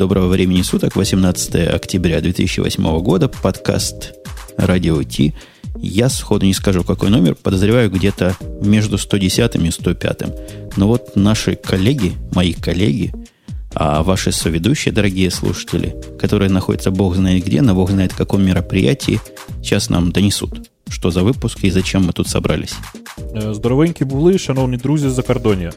доброго 0.00 0.28
времени 0.28 0.62
суток, 0.62 0.96
18 0.96 1.54
октября 1.74 2.20
2008 2.20 3.00
года, 3.00 3.28
подкаст 3.28 4.12
Радио 4.56 5.02
Ти. 5.02 5.34
Я 5.78 6.08
сходу 6.08 6.46
не 6.46 6.54
скажу, 6.54 6.84
какой 6.84 7.10
номер, 7.10 7.34
подозреваю 7.34 7.90
где-то 7.90 8.36
между 8.62 8.98
110 8.98 9.56
и 9.56 9.70
105. 9.70 10.22
Но 10.76 10.88
вот 10.88 11.16
наши 11.16 11.56
коллеги, 11.56 12.12
мои 12.32 12.52
коллеги, 12.52 13.12
а 13.74 14.02
ваши 14.02 14.32
соведущие, 14.32 14.92
дорогие 14.92 15.30
слушатели, 15.30 15.94
которые 16.18 16.50
находятся 16.50 16.90
бог 16.90 17.14
знает 17.14 17.44
где, 17.44 17.62
на 17.62 17.74
бог 17.74 17.90
знает 17.90 18.12
каком 18.14 18.42
мероприятии, 18.42 19.20
сейчас 19.62 19.90
нам 19.90 20.12
донесут, 20.12 20.70
что 20.88 21.10
за 21.10 21.22
выпуск 21.22 21.58
и 21.62 21.70
зачем 21.70 22.04
мы 22.04 22.12
тут 22.12 22.28
собрались. 22.28 22.74
Э, 23.34 23.54
Здоровенькі 23.54 24.04
були, 24.04 24.38
шановні 24.38 24.76
друзі 24.76 25.08
за 25.08 25.22
кордоні. 25.22 25.70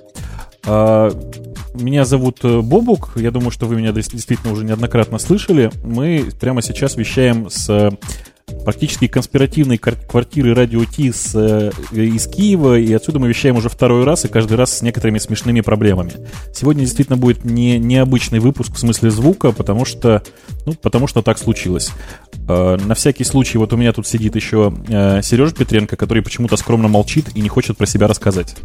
меня 1.74 2.05
зовут 2.05 2.45
э, 2.45 2.60
Бобук. 2.60 3.12
Я 3.16 3.33
думаю, 3.33 3.51
что 3.51 3.66
вы 3.66 3.74
меня 3.74 3.91
действительно 3.92 4.52
уже 4.52 4.64
неоднократно 4.64 5.19
слышали. 5.19 5.73
Мы 5.83 6.30
прямо 6.41 6.62
сейчас 6.62 6.97
вещаем 6.97 7.50
с 7.50 7.69
э, 7.69 7.91
практически 8.64 9.06
конспиративной 9.06 9.78
квартиры 9.78 10.54
Радио 10.54 10.84
Ти 10.84 11.12
с, 11.12 11.34
э, 11.34 11.70
из 11.92 12.27
Киева, 12.27 12.78
и 12.78 12.92
отсюда 12.92 13.18
мы 13.18 13.28
вещаем 13.28 13.56
уже 13.56 13.68
второй 13.68 14.05
раз, 14.05 14.24
и 14.24 14.28
каждый 14.28 14.56
раз 14.56 14.78
с 14.78 14.82
некоторыми 14.82 15.18
смешными 15.18 15.60
проблемами. 15.60 16.12
Сегодня 16.55 16.82
действительно 16.82 17.16
будет 17.16 17.45
не, 17.45 17.78
необычный 17.78 18.38
выпуск 18.38 18.74
в 18.74 18.78
смысле 18.78 19.10
звука, 19.10 19.52
потому 19.52 19.84
что, 19.84 20.22
ну, 20.66 20.74
потому 20.74 21.06
что 21.06 21.22
так 21.22 21.38
случилось. 21.38 21.91
На 22.46 22.95
всякий 22.95 23.24
случай, 23.24 23.58
вот 23.58 23.72
у 23.72 23.77
меня 23.77 23.92
тут 23.92 24.06
сидит 24.06 24.36
еще 24.36 24.74
Сережа 25.22 25.55
Петренко, 25.55 25.96
который 25.96 26.22
почему-то 26.22 26.56
скромно 26.56 26.88
молчит 26.88 27.27
и 27.34 27.41
не 27.41 27.48
хочет 27.48 27.77
про 27.77 27.86
себя 27.86 28.06
рассказать. 28.06 28.56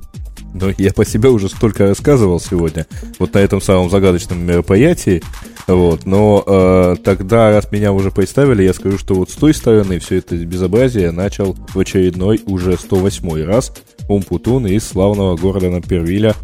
Но 0.53 0.71
я 0.77 0.91
по 0.93 1.05
себе 1.05 1.29
уже 1.29 1.47
столько 1.47 1.87
рассказывал 1.87 2.39
сегодня, 2.39 2.87
вот 3.19 3.33
на 3.33 3.39
этом 3.39 3.61
самом 3.61 3.89
загадочном 3.89 4.39
мероприятии. 4.39 5.21
Вот, 5.67 6.05
но 6.07 6.43
э, 6.47 6.95
тогда, 7.03 7.51
раз 7.51 7.71
меня 7.71 7.93
уже 7.93 8.09
представили, 8.09 8.63
я 8.63 8.73
скажу, 8.73 8.97
что 8.97 9.13
вот 9.13 9.29
с 9.29 9.35
той 9.35 9.53
стороны 9.53 9.88
все 9.97 10.17
это 10.17 10.37
безобразие 10.37 11.11
начал 11.11 11.57
в 11.73 11.79
очередной 11.79 12.41
уже 12.45 12.77
108 12.77 13.43
раз 13.43 13.73
Умпутун 14.07 14.67
из 14.67 14.83
славного 14.83 15.35
города 15.35 15.69
Напервиля, 15.69 16.35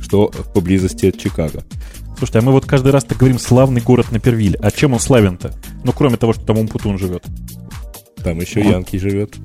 что 0.00 0.30
поблизости 0.54 1.06
от 1.06 1.18
Чикаго. 1.18 1.64
Слушайте, 2.18 2.40
а 2.40 2.42
мы 2.42 2.52
вот 2.52 2.66
каждый 2.66 2.92
раз 2.92 3.04
так 3.04 3.16
говорим 3.16 3.38
«славный 3.38 3.80
город 3.80 4.12
Напервиль». 4.12 4.56
А 4.56 4.70
чем 4.70 4.92
он 4.92 5.00
славен-то? 5.00 5.54
Ну, 5.84 5.92
кроме 5.92 6.18
того, 6.18 6.34
что 6.34 6.44
там 6.44 6.58
Умпутун 6.58 6.98
живет. 6.98 7.24
Там 8.22 8.38
еще 8.40 8.60
он... 8.60 8.66
Янки 8.66 8.96
живет. 8.98 9.36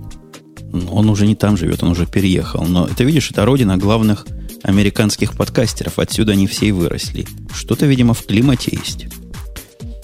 Он 0.91 1.09
уже 1.09 1.25
не 1.25 1.35
там 1.35 1.55
живет, 1.55 1.83
он 1.83 1.91
уже 1.91 2.05
переехал. 2.05 2.65
Но 2.65 2.87
ты 2.87 3.05
видишь, 3.05 3.31
это 3.31 3.45
родина 3.45 3.77
главных 3.77 4.25
американских 4.63 5.37
подкастеров. 5.37 5.99
Отсюда 5.99 6.33
они 6.33 6.47
все 6.47 6.65
и 6.65 6.71
выросли. 6.73 7.25
Что-то, 7.53 7.85
видимо, 7.85 8.13
в 8.13 8.25
климате 8.25 8.77
есть. 8.77 9.05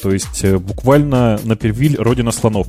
То 0.01 0.11
есть 0.11 0.43
э, 0.43 0.57
буквально 0.57 1.39
на 1.43 1.55
Первиль 1.55 1.97
родина 1.97 2.31
слонов. 2.31 2.67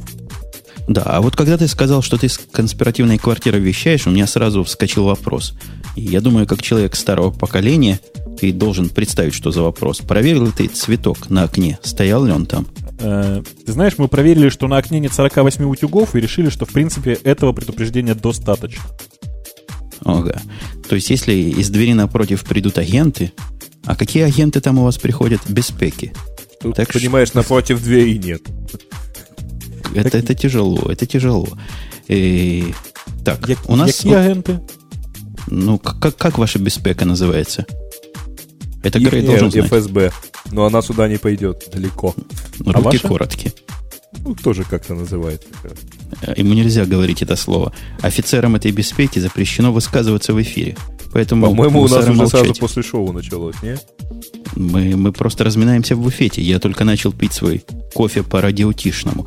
Да, 0.88 1.02
а 1.02 1.20
вот 1.20 1.36
когда 1.36 1.56
ты 1.56 1.68
сказал, 1.68 2.02
что 2.02 2.16
ты 2.16 2.28
с 2.28 2.38
конспиративной 2.38 3.18
квартиры 3.18 3.58
вещаешь, 3.58 4.06
у 4.06 4.10
меня 4.10 4.26
сразу 4.26 4.64
вскочил 4.64 5.04
вопрос. 5.04 5.54
И 5.96 6.02
я 6.02 6.20
думаю, 6.20 6.46
как 6.46 6.62
человек 6.62 6.96
старого 6.96 7.30
поколения, 7.30 8.00
ты 8.38 8.52
должен 8.52 8.88
представить, 8.88 9.34
что 9.34 9.52
за 9.52 9.62
вопрос. 9.62 9.98
Проверил 9.98 10.46
ли 10.46 10.52
ты 10.52 10.66
цветок 10.66 11.30
на 11.30 11.44
окне? 11.44 11.78
Стоял 11.82 12.24
ли 12.24 12.32
он 12.32 12.46
там? 12.46 12.66
Э, 12.98 13.42
ты 13.64 13.72
знаешь, 13.72 13.94
мы 13.98 14.08
проверили, 14.08 14.48
что 14.48 14.66
на 14.68 14.78
окне 14.78 15.00
нет 15.00 15.12
48 15.12 15.64
утюгов 15.64 16.14
и 16.14 16.20
решили, 16.20 16.50
что, 16.50 16.66
в 16.66 16.72
принципе, 16.72 17.12
этого 17.12 17.52
предупреждения 17.52 18.14
достаточно. 18.14 18.84
Ага. 20.04 20.40
То 20.88 20.96
есть, 20.96 21.10
если 21.10 21.32
из 21.32 21.70
двери 21.70 21.94
напротив 21.94 22.44
придут 22.44 22.78
агенты, 22.78 23.32
а 23.84 23.96
какие 23.96 24.24
агенты 24.24 24.60
там 24.60 24.78
у 24.78 24.84
вас 24.84 24.98
приходят? 24.98 25.40
без 25.48 25.70
Беспеки. 25.70 26.12
Тут, 26.60 26.76
так 26.76 26.92
понимаешь, 26.92 27.28
что... 27.28 27.38
напротив 27.38 27.82
двери 27.82 28.18
нет. 28.18 28.42
Это, 29.94 30.18
это 30.18 30.34
тяжело, 30.34 30.90
это 30.90 31.06
тяжело. 31.06 31.48
И... 32.08 32.74
Так, 33.24 33.48
Я, 33.48 33.56
у 33.66 33.76
нас... 33.76 33.96
Какие 33.96 34.14
агенты? 34.14 34.60
Ну, 35.48 35.78
как, 35.78 36.16
как 36.16 36.38
ваша 36.38 36.58
беспека 36.58 37.04
называется? 37.04 37.66
Это 38.82 38.98
Грей 38.98 39.22
должен 39.22 39.50
знать. 39.50 39.66
ФСБ. 39.66 40.12
Но 40.50 40.66
она 40.66 40.82
сюда 40.82 41.08
не 41.08 41.18
пойдет 41.18 41.68
далеко. 41.72 42.14
Руки 42.58 42.78
а 42.78 42.80
ваша? 42.80 43.08
короткие. 43.08 43.52
Ну, 44.24 44.34
тоже 44.34 44.64
как-то 44.64 44.94
называется. 44.94 45.48
Э, 46.22 46.34
ему 46.36 46.54
нельзя 46.54 46.84
говорить 46.84 47.22
это 47.22 47.36
слово. 47.36 47.72
Офицерам 48.00 48.56
этой 48.56 48.70
беспеки 48.72 49.18
запрещено 49.18 49.72
высказываться 49.72 50.32
в 50.34 50.42
эфире. 50.42 50.76
Поэтому 51.12 51.46
По-моему, 51.46 51.82
у 51.82 51.88
нас 51.88 52.04
уже 52.04 52.12
молчать. 52.12 52.40
сразу 52.40 52.54
после 52.54 52.82
шоу 52.82 53.12
началось, 53.12 53.56
не? 53.62 53.78
Мы, 54.56 54.96
мы 54.96 55.12
просто 55.12 55.44
разминаемся 55.44 55.96
в 55.96 56.02
буфете. 56.02 56.42
Я 56.42 56.58
только 56.58 56.84
начал 56.84 57.12
пить 57.12 57.32
свой 57.32 57.64
кофе 57.94 58.22
по 58.22 58.40
радиотишному. 58.40 59.26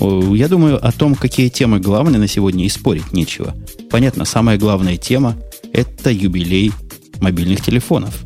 Я 0.00 0.48
думаю, 0.48 0.84
о 0.84 0.92
том, 0.92 1.14
какие 1.14 1.48
темы 1.48 1.78
главные 1.78 2.18
на 2.18 2.26
сегодня, 2.28 2.64
и 2.64 2.68
спорить 2.68 3.12
нечего. 3.12 3.54
Понятно, 3.90 4.24
самая 4.24 4.58
главная 4.58 4.96
тема– 4.96 5.36
это 5.72 6.10
юбилей 6.10 6.72
мобильных 7.20 7.62
телефонов. 7.62 8.24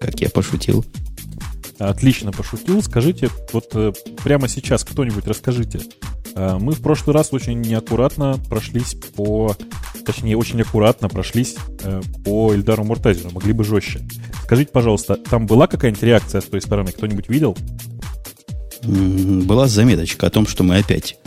Как 0.00 0.20
я 0.20 0.28
пошутил. 0.28 0.84
Отлично 1.78 2.32
пошутил. 2.32 2.82
Скажите, 2.82 3.30
вот 3.52 3.66
э, 3.74 3.92
прямо 4.24 4.48
сейчас 4.48 4.84
кто-нибудь 4.84 5.26
расскажите. 5.26 5.80
Э, 6.34 6.58
мы 6.60 6.72
в 6.72 6.80
прошлый 6.80 7.14
раз 7.14 7.32
очень 7.32 7.60
неаккуратно 7.60 8.38
прошлись 8.48 8.96
по... 9.14 9.56
Точнее, 10.04 10.36
очень 10.36 10.60
аккуратно 10.60 11.08
прошлись 11.08 11.56
э, 11.84 12.00
по 12.24 12.52
Эльдару 12.52 12.84
Муртазину. 12.84 13.30
Могли 13.30 13.52
бы 13.52 13.62
жестче. 13.62 14.00
Скажите, 14.42 14.70
пожалуйста, 14.72 15.16
там 15.16 15.46
была 15.46 15.68
какая-нибудь 15.68 16.02
реакция 16.02 16.40
с 16.40 16.44
той 16.44 16.60
стороны? 16.60 16.90
Кто-нибудь 16.90 17.28
видел? 17.28 17.56
Была 18.82 19.66
заметочка 19.66 20.26
о 20.26 20.30
том, 20.30 20.46
что 20.46 20.64
мы 20.64 20.78
опять 20.78 21.18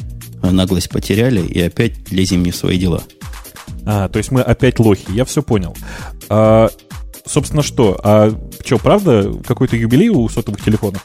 наглость 0.41 0.89
потеряли 0.89 1.45
и 1.45 1.61
опять 1.61 2.11
лезем 2.11 2.43
не 2.43 2.51
в 2.51 2.55
свои 2.55 2.77
дела. 2.77 3.03
А, 3.85 4.09
то 4.09 4.17
есть 4.17 4.31
мы 4.31 4.41
опять 4.41 4.79
лохи. 4.79 5.05
Я 5.09 5.25
все 5.25 5.41
понял. 5.43 5.75
А, 6.29 6.69
собственно, 7.25 7.63
что? 7.63 7.99
А 8.03 8.33
что, 8.63 8.77
правда, 8.77 9.33
какой-то 9.45 9.75
юбилей 9.75 10.09
у 10.09 10.27
сотовых 10.29 10.63
телефонов? 10.63 11.03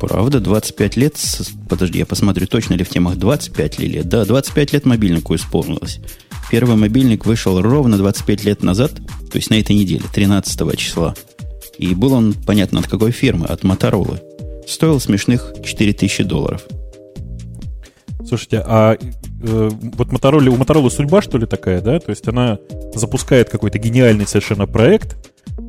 Правда, 0.00 0.40
25 0.40 0.96
лет, 0.96 1.16
подожди, 1.68 1.98
я 1.98 2.06
посмотрю, 2.06 2.46
точно 2.46 2.74
ли 2.74 2.84
в 2.84 2.88
темах 2.90 3.16
25 3.16 3.78
ли 3.78 3.88
лет. 3.88 4.08
Да, 4.08 4.24
25 4.24 4.72
лет 4.72 4.84
мобильнику 4.84 5.34
исполнилось. 5.34 6.00
Первый 6.50 6.76
мобильник 6.76 7.24
вышел 7.24 7.60
ровно 7.60 7.96
25 7.96 8.44
лет 8.44 8.62
назад, 8.62 8.92
то 8.94 9.36
есть 9.36 9.50
на 9.50 9.54
этой 9.54 9.74
неделе, 9.74 10.04
13 10.12 10.76
числа. 10.76 11.14
И 11.78 11.94
был 11.94 12.12
он, 12.12 12.34
понятно, 12.34 12.80
от 12.80 12.86
какой 12.86 13.12
фирмы, 13.12 13.46
от 13.46 13.64
Моторолы. 13.64 14.20
Стоил 14.66 15.00
смешных 15.00 15.54
4000 15.64 16.24
долларов. 16.24 16.64
Слушайте, 18.26 18.62
а 18.64 18.96
э, 18.96 19.70
вот 19.70 20.08
Motorola, 20.08 20.48
у 20.48 20.56
Motorola 20.56 20.88
судьба, 20.90 21.20
что 21.20 21.36
ли, 21.36 21.46
такая, 21.46 21.82
да? 21.82 21.98
То 22.00 22.10
есть 22.10 22.26
она 22.26 22.58
запускает 22.94 23.50
какой-то 23.50 23.78
гениальный 23.78 24.26
совершенно 24.26 24.66
проект, 24.66 25.16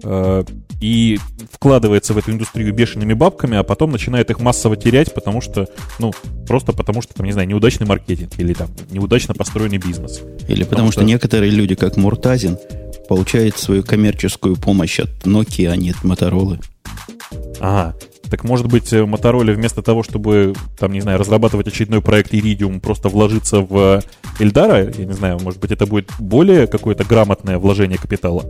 э, 0.03 0.43
и 0.81 1.19
вкладывается 1.51 2.13
в 2.13 2.17
эту 2.17 2.31
индустрию 2.31 2.73
бешеными 2.73 3.13
бабками, 3.13 3.57
а 3.57 3.63
потом 3.63 3.91
начинает 3.91 4.29
их 4.29 4.39
массово 4.39 4.75
терять, 4.75 5.13
потому 5.13 5.41
что, 5.41 5.67
ну, 5.99 6.13
просто 6.47 6.73
потому 6.73 7.01
что, 7.01 7.13
там, 7.13 7.25
не 7.25 7.31
знаю, 7.31 7.47
неудачный 7.47 7.87
маркетинг 7.87 8.31
или 8.37 8.53
там 8.53 8.69
неудачно 8.89 9.33
построенный 9.33 9.77
бизнес. 9.77 10.21
Или 10.47 10.63
потому, 10.63 10.69
потому 10.69 10.91
что... 10.91 11.01
что 11.01 11.07
некоторые 11.07 11.51
люди, 11.51 11.75
как 11.75 11.97
Муртазин, 11.97 12.57
получают 13.07 13.57
свою 13.57 13.83
коммерческую 13.83 14.55
помощь 14.55 14.99
от 14.99 15.09
Nokia, 15.25 15.69
а 15.69 15.75
не 15.75 15.91
от 15.91 15.97
Motorola. 16.03 16.63
Ага. 17.59 17.95
Так 18.29 18.43
может 18.43 18.67
быть, 18.67 18.91
Motorola 18.91 19.53
вместо 19.53 19.81
того, 19.81 20.03
чтобы, 20.03 20.53
там, 20.77 20.91
не 20.91 21.01
знаю, 21.01 21.19
разрабатывать 21.19 21.67
очередной 21.67 22.01
проект 22.01 22.33
Iridium, 22.33 22.79
просто 22.79 23.09
вложиться 23.09 23.61
в 23.61 24.01
Эльдара, 24.39 24.91
я 24.91 25.05
не 25.05 25.13
знаю, 25.13 25.39
может 25.41 25.59
быть, 25.59 25.71
это 25.71 25.85
будет 25.85 26.09
более 26.19 26.67
какое-то 26.67 27.03
грамотное 27.03 27.57
вложение 27.57 27.97
капитала? 27.97 28.43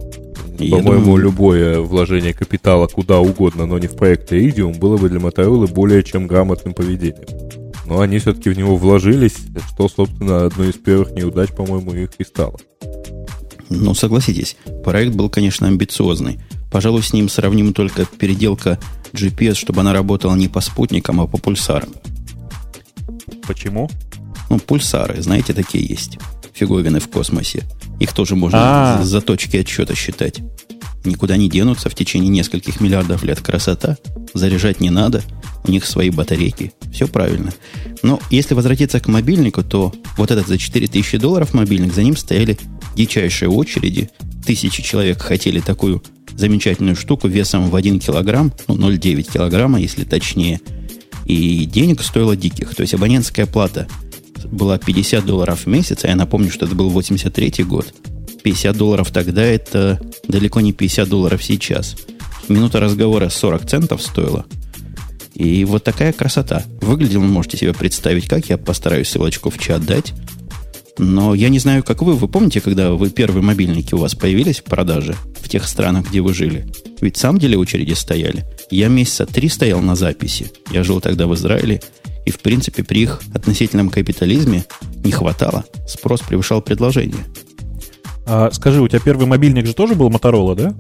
По-моему, 0.57 1.03
думаю... 1.03 1.17
любое 1.17 1.81
вложение 1.81 2.33
капитала 2.33 2.87
куда 2.87 3.19
угодно, 3.19 3.65
но 3.65 3.77
не 3.77 3.87
в 3.87 3.95
проект 3.95 4.31
Iridium, 4.31 4.79
было 4.79 4.97
бы 4.97 5.09
для 5.09 5.19
Motorola 5.19 5.71
более 5.71 6.03
чем 6.03 6.27
грамотным 6.27 6.73
поведением. 6.73 7.25
Но 7.85 7.99
они 7.99 8.17
все-таки 8.17 8.49
в 8.49 8.57
него 8.57 8.77
вложились, 8.77 9.35
что, 9.69 9.89
собственно, 9.89 10.45
одной 10.45 10.69
из 10.69 10.75
первых 10.75 11.11
неудач, 11.11 11.51
по-моему, 11.51 11.93
их 11.93 12.11
и 12.17 12.23
стало. 12.23 12.57
Ну, 13.69 13.93
согласитесь, 13.93 14.57
проект 14.83 15.13
был, 15.15 15.29
конечно, 15.29 15.67
амбициозный. 15.67 16.39
Пожалуй, 16.71 17.03
с 17.03 17.13
ним 17.13 17.29
сравним 17.29 17.73
только 17.73 18.05
переделка 18.05 18.79
GPS, 19.13 19.55
чтобы 19.55 19.81
она 19.81 19.93
работала 19.93 20.35
не 20.35 20.47
по 20.47 20.61
спутникам, 20.61 21.21
а 21.21 21.27
по 21.27 21.37
пульсарам. 21.37 21.89
Почему? 23.47 23.89
Ну, 24.49 24.59
пульсары, 24.59 25.21
знаете, 25.21 25.53
такие 25.53 25.85
есть. 25.85 26.17
Фиговины 26.53 26.99
в 26.99 27.09
космосе. 27.09 27.63
Их 27.99 28.13
тоже 28.13 28.35
можно 28.35 28.59
А-а-а. 28.59 29.03
за 29.03 29.21
точки 29.21 29.57
отсчета 29.57 29.95
считать. 29.95 30.39
Никуда 31.03 31.37
не 31.37 31.49
денутся 31.49 31.89
в 31.89 31.95
течение 31.95 32.29
нескольких 32.29 32.81
миллиардов 32.81 33.23
лет. 33.23 33.39
Красота. 33.39 33.97
Заряжать 34.33 34.79
не 34.79 34.89
надо. 34.89 35.21
У 35.65 35.71
них 35.71 35.85
свои 35.85 36.09
батарейки. 36.09 36.73
Все 36.91 37.07
правильно. 37.07 37.53
Но 38.03 38.19
если 38.29 38.53
возвратиться 38.53 38.99
к 38.99 39.07
мобильнику, 39.07 39.63
то 39.63 39.93
вот 40.17 40.31
этот 40.31 40.47
за 40.47 40.57
4000 40.57 41.17
долларов 41.17 41.53
мобильник, 41.53 41.93
за 41.93 42.03
ним 42.03 42.15
стояли 42.15 42.57
дичайшие 42.95 43.49
очереди. 43.49 44.09
Тысячи 44.45 44.83
человек 44.83 45.21
хотели 45.21 45.59
такую 45.59 46.03
замечательную 46.35 46.95
штуку 46.95 47.27
весом 47.27 47.69
в 47.69 47.75
1 47.75 47.99
килограмм, 47.99 48.51
ну, 48.67 48.75
0,9 48.75 49.31
килограмма, 49.31 49.79
если 49.79 50.03
точнее. 50.03 50.59
И 51.25 51.65
денег 51.65 52.01
стоило 52.01 52.35
диких. 52.35 52.75
То 52.75 52.81
есть 52.81 52.93
абонентская 52.93 53.45
плата 53.45 53.87
была 54.45 54.77
50 54.77 55.25
долларов 55.25 55.65
в 55.65 55.67
месяц, 55.67 56.03
а 56.03 56.09
я 56.09 56.15
напомню, 56.15 56.51
что 56.51 56.65
это 56.65 56.75
был 56.75 56.89
83 56.89 57.63
год. 57.63 57.93
50 58.43 58.77
долларов 58.77 59.09
тогда 59.11 59.43
это 59.43 59.99
далеко 60.27 60.61
не 60.61 60.71
50 60.71 61.09
долларов 61.09 61.43
сейчас. 61.43 61.95
Минута 62.47 62.79
разговора 62.79 63.29
40 63.29 63.67
центов 63.67 64.03
стоила. 64.03 64.45
И 65.33 65.65
вот 65.65 65.83
такая 65.83 66.13
красота. 66.13 66.63
Выглядел, 66.79 67.21
можете 67.21 67.57
себе 67.57 67.73
представить, 67.73 68.27
как 68.27 68.47
я 68.47 68.57
постараюсь 68.57 69.09
ссылочку 69.09 69.49
в 69.49 69.57
чат 69.57 69.83
дать. 69.83 70.13
Но 70.97 71.35
я 71.35 71.49
не 71.49 71.59
знаю, 71.59 71.83
как 71.83 72.01
вы. 72.01 72.15
Вы 72.15 72.27
помните, 72.27 72.61
когда 72.61 72.91
вы 72.91 73.09
первые 73.09 73.43
мобильники 73.43 73.93
у 73.93 73.97
вас 73.97 74.15
появились 74.15 74.59
в 74.59 74.63
продаже 74.63 75.15
в 75.41 75.49
тех 75.49 75.67
странах, 75.67 76.09
где 76.09 76.21
вы 76.21 76.33
жили? 76.33 76.67
Ведь 77.01 77.17
в 77.17 77.19
самом 77.19 77.39
деле 77.39 77.57
очереди 77.57 77.93
стояли. 77.93 78.45
Я 78.71 78.87
месяца 78.87 79.25
три 79.25 79.49
стоял 79.49 79.81
на 79.81 79.95
записи. 79.95 80.51
Я 80.71 80.83
жил 80.83 81.01
тогда 81.01 81.27
в 81.27 81.35
Израиле. 81.35 81.81
И, 82.25 82.31
в 82.31 82.39
принципе, 82.39 82.83
при 82.83 83.01
их 83.01 83.21
относительном 83.33 83.89
капитализме 83.89 84.65
не 85.03 85.11
хватало. 85.11 85.65
Спрос 85.87 86.21
превышал 86.21 86.61
предложение. 86.61 87.25
А, 88.25 88.49
скажи, 88.51 88.81
у 88.81 88.87
тебя 88.87 88.99
первый 88.99 89.27
мобильник 89.27 89.67
же 89.67 89.73
тоже 89.73 89.93
был 89.95 90.09
Моторола, 90.09 90.55
да? 90.55 90.73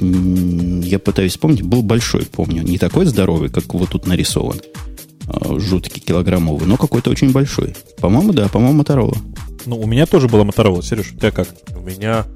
Я 0.00 0.98
пытаюсь 0.98 1.32
вспомнить. 1.32 1.62
Был 1.62 1.82
большой, 1.82 2.26
помню. 2.26 2.62
Не 2.62 2.76
такой 2.76 3.06
здоровый, 3.06 3.48
как 3.48 3.72
вот 3.72 3.90
тут 3.90 4.06
нарисован. 4.06 4.60
А, 5.26 5.58
жуткий, 5.58 6.00
килограммовый, 6.00 6.66
но 6.66 6.76
какой-то 6.76 7.10
очень 7.10 7.32
большой. 7.32 7.74
По-моему, 8.00 8.32
да, 8.32 8.48
по-моему, 8.48 8.78
Моторола. 8.78 9.16
Ну, 9.66 9.78
у 9.78 9.86
меня 9.86 10.06
тоже 10.06 10.28
была 10.28 10.44
Моторола. 10.44 10.82
Сереж, 10.82 11.12
у 11.12 11.16
тебя 11.16 11.30
как? 11.30 11.48
У 11.76 11.80
меня 11.80 12.26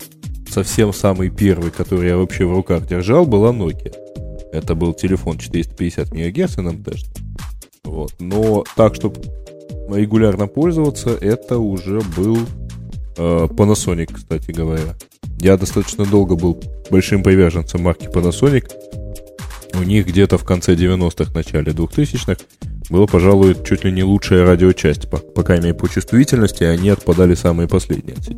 совсем 0.49 0.93
самый 0.93 1.31
первый, 1.31 1.71
который 1.71 2.09
я 2.09 2.17
вообще 2.17 2.45
в 2.45 2.53
руках 2.53 2.87
держал, 2.87 3.27
была 3.27 3.53
Nokia. 3.53 3.95
Это 4.53 4.75
был 4.75 4.95
телефон 4.95 5.39
450 5.39 6.13
МГц 6.13 6.59
NMT. 6.59 6.97
Вот. 7.85 8.15
Но 8.21 8.65
так, 8.77 8.95
чтобы 8.95 9.21
регулярно 9.91 10.47
пользоваться, 10.47 11.11
это 11.11 11.59
уже 11.59 12.01
был 12.17 12.39
э, 13.17 13.47
Panasonic, 13.51 14.15
кстати 14.15 14.51
говоря. 14.53 14.95
Я 15.41 15.57
достаточно 15.57 16.07
долго 16.07 16.37
был 16.37 16.61
большим 16.91 17.23
приверженцем 17.23 17.83
марки 17.83 18.07
Panasonic. 18.07 18.71
У 19.75 19.83
них 19.83 20.07
где-то 20.07 20.39
в 20.39 20.45
конце 20.45 20.75
90-х, 20.75 21.33
начале 21.35 21.73
2000-х 21.73 22.39
было, 22.91 23.07
пожалуй, 23.07 23.57
чуть 23.67 23.85
ли 23.85 23.93
не 23.93 24.03
лучшая 24.03 24.47
радиочасть, 24.47 25.11
по, 25.11 25.19
по 25.19 25.43
крайней 25.43 25.67
мере, 25.67 25.79
по 25.79 25.89
чувствительности, 25.89 26.65
они 26.65 26.89
отпадали 26.89 27.35
самые 27.35 27.69
последние 27.69 28.17
от 28.17 28.29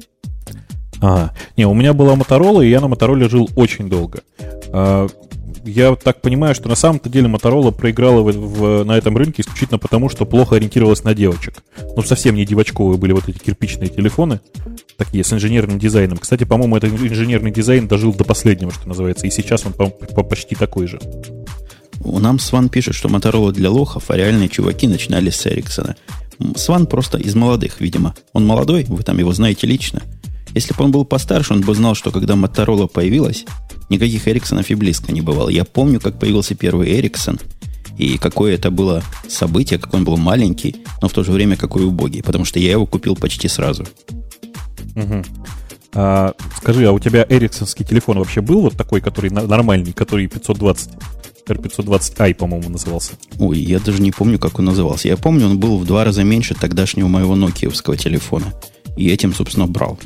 Ага. 1.01 1.33
Не, 1.57 1.67
у 1.67 1.75
меня 1.75 1.93
была 1.93 2.17
Моторола, 2.17 2.61
и 2.63 2.69
я 2.69 2.81
на 2.81 2.89
Мотороле 2.89 3.29
жил 3.29 3.49
очень 3.55 3.89
долго. 3.89 4.23
А, 4.73 5.07
я 5.65 5.95
так 5.95 6.21
понимаю, 6.21 6.55
что 6.55 6.69
на 6.69 6.75
самом-то 6.75 7.09
деле 7.09 7.29
Моторола 7.29 7.71
проиграла 7.71 8.23
в, 8.23 8.33
в, 8.33 8.85
на 8.85 8.97
этом 8.97 9.17
рынке 9.17 9.43
исключительно 9.43 9.79
потому, 9.79 10.09
что 10.09 10.25
плохо 10.25 10.57
ориентировалась 10.57 11.05
на 11.05 11.15
девочек. 11.15 11.63
Ну, 11.95 12.03
совсем 12.03 12.35
не 12.35 12.45
девочковые 12.45 12.99
были 12.99 13.13
вот 13.13 13.29
эти 13.29 13.39
кирпичные 13.39 13.89
телефоны, 13.89 14.41
такие 14.97 15.23
с 15.23 15.33
инженерным 15.33 15.79
дизайном. 15.79 16.19
Кстати, 16.19 16.45
по-моему, 16.45 16.77
этот 16.77 16.91
инженерный 16.93 17.51
дизайн 17.51 17.87
дожил 17.87 18.13
до 18.13 18.25
последнего, 18.25 18.73
что 18.73 18.89
называется, 18.89 19.27
и 19.27 19.31
сейчас 19.31 19.67
он 19.67 19.73
по, 19.73 19.87
по, 19.87 20.23
почти 20.23 20.55
такой 20.55 20.87
же. 20.87 20.99
У 22.01 22.19
нам 22.19 22.39
Сван 22.39 22.69
пишет, 22.69 22.95
что 22.95 23.09
Моторола 23.09 23.53
для 23.53 23.71
лохов, 23.71 24.11
а 24.11 24.17
реальные 24.17 24.49
чуваки 24.49 24.87
начинали 24.87 25.31
с 25.31 25.47
Эриксона. 25.47 25.97
Сван 26.57 26.87
просто 26.87 27.19
из 27.19 27.35
молодых, 27.35 27.81
видимо. 27.81 28.15
Он 28.33 28.47
молодой, 28.47 28.85
вы 28.89 29.03
там 29.03 29.19
его 29.19 29.33
знаете 29.33 29.67
лично. 29.67 30.03
Если 30.55 30.73
бы 30.75 30.85
он 30.85 30.93
был 30.93 31.05
постарше, 31.05 31.53
он 31.53 31.61
бы 31.61 31.75
знал, 31.75 31.95
что 31.95 32.11
когда 32.11 32.37
Моторола 32.37 32.87
появилась, 32.87 33.45
никаких 33.91 34.27
Эриксонов 34.29 34.71
и 34.71 34.75
близко 34.75 35.13
не 35.13 35.21
бывало. 35.21 35.49
Я 35.49 35.65
помню, 35.65 36.01
как 36.01 36.19
появился 36.19 36.55
первый 36.55 36.91
Эриксон, 36.91 37.39
и 37.99 38.17
какое 38.17 38.55
это 38.55 38.71
было 38.71 39.03
событие, 39.29 39.79
как 39.79 39.93
он 39.93 40.05
был 40.05 40.17
маленький, 40.17 40.77
но 41.03 41.09
в 41.09 41.13
то 41.13 41.25
же 41.25 41.33
время 41.33 41.57
какой 41.57 41.85
убогий, 41.85 42.23
потому 42.23 42.45
что 42.45 42.59
я 42.61 42.71
его 42.71 42.87
купил 42.87 43.17
почти 43.17 43.49
сразу. 43.49 43.87
Угу. 44.95 45.25
А, 45.95 46.35
скажи, 46.57 46.87
а 46.87 46.93
у 46.93 46.99
тебя 46.99 47.25
эриксонский 47.29 47.85
телефон 47.85 48.19
вообще 48.19 48.41
был 48.41 48.61
вот 48.61 48.77
такой, 48.77 49.01
который 49.01 49.31
нормальный, 49.31 49.93
который 49.93 50.27
520? 50.27 50.91
R520i, 51.47 52.35
по-моему, 52.35 52.69
назывался. 52.69 53.13
Ой, 53.39 53.59
я 53.59 53.81
даже 53.81 54.03
не 54.03 54.11
помню, 54.11 54.39
как 54.39 54.59
он 54.59 54.67
назывался. 54.67 55.09
Я 55.09 55.17
помню, 55.17 55.47
он 55.47 55.59
был 55.59 55.79
в 55.79 55.87
два 55.87 56.05
раза 56.05 56.23
меньше 56.23 56.55
тогдашнего 56.55 57.09
моего 57.09 57.37
нокиевского 57.37 57.97
телефона. 57.97 58.53
И 58.97 59.09
этим, 59.09 59.33
собственно, 59.33 59.67
брал. 59.67 59.99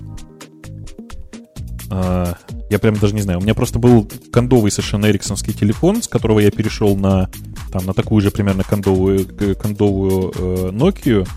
А, 1.90 2.37
я 2.70 2.79
прям 2.79 2.96
даже 2.96 3.14
не 3.14 3.23
знаю. 3.23 3.40
У 3.40 3.43
меня 3.43 3.55
просто 3.55 3.79
был 3.79 4.08
кондовый 4.32 4.70
совершенно 4.70 5.06
эриксонский 5.06 5.52
телефон, 5.52 6.02
с 6.02 6.08
которого 6.08 6.40
я 6.40 6.50
перешел 6.50 6.96
на, 6.96 7.29
там, 7.70 7.84
на 7.87 7.93
такую 7.93 8.23
же 8.23 8.31
примерно 8.31 8.64
кондовую, 8.64 9.26
кондовую 9.56 10.32
э, 10.34 10.70
Nokia. 10.73 11.29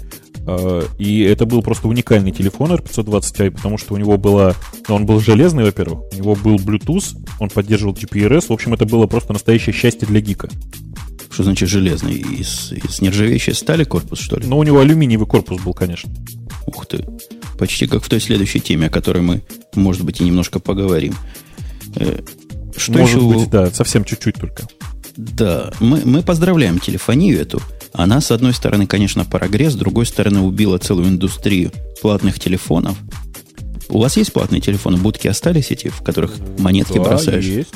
Э, 0.47 0.83
и 0.97 1.21
это 1.21 1.45
был 1.45 1.61
просто 1.61 1.87
уникальный 1.87 2.31
телефон 2.31 2.71
R520i, 2.73 3.51
потому 3.51 3.77
что 3.77 3.93
у 3.93 3.97
него 3.97 4.17
была... 4.17 4.55
Ну, 4.87 4.95
он 4.95 5.05
был 5.05 5.19
железный, 5.19 5.63
во-первых, 5.63 5.99
у 6.13 6.15
него 6.15 6.35
был 6.35 6.55
Bluetooth, 6.55 7.17
он 7.39 7.49
поддерживал 7.49 7.93
GPRS. 7.93 8.47
В 8.49 8.53
общем, 8.53 8.73
это 8.73 8.85
было 8.85 9.07
просто 9.07 9.33
настоящее 9.33 9.73
счастье 9.73 10.07
для 10.07 10.21
гика. 10.21 10.49
Что 11.31 11.43
значит 11.43 11.67
железный? 11.67 12.13
Из, 12.13 12.71
из 12.71 13.01
нержавеющей 13.01 13.53
стали 13.53 13.83
корпус, 13.83 14.19
что 14.19 14.37
ли? 14.37 14.47
Ну, 14.47 14.57
у 14.57 14.63
него 14.63 14.79
алюминиевый 14.79 15.27
корпус 15.27 15.61
был, 15.61 15.73
конечно. 15.73 16.09
Ух 16.65 16.85
ты. 16.85 17.05
Почти 17.59 17.87
как 17.87 18.03
в 18.03 18.09
той 18.09 18.19
следующей 18.19 18.59
теме, 18.59 18.87
о 18.87 18.89
которой 18.89 19.21
мы, 19.21 19.43
может 19.75 20.03
быть, 20.03 20.21
и 20.21 20.23
немножко 20.23 20.59
поговорим. 20.59 21.13
Э, 21.95 22.21
что 22.77 22.93
может 22.93 23.15
еще? 23.17 23.27
быть, 23.27 23.49
да, 23.49 23.69
совсем 23.71 24.03
чуть-чуть 24.03 24.35
только. 24.35 24.67
Да, 25.17 25.71
мы, 25.79 26.01
мы 26.05 26.21
поздравляем 26.21 26.79
телефонию 26.79 27.39
эту. 27.39 27.61
Она, 27.93 28.19
с 28.19 28.31
одной 28.31 28.53
стороны, 28.53 28.87
конечно, 28.87 29.23
прогресс, 29.23 29.73
с 29.73 29.77
другой 29.77 30.05
стороны, 30.05 30.41
убила 30.41 30.77
целую 30.77 31.07
индустрию 31.07 31.71
платных 32.01 32.39
телефонов. 32.39 32.97
У 33.87 33.99
вас 33.99 34.17
есть 34.17 34.33
платные 34.33 34.61
телефоны? 34.61 34.97
Будки 34.97 35.27
остались 35.27 35.71
эти, 35.71 35.87
в 35.87 36.01
которых 36.01 36.33
монетки 36.57 36.97
да, 36.97 37.03
бросаешь? 37.03 37.45
есть. 37.45 37.73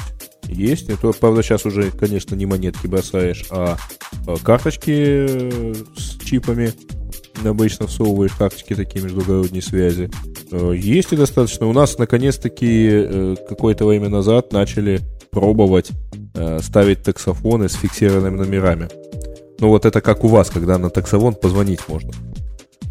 Есть. 0.48 0.90
Это, 0.90 1.12
правда, 1.12 1.44
сейчас 1.44 1.66
уже, 1.66 1.92
конечно, 1.92 2.36
не 2.36 2.46
монетки 2.46 2.88
бросаешь, 2.88 3.46
а, 3.52 3.78
а 4.26 4.36
карточки 4.38 4.92
э, 4.92 5.74
с 5.96 6.20
чипами 6.26 6.74
обычно 7.46 7.88
всовываешь 7.88 8.32
карточки 8.32 8.74
такие 8.76 9.04
междугородние 9.04 9.62
связи. 9.62 10.10
Э, 10.52 10.74
есть 10.76 11.14
и 11.14 11.16
достаточно. 11.16 11.68
У 11.68 11.74
нас, 11.74 11.98
наконец-таки, 12.00 12.90
э, 12.90 13.36
какое-то 13.48 13.86
время 13.86 14.10
назад 14.10 14.52
начали 14.52 15.02
пробовать 15.32 15.92
э, 16.34 16.60
ставить 16.62 17.04
таксофоны 17.04 17.70
с 17.70 17.74
фиксированными 17.74 18.38
номерами. 18.38 18.90
Ну, 19.60 19.70
вот 19.70 19.86
это 19.86 20.02
как 20.02 20.24
у 20.24 20.28
вас, 20.28 20.50
когда 20.50 20.78
на 20.78 20.90
таксофон 20.90 21.36
позвонить 21.36 21.88
можно. 21.88 22.12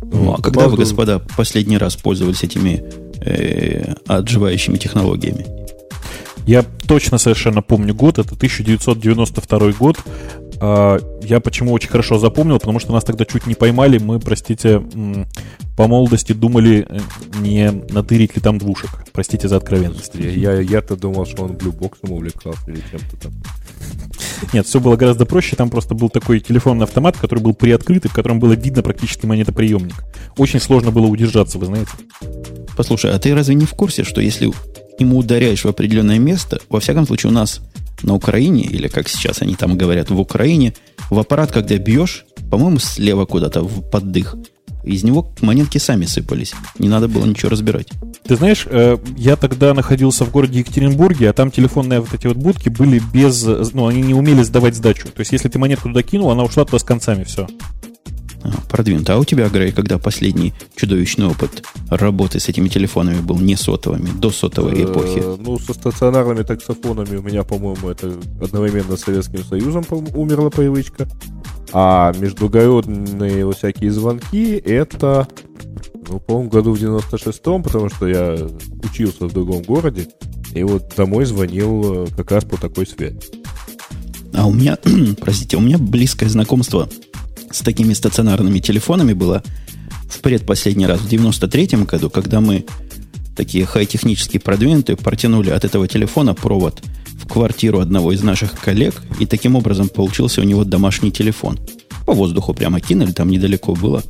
Ну, 0.02 0.34
а 0.34 0.42
когда 0.42 0.68
вы, 0.68 0.76
господа, 0.76 1.20
последний 1.36 1.78
раз 1.78 1.96
пользовались 1.96 2.42
этими 2.42 2.84
э, 3.20 3.94
отживающими 4.06 4.76
технологиями? 4.76 5.46
Я 6.46 6.64
точно 6.86 7.18
совершенно 7.18 7.60
помню 7.60 7.94
год, 7.94 8.18
это 8.18 8.34
1992 8.34 9.72
год. 9.72 9.98
А, 10.60 10.98
я 11.22 11.40
почему 11.40 11.72
очень 11.72 11.88
хорошо 11.88 12.18
запомнил, 12.18 12.58
потому 12.58 12.78
что 12.80 12.92
нас 12.92 13.04
тогда 13.04 13.24
чуть 13.24 13.46
не 13.46 13.54
поймали. 13.54 13.98
Мы, 13.98 14.18
простите, 14.18 14.82
по 15.76 15.86
молодости 15.86 16.32
думали, 16.32 16.86
э, 16.88 16.98
не 17.40 17.70
натырить 17.70 18.34
ли 18.34 18.42
там 18.42 18.58
двушек. 18.58 18.90
Простите 19.12 19.48
за 19.48 19.56
откровенность. 19.56 20.14
Я, 20.14 20.60
я-то 20.60 20.96
думал, 20.96 21.26
что 21.26 21.44
он 21.44 21.52
блюбоксом 21.56 22.12
увлекался 22.12 22.70
или 22.70 22.82
чем-то 22.90 23.16
там. 23.22 23.32
Нет, 24.52 24.66
все 24.66 24.80
было 24.80 24.96
гораздо 24.96 25.26
проще. 25.26 25.54
Там 25.56 25.70
просто 25.70 25.94
был 25.94 26.08
такой 26.08 26.40
телефонный 26.40 26.84
автомат, 26.84 27.16
который 27.16 27.40
был 27.40 27.54
приоткрыт, 27.54 28.04
и 28.04 28.08
в 28.08 28.12
котором 28.12 28.40
было 28.40 28.54
видно 28.54 28.82
практически 28.82 29.26
монетоприемник. 29.26 29.94
Очень 30.36 30.60
сложно 30.60 30.90
было 30.90 31.06
удержаться, 31.06 31.58
вы 31.58 31.66
знаете. 31.66 31.90
Послушай, 32.76 33.12
а 33.12 33.18
ты 33.18 33.34
разве 33.34 33.54
не 33.54 33.66
в 33.66 33.72
курсе, 33.72 34.04
что 34.04 34.20
если 34.20 34.52
ему 34.98 35.18
ударяешь 35.18 35.64
в 35.64 35.68
определенное 35.68 36.18
место, 36.18 36.60
во 36.68 36.80
всяком 36.80 37.06
случае 37.06 37.30
у 37.30 37.34
нас 37.34 37.60
на 38.02 38.14
Украине, 38.14 38.64
или 38.64 38.88
как 38.88 39.08
сейчас 39.08 39.42
они 39.42 39.54
там 39.54 39.76
говорят, 39.76 40.10
в 40.10 40.20
Украине, 40.20 40.74
в 41.10 41.18
аппарат, 41.18 41.52
когда 41.52 41.76
бьешь, 41.78 42.24
по-моему, 42.50 42.78
слева 42.78 43.24
куда-то 43.24 43.62
в 43.62 43.88
поддых, 43.90 44.36
из 44.84 45.04
него 45.04 45.30
монетки 45.40 45.78
сами 45.78 46.04
сыпались. 46.04 46.54
Не 46.78 46.88
надо 46.88 47.08
было 47.08 47.26
ничего 47.26 47.50
разбирать. 47.50 47.88
Ты 48.24 48.36
знаешь, 48.36 48.66
э, 48.66 48.96
я 49.16 49.36
тогда 49.36 49.74
находился 49.74 50.24
в 50.24 50.30
городе 50.30 50.60
Екатеринбурге, 50.60 51.28
а 51.28 51.32
там 51.32 51.50
телефонные 51.50 52.00
вот 52.00 52.14
эти 52.14 52.26
вот 52.26 52.36
будки 52.36 52.68
были 52.68 53.02
без... 53.12 53.44
Ну, 53.44 53.86
они 53.86 54.02
не 54.02 54.14
умели 54.14 54.42
сдавать 54.42 54.76
сдачу. 54.76 55.08
То 55.08 55.20
есть, 55.20 55.32
если 55.32 55.48
ты 55.48 55.58
монетку 55.58 55.88
туда 55.88 56.02
кинул, 56.02 56.30
она 56.30 56.42
ушла 56.42 56.64
туда 56.64 56.78
с 56.78 56.84
концами, 56.84 57.24
все. 57.24 57.46
А, 58.42 58.50
продвинуто. 58.68 59.14
А 59.14 59.18
у 59.18 59.24
тебя, 59.24 59.48
Грей, 59.48 59.72
когда 59.72 59.98
последний 59.98 60.54
чудовищный 60.76 61.26
опыт 61.26 61.64
работы 61.88 62.38
с 62.38 62.48
этими 62.48 62.68
телефонами 62.68 63.20
был 63.20 63.38
не 63.38 63.56
сотовыми, 63.56 64.10
до 64.10 64.30
сотовой 64.30 64.74
э, 64.74 64.84
эпохи? 64.84 65.22
Ну, 65.38 65.58
со 65.58 65.74
стационарными 65.74 66.42
таксофонами 66.42 67.16
у 67.16 67.22
меня, 67.22 67.42
по-моему, 67.42 67.88
это 67.88 68.12
одновременно 68.40 68.96
с 68.96 69.00
Советским 69.00 69.42
Союзом 69.44 69.84
умерла 70.14 70.50
привычка. 70.50 71.08
А 71.72 72.12
междугородные 72.18 73.50
всякие 73.52 73.90
звонки 73.90 74.52
это, 74.52 75.28
ну, 76.08 76.20
по-моему, 76.20 76.50
году 76.50 76.74
в 76.74 76.80
96-м, 76.80 77.62
потому 77.62 77.90
что 77.90 78.06
я 78.06 78.36
учился 78.82 79.26
в 79.26 79.32
другом 79.32 79.62
городе. 79.62 80.08
И 80.54 80.62
вот 80.62 80.94
домой 80.96 81.26
звонил 81.26 82.04
э, 82.04 82.06
как 82.16 82.30
раз 82.30 82.44
по 82.44 82.56
такой 82.56 82.86
связи. 82.86 83.20
А 84.32 84.46
у 84.46 84.52
меня, 84.52 84.78
простите, 85.20 85.56
у 85.56 85.60
меня 85.60 85.78
близкое 85.78 86.28
знакомство 86.28 86.88
с 87.50 87.60
такими 87.60 87.92
стационарными 87.92 88.58
телефонами 88.58 89.12
было 89.12 89.42
в 90.08 90.20
предпоследний 90.20 90.86
раз, 90.86 91.00
в 91.00 91.08
93-м 91.08 91.84
году, 91.84 92.10
когда 92.10 92.40
мы 92.40 92.64
такие 93.36 93.64
хай-технически 93.64 94.38
продвинутые 94.38 94.96
протянули 94.96 95.50
от 95.50 95.64
этого 95.64 95.86
телефона 95.86 96.34
провод 96.34 96.82
в 97.12 97.28
квартиру 97.28 97.80
одного 97.80 98.12
из 98.12 98.22
наших 98.22 98.58
коллег, 98.58 99.02
и 99.20 99.26
таким 99.26 99.54
образом 99.54 99.88
получился 99.88 100.40
у 100.40 100.44
него 100.44 100.64
домашний 100.64 101.12
телефон. 101.12 101.58
По 102.06 102.14
воздуху 102.14 102.54
прямо 102.54 102.80
кинули, 102.80 103.12
там 103.12 103.30
недалеко 103.30 103.74
было. 103.74 104.02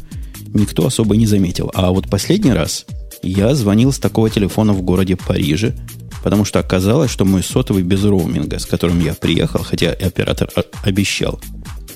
Никто 0.55 0.87
особо 0.87 1.17
не 1.17 1.27
заметил. 1.27 1.71
А 1.75 1.91
вот 1.91 2.09
последний 2.09 2.53
раз 2.53 2.87
я 3.23 3.55
звонил 3.55 3.93
с 3.93 3.99
такого 3.99 4.31
телефона 4.31 4.73
в 4.73 4.83
городе 4.83 5.17
Париже, 5.17 5.75
потому 6.23 6.45
что 6.45 6.59
оказалось, 6.59 7.11
что 7.11 7.25
мой 7.25 7.43
сотовый 7.43 7.83
без 7.83 8.05
роуминга, 8.05 8.59
с 8.59 8.67
которым 8.67 9.01
я 9.05 9.15
приехал, 9.15 9.63
хотя 9.63 9.93
и 9.93 10.05
оператор 10.05 10.49
обещал, 10.83 11.41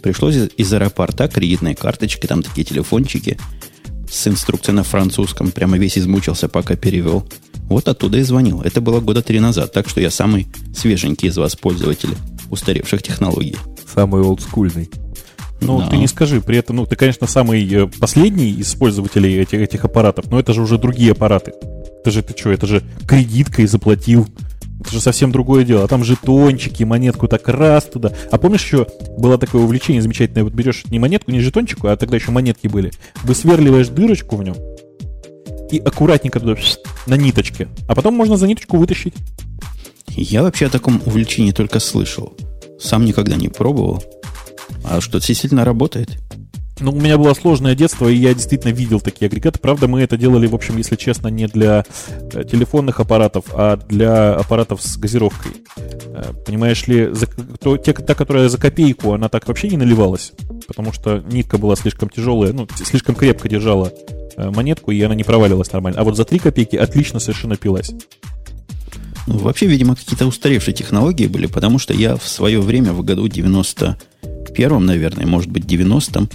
пришлось 0.02 0.36
из 0.56 0.72
аэропорта 0.72 1.28
кредитной 1.28 1.74
карточки, 1.74 2.26
там 2.26 2.42
такие 2.42 2.64
телефончики, 2.64 3.38
с 4.10 4.26
инструкцией 4.26 4.76
на 4.76 4.82
французском, 4.82 5.50
прямо 5.50 5.78
весь 5.78 5.96
измучился, 5.96 6.48
пока 6.48 6.76
перевел. 6.76 7.26
Вот 7.64 7.88
оттуда 7.88 8.18
и 8.18 8.22
звонил. 8.22 8.60
Это 8.60 8.80
было 8.80 9.00
года 9.00 9.22
три 9.22 9.40
назад, 9.40 9.72
так 9.72 9.88
что 9.88 10.00
я 10.00 10.10
самый 10.10 10.48
свеженький 10.76 11.28
из 11.28 11.38
вас 11.38 11.56
пользователей 11.56 12.16
устаревших 12.50 13.02
технологий. 13.02 13.56
Самый 13.94 14.22
олдскульный. 14.22 14.90
Ну, 15.62 15.78
да. 15.78 15.88
ты 15.88 15.96
не 15.96 16.08
скажи, 16.08 16.40
при 16.40 16.58
этом, 16.58 16.76
ну, 16.76 16.86
ты, 16.86 16.96
конечно, 16.96 17.26
самый 17.26 17.66
э, 17.72 17.86
последний 17.86 18.50
из 18.50 18.74
пользователей 18.74 19.38
этих, 19.40 19.60
этих 19.60 19.84
аппаратов, 19.84 20.26
но 20.30 20.40
это 20.40 20.52
же 20.52 20.62
уже 20.62 20.76
другие 20.76 21.12
аппараты. 21.12 21.52
Это 22.00 22.10
же 22.10 22.22
ты 22.22 22.36
что, 22.36 22.50
это 22.50 22.66
же 22.66 22.82
кредиткой 23.06 23.66
заплатил. 23.66 24.26
Это 24.80 24.90
же 24.90 25.00
совсем 25.00 25.30
другое 25.30 25.64
дело. 25.64 25.84
А 25.84 25.88
там 25.88 26.04
жетончики, 26.04 26.82
монетку 26.82 27.28
так 27.28 27.48
раз 27.48 27.84
туда. 27.84 28.12
А 28.30 28.38
помнишь 28.38 28.64
еще 28.64 28.86
было 29.16 29.38
такое 29.38 29.62
увлечение 29.62 30.02
замечательное? 30.02 30.44
Вот 30.44 30.52
берешь 30.52 30.84
не 30.86 30.98
монетку, 30.98 31.30
не 31.30 31.40
жетончику, 31.40 31.88
а 31.88 31.96
тогда 31.96 32.16
еще 32.16 32.30
монетки 32.30 32.66
были. 32.66 32.92
Высверливаешь 33.22 33.88
дырочку 33.88 34.36
в 34.36 34.42
нем 34.42 34.56
и 35.70 35.78
аккуратненько 35.78 36.38
туда 36.38 36.54
на 37.06 37.14
ниточке. 37.14 37.68
А 37.88 37.94
потом 37.94 38.14
можно 38.14 38.36
за 38.36 38.46
ниточку 38.46 38.76
вытащить. 38.76 39.14
Я 40.08 40.42
вообще 40.42 40.66
о 40.66 40.70
таком 40.70 41.00
увлечении 41.06 41.52
только 41.52 41.80
слышал. 41.80 42.34
Сам 42.78 43.04
никогда 43.04 43.36
не 43.36 43.48
пробовал. 43.48 44.04
А 44.84 45.00
что, 45.00 45.18
действительно 45.18 45.64
работает? 45.64 46.21
Ну, 46.82 46.90
у 46.90 47.00
меня 47.00 47.16
было 47.16 47.32
сложное 47.34 47.76
детство, 47.76 48.08
и 48.08 48.16
я 48.16 48.34
действительно 48.34 48.72
видел 48.72 49.00
такие 49.00 49.28
агрегаты. 49.28 49.60
Правда, 49.60 49.86
мы 49.86 50.00
это 50.00 50.16
делали, 50.16 50.48
в 50.48 50.54
общем, 50.54 50.76
если 50.78 50.96
честно, 50.96 51.28
не 51.28 51.46
для 51.46 51.84
э, 52.10 52.42
телефонных 52.42 52.98
аппаратов, 52.98 53.44
а 53.52 53.76
для 53.76 54.34
аппаратов 54.34 54.82
с 54.82 54.96
газировкой. 54.96 55.52
Э, 55.76 56.32
понимаешь 56.44 56.88
ли, 56.88 57.08
за, 57.12 57.28
то, 57.60 57.76
те, 57.76 57.92
та, 57.92 58.16
которая 58.16 58.48
за 58.48 58.58
копейку, 58.58 59.12
она 59.12 59.28
так 59.28 59.46
вообще 59.46 59.68
не 59.68 59.76
наливалась, 59.76 60.32
потому 60.66 60.92
что 60.92 61.22
нитка 61.30 61.56
была 61.56 61.76
слишком 61.76 62.08
тяжелая, 62.08 62.52
ну, 62.52 62.66
слишком 62.74 63.14
крепко 63.14 63.48
держала 63.48 63.92
э, 64.36 64.50
монетку, 64.50 64.90
и 64.90 65.00
она 65.02 65.14
не 65.14 65.22
проваливалась 65.22 65.70
нормально. 65.70 66.00
А 66.00 66.04
вот 66.04 66.16
за 66.16 66.24
3 66.24 66.40
копейки 66.40 66.74
отлично 66.74 67.20
совершенно 67.20 67.54
пилась. 67.56 67.92
Ну, 69.28 69.38
вообще, 69.38 69.66
видимо, 69.66 69.94
какие-то 69.94 70.26
устаревшие 70.26 70.74
технологии 70.74 71.28
были, 71.28 71.46
потому 71.46 71.78
что 71.78 71.94
я 71.94 72.16
в 72.16 72.26
свое 72.26 72.60
время, 72.60 72.92
в 72.92 73.04
году 73.04 73.28
91-м, 73.28 74.84
наверное, 74.84 75.26
может 75.26 75.48
быть, 75.48 75.64
90-м, 75.64 76.28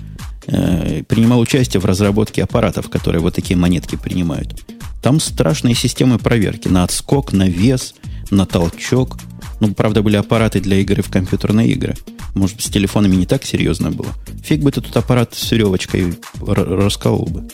э, 0.47 1.03
принимал 1.03 1.39
участие 1.39 1.81
в 1.81 1.85
разработке 1.85 2.43
аппаратов, 2.43 2.89
которые 2.89 3.21
вот 3.21 3.35
такие 3.35 3.57
монетки 3.57 3.95
принимают. 3.95 4.63
Там 5.01 5.19
страшные 5.19 5.75
системы 5.75 6.17
проверки 6.17 6.67
на 6.67 6.83
отскок, 6.83 7.31
на 7.31 7.47
вес, 7.47 7.95
на 8.31 8.45
толчок. 8.45 9.17
Ну, 9.59 9.73
правда, 9.73 10.01
были 10.01 10.17
аппараты 10.17 10.59
для 10.59 10.77
игры 10.77 11.01
в 11.01 11.09
компьютерные 11.09 11.69
игры. 11.69 11.95
Может, 12.35 12.61
с 12.61 12.65
телефонами 12.65 13.15
не 13.15 13.25
так 13.25 13.43
серьезно 13.43 13.91
было. 13.91 14.13
Фиг 14.43 14.61
бы 14.61 14.71
ты 14.71 14.81
тут 14.81 14.95
аппарат 14.97 15.33
с 15.33 15.51
веревочкой 15.51 16.15
расколол 16.39 17.25
бы. 17.25 17.47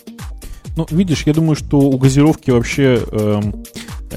Ну, 0.76 0.88
видишь, 0.90 1.24
я 1.26 1.34
думаю, 1.34 1.56
что 1.56 1.80
у 1.80 1.98
газировки 1.98 2.50
вообще 2.50 3.02
эм, 3.12 3.64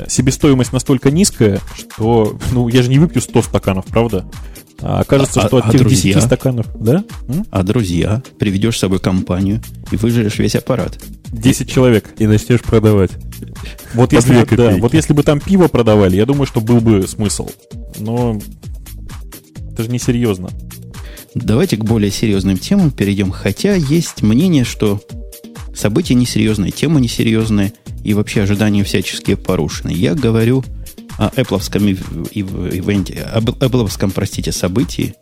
себестоимость 0.08 0.72
настолько 0.72 1.10
низкая, 1.10 1.60
что, 1.74 2.38
ну, 2.52 2.68
я 2.68 2.82
же 2.82 2.90
не 2.90 2.98
выпью 2.98 3.22
100 3.22 3.42
стаканов, 3.42 3.86
правда? 3.86 4.26
А 4.80 5.04
кажется, 5.04 5.40
а, 5.40 5.46
что 5.46 5.58
от 5.58 5.66
а 5.66 5.72
тех 5.72 5.80
друзья? 5.80 6.14
10 6.14 6.26
стаканов, 6.26 6.66
да? 6.78 7.04
А 7.50 7.62
друзья? 7.62 8.22
Приведешь 8.38 8.76
с 8.76 8.80
собой 8.80 8.98
компанию 8.98 9.62
и 9.90 9.96
выжрешь 9.96 10.38
весь 10.38 10.54
аппарат. 10.54 10.98
10 11.32 11.70
человек. 11.70 12.14
И 12.18 12.26
начнешь 12.26 12.60
продавать. 12.60 13.12
Вот 13.94 14.12
если, 14.12 14.44
да, 14.54 14.76
вот 14.76 14.94
если 14.94 15.12
бы 15.12 15.22
там 15.22 15.40
пиво 15.40 15.68
продавали, 15.68 16.16
я 16.16 16.26
думаю, 16.26 16.46
что 16.46 16.60
был 16.60 16.80
бы 16.80 17.06
смысл. 17.06 17.48
Но 17.98 18.38
это 19.72 19.82
же 19.84 19.90
несерьезно. 19.90 20.50
Давайте 21.34 21.76
к 21.76 21.84
более 21.84 22.10
серьезным 22.10 22.58
темам 22.58 22.90
перейдем. 22.90 23.30
Хотя 23.30 23.74
есть 23.74 24.22
мнение, 24.22 24.64
что 24.64 25.00
события 25.74 26.14
несерьезные, 26.14 26.70
тема 26.70 27.00
несерьезная, 27.00 27.72
и 28.06 28.14
вообще 28.14 28.42
ожидания 28.42 28.84
всяческие 28.84 29.36
порушены. 29.36 29.90
Я 29.90 30.14
говорю 30.14 30.64
о 31.18 31.28
Apple 31.30 31.60
ивенте, 32.32 33.22
об 33.22 33.50
Apple, 33.50 34.12
простите, 34.14 34.52
событии, 34.52 35.14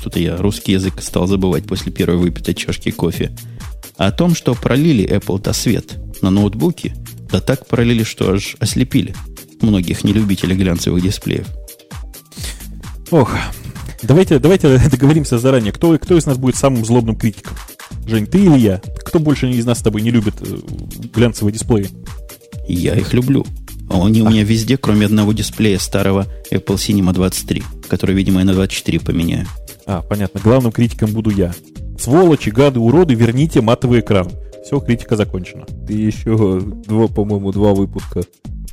что-то 0.00 0.18
я 0.18 0.36
русский 0.36 0.72
язык 0.72 1.00
стал 1.00 1.28
забывать 1.28 1.66
после 1.66 1.92
первой 1.92 2.16
выпитой 2.16 2.54
чашки 2.54 2.90
кофе, 2.90 3.30
о 3.96 4.10
том, 4.10 4.34
что 4.34 4.54
пролили 4.54 5.08
Apple-то 5.08 5.52
свет 5.52 5.98
на 6.20 6.30
ноутбуке, 6.30 6.96
да 7.30 7.40
так 7.40 7.68
пролили, 7.68 8.02
что 8.02 8.32
аж 8.32 8.56
ослепили 8.58 9.14
многих 9.62 10.02
нелюбителей 10.02 10.56
глянцевых 10.56 11.02
дисплеев. 11.02 11.46
Ох, 13.12 13.30
давайте, 14.02 14.40
давайте 14.40 14.78
договоримся 14.90 15.38
заранее. 15.38 15.72
Кто, 15.72 15.96
кто 15.96 16.18
из 16.18 16.26
нас 16.26 16.38
будет 16.38 16.56
самым 16.56 16.84
злобным 16.84 17.14
критиком? 17.14 17.56
Жень, 18.04 18.26
ты 18.26 18.38
или 18.38 18.58
я? 18.58 18.80
Кто 19.04 19.20
больше 19.20 19.48
из 19.48 19.64
нас 19.64 19.78
с 19.78 19.82
тобой 19.82 20.02
не 20.02 20.10
любит 20.10 20.34
э, 20.40 20.58
глянцевые 21.14 21.52
дисплеи? 21.52 21.88
Я 22.68 22.94
их 22.94 23.12
люблю. 23.14 23.44
Они 23.88 24.22
у 24.22 24.28
меня 24.28 24.42
везде, 24.42 24.76
кроме 24.76 25.06
одного 25.06 25.32
дисплея 25.32 25.78
старого 25.78 26.26
Apple 26.50 26.74
Cinema 26.74 27.12
23, 27.12 27.62
который, 27.88 28.14
видимо, 28.14 28.40
я 28.40 28.46
на 28.46 28.54
24 28.54 29.00
поменяю. 29.00 29.46
А, 29.86 30.02
понятно. 30.02 30.40
Главным 30.40 30.72
критиком 30.72 31.12
буду 31.12 31.30
я. 31.30 31.54
Сволочи, 31.98 32.50
гады, 32.50 32.80
уроды, 32.80 33.14
верните 33.14 33.60
матовый 33.60 34.00
экран. 34.00 34.28
Все, 34.64 34.80
критика 34.80 35.16
закончена. 35.16 35.64
Ты 35.86 35.92
еще, 35.92 36.60
два, 36.60 37.06
по-моему, 37.06 37.52
два 37.52 37.72
выпуска 37.72 38.22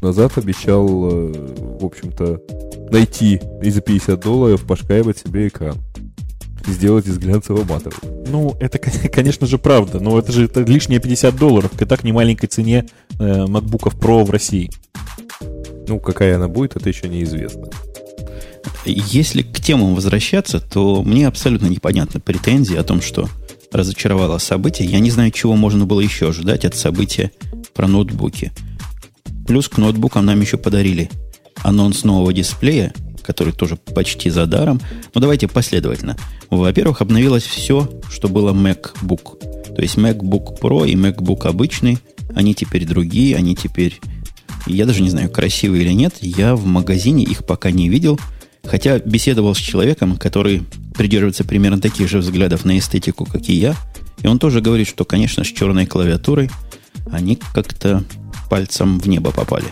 назад 0.02 0.38
обещал, 0.38 0.88
э, 0.88 1.78
в 1.80 1.86
общем-то, 1.86 2.42
найти 2.92 3.40
и 3.62 3.70
за 3.70 3.82
50 3.82 4.20
долларов 4.20 4.66
пошкаивать 4.66 5.20
себе 5.20 5.48
экран 5.48 5.78
сделать 6.68 7.08
из 7.08 7.18
глянцевого 7.18 7.64
матового. 7.64 8.00
Ну, 8.28 8.56
это, 8.60 8.78
конечно 9.10 9.48
же, 9.48 9.58
правда, 9.58 10.00
но 10.00 10.18
это 10.18 10.32
же 10.32 10.46
это 10.46 10.62
лишние 10.62 11.00
50 11.00 11.36
долларов 11.36 11.72
к 11.72 11.82
и 11.82 11.86
так 11.86 12.04
немаленькой 12.04 12.50
цене 12.50 12.86
э, 13.20 13.46
MacBook 13.46 13.98
Pro 13.98 14.24
в 14.24 14.32
России. 14.32 14.72
Ну, 15.88 16.00
какая 16.00 16.36
она 16.36 16.48
будет, 16.48 16.76
это 16.76 16.90
еще 16.90 17.10
неизвестно. 17.10 17.68
Если 18.86 19.42
к 19.42 19.60
темам 19.60 19.96
возвращаться, 19.96 20.60
то 20.60 21.04
мне 21.04 21.28
абсолютно 21.28 21.68
непонятны 21.68 22.20
претензии 22.20 22.76
о 22.76 22.84
том, 22.84 23.02
что 23.02 23.30
разочаровало 23.72 24.38
событие. 24.38 24.88
Я 24.88 25.00
не 25.00 25.10
знаю, 25.10 25.32
чего 25.32 25.56
можно 25.56 25.86
было 25.86 26.00
еще 26.00 26.30
ожидать 26.30 26.66
от 26.66 26.76
события 26.76 27.32
про 27.74 27.88
ноутбуки. 27.88 28.52
Плюс 29.48 29.68
к 29.68 29.78
ноутбукам 29.78 30.26
нам 30.26 30.40
еще 30.40 30.58
подарили 30.58 31.10
анонс 31.64 32.04
нового 32.04 32.34
дисплея, 32.34 32.94
который 33.24 33.54
тоже 33.54 33.78
почти 33.78 34.30
за 34.30 34.46
даром. 34.46 34.80
Но 35.14 35.22
давайте 35.22 35.48
последовательно. 35.48 36.18
Во-первых, 36.50 37.02
обновилось 37.02 37.44
все, 37.44 37.90
что 38.12 38.30
было 38.30 38.54
MacBook. 38.54 39.74
То 39.76 39.82
есть 39.82 39.98
MacBook 39.98 40.60
Pro 40.60 40.88
и 40.88 40.96
MacBook 40.96 41.48
обычный, 41.48 41.98
они 42.36 42.54
теперь 42.54 42.86
другие, 42.86 43.36
они 43.36 43.56
теперь, 43.56 44.00
я 44.68 44.86
даже 44.86 45.02
не 45.02 45.10
знаю, 45.10 45.30
красивые 45.30 45.84
или 45.84 45.94
нет. 45.94 46.16
Я 46.22 46.56
в 46.56 46.66
магазине 46.66 47.24
их 47.24 47.46
пока 47.46 47.72
не 47.72 47.90
видел, 47.90 48.20
хотя 48.64 49.00
беседовал 49.00 49.56
с 49.56 49.60
человеком, 49.60 50.18
который 50.18 50.64
придерживается 50.96 51.44
примерно 51.44 51.82
таких 51.82 52.10
же 52.10 52.20
взглядов 52.20 52.66
на 52.66 52.78
эстетику, 52.78 53.26
как 53.26 53.50
и 53.50 53.54
я. 53.54 53.76
И 54.22 54.28
он 54.28 54.40
тоже 54.40 54.62
говорит, 54.62 54.88
что, 54.88 55.06
конечно, 55.06 55.44
с 55.44 55.48
черной 55.48 55.86
клавиатурой 55.86 56.50
они 57.12 57.38
как-то 57.54 58.04
пальцем 58.50 59.00
в 59.00 59.08
небо 59.08 59.32
попали. 59.32 59.66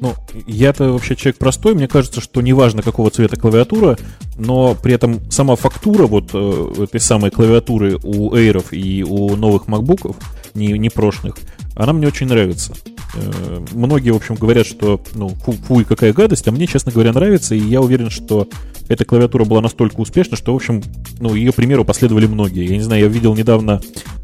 Ну, 0.00 0.14
я-то 0.46 0.92
вообще 0.92 1.16
человек 1.16 1.38
простой, 1.38 1.74
мне 1.74 1.88
кажется, 1.88 2.20
что 2.20 2.40
неважно, 2.40 2.82
какого 2.82 3.10
цвета 3.10 3.36
клавиатура, 3.36 3.98
но 4.36 4.74
при 4.74 4.94
этом 4.94 5.30
сама 5.30 5.56
фактура 5.56 6.06
вот 6.06 6.30
э, 6.32 6.84
этой 6.84 7.00
самой 7.00 7.30
клавиатуры 7.30 7.98
у 8.02 8.34
Air 8.34 8.64
и 8.70 9.02
у 9.02 9.34
новых 9.36 9.66
MacBook, 9.66 10.14
не, 10.54 10.78
не 10.78 10.88
прошлых, 10.88 11.36
она 11.78 11.92
мне 11.92 12.08
очень 12.08 12.26
нравится. 12.26 12.74
Э, 13.14 13.64
многие, 13.72 14.10
в 14.10 14.16
общем, 14.16 14.34
говорят, 14.34 14.66
что 14.66 15.00
ну, 15.14 15.28
фу, 15.28 15.52
фу, 15.52 15.84
какая 15.88 16.12
гадость, 16.12 16.48
а 16.48 16.50
мне, 16.50 16.66
честно 16.66 16.90
говоря, 16.90 17.12
нравится, 17.12 17.54
и 17.54 17.60
я 17.60 17.80
уверен, 17.80 18.10
что 18.10 18.48
эта 18.88 19.04
клавиатура 19.04 19.44
была 19.44 19.60
настолько 19.60 20.00
успешна, 20.00 20.36
что, 20.36 20.52
в 20.52 20.56
общем, 20.56 20.82
ну, 21.20 21.36
ее 21.36 21.52
примеру 21.52 21.84
последовали 21.84 22.26
многие. 22.26 22.68
Я 22.68 22.76
не 22.76 22.82
знаю, 22.82 23.02
я 23.02 23.08
видел 23.08 23.36
недавно 23.36 23.80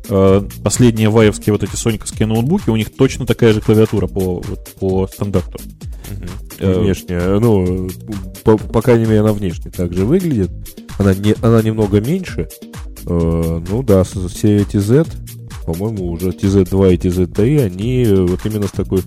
э, 0.09 0.43
последние 0.65 1.11
ваевские 1.11 1.53
вот 1.53 1.63
эти 1.63 1.77
сониковские 1.77 2.27
ноутбуки, 2.27 2.71
у 2.71 2.77
них 2.77 2.95
точно 2.97 3.25
такая 3.25 3.53
же 3.53 3.61
клавиатура 3.61 4.09
по, 4.09 4.41
вот, 4.41 4.75
по 4.81 5.07
стандарту. 5.07 5.61
Угу. 6.59 6.81
Внешне, 6.81 7.21
ну, 7.39 7.89
по, 8.43 8.59
по 8.59 8.83
крайней 8.83 9.05
мере, 9.05 9.21
она 9.21 9.33
внешне 9.33 9.71
также 9.71 10.05
выглядит. 10.05 10.51
Она, 10.99 11.15
не, 11.15 11.37
она 11.41 11.63
немного 11.63 12.01
меньше. 12.01 12.49
Э, 13.07 13.63
ну 13.69 13.83
да, 13.85 14.03
все 14.03 14.57
эти 14.57 14.79
Z, 14.79 15.07
по-моему, 15.65 16.11
уже 16.11 16.31
TZ2 16.31 16.95
и 16.95 16.97
TZ3, 16.97 17.65
они 17.65 18.07
вот 18.07 18.45
именно 18.45 18.67
с 18.67 18.73
такой 18.73 19.03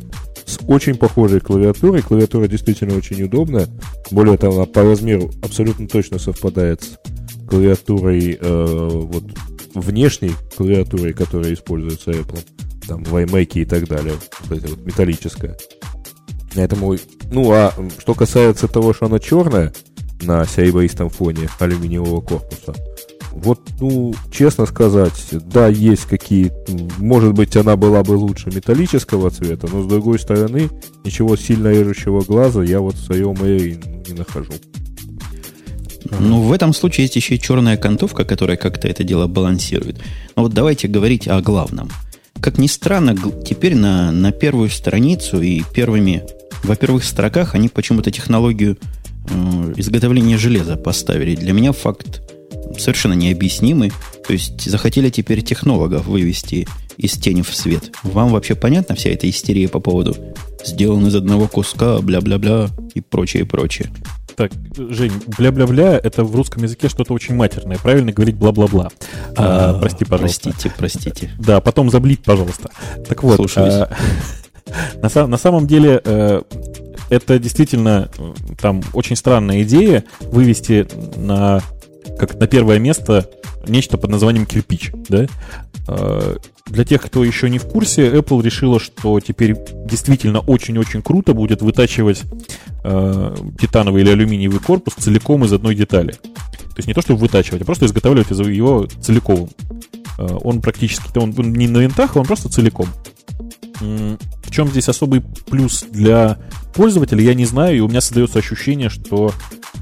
с 0.46 0.60
очень 0.68 0.96
похожей 0.96 1.42
клавиатурой. 1.42 2.02
Клавиатура 2.02 2.48
действительно 2.48 2.96
очень 2.96 3.22
удобная. 3.24 3.68
Более 4.12 4.38
того, 4.38 4.58
она 4.58 4.66
по 4.66 4.82
размеру 4.84 5.30
абсолютно 5.42 5.88
точно 5.88 6.20
совпадает 6.20 6.84
с 6.84 6.98
клавиатурой, 7.50 8.38
э, 8.40 8.90
вот 8.94 9.24
внешней 9.74 10.32
клавиатурой, 10.56 11.14
которая 11.14 11.54
используется 11.54 12.12
Apple, 12.12 12.40
там 12.88 13.04
в 13.04 13.16
iMac 13.16 13.52
и 13.56 13.66
так 13.66 13.88
далее, 13.88 14.14
вот 14.46 14.58
эта 14.58 14.70
вот 14.70 14.86
металлическая. 14.86 15.58
Поэтому, 16.56 16.96
ну 17.30 17.52
а 17.52 17.74
что 18.00 18.14
касается 18.14 18.68
того, 18.68 18.94
что 18.94 19.06
она 19.06 19.20
черная 19.20 19.74
на 20.22 20.46
серебристом 20.46 21.10
фоне 21.10 21.50
алюминиевого 21.60 22.22
корпуса, 22.22 22.74
вот, 23.44 23.60
ну, 23.80 24.16
честно 24.32 24.66
сказать, 24.66 25.28
да, 25.32 25.68
есть 25.68 26.04
какие... 26.04 26.52
Может 26.98 27.34
быть, 27.34 27.56
она 27.56 27.76
была 27.76 28.04
бы 28.04 28.14
лучше 28.14 28.50
металлического 28.50 29.30
цвета, 29.30 29.68
но, 29.72 29.84
с 29.84 29.86
другой 29.86 30.18
стороны, 30.18 30.70
ничего 31.04 31.36
сильно 31.36 31.68
режущего 31.68 32.22
глаза 32.22 32.64
я 32.64 32.80
вот 32.80 32.96
в 32.96 33.06
своем 33.06 33.34
Air 33.34 34.08
не 34.08 34.14
нахожу. 34.18 34.54
Ну, 36.20 36.42
в 36.42 36.52
этом 36.52 36.74
случае 36.74 37.04
есть 37.04 37.16
еще 37.16 37.36
и 37.36 37.40
черная 37.40 37.76
окантовка, 37.76 38.26
которая 38.26 38.58
как-то 38.58 38.88
это 38.88 39.04
дело 39.04 39.28
балансирует. 39.28 40.00
Но 40.36 40.44
вот 40.44 40.54
давайте 40.54 40.88
говорить 40.88 41.28
о 41.28 41.40
главном. 41.42 41.90
Как 42.40 42.58
ни 42.58 42.68
странно, 42.68 43.16
теперь 43.46 43.76
на, 43.76 44.12
на 44.12 44.32
первую 44.32 44.70
страницу 44.70 45.42
и 45.42 45.62
первыми, 45.74 46.24
во 46.64 46.76
первых 46.76 47.04
строках 47.04 47.54
они 47.54 47.70
почему-то 47.70 48.10
технологию 48.10 48.78
э, 49.30 49.74
изготовления 49.76 50.38
железа 50.38 50.76
поставили. 50.76 51.36
Для 51.36 51.54
меня 51.54 51.72
факт 51.72 52.22
совершенно 52.78 53.14
необъяснимый. 53.14 53.92
То 54.26 54.34
есть 54.34 54.70
захотели 54.70 55.10
теперь 55.10 55.42
технологов 55.42 56.06
вывести 56.06 56.68
из 56.98 57.14
тени 57.14 57.42
в 57.42 57.54
свет. 57.56 57.92
Вам 58.04 58.32
вообще 58.32 58.56
понятна 58.56 58.96
вся 58.96 59.10
эта 59.10 59.30
истерия 59.30 59.70
по 59.70 59.80
поводу 59.80 60.16
сделан 60.64 61.08
из 61.08 61.16
одного 61.16 61.48
куска, 61.48 62.00
бля-бля-бля 62.00 62.70
и 62.94 63.02
прочее, 63.02 63.46
прочее. 63.46 63.92
Так, 64.36 64.52
Жень, 64.78 65.14
бля-бля-бля, 65.38 66.00
это 66.04 66.24
в 66.24 66.36
русском 66.36 66.62
языке 66.62 66.90
что-то 66.90 67.14
очень 67.14 67.34
матерное. 67.34 67.78
Правильно 67.78 68.12
говорить 68.12 68.36
бла-бла-бла. 68.36 68.90
А, 69.36 69.72
а, 69.72 69.80
прости, 69.80 70.06
пожалуйста. 70.06 70.52
Простите, 70.52 70.76
простите. 70.78 71.32
Да, 71.40 71.60
потом 71.60 71.90
заблить, 71.90 72.24
пожалуйста. 72.24 72.70
Так 73.08 73.24
вот, 73.24 73.40
а, 73.56 73.90
на, 75.02 75.28
на 75.28 75.38
самом 75.38 75.66
деле 75.66 76.02
э, 76.04 76.42
это 77.10 77.40
действительно 77.40 78.10
э, 78.18 78.34
там 78.62 78.84
очень 78.94 79.16
странная 79.16 79.64
идея 79.64 80.04
вывести 80.22 80.88
на 81.16 81.64
как 82.18 82.40
на 82.40 82.48
первое 82.48 82.80
место 82.80 83.30
нечто 83.68 83.98
под 83.98 84.10
названием 84.12 84.46
кирпич, 84.46 84.92
да? 85.10 85.28
А, 85.88 86.38
для 86.66 86.84
тех, 86.84 87.02
кто 87.02 87.24
еще 87.24 87.50
не 87.50 87.60
в 87.60 87.66
курсе, 87.66 88.10
Apple 88.10 88.44
решила, 88.44 88.80
что 88.80 89.20
теперь 89.20 89.56
действительно 89.86 90.40
очень-очень 90.40 91.02
круто 91.02 91.34
будет 91.34 91.62
вытачивать 91.62 92.24
э, 92.84 93.36
титановый 93.60 94.02
или 94.02 94.10
алюминиевый 94.10 94.60
корпус 94.60 94.96
целиком 94.96 95.46
из 95.46 95.54
одной 95.54 95.76
детали. 95.76 96.12
То 96.12 96.80
есть 96.80 96.88
не 96.88 96.94
то, 96.94 97.02
чтобы 97.02 97.20
вытачивать, 97.20 97.62
а 97.62 97.66
просто 97.66 97.86
изготавливать 97.86 98.30
его 98.30 98.86
целиком. 99.02 99.50
Э, 100.18 100.28
он 100.44 100.62
практически, 100.62 101.18
он, 101.18 101.34
он 101.38 101.54
не 101.54 101.68
на 101.68 101.80
винтах, 101.80 102.16
а 102.16 102.20
он 102.20 102.26
просто 102.26 102.50
целиком. 102.50 102.88
В 103.80 104.52
чем 104.52 104.68
здесь 104.70 104.90
особый 104.90 105.22
плюс 105.22 105.86
для 105.92 106.38
пользователя, 106.74 107.22
я 107.22 107.34
не 107.34 107.46
знаю, 107.46 107.78
и 107.78 107.80
у 107.80 107.88
меня 107.88 108.02
создается 108.02 108.40
ощущение, 108.40 108.90
что, 108.90 109.32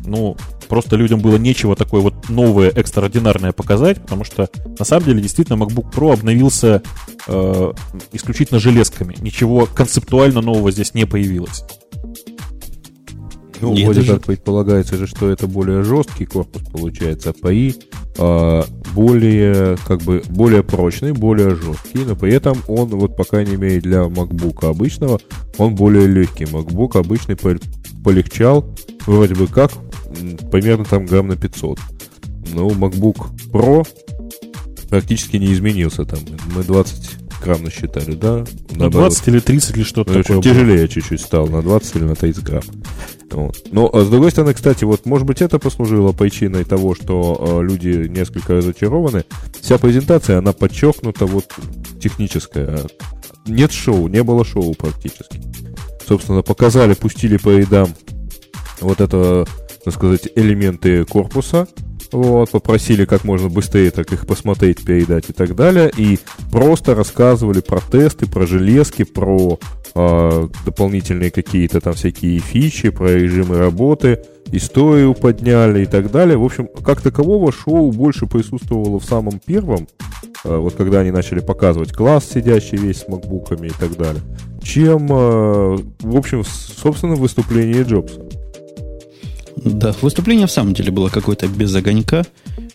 ну, 0.06 0.36
просто 0.68 0.96
людям 0.96 1.20
было 1.20 1.38
нечего 1.38 1.76
такое 1.76 2.02
вот 2.02 2.30
новое, 2.30 2.70
экстраординарное 2.70 3.52
показать, 3.52 4.02
потому 4.02 4.24
что 4.24 4.50
на 4.78 4.86
самом 4.86 5.06
деле 5.06 5.22
действительно 5.22 5.62
MacBook 5.62 5.94
Pro 5.94 6.14
обновился 6.14 6.82
э, 7.28 7.74
исключительно 8.12 8.60
железками. 8.60 9.16
Ничего 9.20 9.66
концептуально 9.66 10.42
нового 10.42 10.72
здесь 10.72 10.94
не 10.94 11.06
появилось. 11.06 11.64
Ну, 13.62 13.74
Нет, 13.74 13.86
вроде 13.86 14.02
даже... 14.02 14.14
как 14.14 14.24
предполагается 14.26 14.98
же, 14.98 15.08
что 15.08 15.30
это 15.30 15.48
более 15.48 15.84
жесткий 15.84 16.26
корпус 16.26 16.62
получается, 16.72 17.30
API, 17.30 17.76
а, 18.18 18.66
более, 18.94 19.78
как 19.88 20.02
бы, 20.02 20.22
более 20.30 20.64
прочный, 20.64 21.12
более 21.12 21.56
жесткий, 21.56 22.00
но 22.06 22.16
при 22.16 22.34
этом 22.34 22.58
он, 22.68 22.90
вот, 22.90 23.16
по 23.16 23.24
крайней 23.24 23.56
мере, 23.56 23.82
для 23.82 24.04
MacBook 24.04 24.68
обычного, 24.70 25.20
он 25.58 25.76
более 25.76 26.08
легкий. 26.08 26.46
MacBook 26.46 27.00
обычный 27.00 27.38
полегчал, 28.04 28.66
вроде 29.06 29.36
бы 29.36 29.48
как, 29.48 29.72
примерно 30.52 30.86
там 30.86 31.06
грамм 31.06 31.28
на 31.28 31.36
500. 31.36 31.80
Но 32.54 32.70
MacBook 32.70 33.30
Pro 33.52 33.88
практически 34.90 35.38
не 35.38 35.54
изменился 35.54 36.06
там. 36.06 36.20
Мы 36.56 36.64
20 36.64 37.26
грамм 37.44 37.64
насчитали, 37.64 38.16
да? 38.16 38.44
На 38.72 38.90
20 38.90 39.28
или 39.28 39.40
30 39.40 39.78
или 39.78 39.84
что-то 39.84 40.14
ну, 40.14 40.24
такое. 40.24 40.42
Тяжелее 40.42 40.88
чуть-чуть 40.88 41.22
стал, 41.22 41.48
на 41.48 41.62
20 41.62 41.96
или 41.96 42.04
на 42.04 42.16
30 42.16 42.44
грамм. 42.44 42.64
Вот. 43.32 43.68
Но, 43.72 43.90
а 43.92 44.02
с 44.04 44.10
другой 44.10 44.32
стороны, 44.32 44.54
кстати, 44.54 44.84
вот, 44.84 45.06
может 45.06 45.28
быть, 45.28 45.42
это 45.42 45.60
послужило 45.60 46.12
причиной 46.12 46.64
того, 46.64 46.96
что 46.96 47.60
э, 47.62 47.64
люди 47.64 48.08
несколько 48.08 48.56
разочарованы. 48.56 49.26
Вся 49.60 49.78
презентация, 49.78 50.38
она 50.38 50.54
подчеркнута 50.54 51.26
вот 51.26 51.46
техническая. 52.00 52.80
Нет 53.46 53.72
шоу, 53.72 54.08
не 54.08 54.24
было 54.24 54.46
шоу 54.46 54.74
практически. 54.74 55.42
Собственно, 56.08 56.44
показали, 56.44 56.94
пустили 56.94 57.38
по 57.38 57.50
рядам 57.50 57.90
вот 58.80 59.02
это 59.02 59.46
так 59.86 59.94
сказать, 59.94 60.28
элементы 60.36 61.06
корпуса, 61.06 61.68
вот, 62.12 62.50
попросили 62.50 63.06
как 63.06 63.24
можно 63.24 63.50
быстрее 63.50 63.92
так 63.92 64.12
их 64.12 64.26
посмотреть, 64.26 64.84
передать 64.84 65.30
и 65.30 65.34
так 65.34 65.56
далее, 65.56 65.92
и 65.96 66.18
просто 66.52 66.96
рассказывали 66.96 67.62
про 67.62 67.80
тесты, 67.80 68.26
про 68.26 68.48
железки, 68.48 69.04
про 69.04 69.60
э, 69.94 70.48
дополнительные 70.66 71.30
какие-то 71.30 71.82
там 71.82 71.94
всякие 71.94 72.40
фичи, 72.40 72.90
про 72.90 73.14
режимы 73.14 73.60
работы, 73.60 74.24
историю 74.52 75.14
подняли 75.14 75.84
и 75.84 75.86
так 75.86 76.12
далее. 76.12 76.38
В 76.38 76.44
общем, 76.44 76.68
как 76.84 77.02
такового 77.02 77.52
шоу 77.52 77.92
больше 77.92 78.26
присутствовало 78.26 79.00
в 79.00 79.06
самом 79.06 79.40
первом, 79.40 79.88
э, 80.46 80.58
вот 80.58 80.74
когда 80.74 81.02
они 81.02 81.12
начали 81.12 81.42
показывать 81.42 81.94
класс, 81.94 82.28
сидящий 82.34 82.78
весь 82.78 83.02
с 83.02 83.08
макбуками 83.08 83.68
и 83.68 83.74
так 83.80 83.96
далее, 83.98 84.24
чем, 84.64 85.08
э, 85.12 85.78
в 86.00 86.18
общем, 86.18 86.44
собственно, 86.44 87.14
выступление 87.14 87.84
Джобса. 87.84 88.22
Да, 89.66 89.96
выступление 90.02 90.46
в 90.46 90.52
самом 90.52 90.76
деле 90.76 90.92
было 90.92 91.10
какое-то 91.10 91.48
без 91.48 91.74
огонька, 91.74 92.24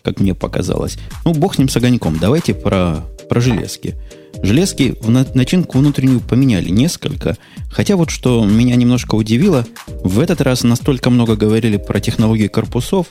как 0.03 0.19
мне 0.19 0.35
показалось. 0.35 0.97
Ну, 1.23 1.33
бог 1.33 1.55
с 1.55 1.57
ним 1.57 1.69
с 1.69 1.77
огоньком. 1.77 2.19
Давайте 2.19 2.53
про, 2.53 3.05
про 3.29 3.39
железки. 3.39 3.95
Железки 4.43 4.95
в 4.99 5.09
начинку 5.35 5.79
внутреннюю 5.79 6.19
поменяли 6.19 6.67
несколько. 6.69 7.37
Хотя 7.71 7.95
вот 7.95 8.09
что 8.09 8.43
меня 8.43 8.75
немножко 8.75 9.15
удивило, 9.15 9.65
в 10.03 10.19
этот 10.19 10.41
раз 10.41 10.63
настолько 10.63 11.09
много 11.09 11.37
говорили 11.37 11.77
про 11.77 12.01
технологии 12.01 12.47
корпусов, 12.47 13.07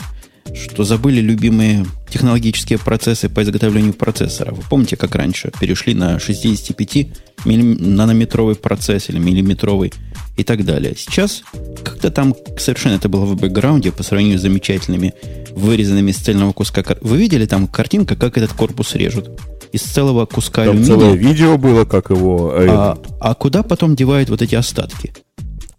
что 0.54 0.84
забыли 0.84 1.20
любимые 1.20 1.86
технологические 2.10 2.78
процессы 2.78 3.30
по 3.30 3.42
изготовлению 3.42 3.94
процессора. 3.94 4.52
Вы 4.52 4.62
помните, 4.68 4.96
как 4.96 5.14
раньше 5.14 5.52
перешли 5.58 5.94
на 5.94 6.18
65 6.18 7.06
нанометровый 7.46 8.56
процесс 8.56 9.08
или 9.08 9.18
миллиметровый 9.18 9.92
и 10.40 10.44
так 10.44 10.64
далее. 10.64 10.94
Сейчас 10.96 11.42
как-то 11.84 12.10
там 12.10 12.34
совершенно 12.56 12.94
это 12.94 13.08
было 13.08 13.26
в 13.26 13.36
бэкграунде 13.36 13.92
по 13.92 14.02
сравнению 14.02 14.38
с 14.38 14.42
замечательными 14.42 15.12
вырезанными 15.54 16.10
из 16.10 16.16
цельного 16.16 16.52
куска. 16.52 16.82
Вы 17.02 17.18
видели 17.18 17.44
там 17.44 17.66
картинка, 17.66 18.16
как 18.16 18.38
этот 18.38 18.52
корпус 18.54 18.94
режут? 18.94 19.38
Из 19.72 19.82
целого 19.82 20.26
куска 20.26 20.64
там 20.64 20.76
алюминия. 20.76 20.86
целое 20.86 21.14
видео 21.14 21.58
было, 21.58 21.84
как 21.84 22.10
его... 22.10 22.54
А, 22.56 22.98
а 23.20 23.34
куда 23.34 23.62
потом 23.62 23.94
девают 23.94 24.30
вот 24.30 24.42
эти 24.42 24.54
остатки? 24.54 25.12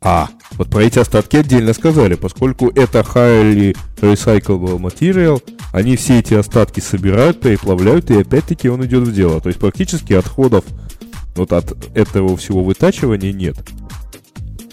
А, 0.03 0.29
вот 0.51 0.69
про 0.69 0.83
эти 0.83 0.99
остатки 0.99 1.35
отдельно 1.35 1.73
сказали, 1.73 2.15
поскольку 2.15 2.69
это 2.69 2.99
highly 2.99 3.75
recyclable 3.99 4.79
material, 4.79 5.41
они 5.73 5.95
все 5.95 6.19
эти 6.19 6.33
остатки 6.33 6.79
собирают, 6.79 7.39
переплавляют, 7.39 8.09
и 8.11 8.19
опять-таки 8.19 8.69
он 8.69 8.85
идет 8.85 9.03
в 9.03 9.13
дело. 9.13 9.41
То 9.41 9.49
есть 9.49 9.59
практически 9.59 10.13
отходов 10.13 10.65
вот 11.35 11.53
от 11.53 11.75
этого 11.95 12.35
всего 12.37 12.63
вытачивания 12.63 13.31
нет. 13.31 13.57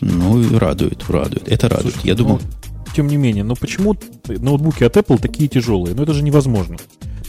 Ну, 0.01 0.59
радует, 0.59 1.05
радует. 1.09 1.49
Это 1.49 1.69
радует. 1.69 1.95
Слушай, 1.95 2.09
Я 2.09 2.15
думал... 2.15 2.41
Ну, 2.43 2.69
тем 2.95 3.07
не 3.07 3.17
менее, 3.17 3.45
но 3.45 3.55
почему 3.55 3.97
ноутбуки 4.27 4.83
от 4.83 4.97
Apple 4.97 5.21
такие 5.21 5.49
тяжелые? 5.49 5.95
Ну, 5.95 6.03
это 6.03 6.15
же 6.15 6.23
невозможно. 6.23 6.77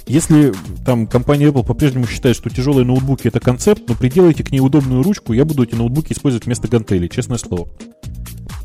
Если 0.08 0.54
там 0.86 1.06
компания 1.06 1.48
Apple 1.48 1.64
по-прежнему 1.64 2.08
считает, 2.08 2.36
что 2.36 2.50
тяжелые 2.50 2.86
ноутбуки 2.86 3.28
это 3.28 3.40
концепт, 3.40 3.84
но 3.88 3.94
приделайте 3.94 4.44
к 4.44 4.52
ней 4.52 4.60
удобную 4.60 5.04
ручку, 5.04 5.34
я 5.34 5.46
буду 5.46 5.64
эти 5.64 5.76
ноутбуки 5.76 6.14
использовать 6.14 6.46
вместо 6.46 6.68
гантелей, 6.68 7.10
честное 7.10 7.38
слово. 7.38 7.68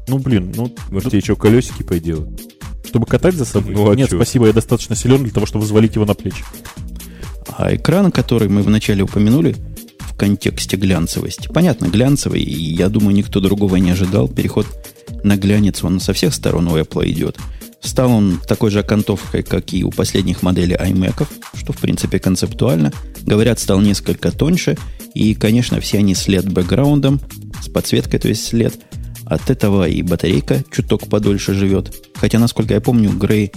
Ну, 0.08 0.18
блин, 0.18 0.52
ну... 0.56 0.72
Может, 0.90 1.10
тебе 1.10 1.20
что, 1.20 1.36
колесики 1.36 1.82
поделать? 1.82 2.28
Чтобы 2.86 3.06
катать 3.06 3.34
за 3.34 3.44
собой? 3.44 3.74
Ну, 3.74 3.90
а 3.90 3.94
Нет, 3.94 4.08
чё? 4.10 4.16
спасибо, 4.16 4.46
я 4.46 4.52
достаточно 4.52 4.96
силен 4.96 5.22
для 5.22 5.32
того, 5.32 5.44
чтобы 5.44 5.64
взвалить 5.64 5.96
его 5.96 6.06
на 6.06 6.14
плечи. 6.14 6.44
А 7.56 7.74
экран, 7.74 8.10
который 8.10 8.48
мы 8.48 8.62
вначале 8.62 9.02
упомянули, 9.02 9.56
в 10.14 10.16
контексте 10.16 10.76
глянцевости. 10.76 11.48
Понятно, 11.48 11.86
глянцевый, 11.86 12.40
и 12.40 12.74
я 12.74 12.88
думаю, 12.88 13.16
никто 13.16 13.40
другого 13.40 13.76
не 13.76 13.90
ожидал. 13.90 14.28
Переход 14.28 14.66
на 15.24 15.36
глянец, 15.36 15.82
он 15.82 15.98
со 15.98 16.12
всех 16.12 16.32
сторон 16.32 16.68
у 16.68 16.78
Apple 16.78 17.10
идет. 17.10 17.36
Стал 17.80 18.12
он 18.12 18.40
такой 18.46 18.70
же 18.70 18.78
окантовкой, 18.78 19.42
как 19.42 19.74
и 19.74 19.84
у 19.84 19.90
последних 19.90 20.42
моделей 20.42 20.76
iMac, 20.76 21.26
что, 21.54 21.72
в 21.72 21.78
принципе, 21.78 22.18
концептуально. 22.18 22.92
Говорят, 23.22 23.58
стал 23.58 23.80
несколько 23.80 24.30
тоньше. 24.30 24.78
И, 25.14 25.34
конечно, 25.34 25.80
все 25.80 25.98
они 25.98 26.14
с 26.14 26.28
LED-бэкграундом, 26.28 27.20
с 27.60 27.68
подсветкой, 27.68 28.20
то 28.20 28.28
есть 28.28 28.46
след. 28.46 28.74
От 29.26 29.50
этого 29.50 29.88
и 29.88 30.00
батарейка 30.02 30.64
чуток 30.70 31.08
подольше 31.08 31.54
живет. 31.54 31.92
Хотя, 32.14 32.38
насколько 32.38 32.74
я 32.74 32.80
помню, 32.80 33.10
Грей, 33.10 33.52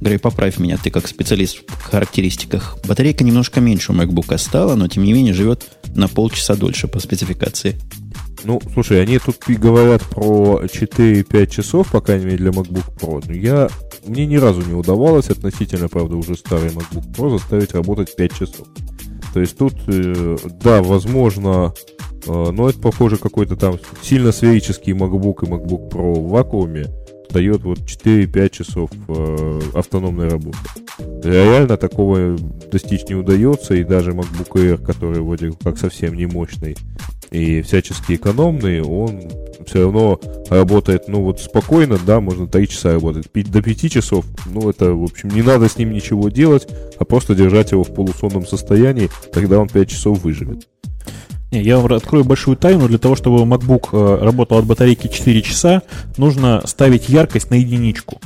Грей, 0.00 0.18
поправь 0.18 0.58
меня, 0.58 0.78
ты 0.82 0.90
как 0.90 1.08
специалист 1.08 1.58
в 1.66 1.82
характеристиках. 1.82 2.78
Батарейка 2.86 3.24
немножко 3.24 3.60
меньше 3.60 3.92
у 3.92 3.94
MacBook 3.94 4.36
стала, 4.38 4.76
но, 4.76 4.86
тем 4.88 5.04
не 5.04 5.12
менее, 5.12 5.34
живет 5.34 5.66
на 5.94 6.08
полчаса 6.08 6.54
дольше 6.54 6.86
по 6.86 7.00
спецификации. 7.00 7.76
Ну, 8.44 8.60
слушай, 8.72 9.02
они 9.02 9.18
тут 9.18 9.48
и 9.48 9.54
говорят 9.54 10.02
про 10.02 10.62
4-5 10.64 11.46
часов, 11.48 11.90
по 11.90 12.00
крайней 12.00 12.26
мере, 12.26 12.36
для 12.38 12.50
MacBook 12.50 12.96
Pro. 13.00 13.24
Но 13.26 13.34
я, 13.34 13.68
мне 14.06 14.26
ни 14.26 14.36
разу 14.36 14.62
не 14.62 14.74
удавалось, 14.74 15.30
относительно, 15.30 15.88
правда, 15.88 16.16
уже 16.16 16.36
старый 16.36 16.70
MacBook 16.70 17.12
Pro, 17.14 17.30
заставить 17.30 17.74
работать 17.74 18.14
5 18.14 18.32
часов. 18.32 18.68
То 19.34 19.40
есть 19.40 19.58
тут, 19.58 19.74
э, 19.88 20.36
да, 20.62 20.82
возможно, 20.82 21.74
э, 22.26 22.50
но 22.52 22.68
это, 22.68 22.78
похоже, 22.78 23.16
какой-то 23.16 23.56
там 23.56 23.78
сильно 24.02 24.30
сферический 24.30 24.92
MacBook 24.92 25.44
и 25.44 25.50
MacBook 25.50 25.90
Pro 25.90 26.14
в 26.14 26.28
вакууме 26.28 26.86
дает 27.30 27.62
вот 27.62 27.78
4-5 27.80 28.50
часов 28.50 28.90
э, 29.08 29.60
автономной 29.74 30.28
работы. 30.28 30.58
Реально 31.22 31.76
такого 31.76 32.36
достичь 32.70 33.04
не 33.08 33.14
удается, 33.14 33.74
и 33.74 33.84
даже 33.84 34.12
MacBook 34.12 34.52
Air, 34.54 34.84
который 34.84 35.20
вроде 35.20 35.52
как 35.52 35.78
совсем 35.78 36.14
не 36.14 36.26
мощный, 36.26 36.76
и 37.30 37.62
всячески 37.62 38.14
экономный, 38.14 38.82
он 38.82 39.22
все 39.66 39.82
равно 39.82 40.20
работает, 40.48 41.08
ну 41.08 41.22
вот 41.22 41.40
спокойно, 41.40 41.98
да, 42.06 42.20
можно 42.20 42.46
3 42.46 42.68
часа 42.68 42.92
работать. 42.92 43.30
До 43.32 43.62
5 43.62 43.90
часов, 43.90 44.24
ну 44.46 44.70
это, 44.70 44.92
в 44.92 45.04
общем, 45.04 45.28
не 45.30 45.42
надо 45.42 45.68
с 45.68 45.76
ним 45.76 45.92
ничего 45.92 46.28
делать, 46.28 46.66
а 46.98 47.04
просто 47.04 47.34
держать 47.34 47.72
его 47.72 47.84
в 47.84 47.94
полусонном 47.94 48.46
состоянии, 48.46 49.10
тогда 49.32 49.58
он 49.58 49.68
5 49.68 49.88
часов 49.88 50.22
выживет. 50.22 50.66
Не, 51.50 51.62
я 51.62 51.78
вам 51.78 51.92
открою 51.92 52.24
большую 52.24 52.56
тайну. 52.56 52.88
Для 52.88 52.98
того, 52.98 53.16
чтобы 53.16 53.38
MacBook 53.44 53.88
э, 53.92 54.24
работал 54.24 54.58
от 54.58 54.66
батарейки 54.66 55.08
4 55.08 55.42
часа, 55.42 55.82
нужно 56.16 56.62
ставить 56.66 57.08
яркость 57.08 57.50
на 57.50 57.54
единичку. 57.54 58.20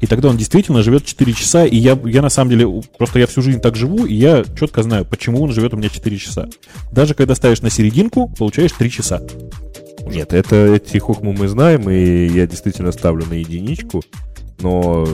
И 0.00 0.06
тогда 0.06 0.28
он 0.28 0.36
действительно 0.36 0.82
живет 0.82 1.04
4 1.04 1.32
часа, 1.32 1.64
и 1.64 1.76
я, 1.76 1.98
я 2.04 2.22
на 2.22 2.28
самом 2.28 2.50
деле, 2.50 2.82
просто 2.98 3.20
я 3.20 3.26
всю 3.28 3.40
жизнь 3.40 3.60
так 3.60 3.76
живу, 3.76 4.04
и 4.04 4.14
я 4.14 4.44
четко 4.58 4.82
знаю, 4.82 5.04
почему 5.04 5.40
он 5.40 5.52
живет 5.52 5.74
у 5.74 5.76
меня 5.76 5.88
4 5.88 6.18
часа. 6.18 6.48
Даже 6.90 7.14
когда 7.14 7.36
ставишь 7.36 7.62
на 7.62 7.70
серединку, 7.70 8.28
получаешь 8.28 8.72
3 8.72 8.90
часа. 8.90 9.22
Нет, 10.06 10.32
это 10.32 10.74
эти 10.74 10.98
хохмы 10.98 11.32
мы 11.32 11.46
знаем, 11.46 11.88
и 11.88 12.26
я 12.26 12.48
действительно 12.48 12.90
ставлю 12.90 13.24
на 13.26 13.34
единичку, 13.34 14.02
но 14.60 15.06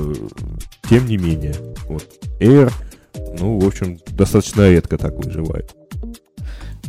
тем 0.88 1.06
не 1.06 1.18
менее, 1.18 1.54
вот 1.86 2.06
Air, 2.40 2.72
ну, 3.38 3.58
в 3.58 3.66
общем, 3.66 3.98
достаточно 4.08 4.70
редко 4.70 4.96
так 4.96 5.14
выживает. 5.22 5.74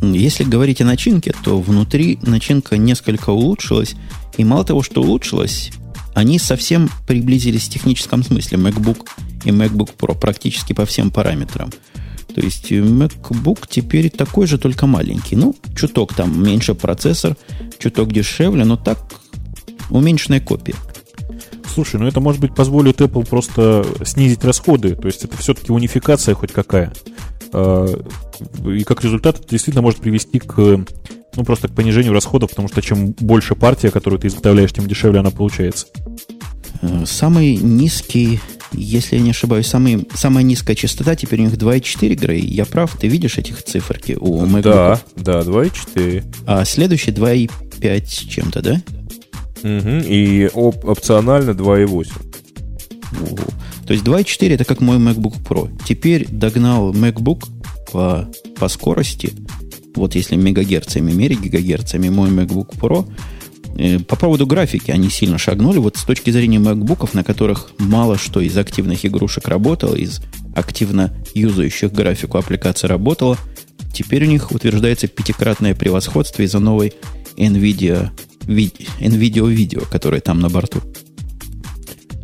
Если 0.01 0.43
говорить 0.43 0.81
о 0.81 0.85
начинке, 0.85 1.33
то 1.43 1.59
внутри 1.59 2.19
начинка 2.21 2.77
несколько 2.77 3.31
улучшилась, 3.31 3.95
и 4.37 4.43
мало 4.43 4.63
того, 4.63 4.81
что 4.81 5.01
улучшилась, 5.01 5.71
они 6.13 6.39
совсем 6.39 6.89
приблизились 7.07 7.67
в 7.67 7.69
техническом 7.69 8.23
смысле 8.23 8.57
MacBook 8.57 9.05
и 9.43 9.49
MacBook 9.49 9.95
Pro 9.97 10.17
практически 10.17 10.73
по 10.73 10.85
всем 10.85 11.11
параметрам. 11.11 11.69
То 12.33 12.41
есть 12.41 12.71
MacBook 12.71 13.65
теперь 13.69 14.09
такой 14.09 14.47
же, 14.47 14.57
только 14.57 14.87
маленький. 14.87 15.35
Ну, 15.35 15.55
чуток 15.75 16.13
там 16.13 16.43
меньше 16.43 16.75
процессор, 16.75 17.35
чуток 17.79 18.13
дешевле, 18.13 18.65
но 18.65 18.77
так 18.77 18.99
уменьшенная 19.89 20.39
копия. 20.39 20.75
Слушай, 21.73 21.99
ну 21.99 22.07
это, 22.07 22.19
может 22.19 22.41
быть, 22.41 22.55
позволит 22.55 23.01
Apple 23.01 23.27
просто 23.27 23.85
снизить 24.03 24.43
расходы. 24.43 24.95
То 24.95 25.07
есть 25.07 25.23
это 25.23 25.37
все-таки 25.37 25.71
унификация 25.71 26.35
хоть 26.35 26.51
какая. 26.51 26.93
А, 27.53 27.87
и 28.65 28.83
как 28.83 29.03
результат 29.03 29.39
это 29.39 29.49
действительно 29.49 29.81
может 29.81 29.99
привести 29.99 30.39
к 30.39 30.85
ну, 31.35 31.43
просто 31.43 31.67
к 31.67 31.71
понижению 31.75 32.13
расходов, 32.13 32.49
потому 32.49 32.67
что 32.67 32.81
чем 32.81 33.11
больше 33.19 33.55
партия, 33.55 33.91
которую 33.91 34.19
ты 34.19 34.27
изготовляешь, 34.27 34.73
тем 34.73 34.87
дешевле 34.87 35.19
она 35.19 35.31
получается. 35.31 35.87
Э, 36.81 37.03
самый 37.05 37.55
низкий, 37.55 38.39
если 38.71 39.17
я 39.17 39.21
не 39.21 39.31
ошибаюсь, 39.31 39.67
самый, 39.67 40.07
самая 40.13 40.43
низкая 40.43 40.75
частота 40.75 41.15
теперь 41.15 41.41
у 41.41 41.43
них 41.43 41.53
2,4 41.53 42.15
Грей. 42.15 42.41
Я 42.41 42.65
прав? 42.65 42.97
Ты 42.97 43.07
видишь 43.07 43.37
этих 43.37 43.63
циферки 43.63 44.17
у 44.19 44.43
MacBook? 44.45 44.61
Да, 44.63 45.01
да, 45.15 45.41
2,4. 45.41 46.23
А 46.45 46.65
следующий 46.65 47.11
2,5 47.11 48.27
чем-то, 48.27 48.61
да? 48.61 48.81
Угу, 49.61 50.05
и 50.07 50.49
оп- 50.53 50.85
опционально 50.85 51.51
2,8. 51.51 52.11
То 53.89 53.93
есть 53.93 54.05
2.4 54.05 54.53
это 54.53 54.65
как 54.65 54.81
мой 54.81 54.97
MacBook 54.97 55.43
Pro. 55.43 55.67
Теперь 55.83 56.27
догнал 56.27 56.93
MacBook 56.93 57.47
по, 57.91 58.29
по 58.59 58.67
скорости. 58.67 59.33
Вот 59.95 60.13
если 60.13 60.35
мегагерцами 60.35 61.11
мерить, 61.11 61.41
гигагерцами, 61.41 62.09
мой 62.09 62.29
MacBook 62.29 62.77
Pro. 62.77 63.11
Э, 63.79 63.97
по 63.97 64.15
поводу 64.15 64.45
графики 64.45 64.91
они 64.91 65.09
сильно 65.09 65.39
шагнули. 65.39 65.79
Вот 65.79 65.97
с 65.97 66.03
точки 66.03 66.29
зрения 66.29 66.59
MacBookов, 66.59 67.09
на 67.13 67.23
которых 67.23 67.71
мало 67.79 68.19
что 68.19 68.41
из 68.41 68.55
активных 68.55 69.03
игрушек 69.07 69.47
работало, 69.47 69.95
из 69.95 70.21
активно 70.53 71.11
юзающих 71.33 71.91
графику 71.91 72.37
аппликаций 72.37 72.87
работало, 72.87 73.39
теперь 73.91 74.23
у 74.25 74.27
них 74.27 74.51
утверждается 74.51 75.07
пятикратное 75.07 75.73
превосходство 75.73 76.43
из-за 76.43 76.59
новой 76.59 76.93
NVIDIA, 77.37 78.11
NVIDIA 78.45 79.49
видео, 79.49 79.81
которое 79.89 80.21
там 80.21 80.41
на 80.41 80.49
борту. 80.49 80.79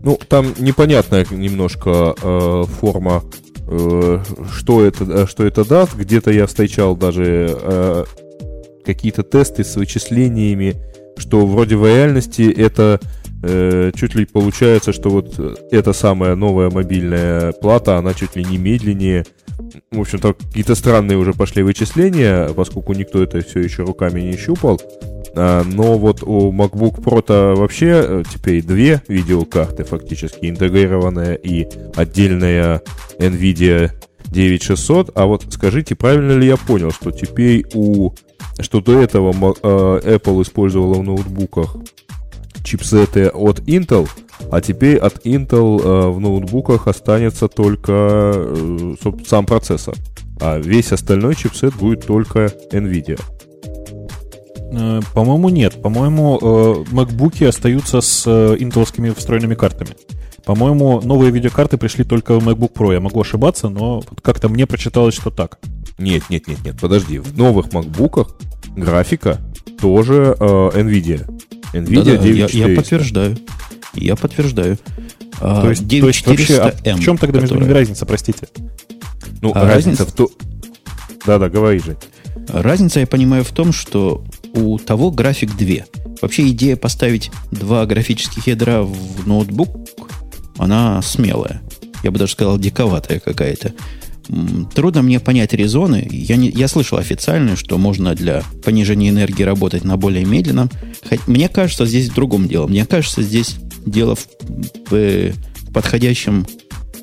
Ну, 0.05 0.19
там 0.27 0.53
непонятная 0.59 1.25
немножко 1.31 2.13
э, 2.21 2.63
форма, 2.79 3.23
э, 3.67 4.23
что, 4.55 4.85
это, 4.85 5.03
э, 5.03 5.25
что 5.25 5.43
это 5.43 5.67
даст. 5.67 5.95
Где-то 5.95 6.31
я 6.31 6.45
встречал 6.45 6.95
даже 6.95 7.57
э, 7.59 8.05
какие-то 8.85 9.23
тесты 9.23 9.63
с 9.63 9.75
вычислениями, 9.75 10.75
что 11.17 11.47
вроде 11.47 11.75
в 11.75 11.87
реальности 11.87 12.43
это 12.43 12.99
чуть 13.95 14.15
ли 14.15 14.25
получается, 14.25 14.91
что 14.93 15.09
вот 15.09 15.39
эта 15.71 15.93
самая 15.93 16.35
новая 16.35 16.69
мобильная 16.69 17.51
плата, 17.51 17.97
она 17.97 18.13
чуть 18.13 18.35
ли 18.35 18.43
не 18.43 18.57
медленнее. 18.57 19.25
В 19.91 20.01
общем-то, 20.01 20.33
какие-то 20.33 20.75
странные 20.75 21.17
уже 21.17 21.33
пошли 21.33 21.63
вычисления, 21.63 22.49
поскольку 22.49 22.93
никто 22.93 23.21
это 23.21 23.41
все 23.41 23.59
еще 23.59 23.83
руками 23.83 24.21
не 24.21 24.37
щупал. 24.37 24.81
А, 25.35 25.63
но 25.63 25.97
вот 25.97 26.23
у 26.23 26.51
MacBook 26.51 27.01
Pro-то 27.01 27.55
вообще 27.55 27.87
э, 27.87 28.23
теперь 28.31 28.63
две 28.63 29.01
видеокарты 29.07 29.83
фактически, 29.83 30.45
интегрированная 30.45 31.35
и 31.35 31.67
отдельная 31.95 32.81
NVIDIA 33.19 33.91
9600. 34.27 35.11
А 35.15 35.25
вот 35.25 35.45
скажите, 35.49 35.95
правильно 35.95 36.33
ли 36.33 36.47
я 36.47 36.57
понял, 36.57 36.91
что 36.91 37.11
теперь 37.11 37.65
у... 37.73 38.11
что 38.59 38.79
до 38.79 39.01
этого 39.01 39.31
э, 39.31 40.15
Apple 40.15 40.41
использовала 40.41 40.95
в 40.95 41.03
ноутбуках 41.03 41.75
чипсеты 42.65 43.29
от 43.29 43.59
Intel, 43.61 44.09
а 44.51 44.59
теперь 44.59 44.97
от 44.97 45.25
Intel 45.25 45.81
э, 45.81 46.09
в 46.09 46.19
ноутбуках 46.19 46.87
останется 46.87 47.47
только 47.47 48.53
сам 49.25 49.45
процессор, 49.45 49.95
а 50.41 50.57
весь 50.57 50.91
остальной 50.91 51.35
чипсет 51.35 51.75
будет 51.75 52.05
только 52.05 52.51
NVIDIA. 52.71 53.19
Э, 54.71 54.99
по-моему, 55.13 55.49
нет. 55.49 55.81
По-моему, 55.81 56.37
э, 56.41 56.45
MacBook 56.91 57.47
остаются 57.47 58.01
с 58.01 58.23
э, 58.25 58.55
интеловскими 58.59 59.11
встроенными 59.11 59.55
картами. 59.55 59.91
По-моему, 60.45 61.01
новые 61.01 61.31
видеокарты 61.31 61.77
пришли 61.77 62.03
только 62.03 62.39
в 62.39 62.47
MacBook 62.47 62.73
Pro. 62.73 62.93
Я 62.93 62.99
могу 62.99 63.21
ошибаться, 63.21 63.69
но 63.69 64.03
как-то 64.21 64.49
мне 64.49 64.67
прочиталось, 64.67 65.15
что 65.15 65.31
так. 65.31 65.59
Нет, 65.97 66.23
нет, 66.29 66.47
нет, 66.47 66.59
нет, 66.63 66.79
подожди. 66.79 67.19
В 67.19 67.37
новых 67.37 67.67
MacBook'ах 67.67 68.35
графика 68.75 69.39
тоже 69.79 70.35
э, 70.39 70.43
NVIDIA. 70.43 71.31
NVIDIA 71.79 72.03
да, 72.03 72.17
да, 72.17 72.27
я, 72.27 72.47
я 72.67 72.75
подтверждаю. 72.75 73.37
Я 73.93 74.15
подтверждаю. 74.15 74.77
А, 75.39 75.61
то 75.61 75.69
есть, 75.69 75.87
то 75.87 76.07
есть 76.07 76.27
вообще, 76.27 76.59
а 76.59 76.95
в 76.95 76.99
чем 77.01 77.17
тогда 77.17 77.39
между 77.39 77.59
ними 77.59 77.71
разница, 77.71 78.05
простите? 78.05 78.47
Ну, 79.41 79.51
а 79.53 79.65
разница, 79.65 79.75
разница 79.75 80.05
в 80.05 80.11
том... 80.13 80.29
Да-да, 81.25 81.49
говори 81.49 81.79
же. 81.79 81.97
Разница, 82.47 82.99
я 82.99 83.07
понимаю, 83.07 83.43
в 83.43 83.51
том, 83.51 83.73
что 83.73 84.23
у 84.53 84.77
того 84.77 85.11
график 85.11 85.55
2. 85.55 85.85
Вообще 86.21 86.49
идея 86.49 86.77
поставить 86.77 87.31
два 87.51 87.85
графических 87.85 88.47
ядра 88.47 88.83
в 88.83 89.27
ноутбук, 89.27 90.09
она 90.57 91.01
смелая. 91.01 91.61
Я 92.03 92.11
бы 92.11 92.19
даже 92.19 92.33
сказал, 92.33 92.57
диковатая 92.57 93.19
какая-то. 93.19 93.73
Трудно 94.73 95.01
мне 95.01 95.19
понять 95.19 95.53
резоны. 95.53 96.07
Я, 96.11 96.35
не, 96.35 96.49
я 96.49 96.67
слышал 96.67 96.97
официально, 96.97 97.55
что 97.55 97.77
можно 97.77 98.15
для 98.15 98.43
понижения 98.63 99.09
энергии 99.09 99.43
работать 99.43 99.83
на 99.83 99.97
более 99.97 100.25
медленном. 100.25 100.69
Хоть, 101.07 101.27
мне 101.27 101.47
кажется, 101.47 101.85
здесь 101.85 102.09
в 102.09 102.15
другом 102.15 102.47
дело. 102.47 102.67
Мне 102.67 102.85
кажется, 102.85 103.21
здесь 103.21 103.55
дело 103.85 104.15
в, 104.15 104.27
в 104.89 105.33
подходящем, 105.73 106.47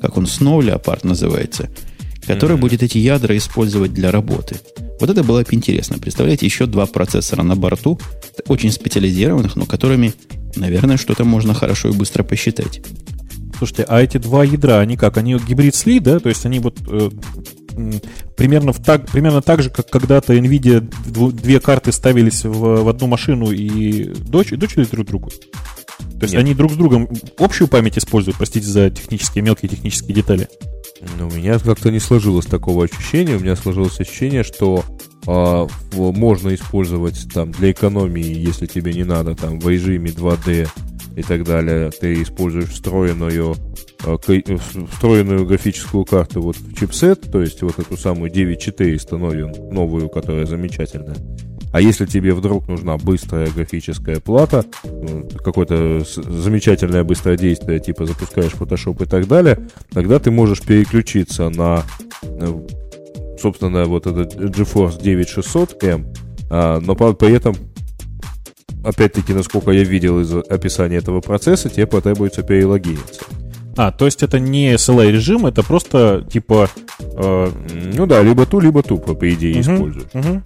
как 0.01 0.17
он, 0.17 0.25
Snow 0.25 0.59
Leopard 0.59 1.07
называется, 1.07 1.69
который 2.27 2.57
mm-hmm. 2.57 2.59
будет 2.59 2.83
эти 2.83 2.97
ядра 2.97 3.37
использовать 3.37 3.93
для 3.93 4.11
работы. 4.11 4.57
Вот 4.99 5.09
это 5.09 5.23
было 5.23 5.41
бы 5.41 5.47
интересно. 5.51 5.97
Представляете, 5.99 6.45
еще 6.45 6.65
два 6.65 6.85
процессора 6.85 7.43
на 7.43 7.55
борту, 7.55 7.99
очень 8.47 8.71
специализированных, 8.71 9.55
но 9.55 9.65
которыми, 9.65 10.13
наверное, 10.55 10.97
что-то 10.97 11.23
можно 11.23 11.53
хорошо 11.53 11.89
и 11.89 11.93
быстро 11.93 12.23
посчитать. 12.23 12.81
Слушайте, 13.63 13.85
а 13.87 14.01
эти 14.01 14.17
два 14.17 14.43
ядра, 14.43 14.81
они 14.81 14.97
как? 14.97 15.15
Они 15.15 15.35
гибрид 15.35 15.73
сли, 15.73 16.01
да? 16.01 16.19
То 16.19 16.27
есть 16.27 16.45
они 16.45 16.59
вот 16.59 16.79
э, 16.85 17.09
примерно, 18.35 18.73
в 18.73 18.83
так, 18.83 19.09
примерно 19.09 19.41
так 19.41 19.63
же, 19.63 19.69
как 19.69 19.89
когда-то 19.89 20.33
NVIDIA 20.33 20.81
две 21.31 21.61
карты 21.61 21.93
ставились 21.93 22.43
в, 22.43 22.83
в 22.83 22.89
одну 22.89 23.07
машину 23.07 23.51
и 23.51 24.13
дочь, 24.15 24.49
дочери 24.49 24.83
друг 24.83 25.07
другу? 25.07 25.29
То 25.29 26.23
есть 26.23 26.33
Нет. 26.33 26.41
они 26.41 26.53
друг 26.53 26.73
с 26.73 26.75
другом 26.75 27.07
общую 27.37 27.69
память 27.69 27.97
используют, 27.97 28.35
простите 28.35 28.67
за 28.67 28.89
технические, 28.89 29.45
мелкие 29.45 29.69
технические 29.69 30.13
детали? 30.13 30.49
Ну, 31.17 31.29
у 31.29 31.31
меня 31.31 31.57
как-то 31.57 31.89
не 31.89 31.99
сложилось 31.99 32.45
такого 32.45 32.83
ощущения. 32.83 33.37
У 33.37 33.39
меня 33.39 33.55
сложилось 33.55 33.97
ощущение, 33.97 34.43
что 34.43 34.83
а, 35.25 35.67
можно 35.93 36.53
использовать 36.53 37.31
там 37.33 37.53
для 37.53 37.71
экономии, 37.71 38.25
если 38.25 38.65
тебе 38.65 38.93
не 38.93 39.05
надо, 39.05 39.35
там 39.35 39.61
в 39.61 39.69
режиме 39.69 40.11
2D 40.11 40.67
и 41.15 41.21
так 41.21 41.43
далее, 41.43 41.91
ты 41.91 42.21
используешь 42.21 42.69
встроенную, 42.69 43.55
а, 44.05 44.17
встроенную 44.17 45.45
графическую 45.45 46.05
карту 46.05 46.41
вот 46.41 46.57
в 46.57 46.75
чипсет, 46.77 47.31
то 47.31 47.41
есть 47.41 47.61
вот 47.61 47.79
эту 47.79 47.97
самую 47.97 48.31
9400 48.31 49.17
новую, 49.17 49.53
новую, 49.71 50.09
которая 50.09 50.45
замечательная. 50.45 51.17
А 51.71 51.81
если 51.81 52.05
тебе 52.05 52.33
вдруг 52.35 52.67
нужна 52.67 52.97
быстрая 52.97 53.49
графическая 53.49 54.19
плата, 54.19 54.63
какое-то 55.43 56.03
замечательное 56.05 57.03
быстрое 57.03 57.35
действие, 57.35 57.79
типа 57.79 58.05
запускаешь 58.05 58.51
Photoshop 58.51 59.03
и 59.03 59.07
так 59.07 59.27
далее, 59.27 59.57
тогда 59.91 60.19
ты 60.19 60.29
можешь 60.29 60.61
переключиться 60.61 61.49
на, 61.49 61.83
э, 62.21 62.67
собственно, 63.41 63.85
вот 63.85 64.05
этот 64.05 64.35
GeForce 64.35 65.01
9600M, 65.01 66.15
а, 66.51 66.79
но 66.79 66.95
при 66.95 67.35
этом 67.35 67.55
опять-таки, 68.83 69.33
насколько 69.33 69.71
я 69.71 69.83
видел 69.83 70.19
из 70.19 70.33
описания 70.33 70.97
этого 70.97 71.21
процесса, 71.21 71.69
тебе 71.69 71.87
потребуется 71.87 72.43
перелогиниться. 72.43 73.21
А, 73.75 73.91
то 73.91 74.05
есть 74.05 74.21
это 74.21 74.39
не 74.39 74.73
SLA 74.73 75.11
режим, 75.11 75.45
это 75.45 75.63
просто 75.63 76.25
типа... 76.31 76.69
Э... 76.99 77.51
Ну 77.95 78.05
да, 78.05 78.21
либо 78.21 78.45
ту, 78.45 78.59
либо 78.59 78.83
ту, 78.83 78.99
по 78.99 79.33
идее, 79.33 79.61
угу, 79.61 79.61
используешь. 79.61 80.09
Угу. 80.13 80.41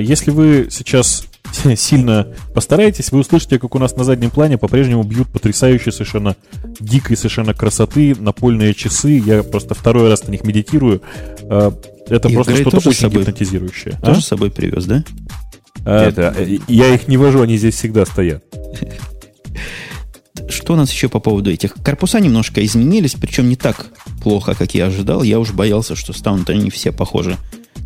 Если 0.00 0.30
вы 0.30 0.68
сейчас 0.70 1.26
сильно 1.76 2.28
постараетесь, 2.54 3.12
вы 3.12 3.20
услышите, 3.20 3.58
как 3.58 3.74
у 3.74 3.78
нас 3.78 3.96
на 3.96 4.04
заднем 4.04 4.30
плане 4.30 4.58
по-прежнему 4.58 5.02
бьют 5.02 5.28
потрясающие 5.28 5.92
совершенно 5.92 6.36
дикой 6.78 7.16
совершенно 7.16 7.54
красоты 7.54 8.14
напольные 8.18 8.74
часы. 8.74 9.22
Я 9.24 9.42
просто 9.42 9.74
второй 9.74 10.08
раз 10.08 10.26
на 10.26 10.30
них 10.30 10.44
медитирую. 10.44 11.02
Э, 11.42 11.70
это 12.08 12.28
их, 12.28 12.34
просто 12.34 12.56
что-то 12.56 12.76
очень 12.76 12.92
собой, 12.92 13.18
гипнотизирующее. 13.20 13.98
Тоже 14.02 14.18
а? 14.18 14.22
с 14.22 14.26
собой 14.26 14.50
привез, 14.50 14.84
да? 14.84 15.02
Это, 15.84 16.34
я 16.68 16.94
их 16.94 17.08
не 17.08 17.16
вожу, 17.16 17.42
они 17.42 17.56
здесь 17.56 17.74
всегда 17.74 18.06
стоят. 18.06 18.44
Что 20.48 20.74
у 20.74 20.76
нас 20.76 20.92
еще 20.92 21.08
по 21.08 21.20
поводу 21.20 21.50
этих? 21.50 21.74
Корпуса 21.74 22.20
немножко 22.20 22.64
изменились, 22.64 23.14
причем 23.14 23.48
не 23.48 23.56
так 23.56 23.86
плохо, 24.22 24.54
как 24.54 24.74
я 24.74 24.86
ожидал. 24.86 25.22
Я 25.22 25.38
уж 25.38 25.52
боялся, 25.52 25.94
что 25.96 26.12
станут 26.12 26.50
они 26.50 26.70
все 26.70 26.92
похожи 26.92 27.36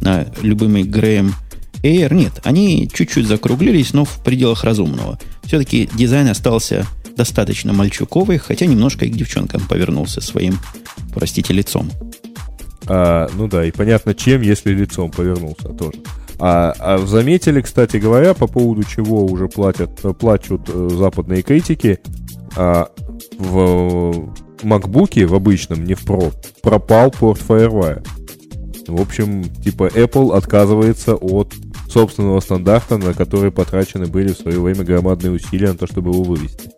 на 0.01 0.27
любимый 0.43 0.85
Грэм 0.85 1.35
Air 1.83 2.15
нет, 2.15 2.41
они 2.45 2.91
чуть-чуть 2.93 3.27
закруглились, 3.27 3.93
но 3.93 4.05
в 4.05 4.23
пределах 4.23 4.65
разумного. 4.65 5.19
Все-таки 5.45 5.89
дизайн 5.95 6.29
остался 6.29 6.87
достаточно 7.17 7.73
мальчуковый, 7.73 8.39
хотя 8.39 8.67
немножко 8.67 9.07
и 9.07 9.11
к 9.11 9.17
девчонкам 9.17 9.63
повернулся 9.63 10.21
своим, 10.21 10.59
простите, 11.15 11.55
лицом. 11.55 11.91
А, 12.87 13.29
ну 13.35 13.49
да, 13.49 13.65
и 13.65 13.71
понятно, 13.71 14.15
чем, 14.15 14.43
если 14.43 14.73
лицом 14.73 15.11
повернулся 15.11 15.69
тоже. 15.69 15.99
А, 16.41 16.73
а 16.79 16.99
заметили, 16.99 17.61
кстати 17.61 17.99
говоря, 17.99 18.33
по 18.33 18.47
поводу 18.47 18.83
чего 18.83 19.27
уже 19.27 19.47
платят, 19.47 20.01
плачут 20.19 20.71
э, 20.73 20.89
западные 20.91 21.43
критики, 21.43 22.01
а, 22.57 22.89
в 23.39 24.33
MacBook 24.63 25.27
в 25.27 25.35
обычном, 25.35 25.85
не 25.85 25.95
в 25.95 26.05
Pro, 26.05 26.33
пропал 26.63 27.11
порт 27.11 27.41
FireWire. 27.47 28.07
В 28.89 29.01
общем, 29.01 29.45
типа 29.45 29.89
Apple 29.89 30.35
отказывается 30.35 31.15
от 31.15 31.53
собственного 31.89 32.41
стандарта, 32.41 32.97
на 32.97 33.13
который 33.13 33.51
потрачены 33.51 34.07
были 34.07 34.33
в 34.33 34.39
свое 34.39 34.61
время 34.61 34.83
громадные 34.83 35.33
усилия 35.33 35.69
на 35.69 35.79
то, 35.79 35.87
чтобы 35.87 36.11
его 36.11 36.23
вывести. 36.23 36.71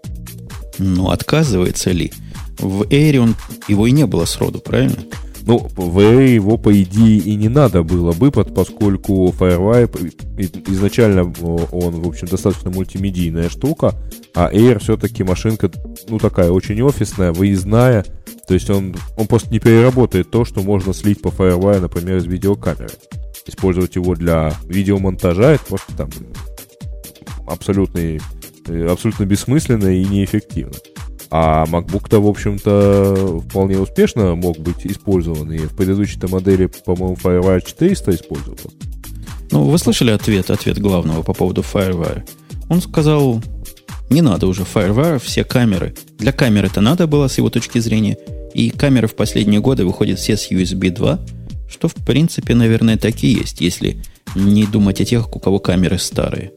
Ну, 0.79 1.11
отказывается 1.11 1.93
ли? 1.93 2.13
В 2.59 2.83
Air 2.83 3.19
он, 3.19 3.37
его 3.69 3.87
и 3.87 3.93
не 3.93 4.07
было 4.07 4.25
сроду, 4.25 4.59
правильно? 4.59 4.99
Ну, 5.45 5.69
Air 5.77 6.35
его, 6.35 6.57
по 6.57 6.83
идее, 6.83 7.19
и 7.19 7.35
не 7.35 7.49
надо 7.49 7.83
было 7.83 8.13
бы, 8.13 8.31
поскольку 8.31 9.35
Firewire 9.37 9.91
изначально 10.71 11.23
он, 11.23 12.01
в 12.01 12.09
общем, 12.09 12.29
достаточно 12.29 12.71
мультимедийная 12.71 13.49
штука, 13.49 13.95
а 14.35 14.53
Air 14.53 14.79
все-таки 14.79 15.25
машинка, 15.25 15.71
ну, 16.09 16.19
такая 16.19 16.51
очень 16.51 16.81
офисная, 16.83 17.33
выездная, 17.33 18.05
то 18.47 18.55
есть 18.55 18.71
он, 18.71 18.95
он 19.17 19.27
просто 19.27 19.51
не 19.51 19.59
переработает 19.59 20.31
то, 20.31 20.45
что 20.45 20.63
можно 20.63 20.95
слить 20.95 21.21
по 21.21 21.29
Firewire, 21.29 21.81
например, 21.81 22.19
из 22.19 22.27
видеокамеры 22.27 22.91
использовать 23.47 23.97
его 23.97 24.15
для 24.15 24.55
видеомонтажа, 24.67 25.55
это 25.55 25.65
просто 25.65 25.97
там 25.97 26.11
абсолютно, 27.47 28.01
абсолютно 28.89 29.25
бессмысленно 29.25 29.89
и 29.89 30.05
неэффективно. 30.05 30.77
А 31.35 31.65
MacBook-то, 31.65 32.21
в 32.21 32.27
общем-то, 32.27 33.41
вполне 33.49 33.79
успешно 33.79 34.35
мог 34.35 34.59
быть 34.59 34.85
использован. 34.85 35.51
И 35.51 35.61
в 35.61 35.75
предыдущей-то 35.75 36.29
модели, 36.29 36.67
по-моему, 36.67 37.15
FireWire 37.15 37.65
400 37.67 38.15
использовался. 38.15 38.69
Ну, 39.51 39.65
вы 39.65 39.79
слышали 39.79 40.11
ответ, 40.11 40.51
ответ 40.51 40.79
главного 40.79 41.23
по 41.23 41.33
поводу 41.33 41.63
FireWire? 41.63 42.29
Он 42.69 42.83
сказал, 42.83 43.43
не 44.11 44.21
надо 44.21 44.47
уже 44.47 44.63
FireWire, 44.63 45.19
все 45.21 45.43
камеры. 45.43 45.95
Для 46.19 46.33
камеры 46.33 46.67
это 46.67 46.83
надо 46.83 47.07
было 47.07 47.29
с 47.29 47.39
его 47.39 47.49
точки 47.49 47.79
зрения. 47.79 48.19
И 48.53 48.69
камеры 48.69 49.09
в 49.09 49.15
последние 49.15 49.61
годы 49.61 49.87
выходят 49.87 50.19
все 50.19 50.37
с 50.37 50.51
USB 50.51 50.91
2, 50.91 51.19
что, 51.67 51.89
в 51.89 51.95
принципе, 51.95 52.55
наверное, 52.55 52.99
так 52.99 53.25
и 53.25 53.29
есть, 53.29 53.63
если 53.63 54.03
не 54.35 54.67
думать 54.67 55.01
о 55.01 55.07
тех, 55.07 55.35
у 55.35 55.41
кого 55.41 55.59
камеры 55.61 55.97
старые. 55.97 56.53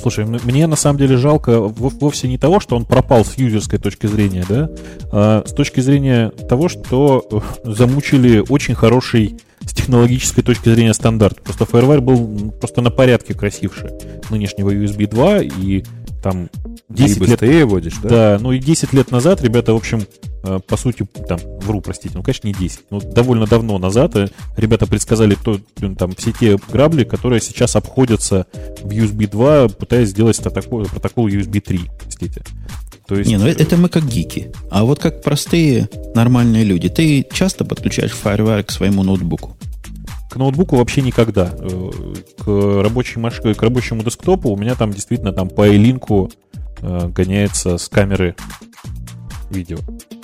Слушай, 0.00 0.26
мне 0.26 0.66
на 0.66 0.76
самом 0.76 0.98
деле 0.98 1.16
жалко 1.16 1.60
вовсе 1.60 2.28
не 2.28 2.38
того, 2.38 2.60
что 2.60 2.76
он 2.76 2.84
пропал 2.84 3.24
с 3.24 3.38
юзерской 3.38 3.78
точки 3.78 4.06
зрения, 4.06 4.44
да, 4.48 4.70
а 5.12 5.44
с 5.46 5.52
точки 5.52 5.80
зрения 5.80 6.30
того, 6.30 6.68
что 6.68 7.26
э, 7.30 7.70
замучили 7.72 8.44
очень 8.48 8.74
хороший 8.74 9.36
с 9.64 9.72
технологической 9.72 10.44
точки 10.44 10.68
зрения 10.68 10.94
стандарт. 10.94 11.40
Просто 11.42 11.64
FireWire 11.64 12.00
был 12.00 12.50
просто 12.52 12.80
на 12.82 12.90
порядке 12.90 13.34
красивше 13.34 13.90
нынешнего 14.30 14.70
USB 14.70 15.06
2, 15.06 15.38
и 15.42 15.84
там 16.24 16.48
10 16.88 17.16
и 17.16 17.20
быстрее 17.20 17.58
лет... 17.60 17.68
водишь, 17.68 17.96
да? 18.02 18.08
Да, 18.08 18.38
ну 18.40 18.52
и 18.52 18.58
10 18.58 18.94
лет 18.94 19.10
назад 19.10 19.42
ребята, 19.42 19.74
в 19.74 19.76
общем, 19.76 20.06
э, 20.42 20.58
по 20.66 20.78
сути, 20.78 21.06
там, 21.28 21.38
вру, 21.60 21.82
простите, 21.82 22.16
ну, 22.16 22.22
конечно, 22.22 22.46
не 22.46 22.54
10, 22.54 22.80
но 22.90 23.00
довольно 23.00 23.46
давно 23.46 23.76
назад 23.78 24.16
э, 24.16 24.28
ребята 24.56 24.86
предсказали 24.86 25.36
то, 25.36 25.60
там, 25.98 26.14
все 26.16 26.32
те 26.32 26.58
грабли, 26.72 27.04
которые 27.04 27.42
сейчас 27.42 27.76
обходятся 27.76 28.46
в 28.80 28.88
USB 28.88 29.28
2, 29.28 29.68
пытаясь 29.68 30.08
сделать 30.08 30.42
протокол, 30.42 30.86
протокол 30.86 31.28
USB 31.28 31.60
3, 31.60 31.80
простите. 32.00 32.42
То 33.06 33.16
есть... 33.16 33.28
Не, 33.28 33.36
ну 33.36 33.46
это 33.46 33.76
мы 33.76 33.90
как 33.90 34.06
гики. 34.06 34.50
А 34.70 34.84
вот 34.84 34.98
как 35.00 35.22
простые 35.22 35.90
нормальные 36.14 36.64
люди. 36.64 36.88
Ты 36.88 37.26
часто 37.30 37.66
подключаешь 37.66 38.12
FireWire 38.12 38.62
к 38.62 38.70
своему 38.70 39.02
ноутбуку? 39.02 39.58
К 40.34 40.36
ноутбуку 40.36 40.78
вообще 40.78 41.00
никогда. 41.00 41.54
Э, 41.56 41.90
к, 42.40 42.82
рабочей 42.82 43.20
маш... 43.20 43.40
к 43.40 43.62
рабочему 43.62 44.02
десктопу 44.02 44.50
у 44.50 44.56
меня 44.56 44.74
там 44.74 44.92
действительно 44.92 45.32
там 45.32 45.48
по 45.48 45.64
iLink 45.68 46.32
э, 46.80 47.08
гоняется 47.10 47.78
с 47.78 47.88
камеры 47.88 48.34
видео. 49.48 49.78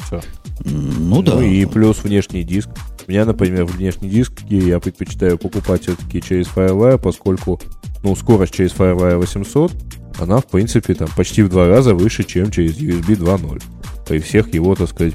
Все. 0.04 0.20
Ну 0.64 1.22
да. 1.22 1.36
Ну 1.36 1.42
и 1.42 1.64
плюс 1.64 2.02
внешний 2.02 2.42
диск. 2.42 2.70
У 3.06 3.10
меня, 3.12 3.24
например, 3.24 3.66
внешний 3.66 4.08
диск 4.08 4.32
я 4.48 4.80
предпочитаю 4.80 5.38
покупать 5.38 5.82
все-таки 5.82 6.20
через 6.20 6.48
FireWire, 6.48 6.98
поскольку 6.98 7.60
ну, 8.02 8.16
скорость 8.16 8.52
через 8.52 8.72
FireWire 8.72 9.16
800, 9.18 9.72
она, 10.18 10.38
в 10.38 10.46
принципе, 10.46 10.94
там 10.94 11.08
почти 11.16 11.44
в 11.44 11.50
два 11.50 11.68
раза 11.68 11.94
выше, 11.94 12.24
чем 12.24 12.50
через 12.50 12.76
USB 12.76 13.16
2.0. 13.16 13.62
При 14.08 14.18
всех 14.18 14.52
его, 14.52 14.74
так 14.74 14.88
сказать, 14.88 15.14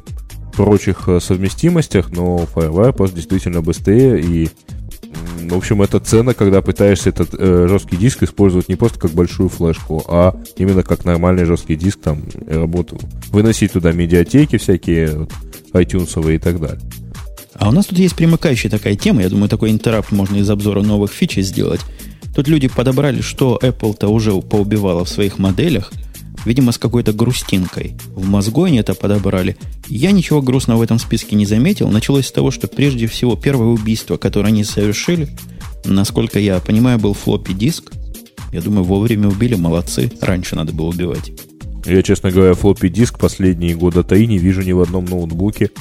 прочих 0.55 1.09
э, 1.09 1.19
совместимостях, 1.19 2.11
но 2.11 2.47
FireWire 2.55 2.93
просто 2.93 3.17
действительно 3.17 3.61
быстрее 3.61 4.21
и 4.21 4.49
в 5.41 5.55
общем, 5.55 5.81
это 5.81 5.99
цена, 5.99 6.33
когда 6.33 6.61
пытаешься 6.61 7.09
этот 7.09 7.29
э, 7.33 7.67
жесткий 7.67 7.97
диск 7.97 8.23
использовать 8.23 8.69
не 8.69 8.75
просто 8.75 8.99
как 8.99 9.11
большую 9.11 9.49
флешку, 9.49 10.03
а 10.07 10.35
именно 10.57 10.83
как 10.83 11.05
нормальный 11.05 11.45
жесткий 11.45 11.75
диск, 11.75 11.99
там, 12.01 12.23
работу, 12.47 12.99
выносить 13.29 13.73
туда 13.73 13.91
медиатеки 13.91 14.57
всякие, 14.57 15.27
iTunes 15.73 16.33
и 16.33 16.37
так 16.39 16.59
далее. 16.59 16.81
А 17.53 17.69
у 17.69 17.71
нас 17.71 17.85
тут 17.85 17.97
есть 17.97 18.15
примыкающая 18.15 18.69
такая 18.69 18.95
тема, 18.95 19.21
я 19.21 19.29
думаю, 19.29 19.49
такой 19.49 19.71
интерапт 19.71 20.11
можно 20.11 20.37
из 20.37 20.49
обзора 20.49 20.81
новых 20.81 21.11
фич 21.11 21.37
сделать. 21.37 21.81
Тут 22.35 22.49
люди 22.49 22.67
подобрали, 22.67 23.21
что 23.21 23.57
Apple-то 23.61 24.09
уже 24.09 24.33
поубивала 24.41 25.05
в 25.05 25.09
своих 25.09 25.39
моделях. 25.39 25.91
Видимо, 26.45 26.71
с 26.71 26.77
какой-то 26.77 27.11
грустинкой. 27.11 27.95
В 28.15 28.27
мозгу 28.27 28.63
они 28.63 28.77
это 28.77 28.93
подобрали. 28.93 29.57
Я 29.87 30.11
ничего 30.11 30.41
грустного 30.41 30.79
в 30.79 30.81
этом 30.83 30.99
списке 30.99 31.35
не 31.35 31.45
заметил. 31.45 31.89
Началось 31.89 32.27
с 32.27 32.31
того, 32.31 32.51
что 32.51 32.67
прежде 32.67 33.07
всего 33.07 33.35
первое 33.35 33.67
убийство, 33.67 34.17
которое 34.17 34.49
они 34.49 34.63
совершили, 34.63 35.29
насколько 35.83 36.39
я 36.39 36.59
понимаю, 36.59 36.99
был 36.99 37.13
флоппи 37.13 37.53
диск. 37.53 37.91
Я 38.53 38.61
думаю, 38.61 38.83
вовремя 38.83 39.27
убили, 39.27 39.55
молодцы. 39.55 40.11
Раньше 40.21 40.55
надо 40.55 40.71
было 40.71 40.87
убивать. 40.87 41.31
Я, 41.85 42.01
честно 42.01 42.31
говоря, 42.31 42.53
флоппи 42.53 42.89
диск 42.89 43.19
последние 43.19 43.75
года 43.75 44.01
и 44.15 44.25
не 44.25 44.37
вижу 44.37 44.61
ни 44.61 44.71
в 44.71 44.81
одном 44.81 45.05
ноутбуке. 45.05 45.71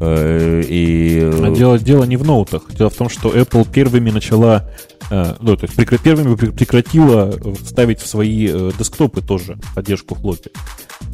Э, 0.00 0.62
и... 0.66 1.20
А 1.22 1.50
дело, 1.54 1.78
дело 1.78 2.04
не 2.04 2.16
в 2.16 2.24
ноутах. 2.24 2.64
Дело 2.76 2.90
в 2.90 2.94
том, 2.94 3.08
что 3.08 3.30
Apple 3.30 3.66
первыми 3.70 4.10
начала, 4.10 4.68
э, 4.68 4.95
ну, 5.10 5.56
то 5.56 5.64
есть 5.64 5.74
прекра, 5.76 5.98
первыми 5.98 6.34
прекратила 6.34 7.38
ставить 7.64 8.00
в 8.00 8.06
свои 8.06 8.48
э, 8.50 8.72
десктопы 8.78 9.22
тоже 9.22 9.58
поддержку 9.74 10.14
флоппи. 10.14 10.50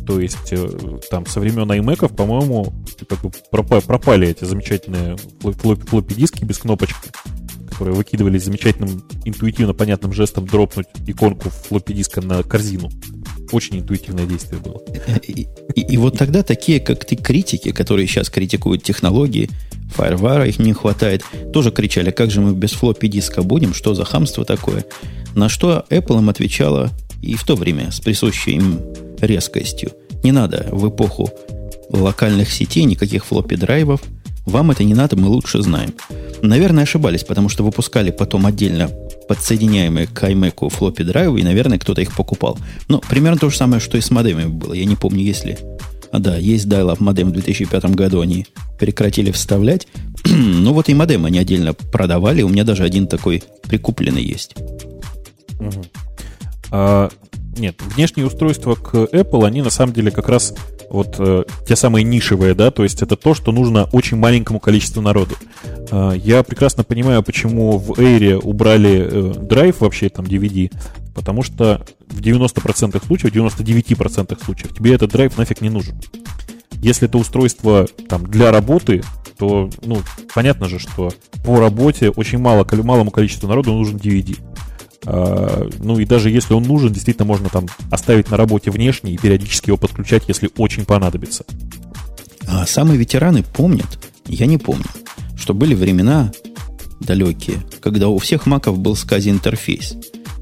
То 0.07 0.18
есть 0.20 0.52
там 1.11 1.26
со 1.26 1.40
времен 1.40 1.70
iMac, 1.70 2.14
по-моему, 2.14 2.72
как 3.09 3.20
бы 3.20 3.31
пропали 3.50 4.28
эти 4.28 4.44
замечательные 4.44 5.16
флоппи, 5.40 5.87
флоппи 5.87 6.14
диски 6.14 6.44
без 6.44 6.59
кнопочки 6.59 7.11
которые 7.72 7.96
выкидывали 7.96 8.38
замечательным, 8.38 9.02
интуитивно 9.24 9.74
понятным 9.74 10.12
жестом 10.12 10.46
дропнуть 10.46 10.87
иконку 11.07 11.48
флоппи 11.48 11.92
диска 11.92 12.20
на 12.20 12.42
корзину. 12.44 12.90
Очень 13.50 13.81
интуитивное 13.81 14.24
действие 14.26 14.61
было. 14.61 14.81
И, 15.26 15.48
и, 15.74 15.81
и 15.81 15.96
вот 15.96 16.16
тогда 16.16 16.42
такие, 16.42 16.78
как 16.81 17.05
ты, 17.05 17.16
критики, 17.16 17.72
которые 17.72 18.07
сейчас 18.07 18.31
критикуют 18.31 18.85
технологии, 18.85 19.50
FireWire, 19.96 20.48
их 20.48 20.59
не 20.59 20.72
хватает, 20.72 21.24
тоже 21.52 21.70
кричали, 21.70 22.11
как 22.11 22.31
же 22.31 22.40
мы 22.40 22.55
без 22.55 22.72
флоппи 22.72 23.09
диска 23.09 23.42
будем, 23.42 23.74
что 23.74 23.94
за 23.94 24.05
хамство 24.05 24.44
такое. 24.44 24.85
На 25.35 25.48
что 25.48 25.85
Apple 25.90 26.18
им 26.18 26.28
отвечала 26.28 26.90
и 27.22 27.35
в 27.35 27.44
то 27.44 27.55
время 27.55 27.90
с 27.90 28.00
присущей 28.00 28.52
им 28.52 28.81
резкостью. 29.20 29.92
Не 30.22 30.33
надо 30.33 30.66
в 30.70 30.88
эпоху 30.88 31.31
локальных 31.90 32.50
сетей 32.50 32.85
никаких 32.85 33.24
флоппи 33.24 33.57
драйвов. 33.57 34.02
Вам 34.44 34.72
это 34.72 34.83
не 34.83 34.94
надо, 34.94 35.16
мы 35.16 35.28
лучше 35.28 35.62
знаем. 35.62 35.94
Наверное, 36.42 36.83
ошибались, 36.83 37.22
потому 37.22 37.48
что 37.48 37.62
выпускали 37.62 38.11
потом 38.11 38.46
отдельно 38.46 38.90
подсоединяемые 39.28 40.09
к 40.09 40.24
iMac 40.24 40.68
флоппи 40.68 41.05
драйвы, 41.05 41.40
и, 41.40 41.44
наверное, 41.44 41.78
кто-то 41.78 42.00
их 42.00 42.14
покупал. 42.16 42.59
Но 42.88 42.98
примерно 42.98 43.38
то 43.38 43.50
же 43.50 43.57
самое, 43.57 43.81
что 43.81 43.96
и 43.96 44.00
с 44.00 44.11
модемами 44.11 44.48
было. 44.48 44.72
Я 44.74 44.85
не 44.85 44.96
помню, 44.96 45.22
есть 45.22 45.44
ли... 45.44 45.57
А 46.12 46.18
да, 46.18 46.37
есть 46.37 46.66
dial-up 46.66 46.98
модем 47.01 47.31
в 47.31 47.33
2005 47.33 47.87
году, 47.94 48.20
они 48.20 48.46
прекратили 48.79 49.31
вставлять. 49.31 49.88
ну 50.27 50.75
вот 50.75 50.90
и 50.90 50.94
модем 50.94 51.25
они 51.25 51.38
отдельно 51.38 51.72
продавали, 51.72 52.42
у 52.42 52.51
меня 52.51 52.64
даже 52.64 52.85
один 52.85 53.07
такой 53.07 53.42
прикупленный 53.62 54.22
есть. 54.22 54.55
Угу. 55.59 55.85
А, 56.70 57.09
нет, 57.57 57.81
внешние 57.83 58.27
устройства 58.27 58.75
к 58.75 58.95
Apple, 58.95 59.47
они 59.47 59.62
на 59.62 59.71
самом 59.71 59.93
деле 59.93 60.11
как 60.11 60.29
раз 60.29 60.55
вот 60.88 61.17
э, 61.19 61.45
те 61.67 61.77
самые 61.77 62.05
нишевые, 62.05 62.55
да, 62.55 62.71
то 62.71 62.83
есть 62.83 63.03
это 63.03 63.17
то, 63.17 63.35
что 63.35 63.53
нужно 63.53 63.85
очень 63.93 64.17
маленькому 64.17 64.61
количеству 64.61 65.03
народу. 65.03 65.37
Э, 65.91 66.12
я 66.17 66.43
прекрасно 66.43 66.85
понимаю, 66.85 67.23
почему 67.23 67.79
в 67.79 67.93
Air 67.93 68.37
убрали 68.37 69.09
э, 69.11 69.73
вообще, 69.81 70.09
там, 70.09 70.25
DVD, 70.25 70.71
потому 71.15 71.43
что 71.43 71.85
в 72.09 72.21
90% 72.21 73.07
случаев, 73.07 73.33
в 73.33 73.37
99% 73.37 74.45
случаев 74.45 74.75
тебе 74.75 74.95
этот 74.95 75.12
драйв 75.12 75.37
нафиг 75.37 75.61
не 75.61 75.71
нужен. 75.71 75.95
Если 76.83 77.09
это 77.09 77.19
устройство 77.19 77.87
там, 78.09 78.27
для 78.27 78.51
работы, 78.51 79.03
то, 79.38 79.71
ну, 79.85 79.99
понятно 80.35 80.69
же, 80.69 80.79
что 80.79 81.12
по 81.45 81.59
работе 81.59 82.11
очень 82.11 82.38
мало, 82.38 82.67
малому 82.83 83.11
количеству 83.11 83.49
народу 83.49 83.73
нужен 83.73 83.97
DVD. 83.97 84.38
А, 85.05 85.69
ну 85.79 85.99
и 85.99 86.05
даже 86.05 86.31
если 86.31 86.55
он 86.55 86.65
нужен, 86.65 86.93
действительно 86.93 87.27
можно 87.27 87.49
там 87.49 87.67
оставить 87.91 88.31
на 88.31 88.37
работе 88.37 88.71
внешне 88.71 89.12
и 89.12 89.19
периодически 89.19 89.71
его 89.71 89.77
подключать, 89.77 90.25
если 90.29 90.51
очень 90.57 90.85
понадобится. 90.85 91.45
А 92.49 92.67
самые 92.67 92.99
ветераны 92.99 93.43
помнят, 93.43 93.99
я 94.27 94.47
не 94.47 94.59
помню, 94.59 94.87
что 95.37 95.55
были 95.55 95.75
времена 95.75 96.33
далекие, 97.01 97.59
когда 97.81 98.09
у 98.09 98.19
всех 98.19 98.47
маков 98.47 98.79
был 98.79 98.97
скази 98.97 99.31
интерфейс. 99.31 99.95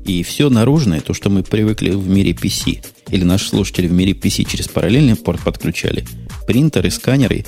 И 0.04 0.22
все 0.22 0.48
наружное, 0.48 1.00
то, 1.00 1.14
что 1.14 1.30
мы 1.30 1.42
привыкли 1.42 1.90
в 1.90 2.08
мире 2.08 2.32
PC, 2.32 2.84
или 3.10 3.24
наши 3.24 3.48
слушатели 3.48 3.86
в 3.86 3.92
мире 3.92 4.12
PC 4.12 4.48
через 4.50 4.68
параллельный 4.68 5.16
порт 5.16 5.40
подключали, 5.40 6.06
принтеры, 6.46 6.90
сканеры, 6.90 7.44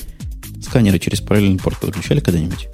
сканеры 0.63 0.99
через 0.99 1.21
параллельный 1.21 1.59
порт 1.59 1.81
подключали 1.81 2.21
когда-нибудь? 2.21 2.69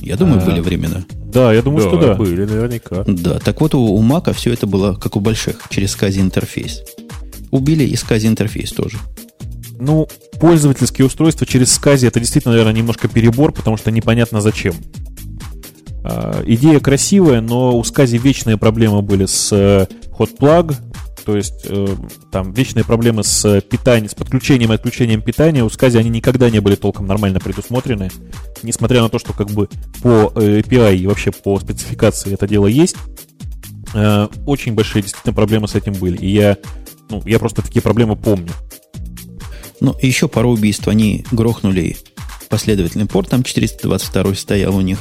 Я 0.00 0.16
думаю, 0.16 0.42
а, 0.42 0.46
были 0.46 0.60
времена. 0.60 1.04
Да, 1.32 1.52
я 1.52 1.62
думаю, 1.62 1.82
да, 1.82 1.88
что 1.88 2.00
да. 2.00 2.14
были 2.14 2.44
наверняка. 2.44 3.04
Да, 3.06 3.38
так 3.38 3.60
вот 3.60 3.74
у, 3.74 3.80
у 3.80 4.02
Мака 4.02 4.32
все 4.32 4.52
это 4.52 4.66
было 4.66 4.94
как 4.94 5.16
у 5.16 5.20
больших, 5.20 5.62
через 5.70 5.96
SCSI 5.96 6.20
интерфейс. 6.20 6.82
Убили 7.50 7.84
и 7.84 7.94
SCSI 7.94 8.28
интерфейс 8.28 8.72
тоже. 8.72 8.98
Ну, 9.78 10.08
пользовательские 10.40 11.06
устройства 11.06 11.46
через 11.46 11.78
SCSI 11.78 12.08
это 12.08 12.20
действительно, 12.20 12.52
наверное, 12.52 12.74
немножко 12.74 13.08
перебор, 13.08 13.52
потому 13.52 13.76
что 13.76 13.90
непонятно 13.90 14.40
зачем. 14.40 14.74
А, 16.02 16.42
идея 16.46 16.80
красивая, 16.80 17.40
но 17.40 17.76
у 17.76 17.82
SCSI 17.82 18.18
вечные 18.18 18.56
проблемы 18.56 19.02
были 19.02 19.26
с 19.26 19.52
э, 19.52 19.86
hot 20.18 20.36
plug, 20.38 20.74
то 21.24 21.36
есть 21.36 21.64
э, 21.64 21.86
там 22.30 22.52
вечные 22.52 22.84
проблемы 22.84 23.24
с 23.24 23.60
питанием, 23.62 24.10
с 24.10 24.14
подключением 24.14 24.72
и 24.72 24.74
отключением 24.74 25.22
питания. 25.22 25.64
У 25.64 25.68
SCSI 25.68 25.98
они 25.98 26.10
никогда 26.10 26.50
не 26.50 26.60
были 26.60 26.74
толком 26.74 27.06
нормально 27.06 27.40
предусмотрены. 27.40 28.10
Несмотря 28.62 29.02
на 29.02 29.08
то, 29.08 29.18
что 29.18 29.32
как 29.32 29.50
бы 29.50 29.68
по 30.02 30.32
э, 30.34 30.60
API 30.60 30.96
и 30.96 31.06
вообще 31.06 31.30
по 31.32 31.58
спецификации 31.58 32.32
это 32.32 32.48
дело 32.48 32.66
есть, 32.66 32.96
э, 33.94 34.28
очень 34.46 34.74
большие 34.74 35.02
действительно 35.02 35.34
проблемы 35.34 35.68
с 35.68 35.74
этим 35.74 35.92
были. 35.94 36.16
И 36.16 36.30
я, 36.30 36.56
ну, 37.08 37.22
я 37.24 37.38
просто 37.38 37.62
такие 37.62 37.82
проблемы 37.82 38.16
помню. 38.16 38.52
Ну, 39.80 39.94
еще 40.02 40.28
пару 40.28 40.50
убийств 40.50 40.88
они 40.88 41.24
грохнули 41.30 41.96
последовательным 42.48 43.08
портом. 43.08 43.42
422 43.42 44.34
стоял 44.34 44.76
у 44.76 44.80
них. 44.80 44.98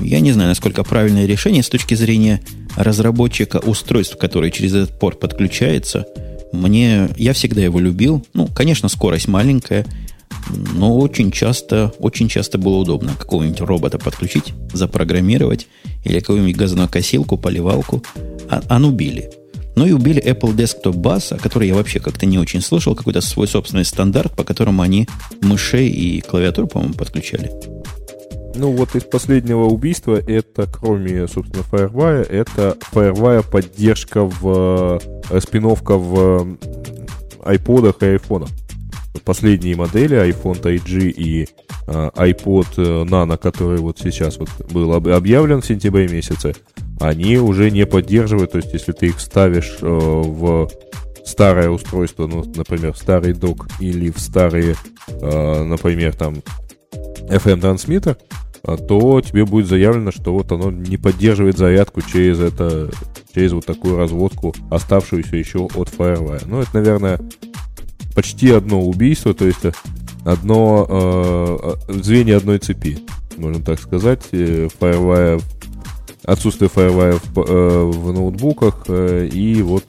Я 0.00 0.20
не 0.20 0.32
знаю, 0.32 0.50
насколько 0.50 0.84
правильное 0.84 1.26
решение 1.26 1.62
с 1.62 1.68
точки 1.68 1.94
зрения 1.94 2.40
разработчика 2.76 3.58
устройств, 3.58 4.16
которые 4.18 4.50
через 4.50 4.74
этот 4.74 4.98
порт 4.98 5.20
подключается. 5.20 6.06
Мне, 6.52 7.08
я 7.16 7.32
всегда 7.32 7.60
его 7.60 7.80
любил. 7.80 8.24
Ну, 8.34 8.46
конечно, 8.46 8.88
скорость 8.88 9.28
маленькая, 9.28 9.86
но 10.74 10.96
очень 10.98 11.30
часто, 11.30 11.92
очень 11.98 12.28
часто 12.28 12.58
было 12.58 12.76
удобно 12.76 13.14
какого-нибудь 13.18 13.60
робота 13.60 13.98
подключить, 13.98 14.54
запрограммировать 14.72 15.66
или 16.04 16.20
какую-нибудь 16.20 16.56
газонокосилку, 16.56 17.36
поливалку. 17.36 18.02
А, 18.48 18.62
а 18.68 18.80
убили. 18.80 19.30
Ну 19.74 19.84
и 19.86 19.92
убили 19.92 20.22
Apple 20.22 20.56
Desktop 20.56 20.94
Bus, 20.94 21.34
о 21.34 21.38
которой 21.38 21.68
я 21.68 21.74
вообще 21.74 22.00
как-то 22.00 22.24
не 22.24 22.38
очень 22.38 22.62
слышал, 22.62 22.94
какой-то 22.94 23.20
свой 23.20 23.46
собственный 23.46 23.84
стандарт, 23.84 24.34
по 24.34 24.42
которому 24.42 24.80
они 24.82 25.06
мышей 25.42 25.88
и 25.88 26.22
клавиатуру, 26.22 26.66
по-моему, 26.66 26.94
подключали. 26.94 27.50
Ну, 28.58 28.72
вот 28.72 28.94
из 28.94 29.04
последнего 29.04 29.64
убийства, 29.64 30.18
это, 30.26 30.66
кроме, 30.66 31.28
собственно, 31.28 31.62
Firewire, 31.70 32.26
это 32.26 32.76
Firewire 32.92 33.44
поддержка 33.48 34.24
в 34.24 35.00
э, 35.30 35.40
спиновка 35.40 35.98
в 35.98 36.56
iPod 37.42 37.94
и 38.00 38.16
iPhone. 38.16 38.48
Последние 39.24 39.76
модели, 39.76 40.16
iPhone 40.16 40.60
3G 40.60 41.10
и 41.10 41.48
э, 41.86 42.10
iPod 42.14 42.66
э, 42.78 43.04
Nano, 43.04 43.36
который 43.36 43.78
вот 43.78 43.98
сейчас 43.98 44.38
вот 44.38 44.48
был 44.70 44.94
объявлен 44.94 45.60
в 45.60 45.66
сентябре 45.66 46.08
месяце, 46.08 46.54
они 47.00 47.36
уже 47.38 47.70
не 47.70 47.84
поддерживают, 47.84 48.52
то 48.52 48.58
есть 48.58 48.72
если 48.72 48.92
ты 48.92 49.06
их 49.06 49.20
ставишь 49.20 49.76
э, 49.82 49.86
в 49.86 50.70
старое 51.26 51.68
устройство, 51.68 52.26
ну, 52.26 52.44
например, 52.54 52.92
в 52.94 52.98
старый 52.98 53.34
док 53.34 53.68
или 53.80 54.10
в 54.10 54.18
старые, 54.18 54.76
э, 55.08 55.62
например, 55.64 56.14
там 56.14 56.36
FM-трансмиттер, 57.28 58.16
то 58.66 59.20
тебе 59.20 59.44
будет 59.44 59.68
заявлено, 59.68 60.10
что 60.10 60.32
вот 60.32 60.50
оно 60.50 60.72
не 60.72 60.96
поддерживает 60.96 61.56
зарядку 61.56 62.02
через 62.02 62.40
это, 62.40 62.90
через 63.32 63.52
вот 63.52 63.64
такую 63.64 63.96
разводку, 63.96 64.54
оставшуюся 64.70 65.36
еще 65.36 65.60
от 65.60 65.88
Firewire. 65.88 66.42
Ну, 66.46 66.60
это, 66.60 66.70
наверное, 66.74 67.20
почти 68.14 68.50
одно 68.50 68.82
убийство, 68.82 69.34
то 69.34 69.44
есть 69.46 69.60
одно 70.24 70.86
э, 70.88 71.92
звенья 72.02 72.38
одной 72.38 72.58
цепи, 72.58 72.98
можно 73.36 73.62
так 73.62 73.78
сказать. 73.78 74.22
Э, 74.32 74.68
Firewire, 74.80 75.40
отсутствие 76.24 76.68
Firewire 76.74 77.20
в, 77.34 77.40
э, 77.40 77.84
в 77.84 78.12
ноутбуках 78.12 78.86
э, 78.88 79.28
и 79.32 79.62
вот 79.62 79.84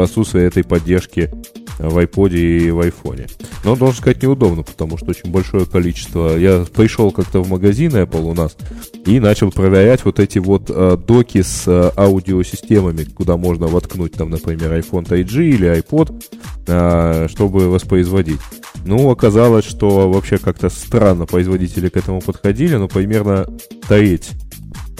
отсутствие 0.00 0.46
этой 0.46 0.64
поддержки 0.64 1.30
в 1.78 1.98
iPod 1.98 2.36
и 2.36 2.70
в 2.70 2.80
iPhone. 2.80 3.30
Но, 3.64 3.76
должен 3.76 3.96
сказать, 3.96 4.22
неудобно, 4.22 4.62
потому 4.62 4.96
что 4.96 5.10
очень 5.10 5.30
большое 5.30 5.66
количество... 5.66 6.36
Я 6.36 6.64
пришел 6.64 7.10
как-то 7.10 7.42
в 7.42 7.48
магазин 7.48 7.92
Apple 7.92 8.22
у 8.22 8.34
нас 8.34 8.56
и 9.04 9.20
начал 9.20 9.50
проверять 9.50 10.04
вот 10.04 10.20
эти 10.20 10.38
вот 10.38 10.64
э, 10.68 10.96
доки 10.96 11.42
с 11.42 11.64
э, 11.66 11.90
аудиосистемами, 11.96 13.04
куда 13.04 13.36
можно 13.36 13.66
воткнуть, 13.66 14.12
там, 14.12 14.30
например, 14.30 14.72
iPhone 14.72 15.04
3G 15.04 15.44
или 15.44 15.78
iPod, 15.80 16.24
э, 16.66 17.28
чтобы 17.28 17.70
воспроизводить. 17.70 18.40
Ну, 18.84 19.10
оказалось, 19.10 19.64
что 19.64 20.10
вообще 20.10 20.38
как-то 20.38 20.68
странно 20.68 21.26
производители 21.26 21.88
к 21.88 21.96
этому 21.96 22.20
подходили, 22.20 22.76
но 22.76 22.88
примерно 22.88 23.46
треть 23.88 24.30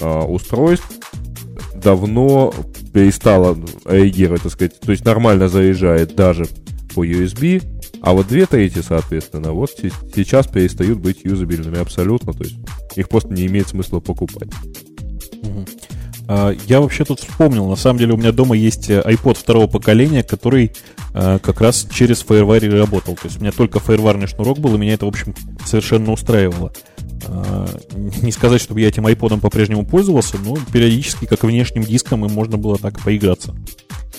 э, 0.00 0.20
устройств 0.24 1.01
давно 1.82 2.52
перестала 2.92 3.56
реагировать, 3.84 4.42
так 4.42 4.52
сказать, 4.52 4.80
то 4.80 4.92
есть 4.92 5.04
нормально 5.04 5.48
заезжает 5.48 6.14
даже 6.14 6.46
по 6.94 7.04
USB, 7.04 7.62
а 8.02 8.12
вот 8.12 8.28
две 8.28 8.46
трети, 8.46 8.80
соответственно, 8.80 9.52
вот 9.52 9.70
сейчас 10.14 10.46
перестают 10.46 10.98
быть 10.98 11.24
юзабельными 11.24 11.78
абсолютно, 11.78 12.32
то 12.32 12.44
есть 12.44 12.56
их 12.96 13.08
просто 13.08 13.32
не 13.32 13.46
имеет 13.46 13.68
смысла 13.68 14.00
покупать. 14.00 14.50
А, 16.28 16.54
я 16.66 16.80
вообще 16.80 17.04
тут 17.04 17.20
вспомнил, 17.20 17.68
на 17.68 17.76
самом 17.76 17.98
деле 17.98 18.14
у 18.14 18.16
меня 18.16 18.32
дома 18.32 18.56
есть 18.56 18.90
э, 18.90 19.00
iPod 19.00 19.38
второго 19.38 19.66
поколения, 19.66 20.22
который 20.22 20.72
э, 21.14 21.38
как 21.42 21.60
раз 21.60 21.86
через 21.92 22.24
FireWire 22.24 22.78
работал. 22.78 23.14
То 23.14 23.26
есть 23.26 23.38
у 23.38 23.40
меня 23.40 23.52
только 23.52 23.80
фаерварный 23.80 24.26
шнурок 24.26 24.58
был, 24.58 24.74
и 24.74 24.78
меня 24.78 24.94
это, 24.94 25.06
в 25.06 25.08
общем, 25.08 25.34
совершенно 25.64 26.12
устраивало. 26.12 26.72
А, 27.26 27.66
не 28.22 28.32
сказать, 28.32 28.60
чтобы 28.60 28.80
я 28.80 28.88
этим 28.88 29.06
iPod 29.06 29.40
по-прежнему 29.40 29.86
пользовался, 29.86 30.36
но 30.38 30.56
периодически, 30.72 31.26
как 31.26 31.44
внешним 31.44 31.84
диском, 31.84 32.24
им 32.24 32.32
можно 32.32 32.56
было 32.56 32.78
так 32.78 33.00
поиграться. 33.00 33.54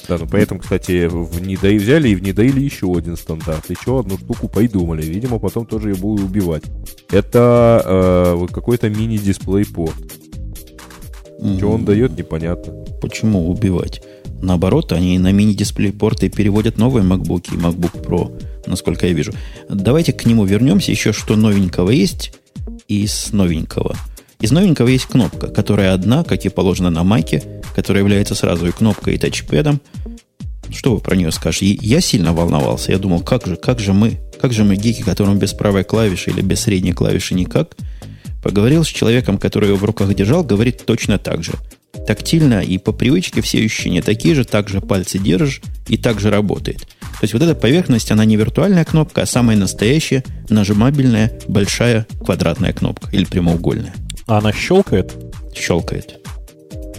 Да, 0.07 0.17
ну 0.17 0.27
поэтому, 0.29 0.59
кстати, 0.59 1.07
в 1.07 1.41
Нидаи 1.41 1.77
взяли 1.77 2.09
и 2.09 2.15
внедрили 2.15 2.59
еще 2.59 2.91
один 2.91 3.15
стандарт. 3.15 3.69
Еще 3.69 3.99
одну 3.99 4.17
штуку 4.17 4.49
придумали. 4.49 5.01
Видимо, 5.01 5.39
потом 5.39 5.65
тоже 5.65 5.89
ее 5.89 5.95
будут 5.95 6.25
убивать. 6.25 6.63
Это 7.09 7.81
э, 7.85 8.33
вот 8.35 8.51
какой-то 8.51 8.89
мини-дисплей-порт. 8.89 9.95
Mm. 11.39 11.57
Что 11.57 11.71
он 11.71 11.85
дает, 11.85 12.17
непонятно. 12.17 12.73
Почему 13.01 13.49
убивать? 13.49 14.03
Наоборот, 14.43 14.91
они 14.91 15.17
на 15.19 15.31
мини-дисплей 15.31 15.93
порты 15.93 16.27
переводят 16.27 16.77
новые 16.77 17.05
MacBook 17.05 17.53
и 17.53 17.57
MacBook 17.57 18.05
Pro, 18.05 18.43
насколько 18.67 19.07
я 19.07 19.13
вижу. 19.13 19.31
Давайте 19.69 20.11
к 20.11 20.25
нему 20.25 20.43
вернемся. 20.43 20.91
Еще 20.91 21.13
что 21.13 21.37
новенького 21.37 21.91
есть 21.91 22.33
из 22.89 23.31
новенького. 23.31 23.95
Из 24.41 24.51
новенького 24.51 24.89
есть 24.89 25.05
кнопка, 25.05 25.47
которая 25.47 25.93
одна, 25.93 26.25
как 26.25 26.45
и 26.45 26.49
положено 26.49 26.89
на 26.89 27.05
Маке, 27.05 27.41
которая 27.73 28.03
является 28.03 28.35
сразу 28.35 28.67
и 28.67 28.71
кнопкой, 28.71 29.15
и 29.15 29.17
тачпэдом. 29.17 29.79
Что 30.69 30.95
вы 30.95 30.99
про 30.99 31.15
нее 31.15 31.31
скажете? 31.31 31.67
Я 31.67 32.01
сильно 32.01 32.33
волновался. 32.33 32.91
Я 32.91 32.97
думал, 32.97 33.21
как 33.21 33.47
же, 33.47 33.55
как 33.55 33.79
же 33.79 33.93
мы, 33.93 34.19
как 34.41 34.51
же 34.51 34.65
мы 34.65 34.75
гики, 34.75 35.03
которым 35.03 35.39
без 35.39 35.53
правой 35.53 35.85
клавиши 35.85 36.31
или 36.31 36.41
без 36.41 36.59
средней 36.59 36.91
клавиши 36.91 37.33
никак, 37.33 37.77
поговорил 38.43 38.83
с 38.83 38.87
человеком, 38.87 39.37
который 39.37 39.69
его 39.69 39.77
в 39.77 39.85
руках 39.85 40.13
держал, 40.13 40.43
говорит 40.43 40.83
точно 40.85 41.17
так 41.17 41.45
же. 41.45 41.53
Тактильно 42.07 42.61
и 42.61 42.77
по 42.77 42.91
привычке 42.91 43.41
все 43.41 43.63
ощущения 43.63 44.01
такие 44.01 44.35
же, 44.35 44.45
также 44.45 44.81
пальцы 44.81 45.19
держишь 45.19 45.61
и 45.87 45.97
также 45.97 46.29
работает. 46.29 46.79
То 46.79 47.25
есть 47.25 47.33
вот 47.33 47.43
эта 47.43 47.55
поверхность, 47.55 48.11
она 48.11 48.25
не 48.25 48.35
виртуальная 48.35 48.83
кнопка, 48.83 49.21
а 49.21 49.25
самая 49.25 49.55
настоящая, 49.55 50.23
нажимабельная, 50.49 51.31
большая 51.47 52.05
квадратная 52.23 52.73
кнопка 52.73 53.09
или 53.11 53.25
прямоугольная. 53.25 53.93
А 54.27 54.39
она 54.39 54.51
щелкает? 54.51 55.13
Щелкает. 55.55 56.19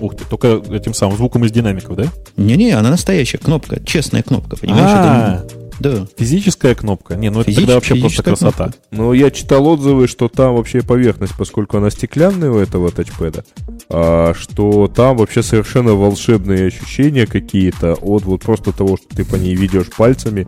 Ух 0.01 0.17
ты, 0.17 0.25
только 0.25 0.63
этим 0.73 0.95
самым 0.95 1.17
звуком 1.17 1.45
из 1.45 1.53
динамиков, 1.53 1.97
да? 1.97 2.07
Не-не, 2.37 2.73
она 2.73 2.91
настоящая 2.91 3.39
кнопка, 3.39 3.85
честная 3.85 4.23
кнопка, 4.23 4.57
понимаешь? 4.57 4.91
А, 4.91 5.45
это 5.45 5.64
да. 5.81 6.07
Физическая 6.17 6.75
кнопка? 6.75 7.17
Не, 7.17 7.31
ну 7.31 7.41
это 7.41 7.51
Физич, 7.51 7.61
тогда 7.61 7.75
вообще 7.75 7.95
просто 7.97 8.23
красота. 8.23 8.65
Кнопка. 8.65 8.79
Ну, 8.91 9.13
я 9.13 9.31
читал 9.31 9.67
отзывы, 9.67 10.09
что 10.09 10.29
там 10.29 10.55
вообще 10.55 10.83
поверхность, 10.83 11.35
поскольку 11.37 11.79
она 11.79 11.91
стеклянная 11.91 12.51
у 12.51 12.59
этого 12.59 12.91
тачпэда, 12.91 13.45
а, 13.89 14.35
что 14.35 14.89
там 14.89 15.17
вообще 15.17 15.43
совершенно 15.43 15.95
волшебные 15.95 16.67
ощущения 16.67 17.27
какие-то 17.27 17.95
от 17.95 18.25
вот 18.25 18.43
просто 18.43 18.73
того, 18.73 18.97
что 18.97 19.17
ты 19.17 19.25
по 19.25 19.37
ней 19.37 19.55
ведешь 19.55 19.91
пальцами, 19.97 20.47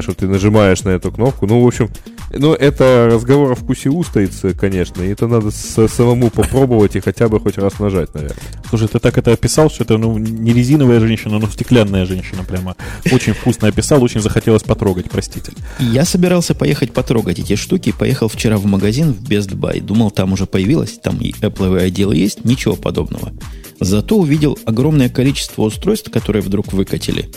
что 0.00 0.14
ты 0.14 0.26
нажимаешь 0.26 0.82
на 0.82 0.90
эту 0.90 1.12
кнопку. 1.12 1.46
Ну, 1.46 1.62
в 1.62 1.66
общем, 1.66 1.90
ну, 2.30 2.54
это 2.54 3.08
разговор 3.10 3.52
о 3.52 3.54
вкусе 3.54 3.88
устрицы, 3.90 4.52
конечно, 4.52 5.02
и 5.02 5.08
это 5.08 5.28
надо 5.28 5.50
самому 5.50 6.30
попробовать 6.30 6.96
и 6.96 7.00
хотя 7.00 7.28
бы 7.28 7.38
хоть 7.40 7.58
раз 7.58 7.78
нажать, 7.78 8.12
наверное. 8.14 8.36
Слушай, 8.68 8.88
ты 8.88 8.98
так 8.98 9.16
это 9.16 9.32
описал, 9.32 9.70
что 9.70 9.84
это 9.84 9.96
ну, 9.96 10.18
не 10.18 10.52
резиновая 10.52 11.00
женщина, 11.00 11.38
но 11.38 11.46
стеклянная 11.48 12.04
женщина 12.04 12.42
прямо. 12.44 12.74
Очень 13.12 13.34
вкусно 13.34 13.68
описал, 13.68 14.02
очень 14.02 14.20
захотелось 14.20 14.62
потрогать, 14.62 15.10
простите. 15.10 15.52
Я 15.78 16.04
собирался 16.04 16.54
поехать 16.54 16.92
потрогать 16.92 17.38
эти 17.38 17.54
штуки, 17.54 17.92
поехал 17.96 18.28
вчера 18.28 18.56
в 18.56 18.64
магазин 18.64 19.12
в 19.12 19.22
Best 19.22 19.54
Buy, 19.54 19.80
думал, 19.80 20.10
там 20.10 20.32
уже 20.32 20.46
появилось, 20.46 20.98
там 21.02 21.18
и 21.18 21.32
Apple 21.32 21.78
отдел 21.78 22.12
есть, 22.12 22.44
ничего 22.44 22.74
подобного. 22.76 23.32
Зато 23.80 24.16
увидел 24.16 24.58
огромное 24.64 25.08
количество 25.08 25.62
устройств, 25.62 26.10
которые 26.10 26.42
вдруг 26.42 26.72
выкатили. 26.72 27.28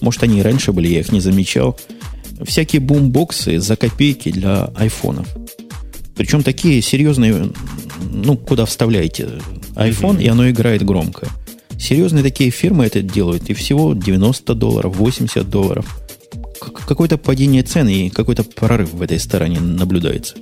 Может, 0.00 0.22
они 0.22 0.38
и 0.38 0.42
раньше 0.42 0.72
были, 0.72 0.88
я 0.88 1.00
их 1.00 1.12
не 1.12 1.20
замечал 1.20 1.78
всякие 2.44 2.80
бумбоксы 2.80 3.60
за 3.60 3.76
копейки 3.76 4.30
для 4.30 4.70
айфонов. 4.74 5.26
Причем 6.16 6.42
такие 6.42 6.82
серьезные, 6.82 7.50
ну, 8.12 8.36
куда 8.36 8.66
вставляете 8.66 9.28
iPhone, 9.74 10.18
mm-hmm. 10.18 10.22
и 10.22 10.28
оно 10.28 10.50
играет 10.50 10.84
громко. 10.84 11.28
Серьезные 11.78 12.22
такие 12.22 12.50
фирмы 12.50 12.84
это 12.84 13.00
делают, 13.00 13.48
и 13.48 13.54
всего 13.54 13.94
90 13.94 14.54
долларов, 14.54 14.96
80 14.96 15.48
долларов. 15.48 16.00
Какое-то 16.86 17.16
падение 17.16 17.62
цен 17.62 17.88
и 17.88 18.10
какой-то 18.10 18.44
прорыв 18.44 18.92
в 18.92 19.00
этой 19.00 19.18
стороне 19.18 19.60
наблюдается. 19.60 20.34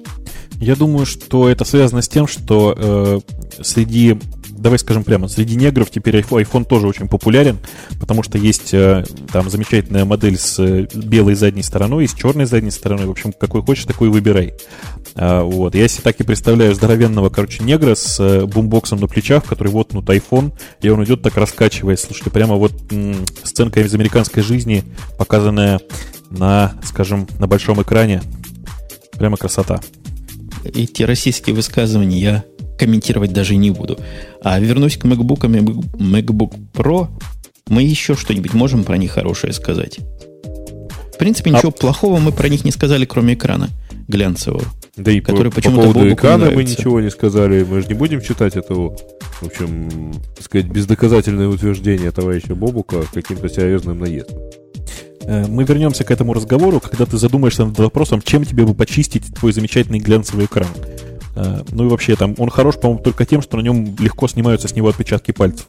Я 0.60 0.74
думаю, 0.74 1.06
что 1.06 1.48
это 1.48 1.64
связано 1.64 2.02
с 2.02 2.08
тем, 2.08 2.26
что 2.26 2.74
э, 2.76 3.20
среди 3.62 4.18
давай 4.58 4.78
скажем 4.78 5.04
прямо, 5.04 5.28
среди 5.28 5.56
негров 5.56 5.90
теперь 5.90 6.16
iPhone 6.16 6.64
тоже 6.64 6.86
очень 6.86 7.08
популярен, 7.08 7.58
потому 8.00 8.22
что 8.22 8.38
есть 8.38 8.74
э, 8.74 9.04
там 9.32 9.48
замечательная 9.50 10.04
модель 10.04 10.38
с 10.38 10.58
э, 10.58 10.86
белой 10.94 11.34
задней 11.34 11.62
стороной 11.62 12.04
и 12.04 12.08
с 12.08 12.14
черной 12.14 12.46
задней 12.46 12.70
стороной. 12.70 13.06
В 13.06 13.10
общем, 13.10 13.32
какой 13.32 13.62
хочешь, 13.62 13.84
такой 13.84 14.08
выбирай. 14.08 14.54
А, 15.14 15.42
вот. 15.42 15.74
Я 15.74 15.88
себе 15.88 16.02
так 16.02 16.20
и 16.20 16.24
представляю 16.24 16.74
здоровенного, 16.74 17.28
короче, 17.28 17.62
негра 17.62 17.94
с 17.94 18.18
э, 18.20 18.46
бумбоксом 18.46 19.00
на 19.00 19.06
плечах, 19.06 19.44
который 19.44 19.68
вот 19.68 19.92
ну 19.92 20.02
iPhone, 20.02 20.52
и 20.80 20.88
он 20.88 21.02
идет 21.04 21.22
так 21.22 21.36
раскачиваясь. 21.36 22.00
Слушайте, 22.00 22.30
прямо 22.30 22.56
вот 22.56 22.72
м- 22.90 23.24
сценка 23.42 23.80
из 23.80 23.94
американской 23.94 24.42
жизни, 24.42 24.84
показанная 25.18 25.80
на, 26.30 26.74
скажем, 26.84 27.26
на 27.38 27.46
большом 27.46 27.82
экране. 27.82 28.22
Прямо 29.12 29.36
красота. 29.36 29.80
Эти 30.64 31.02
российские 31.02 31.54
высказывания 31.54 32.18
я 32.18 32.44
комментировать 32.78 33.32
даже 33.32 33.56
не 33.56 33.70
буду. 33.70 33.98
А 34.42 34.58
вернусь 34.60 34.96
к 34.96 35.04
MacBook, 35.04 35.40
MacBook 35.40 36.54
Pro, 36.72 37.08
мы 37.68 37.82
еще 37.82 38.14
что-нибудь 38.14 38.54
можем 38.54 38.84
про 38.84 38.96
них 38.96 39.12
хорошее 39.12 39.52
сказать. 39.52 39.98
В 41.14 41.18
принципе, 41.18 41.50
ничего 41.50 41.70
а... 41.70 41.80
плохого 41.80 42.18
мы 42.18 42.32
про 42.32 42.48
них 42.48 42.64
не 42.64 42.70
сказали, 42.70 43.04
кроме 43.04 43.34
экрана 43.34 43.68
глянцевого. 44.06 44.64
Да 44.96 45.12
и 45.12 45.20
который 45.20 45.50
по, 45.50 45.56
почему-то 45.56 45.88
по 45.88 45.92
поводу 45.92 46.12
экрана 46.12 46.50
мы 46.50 46.64
ничего 46.64 47.00
не 47.00 47.10
сказали. 47.10 47.64
Мы 47.64 47.82
же 47.82 47.88
не 47.88 47.94
будем 47.94 48.20
читать 48.20 48.56
этого, 48.56 48.96
в 49.40 49.46
общем, 49.46 50.12
так 50.36 50.44
сказать, 50.44 50.66
бездоказательное 50.66 51.48
утверждение 51.48 52.10
товарища 52.10 52.54
Бобука 52.54 53.04
каким-то 53.12 53.48
серьезным 53.48 53.98
наездом. 53.98 54.38
Э, 55.22 55.46
мы 55.46 55.64
вернемся 55.64 56.04
к 56.04 56.10
этому 56.10 56.32
разговору, 56.32 56.80
когда 56.80 57.04
ты 57.04 57.18
задумаешься 57.18 57.66
над 57.66 57.78
вопросом, 57.78 58.22
чем 58.22 58.44
тебе 58.44 58.64
бы 58.64 58.74
почистить 58.74 59.34
твой 59.34 59.52
замечательный 59.52 59.98
глянцевый 59.98 60.46
экран. 60.46 60.68
Э, 61.38 61.62
ну 61.70 61.86
и 61.86 61.88
вообще, 61.88 62.16
там 62.16 62.34
он 62.38 62.50
хорош, 62.50 62.76
по-моему, 62.76 63.02
только 63.02 63.24
тем, 63.24 63.42
что 63.42 63.56
на 63.56 63.62
нем 63.62 63.96
легко 64.00 64.26
снимаются 64.26 64.66
с 64.68 64.74
него 64.74 64.88
отпечатки 64.88 65.30
пальцев. 65.30 65.66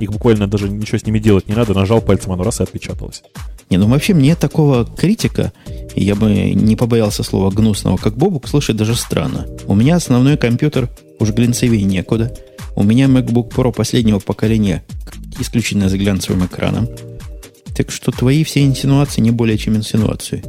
Их 0.00 0.10
буквально 0.10 0.48
даже 0.48 0.68
ничего 0.68 0.98
с 0.98 1.06
ними 1.06 1.20
делать 1.20 1.46
не 1.46 1.54
надо, 1.54 1.74
нажал 1.74 2.00
пальцем, 2.00 2.32
оно 2.32 2.42
раз 2.42 2.60
и 2.60 2.64
отпечаталось. 2.64 3.22
Не, 3.70 3.76
ну 3.76 3.86
вообще 3.86 4.14
мне 4.14 4.34
такого 4.34 4.84
критика, 4.84 5.52
я 5.94 6.16
бы 6.16 6.50
не 6.50 6.74
побоялся 6.74 7.22
слова 7.22 7.50
гнусного, 7.50 7.96
как 7.98 8.16
Бобук, 8.16 8.48
слышать 8.48 8.76
даже 8.76 8.96
странно. 8.96 9.46
У 9.66 9.74
меня 9.74 9.96
основной 9.96 10.36
компьютер 10.36 10.88
уж 11.20 11.30
глянцевее 11.30 11.84
некуда. 11.84 12.34
У 12.74 12.82
меня 12.82 13.06
MacBook 13.06 13.50
Pro 13.50 13.72
последнего 13.72 14.18
поколения 14.18 14.82
исключительно 15.38 15.88
с 15.88 15.92
глянцевым 15.92 16.46
экраном. 16.46 16.88
Так 17.76 17.90
что 17.90 18.10
твои 18.10 18.44
все 18.44 18.64
инсинуации 18.64 19.20
не 19.20 19.30
более 19.30 19.56
чем 19.56 19.76
инсинуации. 19.76 20.42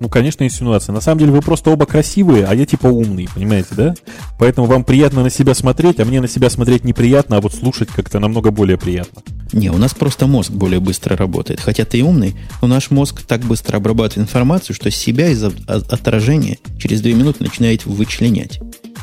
Ну, 0.00 0.08
конечно, 0.08 0.44
инсинуация. 0.44 0.94
На 0.94 1.02
самом 1.02 1.18
деле 1.18 1.30
вы 1.30 1.42
просто 1.42 1.70
оба 1.70 1.84
красивые, 1.84 2.46
а 2.46 2.54
я 2.54 2.64
типа 2.64 2.86
умный, 2.86 3.28
понимаете, 3.34 3.68
да? 3.72 3.94
Поэтому 4.38 4.66
вам 4.66 4.82
приятно 4.82 5.22
на 5.22 5.28
себя 5.28 5.54
смотреть, 5.54 6.00
а 6.00 6.06
мне 6.06 6.22
на 6.22 6.28
себя 6.28 6.48
смотреть 6.48 6.84
неприятно, 6.84 7.36
а 7.36 7.40
вот 7.42 7.54
слушать 7.54 7.90
как-то 7.90 8.18
намного 8.18 8.50
более 8.50 8.78
приятно. 8.78 9.20
Не, 9.52 9.68
у 9.70 9.76
нас 9.76 9.92
просто 9.92 10.26
мозг 10.26 10.52
более 10.52 10.80
быстро 10.80 11.18
работает. 11.18 11.60
Хотя 11.60 11.84
ты 11.84 12.02
умный, 12.02 12.34
но 12.62 12.68
наш 12.68 12.90
мозг 12.90 13.20
так 13.22 13.42
быстро 13.42 13.76
обрабатывает 13.76 14.26
информацию, 14.26 14.74
что 14.74 14.90
себя 14.90 15.28
из 15.28 15.44
отражения 15.44 16.56
через 16.78 17.02
две 17.02 17.12
минуты 17.12 17.44
начинает 17.44 17.84
вычленять. 17.84 18.58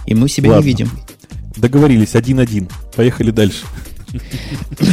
И 0.07 0.15
мы 0.15 0.27
себя 0.27 0.49
Ладно. 0.49 0.61
не 0.63 0.67
видим. 0.67 0.89
Договорились, 1.57 2.15
один-один. 2.15 2.69
Поехали 2.95 3.29
дальше. 3.29 3.65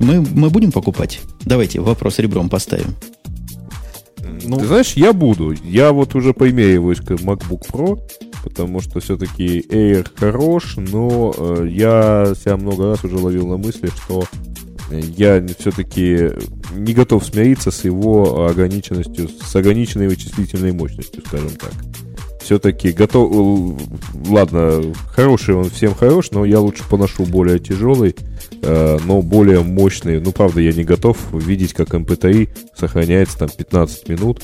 Мы, 0.00 0.22
мы 0.22 0.48
будем 0.48 0.72
покупать? 0.72 1.20
Давайте 1.44 1.78
вопрос 1.78 2.18
ребром 2.20 2.48
поставим. 2.48 2.96
Ну, 4.44 4.58
Ты 4.58 4.66
знаешь, 4.66 4.92
я 4.94 5.12
буду. 5.12 5.52
Я 5.64 5.92
вот 5.92 6.14
уже 6.14 6.32
поимеиваюсь 6.32 7.00
к 7.00 7.10
MacBook 7.12 7.62
Pro, 7.70 8.00
потому 8.42 8.80
что 8.80 9.00
все-таки 9.00 9.60
Air 9.60 10.06
хорош, 10.14 10.76
но 10.76 11.34
э, 11.36 11.66
я 11.70 12.34
себя 12.36 12.56
много 12.56 12.86
раз 12.88 13.04
уже 13.04 13.16
ловил 13.16 13.46
на 13.46 13.56
мысли, 13.56 13.88
что 13.88 14.24
я 14.90 15.44
все-таки 15.58 16.30
не 16.74 16.94
готов 16.94 17.24
смириться 17.24 17.70
с 17.70 17.84
его 17.84 18.46
ограниченностью, 18.46 19.28
с 19.28 19.54
ограниченной 19.54 20.08
вычислительной 20.08 20.72
мощностью, 20.72 21.22
скажем 21.26 21.50
так. 21.50 21.72
Все-таки 22.40 22.92
готов... 22.92 23.78
Ладно, 24.26 24.82
хороший 25.08 25.54
он 25.54 25.70
всем 25.70 25.94
хорош, 25.94 26.30
но 26.30 26.44
я 26.44 26.60
лучше 26.60 26.82
поношу 26.88 27.24
более 27.24 27.58
тяжелый, 27.58 28.16
э, 28.62 28.98
но 29.04 29.22
более 29.22 29.60
мощный. 29.60 30.20
Ну, 30.20 30.32
правда, 30.32 30.60
я 30.60 30.72
не 30.72 30.84
готов 30.84 31.18
видеть, 31.32 31.74
как 31.74 31.94
MP3 31.94 32.48
сохраняется 32.74 33.38
там 33.38 33.48
15 33.48 34.08
минут 34.08 34.42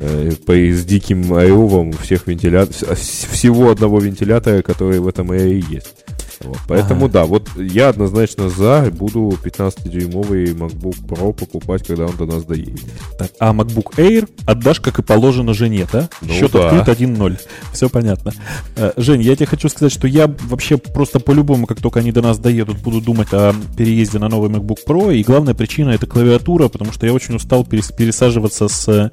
э, 0.00 0.32
по, 0.44 0.54
с 0.54 0.84
диким 0.84 1.32
аэровом 1.32 1.92
всех 1.92 2.26
вентилят... 2.26 2.74
всего 2.74 3.70
одного 3.70 4.00
вентилятора, 4.00 4.62
который 4.62 5.00
в 5.00 5.08
этом 5.08 5.30
аэре 5.30 5.62
есть. 5.68 6.04
Вот. 6.40 6.58
Поэтому 6.68 7.06
ага. 7.06 7.12
да, 7.14 7.24
вот 7.24 7.48
я 7.56 7.88
однозначно 7.88 8.48
за, 8.48 8.90
буду 8.92 9.36
15-дюймовый 9.42 10.54
MacBook 10.54 11.04
Pro 11.06 11.32
покупать, 11.32 11.86
когда 11.86 12.06
он 12.06 12.16
до 12.16 12.26
нас 12.26 12.44
доедет. 12.44 12.84
Так, 13.18 13.30
а 13.38 13.52
MacBook 13.52 13.96
Air 13.96 14.28
отдашь, 14.46 14.80
как 14.80 14.98
и 14.98 15.02
положено, 15.02 15.54
жене, 15.54 15.86
да? 15.92 16.08
Ну, 16.22 16.32
Счет 16.32 16.52
да. 16.52 16.70
открыт 16.70 16.98
1-0. 16.98 17.38
Все 17.72 17.88
понятно. 17.88 18.32
Э, 18.76 18.92
Жень, 18.96 19.22
я 19.22 19.34
тебе 19.34 19.46
хочу 19.46 19.68
сказать, 19.68 19.92
что 19.92 20.06
я 20.06 20.32
вообще 20.48 20.76
просто 20.76 21.20
по-любому, 21.20 21.66
как 21.66 21.80
только 21.80 22.00
они 22.00 22.12
до 22.12 22.22
нас 22.22 22.38
доедут, 22.38 22.78
буду 22.78 23.00
думать 23.00 23.28
о 23.32 23.54
переезде 23.76 24.18
на 24.18 24.28
новый 24.28 24.50
MacBook 24.50 24.78
Pro. 24.86 25.14
И 25.14 25.22
главная 25.22 25.54
причина 25.54 25.90
это 25.90 26.06
клавиатура, 26.06 26.68
потому 26.68 26.92
что 26.92 27.06
я 27.06 27.12
очень 27.12 27.34
устал 27.34 27.64
пересаживаться 27.64 28.68
с 28.68 29.12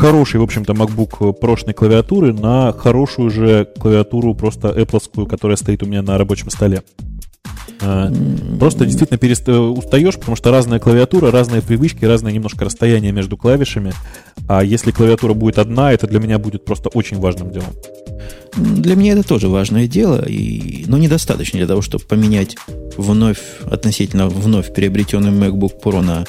хорошей, 0.00 0.40
в 0.40 0.42
общем-то, 0.42 0.72
MacBook 0.72 1.34
прошной 1.34 1.74
клавиатуры 1.74 2.32
на 2.32 2.72
хорошую 2.72 3.28
же 3.30 3.68
клавиатуру 3.78 4.34
просто 4.34 4.68
Apple, 4.68 5.28
которая 5.28 5.56
стоит 5.56 5.82
у 5.82 5.86
меня 5.86 6.00
на 6.00 6.16
рабочем 6.16 6.48
столе. 6.48 6.82
А, 7.82 8.10
просто 8.58 8.86
действительно 8.86 9.18
перест... 9.18 9.46
устаешь, 9.48 10.16
потому 10.16 10.36
что 10.36 10.50
разная 10.50 10.78
клавиатура, 10.78 11.30
разные 11.30 11.60
привычки, 11.60 12.04
разное 12.06 12.32
немножко 12.32 12.64
расстояние 12.64 13.12
между 13.12 13.36
клавишами. 13.36 13.92
А 14.48 14.64
если 14.64 14.90
клавиатура 14.90 15.34
будет 15.34 15.58
одна, 15.58 15.92
это 15.92 16.06
для 16.06 16.18
меня 16.18 16.38
будет 16.38 16.64
просто 16.64 16.88
очень 16.88 17.18
важным 17.18 17.50
делом. 17.50 17.74
Для 18.56 18.96
меня 18.96 19.12
это 19.12 19.22
тоже 19.22 19.48
важное 19.48 19.86
дело, 19.86 20.24
и... 20.26 20.84
но 20.86 20.96
недостаточно 20.96 21.58
для 21.58 21.68
того, 21.68 21.82
чтобы 21.82 22.04
поменять 22.04 22.56
вновь, 22.96 23.38
относительно 23.70 24.28
вновь 24.28 24.72
приобретенный 24.72 25.30
MacBook 25.30 25.72
Pro 25.82 26.00
на 26.00 26.24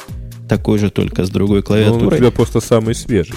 такой 0.51 0.79
же, 0.79 0.89
только 0.89 1.23
с 1.23 1.29
другой 1.29 1.63
клавиатурой. 1.63 2.01
Ну, 2.01 2.07
у 2.09 2.17
тебя 2.17 2.31
просто 2.31 2.59
самый 2.59 2.93
свежий. 2.93 3.35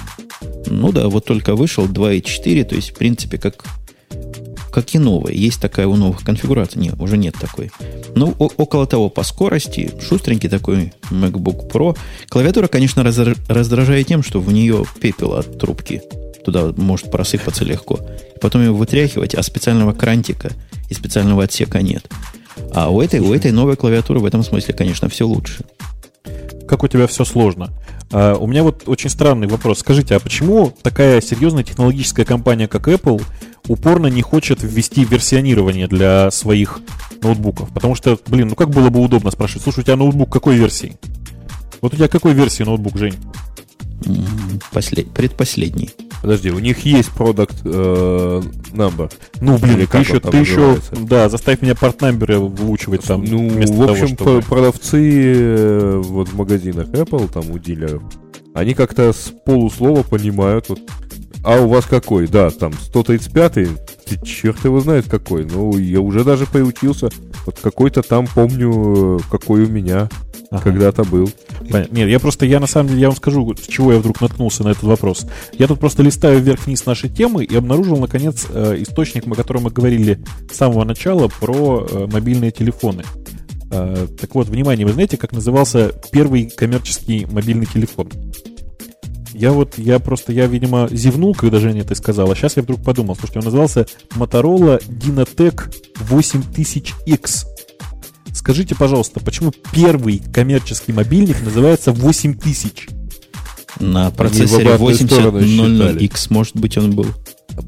Ну 0.67 0.91
да, 0.91 1.07
вот 1.07 1.23
только 1.23 1.55
вышел 1.55 1.85
2.4, 1.85 2.65
то 2.65 2.75
есть, 2.75 2.89
в 2.89 2.95
принципе, 2.95 3.37
как, 3.37 3.63
как 4.69 4.93
и 4.93 4.99
новый. 4.99 5.33
Есть 5.33 5.61
такая 5.61 5.87
у 5.87 5.95
новых 5.95 6.25
конфигураций. 6.25 6.81
Нет, 6.81 6.95
уже 6.99 7.15
нет 7.15 7.35
такой. 7.39 7.71
Ну, 8.15 8.35
о- 8.37 8.51
около 8.57 8.85
того 8.85 9.07
по 9.09 9.23
скорости. 9.23 9.93
Шустренький 10.05 10.49
такой 10.49 10.91
MacBook 11.09 11.71
Pro. 11.71 11.97
Клавиатура, 12.27 12.67
конечно, 12.67 13.01
раздражает 13.01 14.07
тем, 14.07 14.21
что 14.21 14.41
в 14.41 14.51
нее 14.51 14.83
пепел 14.99 15.35
от 15.35 15.57
трубки. 15.57 16.01
Туда 16.43 16.73
может 16.75 17.11
просыпаться 17.11 17.63
легко. 17.63 17.97
Потом 18.41 18.61
его 18.61 18.75
вытряхивать, 18.75 19.35
а 19.35 19.41
специального 19.41 19.93
крантика 19.93 20.51
и 20.89 20.93
специального 20.93 21.45
отсека 21.45 21.81
нет. 21.81 22.09
А 22.73 22.89
у 22.89 22.99
этой, 23.01 23.21
у 23.21 23.33
этой 23.33 23.53
новой 23.53 23.77
клавиатуры 23.77 24.19
в 24.19 24.25
этом 24.25 24.43
смысле, 24.43 24.73
конечно, 24.73 25.07
все 25.07 25.25
лучше 25.25 25.63
как 26.67 26.83
у 26.83 26.87
тебя 26.87 27.07
все 27.07 27.25
сложно. 27.25 27.71
А, 28.11 28.35
у 28.35 28.47
меня 28.47 28.63
вот 28.63 28.83
очень 28.87 29.09
странный 29.09 29.47
вопрос. 29.47 29.79
Скажите, 29.79 30.15
а 30.15 30.19
почему 30.19 30.73
такая 30.81 31.21
серьезная 31.21 31.63
технологическая 31.63 32.25
компания, 32.25 32.67
как 32.67 32.87
Apple, 32.87 33.21
упорно 33.67 34.07
не 34.07 34.21
хочет 34.21 34.63
ввести 34.63 35.03
версионирование 35.03 35.87
для 35.87 36.31
своих 36.31 36.79
ноутбуков? 37.21 37.73
Потому 37.73 37.95
что, 37.95 38.17
блин, 38.27 38.49
ну 38.49 38.55
как 38.55 38.69
было 38.69 38.89
бы 38.89 39.01
удобно 39.01 39.31
спрашивать, 39.31 39.63
слушай, 39.63 39.79
у 39.81 39.83
тебя 39.83 39.95
ноутбук 39.95 40.31
какой 40.31 40.55
версии? 40.55 40.97
Вот 41.81 41.93
у 41.93 41.97
тебя 41.97 42.07
какой 42.07 42.33
версии 42.33 42.63
ноутбук, 42.63 42.97
Жень? 42.97 43.15
Послед... 44.71 45.11
Предпоследний. 45.11 45.91
Подожди, 46.25 46.49
у 46.49 46.57
них 46.57 46.79
есть 46.79 47.11
продукт 47.11 47.55
э, 47.63 48.41
number. 48.71 49.13
Ну, 49.41 49.59
блин, 49.59 49.85
ты 49.85 49.97
еще, 49.99 50.19
ты 50.19 50.37
еще, 50.37 50.79
да, 50.91 51.29
заставь 51.29 51.61
меня 51.61 51.75
порт 51.75 52.01
номер 52.01 52.39
выучивать 52.39 53.03
там. 53.03 53.23
Ну, 53.23 53.47
в 53.47 53.83
общем, 53.83 54.15
того, 54.15 54.41
чтобы... 54.41 54.41
продавцы 54.41 55.33
э, 55.35 56.01
вот 56.03 56.29
в 56.29 56.35
магазинах 56.35 56.87
Apple, 56.87 57.31
там 57.31 57.51
у 57.51 57.59
дилеров, 57.59 58.01
они 58.55 58.73
как-то 58.73 59.13
с 59.13 59.31
полуслова 59.45 60.01
понимают, 60.01 60.67
вот, 60.69 60.79
а 61.43 61.61
у 61.61 61.67
вас 61.67 61.85
какой? 61.85 62.25
Да, 62.25 62.49
там 62.49 62.73
135 62.73 63.53
ты 63.53 64.25
черт 64.25 64.65
его 64.65 64.79
знает 64.79 65.05
какой. 65.07 65.45
Ну, 65.45 65.77
я 65.77 66.01
уже 66.01 66.23
даже 66.23 66.47
поучился. 66.47 67.09
Вот 67.45 67.59
какой-то 67.61 68.01
там 68.01 68.25
помню, 68.25 69.19
какой 69.29 69.65
у 69.65 69.69
меня 69.69 70.09
ага. 70.51 70.63
когда-то 70.63 71.03
был. 71.03 71.29
Понятно. 71.69 71.95
Нет, 71.95 72.09
я 72.09 72.19
просто, 72.19 72.45
я 72.45 72.59
на 72.59 72.67
самом 72.67 72.89
деле, 72.89 73.01
я 73.01 73.07
вам 73.07 73.17
скажу, 73.17 73.55
с 73.55 73.67
чего 73.67 73.93
я 73.93 73.99
вдруг 73.99 74.21
наткнулся 74.21 74.63
на 74.63 74.69
этот 74.69 74.83
вопрос. 74.83 75.25
Я 75.53 75.67
тут 75.67 75.79
просто 75.79 76.03
листаю 76.03 76.41
вверх-вниз 76.41 76.85
нашей 76.85 77.09
темы 77.09 77.43
и 77.43 77.55
обнаружил, 77.55 77.97
наконец, 77.97 78.45
э, 78.49 78.75
источник, 78.79 79.27
о 79.27 79.35
котором 79.35 79.63
мы 79.63 79.69
говорили 79.71 80.19
с 80.51 80.55
самого 80.55 80.83
начала, 80.83 81.27
про 81.27 81.87
э, 81.89 82.07
мобильные 82.11 82.51
телефоны. 82.51 83.03
Э, 83.71 84.07
так 84.19 84.35
вот, 84.35 84.47
внимание, 84.47 84.85
вы 84.85 84.93
знаете, 84.93 85.17
как 85.17 85.31
назывался 85.31 85.91
первый 86.11 86.49
коммерческий 86.49 87.25
мобильный 87.25 87.65
телефон? 87.65 88.09
Я 89.33 89.51
вот, 89.51 89.77
я 89.77 89.99
просто, 89.99 90.31
я, 90.31 90.47
видимо, 90.47 90.87
зевнул, 90.89 91.35
когда 91.35 91.59
Женя 91.59 91.81
это 91.81 91.93
сказал, 91.95 92.31
а 92.31 92.35
сейчас 92.35 92.55
я 92.55 92.63
вдруг 92.63 92.81
подумал, 92.81 93.15
слушайте, 93.15 93.39
он 93.39 93.45
назывался 93.45 93.85
Motorola 94.15 94.81
Dynatec 94.87 95.73
8000X. 96.09 97.54
Скажите, 98.35 98.75
пожалуйста, 98.75 99.21
почему 99.21 99.53
первый 99.71 100.19
коммерческий 100.19 100.91
мобильник 100.91 101.41
называется 101.41 101.93
8000? 101.93 102.89
На 103.79 104.11
процессоре 104.11 104.75
8000X, 104.75 106.27
может 106.29 106.57
быть, 106.57 106.77
он 106.77 106.91
был. 106.91 107.07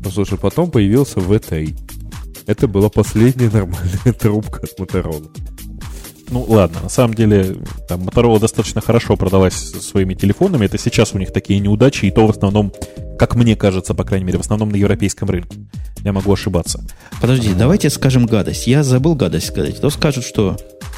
Послушай, 0.04 0.38
потом 0.38 0.70
появился 0.70 1.20
VTI. 1.20 1.74
Это 2.48 2.68
была 2.68 2.90
последняя 2.90 3.50
нормальная 3.50 4.14
трубка 4.20 4.60
от 4.60 4.78
Motorola. 4.78 5.30
Ну 6.30 6.46
ладно, 6.48 6.82
на 6.84 6.90
самом 6.90 7.14
деле 7.14 7.58
там 7.88 8.02
Motorola 8.02 8.40
достаточно 8.40 8.82
хорошо 8.82 9.16
продалась 9.16 9.56
своими 9.56 10.14
телефонами. 10.14 10.66
Это 10.66 10.78
сейчас 10.78 11.14
у 11.14 11.18
них 11.18 11.32
такие 11.32 11.60
неудачи, 11.60 12.06
и 12.06 12.12
то 12.12 12.28
в 12.28 12.32
основном, 12.32 12.74
как 13.18 13.36
мне 13.36 13.56
кажется, 13.56 13.94
по 13.94 14.04
крайней 14.04 14.26
мере, 14.26 14.38
в 14.38 14.42
основном 14.42 14.70
на 14.70 14.76
европейском 14.76 15.30
рынке. 15.30 15.58
Я 16.04 16.14
могу 16.14 16.32
ошибаться. 16.32 16.84
Подожди, 17.22 17.54
давайте 17.54 17.90
скажем 17.90 18.26
гадость. 18.26 18.68
Я 18.68 18.84
забыл 18.84 19.16
гадость 19.16 19.48
сказать. 19.48 19.78
Кто 19.78 19.90
скажет, 19.90 20.24
что 20.26 20.58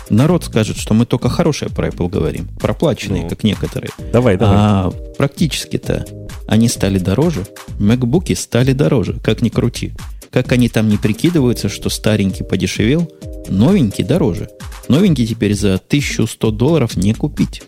народ 0.10 0.44
скажет, 0.44 0.78
что 0.78 0.94
мы 0.94 1.06
только 1.06 1.30
хорошее 1.30 1.72
про 1.72 1.88
Apple 1.88 2.10
говорим, 2.10 2.48
проплаченные, 2.60 3.24
ну, 3.24 3.30
как 3.30 3.44
некоторые. 3.44 3.92
Давай, 4.12 4.38
давай. 4.38 4.58
А 4.58 4.92
практически-то 5.18 6.06
они 6.48 6.68
стали 6.68 7.00
дороже. 7.00 7.46
Макбуки 7.80 8.34
стали 8.34 8.74
дороже, 8.74 9.20
как 9.24 9.42
ни 9.42 9.50
крути. 9.50 9.94
Как 10.32 10.52
они 10.52 10.70
там 10.70 10.88
не 10.88 10.98
прикидываются, 10.98 11.70
что 11.70 11.90
старенький 11.90 12.44
подешевел, 12.44 13.12
новенький 13.48 14.04
дороже. 14.04 14.50
Новенький 14.88 15.26
теперь 15.26 15.56
за 15.56 15.76
1100 15.76 16.52
долларов 16.52 16.98
не 16.98 17.14
купить. 17.14 17.64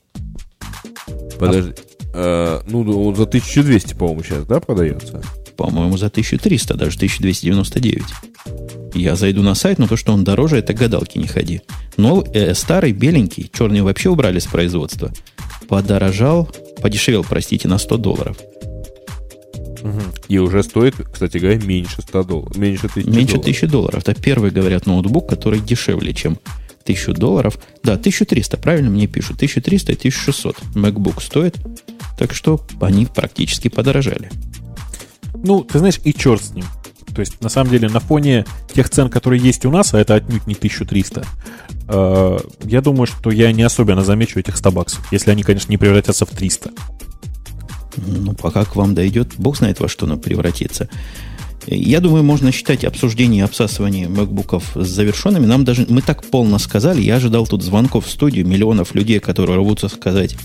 Подожди. 1.40 1.74
А, 2.14 2.62
ну, 2.68 2.82
он 3.08 3.16
за 3.16 3.24
1200, 3.24 3.94
по-моему, 3.96 4.24
сейчас, 4.24 4.46
да, 4.46 4.60
продается? 4.60 5.22
По-моему, 5.56 5.98
за 5.98 6.08
1300, 6.08 6.76
даже 6.76 6.96
1299. 6.98 8.04
Я 8.94 9.16
зайду 9.16 9.42
на 9.42 9.56
сайт, 9.56 9.80
но 9.80 9.88
то, 9.88 9.96
что 9.96 10.14
он 10.14 10.24
дороже, 10.24 10.58
это 10.58 10.74
гадалки 10.74 11.18
не 11.18 11.28
ходи. 11.28 11.62
Но 11.98 12.24
э, 12.34 12.54
старый, 12.54 12.92
беленький, 12.92 13.50
черный 13.54 13.82
вообще 13.82 14.10
убрали 14.10 14.40
с 14.40 14.46
производства. 14.46 15.12
Подорожал, 15.68 16.50
подешевел, 16.82 17.24
простите, 17.24 17.68
на 17.68 17.78
100 17.78 17.98
долларов. 17.98 18.38
И 20.28 20.38
уже 20.38 20.64
стоит, 20.64 20.96
кстати 21.12 21.38
говоря, 21.38 21.58
меньше 21.58 22.02
100 22.02 22.24
долларов. 22.24 22.58
Меньше 22.58 22.88
1000 22.88 23.10
меньше 23.10 23.34
долларов. 23.34 23.44
1000 23.44 23.68
долларов. 23.68 24.04
Это 24.08 24.22
первый, 24.22 24.52
говорят, 24.52 24.86
ноутбук, 24.86 25.30
который 25.30 25.60
дешевле, 25.60 26.14
чем 26.14 26.38
1000 26.84 27.14
долларов. 27.14 27.60
Да, 27.84 27.94
1300, 27.94 28.58
правильно 28.58 28.90
мне 28.90 29.08
пишут. 29.08 29.38
1300 29.38 29.92
и 29.92 29.96
1600 29.96 30.58
MacBook 30.76 31.22
стоит. 31.22 31.58
Так 32.18 32.34
что 32.34 32.62
они 32.80 33.06
практически 33.06 33.68
подорожали. 33.68 34.30
Ну, 35.44 35.64
ты 35.64 35.80
знаешь, 35.80 36.00
и 36.04 36.14
черт 36.14 36.44
с 36.44 36.52
ним. 36.52 36.66
То 37.14 37.20
есть, 37.20 37.42
на 37.42 37.50
самом 37.50 37.72
деле, 37.72 37.90
на 37.90 38.00
фоне 38.00 38.46
тех 38.74 38.90
цен, 38.90 39.10
которые 39.10 39.42
есть 39.42 39.66
у 39.66 39.72
нас, 39.72 39.94
а 39.94 40.00
это 40.00 40.16
отнюдь 40.16 40.48
не 40.48 40.54
1300, 40.54 41.26
э, 41.88 42.38
я 42.64 42.82
думаю, 42.82 43.08
что 43.08 43.32
я 43.32 43.52
не 43.52 43.64
особенно 43.64 44.04
замечу 44.04 44.40
этих 44.40 44.56
100 44.56 44.72
баксов, 44.72 45.12
если 45.12 45.32
они, 45.32 45.44
конечно, 45.44 45.70
не 45.70 45.78
превратятся 45.78 46.26
в 46.26 46.30
300. 46.30 46.72
Ну, 47.98 48.34
пока 48.34 48.66
к 48.66 48.76
вам 48.76 48.96
дойдет, 48.96 49.34
бог 49.38 49.58
знает 49.58 49.80
во 49.80 49.88
что 49.88 50.06
оно 50.06 50.18
превратится. 50.18 50.90
Я 51.68 52.00
думаю, 52.00 52.24
можно 52.24 52.52
считать 52.52 52.84
обсуждение 52.84 53.42
и 53.42 53.46
обсасывание 53.46 54.10
макбуков 54.10 54.72
завершенными. 54.74 55.46
Нам 55.46 55.64
даже, 55.64 55.86
мы 55.90 56.02
так 56.02 56.24
полно 56.24 56.58
сказали, 56.58 57.02
я 57.02 57.18
ожидал 57.18 57.46
тут 57.46 57.62
звонков 57.62 58.08
в 58.08 58.12
студию, 58.12 58.48
миллионов 58.48 58.96
людей, 58.96 59.20
которые 59.20 59.58
рвутся 59.58 59.88
сказать, 59.88 60.36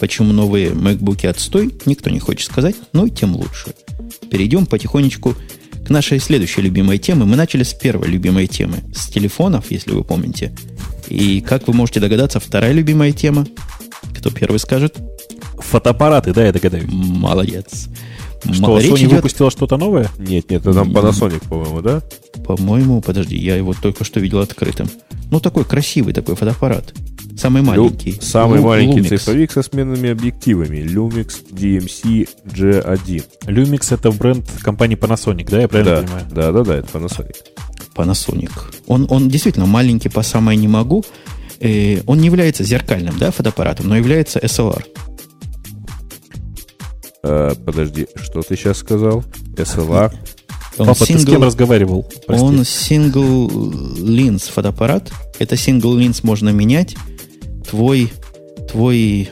почему 0.00 0.32
новые 0.32 0.72
макбуки 0.72 1.26
отстой. 1.26 1.74
Никто 1.84 2.08
не 2.08 2.20
хочет 2.20 2.50
сказать, 2.50 2.76
ну 2.92 3.06
и 3.06 3.10
тем 3.10 3.36
лучше. 3.36 3.74
Перейдем 4.30 4.64
потихонечку 4.64 5.36
к 5.84 5.90
нашей 5.90 6.18
следующей 6.20 6.62
любимой 6.62 6.98
теме. 6.98 7.24
Мы 7.24 7.36
начали 7.36 7.64
с 7.64 7.74
первой 7.74 8.08
любимой 8.08 8.46
темы, 8.46 8.78
с 8.94 9.08
телефонов, 9.08 9.70
если 9.70 9.92
вы 9.92 10.04
помните. 10.04 10.52
И, 11.08 11.42
как 11.42 11.68
вы 11.68 11.74
можете 11.74 12.00
догадаться, 12.00 12.40
вторая 12.40 12.72
любимая 12.72 13.12
тема, 13.12 13.46
кто 14.16 14.30
первый 14.30 14.58
скажет? 14.58 14.96
Фотоаппараты, 15.70 16.32
да, 16.32 16.44
я 16.46 16.52
догадаюсь. 16.52 16.86
Молодец. 16.90 17.88
Что, 18.52 18.78
Речь 18.78 18.90
Sony 18.90 18.98
идет- 19.02 19.12
выпустила 19.12 19.50
что-то 19.50 19.76
новое? 19.76 20.08
Нет, 20.18 20.50
нет, 20.50 20.62
это 20.62 20.74
там 20.74 20.90
Panasonic, 20.90 21.48
по-моему, 21.48 21.80
да? 21.80 22.02
По-моему, 22.44 23.00
подожди, 23.00 23.36
я 23.36 23.54
его 23.56 23.72
только 23.80 24.04
что 24.04 24.18
видел 24.18 24.40
открытым. 24.40 24.88
Ну, 25.30 25.38
такой 25.40 25.64
красивый 25.64 26.12
такой 26.12 26.34
фотоаппарат. 26.34 26.92
Самый 27.38 27.62
маленький. 27.62 28.10
Лю- 28.12 28.20
Самый 28.20 28.58
Лу- 28.60 28.64
маленький 28.66 28.98
Lumix. 29.00 29.08
цифровик 29.08 29.52
со 29.52 29.62
сменными 29.62 30.10
объективами. 30.10 30.78
Lumix 30.78 31.34
DMC 31.50 32.28
G1. 32.44 33.24
Lumix 33.46 33.94
это 33.94 34.10
бренд 34.10 34.44
компании 34.62 34.96
Panasonic, 34.98 35.48
да, 35.48 35.60
я 35.60 35.68
правильно 35.68 35.96
Да, 35.96 36.02
понимаю? 36.02 36.26
да, 36.34 36.52
да, 36.52 36.64
да, 36.64 36.74
это 36.76 36.88
Panasonic. 36.98 37.36
Panasonic. 37.94 38.50
Он, 38.86 39.06
он 39.08 39.28
действительно 39.28 39.66
маленький 39.66 40.08
по 40.08 40.22
самое 40.22 40.58
не 40.58 40.68
могу. 40.68 41.04
Э, 41.60 42.00
он 42.06 42.18
не 42.18 42.26
является 42.26 42.64
зеркальным, 42.64 43.16
да, 43.18 43.30
фотоаппаратом, 43.30 43.88
но 43.88 43.96
является 43.96 44.38
SLR. 44.40 44.82
Э, 47.22 47.52
подожди, 47.64 48.06
что 48.16 48.42
ты 48.42 48.56
сейчас 48.56 48.78
сказал? 48.78 49.24
SLR? 49.56 50.12
Он 50.78 50.86
Папа, 50.86 51.04
ты 51.06 51.18
с 51.18 51.24
кем 51.24 51.40
single- 51.42 51.44
разговаривал? 51.46 52.10
Прости. 52.26 52.44
Он 52.44 52.60
single 52.60 53.48
lens 53.98 54.50
фотоаппарат. 54.50 55.12
Это 55.38 55.54
single 55.54 55.98
lens 55.98 56.20
можно 56.22 56.48
менять. 56.50 56.96
Твой, 57.68 58.10
твой 58.70 59.28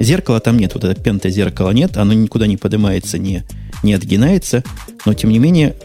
зеркало 0.00 0.40
там 0.40 0.58
нет, 0.58 0.74
вот 0.74 0.84
это 0.84 1.00
пента 1.00 1.28
зеркала 1.28 1.70
нет, 1.70 1.96
оно 1.98 2.14
никуда 2.14 2.46
не 2.46 2.56
поднимается, 2.56 3.18
не, 3.18 3.44
не 3.82 3.92
отгинается. 3.92 4.64
Но 5.04 5.12
тем 5.14 5.30
не 5.30 5.38
менее, 5.38 5.76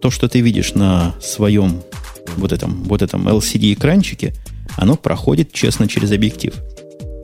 то, 0.00 0.10
что 0.10 0.28
ты 0.28 0.40
видишь 0.40 0.74
на 0.74 1.14
своем 1.20 1.82
вот 2.36 2.52
этом, 2.52 2.84
вот 2.84 3.02
этом 3.02 3.26
LCD 3.28 3.72
экранчике, 3.74 4.32
оно 4.76 4.96
проходит 4.96 5.52
честно 5.52 5.88
через 5.88 6.12
объектив. 6.12 6.54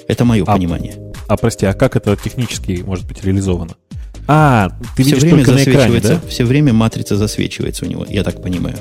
Это 0.09 0.25
мое 0.25 0.43
А, 0.47 0.55
понимание. 0.55 0.97
А 1.27 1.37
прости, 1.37 1.67
а 1.67 1.73
как 1.73 1.97
это 1.97 2.17
технически 2.17 2.83
может 2.85 3.07
быть 3.07 3.25
реализовано? 3.25 3.77
А, 4.27 4.71
ты 4.97 5.03
все 5.03 5.17
видишь 5.17 5.23
время 5.23 5.45
только 5.45 5.53
на 5.53 5.63
экране, 5.65 6.01
да? 6.01 6.21
все 6.29 6.45
время 6.45 6.73
матрица 6.73 7.17
засвечивается 7.17 7.85
у 7.85 7.89
него, 7.89 8.07
я 8.09 8.23
так 8.25 8.43
понимаю. 8.43 8.77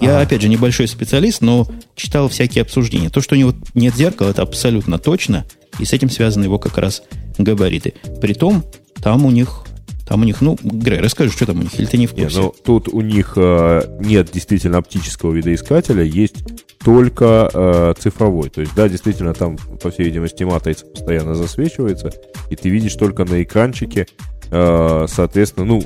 Я, 0.00 0.18
А. 0.18 0.22
опять 0.22 0.42
же, 0.42 0.48
небольшой 0.48 0.88
специалист, 0.88 1.40
но 1.40 1.68
читал 1.94 2.28
всякие 2.28 2.62
обсуждения. 2.62 3.08
То, 3.08 3.20
что 3.20 3.36
у 3.36 3.38
него 3.38 3.54
нет 3.74 3.94
зеркала, 3.94 4.30
это 4.30 4.42
абсолютно 4.42 4.98
точно, 4.98 5.44
и 5.78 5.84
с 5.84 5.92
этим 5.92 6.10
связаны 6.10 6.44
его 6.44 6.58
как 6.58 6.78
раз 6.78 7.02
габариты. 7.38 7.94
Притом, 8.20 8.64
там 9.00 9.24
у 9.24 9.30
них, 9.30 9.64
там 10.08 10.22
у 10.22 10.24
них, 10.24 10.40
ну, 10.40 10.56
Грей, 10.62 11.00
расскажи, 11.00 11.30
что 11.30 11.44
там 11.44 11.58
у 11.58 11.62
них, 11.62 11.78
или 11.78 11.84
ты 11.86 11.98
не 11.98 12.06
в 12.06 12.14
курсе? 12.14 12.40
ну, 12.40 12.54
тут 12.64 12.88
у 12.88 13.02
них 13.02 13.34
э, 13.36 13.98
нет 14.00 14.30
действительно 14.32 14.78
оптического 14.78 15.32
видоискателя, 15.32 16.02
есть 16.02 16.36
только 16.82 17.50
э, 17.52 17.94
цифровой. 17.98 18.48
То 18.48 18.62
есть, 18.62 18.74
да, 18.74 18.88
действительно, 18.88 19.34
там, 19.34 19.58
по 19.82 19.90
всей 19.90 20.04
видимости, 20.04 20.44
матрица 20.44 20.86
постоянно 20.86 21.34
засвечивается, 21.34 22.10
и 22.48 22.56
ты 22.56 22.70
видишь 22.70 22.94
только 22.94 23.26
на 23.26 23.42
экранчике, 23.42 24.06
э, 24.50 25.06
соответственно, 25.08 25.66
ну, 25.66 25.82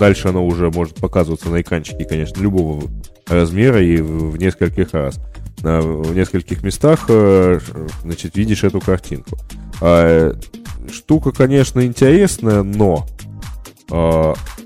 дальше 0.00 0.28
оно 0.28 0.44
уже 0.44 0.70
может 0.70 0.96
показываться 0.96 1.48
на 1.48 1.60
экранчике, 1.60 2.04
конечно, 2.04 2.42
любого 2.42 2.82
размера 3.28 3.80
и 3.80 3.98
в, 3.98 4.32
в 4.32 4.38
нескольких 4.38 4.92
раз. 4.92 5.20
На- 5.62 5.80
в 5.80 6.16
нескольких 6.16 6.64
местах, 6.64 7.04
э, 7.08 7.60
значит, 8.02 8.36
видишь 8.36 8.64
эту 8.64 8.80
картинку. 8.80 9.38
А, 9.80 10.32
э, 10.32 10.90
штука, 10.92 11.30
конечно, 11.30 11.86
интересная, 11.86 12.64
но 12.64 13.06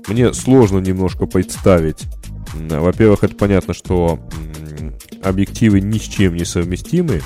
мне 0.07 0.33
сложно 0.33 0.79
немножко 0.79 1.25
представить. 1.25 2.03
Во-первых, 2.53 3.23
это 3.23 3.35
понятно, 3.35 3.73
что 3.73 4.19
объективы 5.21 5.81
ни 5.81 5.97
с 5.97 6.03
чем 6.03 6.35
не 6.35 6.45
совместимы, 6.45 7.21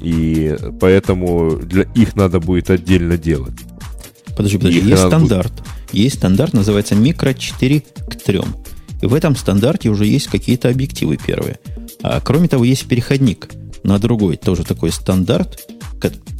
и 0.00 0.56
поэтому 0.80 1.56
для 1.56 1.84
их 1.94 2.16
надо 2.16 2.40
будет 2.40 2.70
отдельно 2.70 3.16
делать. 3.16 3.54
Подожди, 4.36 4.58
подожди, 4.58 4.78
их 4.78 4.84
есть 4.86 5.02
надо 5.02 5.18
будет- 5.18 5.28
стандарт. 5.28 5.52
Есть 5.92 6.16
стандарт, 6.16 6.52
называется 6.52 6.94
микро 6.94 7.32
4 7.34 7.80
к 7.80 8.16
3. 8.16 8.42
И 9.00 9.06
в 9.06 9.14
этом 9.14 9.36
стандарте 9.36 9.88
уже 9.88 10.06
есть 10.06 10.26
какие-то 10.26 10.68
объективы 10.68 11.16
первые. 11.16 11.58
А 12.02 12.20
кроме 12.20 12.48
того, 12.48 12.64
есть 12.64 12.86
переходник 12.86 13.48
на 13.84 13.98
другой, 13.98 14.36
тоже 14.36 14.64
такой 14.64 14.92
стандарт. 14.92 15.68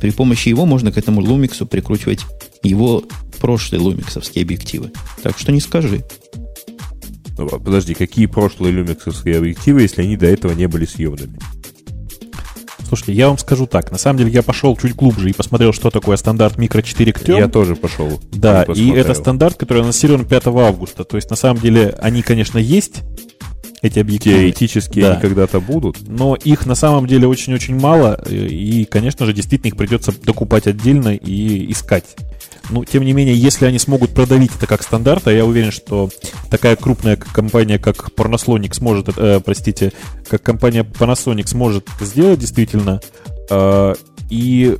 При 0.00 0.10
помощи 0.10 0.48
его 0.48 0.66
можно 0.66 0.92
к 0.92 0.98
этому 0.98 1.20
лумиксу 1.20 1.66
прикручивать 1.66 2.20
его 2.62 3.04
прошлые 3.38 3.80
лумиксовские 3.80 4.42
объективы. 4.42 4.90
Так 5.22 5.38
что 5.38 5.52
не 5.52 5.60
скажи. 5.60 6.04
Ну, 7.36 7.46
а 7.46 7.58
Подожди, 7.58 7.94
какие 7.94 8.26
прошлые 8.26 8.72
люмиксовские 8.72 9.38
объективы, 9.38 9.82
если 9.82 10.02
они 10.02 10.16
до 10.16 10.26
этого 10.26 10.52
не 10.52 10.66
были 10.66 10.84
съемными? 10.84 11.38
Слушайте, 12.88 13.12
я 13.12 13.28
вам 13.28 13.36
скажу 13.36 13.66
так. 13.66 13.92
На 13.92 13.98
самом 13.98 14.18
деле 14.18 14.30
я 14.30 14.42
пошел 14.42 14.74
чуть 14.76 14.94
глубже 14.94 15.28
и 15.28 15.34
посмотрел, 15.34 15.74
что 15.74 15.90
такое 15.90 16.16
стандарт 16.16 16.56
микро 16.56 16.80
4 16.80 17.12
к 17.12 17.20
3. 17.20 17.34
Я 17.36 17.48
тоже 17.48 17.76
пошел. 17.76 18.18
Да, 18.32 18.64
и 18.64 18.90
это 18.90 19.12
стандарт, 19.12 19.58
который 19.58 19.82
анонсирован 19.82 20.24
5 20.24 20.46
августа. 20.46 21.04
То 21.04 21.16
есть, 21.16 21.28
на 21.28 21.36
самом 21.36 21.60
деле, 21.60 21.94
они, 22.00 22.22
конечно, 22.22 22.58
есть, 22.58 23.02
эти 23.82 23.98
объективы. 23.98 24.36
Теоретически 24.36 25.00
Да. 25.00 25.12
они 25.12 25.20
когда-то 25.20 25.60
будут. 25.60 25.98
Но 26.08 26.34
их 26.34 26.66
на 26.66 26.74
самом 26.74 27.06
деле 27.06 27.28
очень-очень 27.28 27.78
мало, 27.78 28.20
и, 28.28 28.84
конечно 28.84 29.26
же, 29.26 29.32
действительно 29.32 29.68
их 29.68 29.76
придется 29.76 30.12
докупать 30.22 30.66
отдельно 30.66 31.14
и 31.14 31.70
искать. 31.70 32.16
Ну, 32.70 32.84
тем 32.84 33.04
не 33.04 33.12
менее, 33.12 33.34
если 33.34 33.64
они 33.64 33.78
смогут 33.78 34.10
продавить 34.10 34.54
это 34.54 34.66
как 34.66 34.82
стандарт, 34.82 35.26
а 35.26 35.32
я 35.32 35.44
уверен, 35.44 35.70
что 35.70 36.10
такая 36.50 36.76
крупная 36.76 37.16
компания, 37.16 37.78
как 37.78 38.10
Pornoslonic 38.10 38.74
сможет, 38.74 39.08
э, 39.16 39.40
простите, 39.40 39.92
как 40.28 40.42
компания 40.42 40.82
Panasonic 40.82 41.46
сможет 41.46 41.88
сделать 42.00 42.38
действительно, 42.38 43.00
э, 43.50 43.94
и 44.28 44.76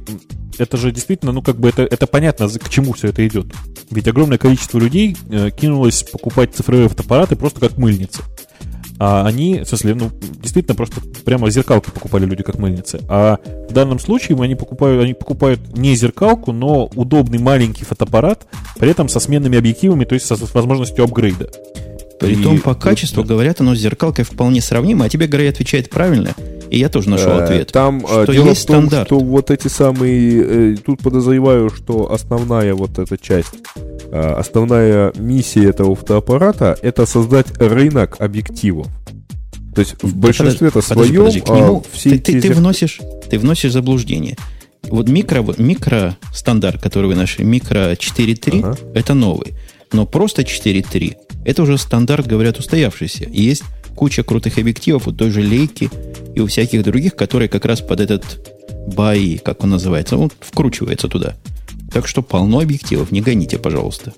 это 0.59 0.77
же 0.77 0.93
действительно, 0.93 1.33
ну, 1.33 1.41
как 1.41 1.57
бы 1.59 1.69
это, 1.69 1.83
это 1.83 2.07
понятно, 2.07 2.49
к 2.49 2.69
чему 2.69 2.93
все 2.93 3.09
это 3.09 3.27
идет. 3.27 3.47
Ведь 3.91 4.09
огромное 4.09 4.39
количество 4.39 4.79
людей 4.79 5.17
э, 5.31 5.51
кинулось 5.51 6.03
покупать 6.03 6.55
цифровые 6.55 6.89
фотоаппараты 6.89 7.37
просто 7.37 7.61
как 7.61 7.79
мыльницы. 7.79 8.23
А 9.01 9.25
они, 9.27 9.61
в 9.61 9.65
смысле, 9.67 9.95
ну, 9.95 10.11
действительно, 10.43 10.75
просто 10.75 11.01
прямо 11.25 11.51
зеркалки 11.51 11.91
покупали 11.91 12.25
люди 12.25 12.43
как 12.43 12.59
мыльницы. 12.59 13.01
А 13.09 13.39
в 13.69 13.73
данном 13.73 13.99
случае 13.99 14.41
они 14.41 14.55
покупают, 14.55 15.03
они 15.03 15.15
покупают 15.15 15.77
не 15.77 15.95
зеркалку, 15.95 16.53
но 16.53 16.91
удобный 16.95 17.39
маленький 17.39 17.85
фотоаппарат, 17.85 18.47
при 18.79 18.91
этом 18.91 19.09
со 19.09 19.21
сменными 19.21 19.59
объективами, 19.59 20.05
то 20.05 20.15
есть 20.15 20.27
с 20.27 20.55
возможностью 20.55 21.05
апгрейда. 21.05 21.51
Притом 22.21 22.59
по 22.61 22.71
вот 22.71 22.83
качеству, 22.83 23.21
это- 23.23 23.29
говорят, 23.29 23.61
оно 23.61 23.75
с 23.75 23.79
зеркалкой 23.79 24.25
вполне 24.25 24.61
сравнимо, 24.61 25.05
а 25.05 25.09
тебе 25.09 25.27
Грей 25.27 25.49
отвечает 25.51 25.89
правильно, 25.91 26.35
и 26.71 26.79
я 26.79 26.89
тоже 26.89 27.09
нашел 27.11 27.31
Э, 27.39 27.45
ответ. 27.45 27.71
Там 27.73 28.05
э, 28.05 28.25
что 28.25 28.33
дело 28.33 28.49
есть 28.49 28.63
в 28.63 28.67
том, 28.67 28.87
стандарт. 28.87 29.09
что 29.09 29.19
вот 29.21 29.51
эти 29.51 29.69
самые... 29.69 30.73
э, 30.75 30.77
Тут 30.85 31.01
подозреваю, 31.01 31.71
что 31.71 32.13
основная 32.13 32.75
вот 32.75 32.99
эта 32.99 33.17
часть, 33.19 33.55
э, 34.11 34.21
основная 34.21 35.13
миссия 35.17 35.69
этого 35.69 35.95
фотоаппарата 35.95 36.77
это 36.83 37.07
создать 37.07 37.47
рынок 37.59 38.17
объективов. 38.21 38.89
То 39.75 39.83
есть 39.83 39.95
в 40.03 40.17
большинстве-то 40.17 40.81
своем 40.83 41.19
подожди, 41.27 41.41
к 41.41 41.51
а, 41.51 41.81
все 41.93 42.11
ты, 42.11 42.19
ты, 42.19 42.41
ты 42.41 42.53
вносишь, 42.53 43.01
ты 43.31 43.39
вносишь 43.39 43.73
заблуждение. 43.73 44.37
Вот 44.91 45.09
микро, 45.09 45.45
микро 45.59 46.17
стандарт, 46.35 46.83
который 46.83 47.07
вы 47.07 47.15
нашли, 47.15 47.45
микро 47.45 47.93
4.3, 47.93 48.61
Ага. 48.63 48.77
это 48.95 49.15
новый. 49.15 49.55
Но 49.93 50.05
просто 50.05 50.43
4.3, 50.43 51.15
это 51.49 51.63
уже 51.63 51.79
стандарт, 51.79 52.27
говорят, 52.27 52.59
устоявшийся. 52.59 53.25
И 53.25 53.41
есть 53.41 53.63
куча 53.97 54.23
крутых 54.23 54.59
объективов 54.59 55.09
у 55.09 55.13
той 55.13 55.31
же 55.31 55.41
Лейки 55.41 55.89
и 56.35 56.41
у 56.41 56.47
всяких 56.47 56.83
других, 56.85 57.17
которые 57.17 57.49
как 57.49 57.65
раз 57.65 57.81
под 57.81 58.01
этот 58.01 58.47
бай, 58.87 59.41
как 59.43 59.65
он 59.65 59.71
называется, 59.71 60.19
он 60.19 60.31
вкручивается 60.41 61.09
туда. 61.09 61.37
Так 61.91 62.07
что 62.07 62.21
полно 62.21 62.61
объективов, 62.61 63.13
не 63.13 63.23
гоните, 63.23 63.59
пожалуйста. 63.59 64.13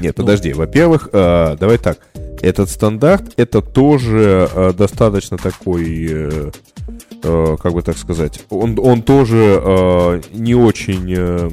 Нет, 0.00 0.16
подожди. 0.16 0.54
Во-первых, 0.54 1.10
э, 1.12 1.58
давай 1.60 1.76
так. 1.76 1.98
Этот 2.40 2.70
стандарт 2.70 3.34
это 3.36 3.60
тоже 3.60 4.48
э, 4.50 4.72
достаточно 4.72 5.36
такой, 5.36 6.06
э, 6.08 6.50
э, 7.22 7.56
как 7.62 7.74
бы 7.74 7.82
так 7.82 7.98
сказать, 7.98 8.40
он, 8.48 8.78
он 8.78 9.02
тоже 9.02 9.60
э, 9.62 10.22
не 10.32 10.54
очень, 10.54 11.14
э, 11.14 11.50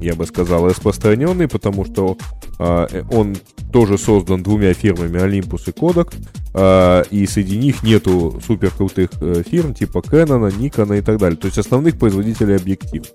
я 0.00 0.14
бы 0.14 0.26
сказал, 0.26 0.68
распространенный, 0.68 1.48
потому 1.48 1.84
что 1.84 2.16
он 2.58 3.36
тоже 3.72 3.98
создан 3.98 4.42
двумя 4.42 4.74
фирмами 4.74 5.18
Olympus 5.18 5.62
и 5.66 5.70
Kodak, 5.70 6.14
э, 6.54 7.04
и 7.10 7.26
среди 7.26 7.56
них 7.56 7.82
нету 7.82 8.40
супер 8.46 8.70
крутых 8.70 9.10
э, 9.20 9.42
фирм 9.48 9.74
типа 9.74 9.98
Canon, 9.98 10.52
Nikon 10.56 10.98
и 10.98 11.00
так 11.00 11.18
далее. 11.18 11.36
То 11.36 11.46
есть 11.46 11.58
основных 11.58 11.98
производителей 11.98 12.56
объективов. 12.56 13.08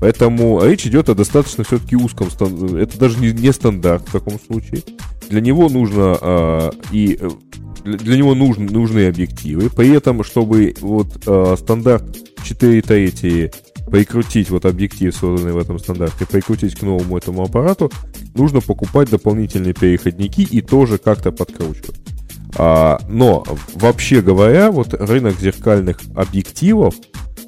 Поэтому 0.00 0.64
речь 0.64 0.86
идет 0.86 1.10
о 1.10 1.14
достаточно 1.14 1.62
все-таки 1.64 1.94
узком. 1.94 2.28
Это 2.76 2.98
даже 2.98 3.18
не, 3.18 3.52
стандарт 3.52 4.08
в 4.08 4.12
таком 4.12 4.40
случае. 4.40 4.82
Для 5.28 5.42
него 5.42 5.68
нужно 5.68 6.16
а, 6.20 6.70
и 6.90 7.18
э, 7.20 7.28
для, 7.84 8.16
него 8.16 8.34
нужны, 8.34 8.70
нужны 8.70 9.06
объективы. 9.06 9.68
При 9.68 9.90
этом, 9.90 10.24
чтобы 10.24 10.74
вот 10.80 11.22
а, 11.26 11.54
стандарт 11.56 12.16
4 12.42 12.80
трети 12.80 13.52
прикрутить 13.90 14.50
вот 14.50 14.64
объектив, 14.64 15.14
созданный 15.14 15.52
в 15.52 15.58
этом 15.58 15.78
стандарте, 15.78 16.26
прикрутить 16.26 16.78
к 16.78 16.82
новому 16.82 17.18
этому 17.18 17.42
аппарату, 17.42 17.90
нужно 18.34 18.60
покупать 18.60 19.10
дополнительные 19.10 19.74
переходники 19.74 20.42
и 20.42 20.60
тоже 20.60 20.98
как-то 20.98 21.32
подкручивать. 21.32 22.00
А, 22.56 23.00
но 23.08 23.44
вообще 23.74 24.22
говоря, 24.22 24.70
вот 24.70 24.94
рынок 24.94 25.38
зеркальных 25.38 26.00
объективов 26.14 26.94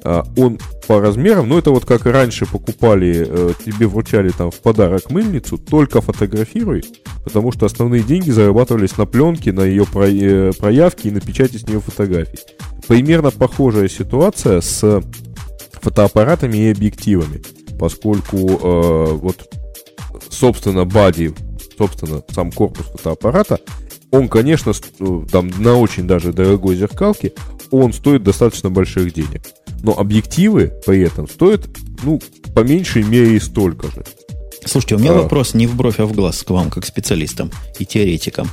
А, 0.05 0.25
он 0.35 0.59
по 0.87 0.99
размерам, 0.99 1.47
ну 1.47 1.57
это 1.57 1.71
вот 1.71 1.85
как 1.85 2.05
раньше 2.05 2.45
покупали, 2.45 3.25
э, 3.25 3.51
тебе 3.65 3.87
вручали 3.87 4.29
там 4.29 4.51
в 4.51 4.55
подарок 4.55 5.09
мыльницу, 5.09 5.57
только 5.57 6.01
фотографируй, 6.01 6.83
потому 7.23 7.53
что 7.53 7.65
основные 7.65 8.03
деньги 8.03 8.29
зарабатывались 8.29 8.97
на 8.97 9.05
пленке, 9.05 9.53
на 9.53 9.61
ее 9.61 9.85
э, 9.93 10.51
проявке 10.59 11.07
и 11.07 11.11
на 11.11 11.21
печати 11.21 11.55
с 11.55 11.65
нее 11.67 11.79
фотографий. 11.79 12.39
Примерно 12.85 13.31
похожая 13.31 13.87
ситуация 13.87 14.59
с 14.59 15.01
фотоаппаратами 15.83 16.57
и 16.57 16.71
объективами, 16.71 17.41
поскольку 17.79 18.37
э, 18.37 19.13
вот 19.13 19.53
собственно 20.29 20.85
бади, 20.85 21.33
собственно 21.77 22.23
сам 22.31 22.51
корпус 22.51 22.87
фотоаппарата, 22.87 23.59
он, 24.11 24.27
конечно, 24.27 24.71
э, 24.71 25.21
там 25.31 25.51
на 25.59 25.75
очень 25.75 26.07
даже 26.07 26.33
дорогой 26.33 26.75
зеркалке, 26.75 27.33
он 27.71 27.93
стоит 27.93 28.23
достаточно 28.23 28.69
больших 28.69 29.13
денег 29.13 29.41
но 29.83 29.91
объективы 29.91 30.73
при 30.85 31.01
этом 31.01 31.27
стоят, 31.27 31.67
ну, 32.03 32.19
по 32.55 32.61
меньшей 32.61 33.03
мере 33.03 33.35
и 33.35 33.39
столько 33.39 33.87
же. 33.87 34.03
Слушайте, 34.65 34.95
у 34.95 34.99
меня 34.99 35.11
а... 35.11 35.21
вопрос 35.21 35.53
не 35.53 35.67
в 35.67 35.75
бровь, 35.75 35.99
а 35.99 36.05
в 36.05 36.13
глаз 36.13 36.41
к 36.41 36.49
вам, 36.49 36.71
как 36.71 36.85
специалистам 36.85 37.51
и 37.77 37.85
теоретикам. 37.85 38.47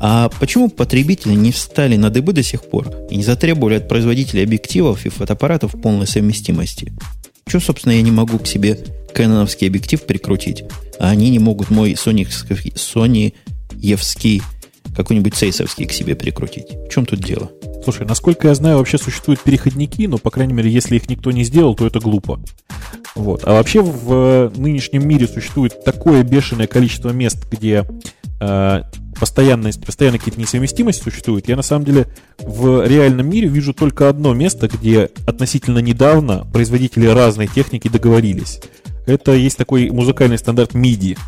А 0.00 0.28
почему 0.40 0.68
потребители 0.68 1.34
не 1.34 1.52
встали 1.52 1.96
на 1.96 2.10
дыбы 2.10 2.32
до 2.32 2.42
сих 2.42 2.62
пор 2.62 2.90
и 3.10 3.16
не 3.16 3.22
затребовали 3.22 3.74
от 3.74 3.88
производителей 3.88 4.44
объективов 4.44 5.04
и 5.06 5.08
фотоаппаратов 5.08 5.72
полной 5.80 6.06
совместимости? 6.06 6.92
Чего, 7.46 7.60
собственно, 7.60 7.92
я 7.92 8.02
не 8.02 8.10
могу 8.10 8.38
к 8.38 8.46
себе 8.46 8.78
кэноновский 9.14 9.68
объектив 9.68 10.02
прикрутить, 10.02 10.64
а 11.00 11.10
они 11.10 11.30
не 11.30 11.38
могут 11.38 11.70
мой 11.70 11.92
Sony, 11.92 12.28
Sony 12.74 13.32
Евский 13.74 14.42
какой-нибудь 14.94 15.34
сейсовский 15.34 15.86
к 15.86 15.92
себе 15.92 16.14
прикрутить? 16.14 16.66
В 16.70 16.88
чем 16.90 17.06
тут 17.06 17.20
дело? 17.20 17.50
Слушай, 17.84 18.06
насколько 18.06 18.48
я 18.48 18.54
знаю, 18.54 18.78
вообще 18.78 18.98
существуют 18.98 19.40
переходники, 19.40 20.06
но, 20.06 20.18
по 20.18 20.30
крайней 20.30 20.52
мере, 20.52 20.70
если 20.70 20.96
их 20.96 21.08
никто 21.08 21.30
не 21.30 21.44
сделал, 21.44 21.74
то 21.74 21.86
это 21.86 22.00
глупо. 22.00 22.40
Вот. 23.14 23.42
А 23.44 23.54
вообще 23.54 23.80
в 23.80 24.12
э, 24.12 24.50
нынешнем 24.56 25.08
мире 25.08 25.26
существует 25.26 25.84
такое 25.84 26.22
бешеное 26.22 26.66
количество 26.66 27.10
мест, 27.10 27.38
где 27.50 27.86
э, 28.40 28.82
постоянность, 29.18 29.84
постоянно 29.84 30.18
какие-то 30.18 30.40
несовместимости 30.40 31.02
существуют. 31.02 31.48
Я 31.48 31.56
на 31.56 31.62
самом 31.62 31.84
деле 31.84 32.06
в 32.38 32.86
реальном 32.86 33.28
мире 33.28 33.48
вижу 33.48 33.74
только 33.74 34.08
одно 34.08 34.34
место, 34.34 34.68
где 34.68 35.10
относительно 35.26 35.78
недавно 35.78 36.46
производители 36.52 37.06
разной 37.06 37.46
техники 37.46 37.88
договорились. 37.88 38.60
Это 39.06 39.32
есть 39.32 39.56
такой 39.56 39.90
музыкальный 39.90 40.38
стандарт 40.38 40.74
MIDI. 40.74 41.18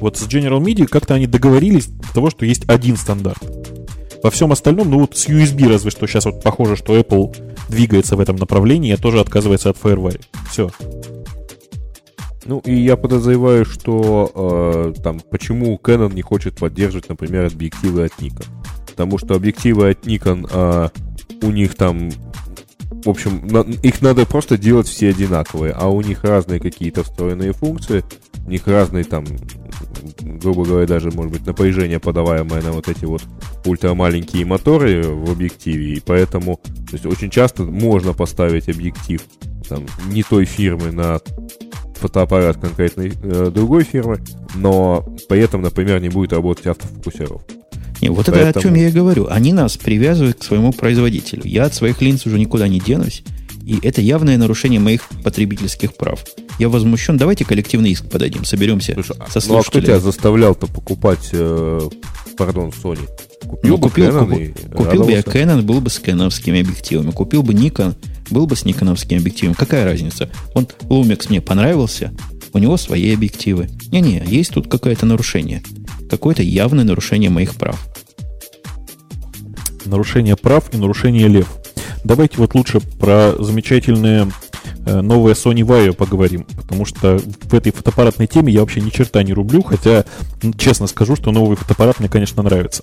Вот 0.00 0.16
с 0.16 0.26
General 0.26 0.60
MIDI 0.60 0.86
как-то 0.86 1.14
они 1.14 1.26
договорились 1.26 1.86
до 1.86 2.14
того, 2.14 2.30
что 2.30 2.46
есть 2.46 2.68
один 2.68 2.96
стандарт. 2.96 3.42
Во 4.22 4.30
всем 4.30 4.52
остальном, 4.52 4.90
ну 4.90 5.00
вот 5.00 5.16
с 5.16 5.28
USB 5.28 5.68
разве 5.68 5.90
что 5.90 6.06
сейчас 6.06 6.24
вот 6.24 6.42
похоже, 6.42 6.76
что 6.76 6.96
Apple 6.98 7.36
двигается 7.68 8.16
в 8.16 8.20
этом 8.20 8.36
направлении, 8.36 8.92
а 8.92 8.96
тоже 8.96 9.20
отказывается 9.20 9.70
от 9.70 9.76
FireWire. 9.76 10.20
Все. 10.50 10.70
Ну 12.48 12.62
и 12.64 12.74
я 12.74 12.96
подозреваю, 12.96 13.66
что 13.66 14.32
э, 14.96 15.00
там 15.02 15.20
почему 15.20 15.78
Canon 15.82 16.14
не 16.14 16.22
хочет 16.22 16.56
поддерживать, 16.56 17.10
например, 17.10 17.44
объективы 17.44 18.04
от 18.04 18.12
Nikon. 18.18 18.46
Потому 18.86 19.18
что 19.18 19.34
объективы 19.34 19.90
от 19.90 20.06
Nikon 20.06 20.48
э, 20.50 20.88
у 21.46 21.50
них 21.50 21.74
там 21.74 22.10
в 23.04 23.10
общем, 23.10 23.46
на, 23.46 23.60
их 23.60 24.00
надо 24.00 24.24
просто 24.24 24.56
делать 24.56 24.88
все 24.88 25.10
одинаковые, 25.10 25.72
а 25.72 25.88
у 25.88 26.00
них 26.00 26.24
разные 26.24 26.58
какие-то 26.58 27.04
встроенные 27.04 27.52
функции, 27.52 28.02
у 28.46 28.50
них 28.50 28.66
разные 28.66 29.04
там 29.04 29.24
грубо 30.20 30.64
говоря, 30.64 30.86
даже, 30.86 31.10
может 31.10 31.32
быть, 31.32 31.46
напряжение, 31.46 32.00
подаваемое 32.00 32.62
на 32.62 32.72
вот 32.72 32.88
эти 32.88 33.04
вот 33.04 33.22
ультрамаленькие 33.64 34.46
моторы 34.46 35.02
в 35.02 35.30
объективе, 35.30 35.94
и 35.94 36.00
поэтому, 36.00 36.56
то 36.64 36.92
есть 36.92 37.06
очень 37.06 37.30
часто 37.30 37.64
можно 37.64 38.14
поставить 38.14 38.68
объектив 38.68 39.22
там, 39.68 39.84
не 40.08 40.22
той 40.22 40.44
фирмы 40.44 40.92
на 40.92 41.20
фотоаппарат 41.98 42.58
конкретной 42.58 43.12
э, 43.22 43.50
другой 43.52 43.84
фирмы, 43.84 44.20
но 44.54 45.04
при 45.28 45.40
этом, 45.40 45.62
например, 45.62 46.00
не 46.00 46.08
будет 46.08 46.32
работать 46.32 46.66
автофокусировка. 46.66 47.54
Не, 48.00 48.10
вот 48.10 48.26
Поэтому... 48.26 48.46
это 48.46 48.58
о 48.58 48.62
чем 48.62 48.74
я 48.74 48.88
и 48.88 48.92
говорю. 48.92 49.26
Они 49.28 49.52
нас 49.52 49.76
привязывают 49.76 50.38
к 50.38 50.44
своему 50.44 50.72
производителю. 50.72 51.42
Я 51.44 51.64
от 51.64 51.74
своих 51.74 52.00
линз 52.00 52.26
уже 52.26 52.38
никуда 52.38 52.68
не 52.68 52.80
денусь. 52.80 53.22
И 53.64 53.78
это 53.82 54.00
явное 54.00 54.38
нарушение 54.38 54.80
моих 54.80 55.02
потребительских 55.22 55.94
прав. 55.94 56.24
Я 56.58 56.68
возмущен. 56.68 57.16
Давайте 57.16 57.44
коллективный 57.44 57.90
иск 57.90 58.08
подадим. 58.08 58.44
Соберемся 58.44 58.94
Слушай, 58.94 59.16
со 59.28 59.40
слушателями. 59.40 59.52
Ну, 59.52 59.58
а 59.58 59.62
кто 59.62 59.80
тебя 59.80 60.00
заставлял-то 60.00 60.66
покупать, 60.68 61.28
э, 61.32 61.80
пардон, 62.36 62.70
Sony? 62.70 63.06
Купил 63.46 63.76
ну, 63.76 63.78
бы 63.78 63.88
купил, 63.88 64.06
Canon 64.06 64.26
купил, 64.26 64.76
купил 64.76 65.04
бы 65.04 65.12
я 65.12 65.20
Canon, 65.20 65.62
был 65.62 65.80
бы 65.80 65.90
с 65.90 65.98
кэновскими 65.98 66.60
объективами. 66.60 67.10
Купил 67.10 67.42
бы 67.42 67.54
Nikon, 67.54 67.94
был 68.30 68.46
бы 68.46 68.56
с 68.56 68.64
никоновскими 68.64 69.20
объективами. 69.20 69.54
Какая 69.54 69.84
разница? 69.84 70.28
Вот 70.54 70.74
Lumix 70.88 71.26
мне 71.28 71.40
понравился, 71.40 72.12
у 72.52 72.58
него 72.58 72.76
свои 72.76 73.14
объективы. 73.14 73.68
Не-не, 73.90 74.22
есть 74.26 74.52
тут 74.52 74.68
какое-то 74.68 75.06
нарушение. 75.06 75.62
Какое-то 76.10 76.42
явное 76.42 76.84
нарушение 76.84 77.30
моих 77.30 77.54
прав. 77.54 77.88
Нарушение 79.84 80.36
прав 80.36 80.72
и 80.74 80.76
нарушение 80.76 81.28
лев. 81.28 81.48
Давайте 82.04 82.38
вот 82.38 82.54
лучше 82.54 82.80
про 82.80 83.34
замечательные 83.38 84.30
э, 84.88 85.00
новые 85.00 85.34
Sony 85.34 85.60
Vaio 85.60 85.92
поговорим, 85.92 86.44
потому 86.56 86.84
что 86.84 87.18
в 87.18 87.54
этой 87.54 87.72
фотоаппаратной 87.72 88.26
теме 88.26 88.52
я 88.52 88.60
вообще 88.60 88.80
ни 88.80 88.90
черта 88.90 89.22
не 89.22 89.32
рублю, 89.32 89.62
хотя 89.62 90.04
честно 90.56 90.86
скажу, 90.86 91.16
что 91.16 91.30
новый 91.30 91.56
фотоаппарат 91.56 92.00
мне, 92.00 92.08
конечно, 92.08 92.42
нравится. 92.42 92.82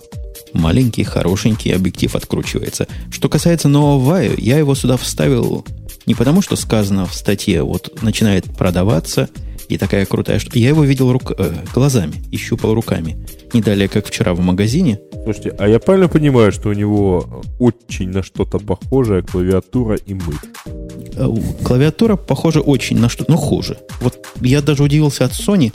Маленький, 0.54 1.04
хорошенький 1.04 1.72
объектив 1.72 2.16
откручивается. 2.16 2.88
Что 3.12 3.30
касается 3.30 3.68
нового 3.68 4.18
Vaio, 4.18 4.40
я 4.40 4.58
его 4.58 4.76
сюда 4.76 4.98
вставил 4.98 5.66
не 6.06 6.16
потому, 6.16 6.42
что 6.42 6.56
сказано 6.56 7.06
в 7.06 7.14
статье, 7.14 7.64
вот 7.64 8.02
начинает 8.02 8.46
продаваться, 8.46 9.30
и 9.68 9.80
такая 9.80 10.06
крутая, 10.06 10.38
что 10.38 10.60
я 10.60 10.70
его 10.70 10.84
видел 10.84 11.12
рук, 11.12 11.34
э, 11.38 11.54
глазами 11.74 12.24
и 12.32 12.38
щупал 12.38 12.76
руками. 12.76 13.26
Не 13.54 13.62
далее, 13.62 13.88
как 13.88 14.06
вчера 14.06 14.34
в 14.34 14.40
магазине– 14.40 15.00
Слушайте, 15.26 15.56
а 15.58 15.68
я 15.68 15.80
правильно 15.80 16.08
понимаю, 16.08 16.52
что 16.52 16.70
у 16.70 16.74
него 16.74 17.42
очень 17.58 18.10
на 18.10 18.22
что-то 18.22 18.60
похожая 18.60 19.24
клавиатура 19.24 19.96
и 19.96 20.14
мышь? 20.14 20.85
Э, 21.16 21.28
клавиатура 21.64 22.16
похожа 22.16 22.60
очень 22.60 22.98
на 22.98 23.10
что-то, 23.10 23.32
но 23.32 23.38
хуже. 23.38 23.78
Вот 24.02 24.26
я 24.42 24.62
даже 24.62 24.84
удивился 24.84 25.26
от 25.26 25.32
Sony. 25.32 25.74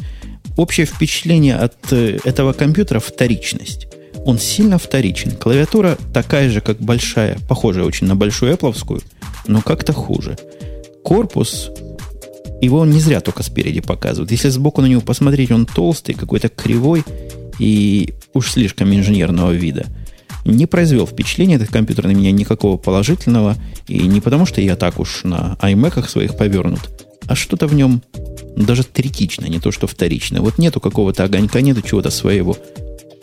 Общее 0.56 0.86
впечатление 0.86 1.56
от 1.56 1.74
э, 1.92 2.18
этого 2.24 2.52
компьютера 2.52 3.00
вторичность. 3.00 3.88
Он 4.24 4.38
сильно 4.38 4.78
вторичен. 4.78 5.32
Клавиатура 5.32 5.96
такая 6.12 6.50
же, 6.50 6.60
как 6.60 6.78
большая, 6.78 7.38
похожая 7.48 7.84
очень 7.84 8.06
на 8.06 8.16
большую 8.16 8.52
Apple, 8.52 9.02
но 9.46 9.62
как-то 9.62 9.92
хуже. 9.92 10.36
Корпус, 11.02 11.70
его 12.60 12.84
не 12.84 13.00
зря 13.00 13.20
только 13.20 13.42
спереди 13.42 13.80
показывают. 13.80 14.30
Если 14.30 14.50
сбоку 14.50 14.82
на 14.82 14.86
него 14.86 15.00
посмотреть, 15.00 15.50
он 15.50 15.64
толстый, 15.64 16.14
какой-то 16.14 16.50
кривой, 16.50 17.04
и 17.58 18.14
уж 18.34 18.52
слишком 18.52 18.92
инженерного 18.94 19.52
вида. 19.52 19.86
Не 20.44 20.66
произвел 20.66 21.06
впечатления 21.06 21.56
этот 21.56 21.70
компьютер 21.70 22.06
на 22.06 22.12
меня 22.12 22.32
никакого 22.32 22.76
положительного, 22.76 23.56
и 23.86 23.98
не 24.06 24.20
потому, 24.20 24.46
что 24.46 24.60
я 24.60 24.76
так 24.76 24.98
уж 24.98 25.24
на 25.24 25.56
iMac 25.60 26.08
своих 26.08 26.36
повернут, 26.36 26.90
а 27.26 27.34
что-то 27.34 27.66
в 27.66 27.74
нем 27.74 28.02
даже 28.56 28.84
третично, 28.84 29.46
не 29.46 29.60
то 29.60 29.70
что 29.70 29.86
вторично. 29.86 30.40
Вот 30.40 30.58
нету 30.58 30.80
какого-то 30.80 31.24
огонька, 31.24 31.60
нету 31.60 31.82
чего-то 31.82 32.10
своего 32.10 32.56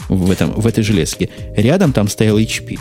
в, 0.09 0.32
этом, 0.32 0.51
в 0.51 0.65
этой 0.65 0.84
железке. 0.84 1.30
Рядом 1.55 1.93
там 1.93 2.07
стоял 2.07 2.39
HP. 2.39 2.80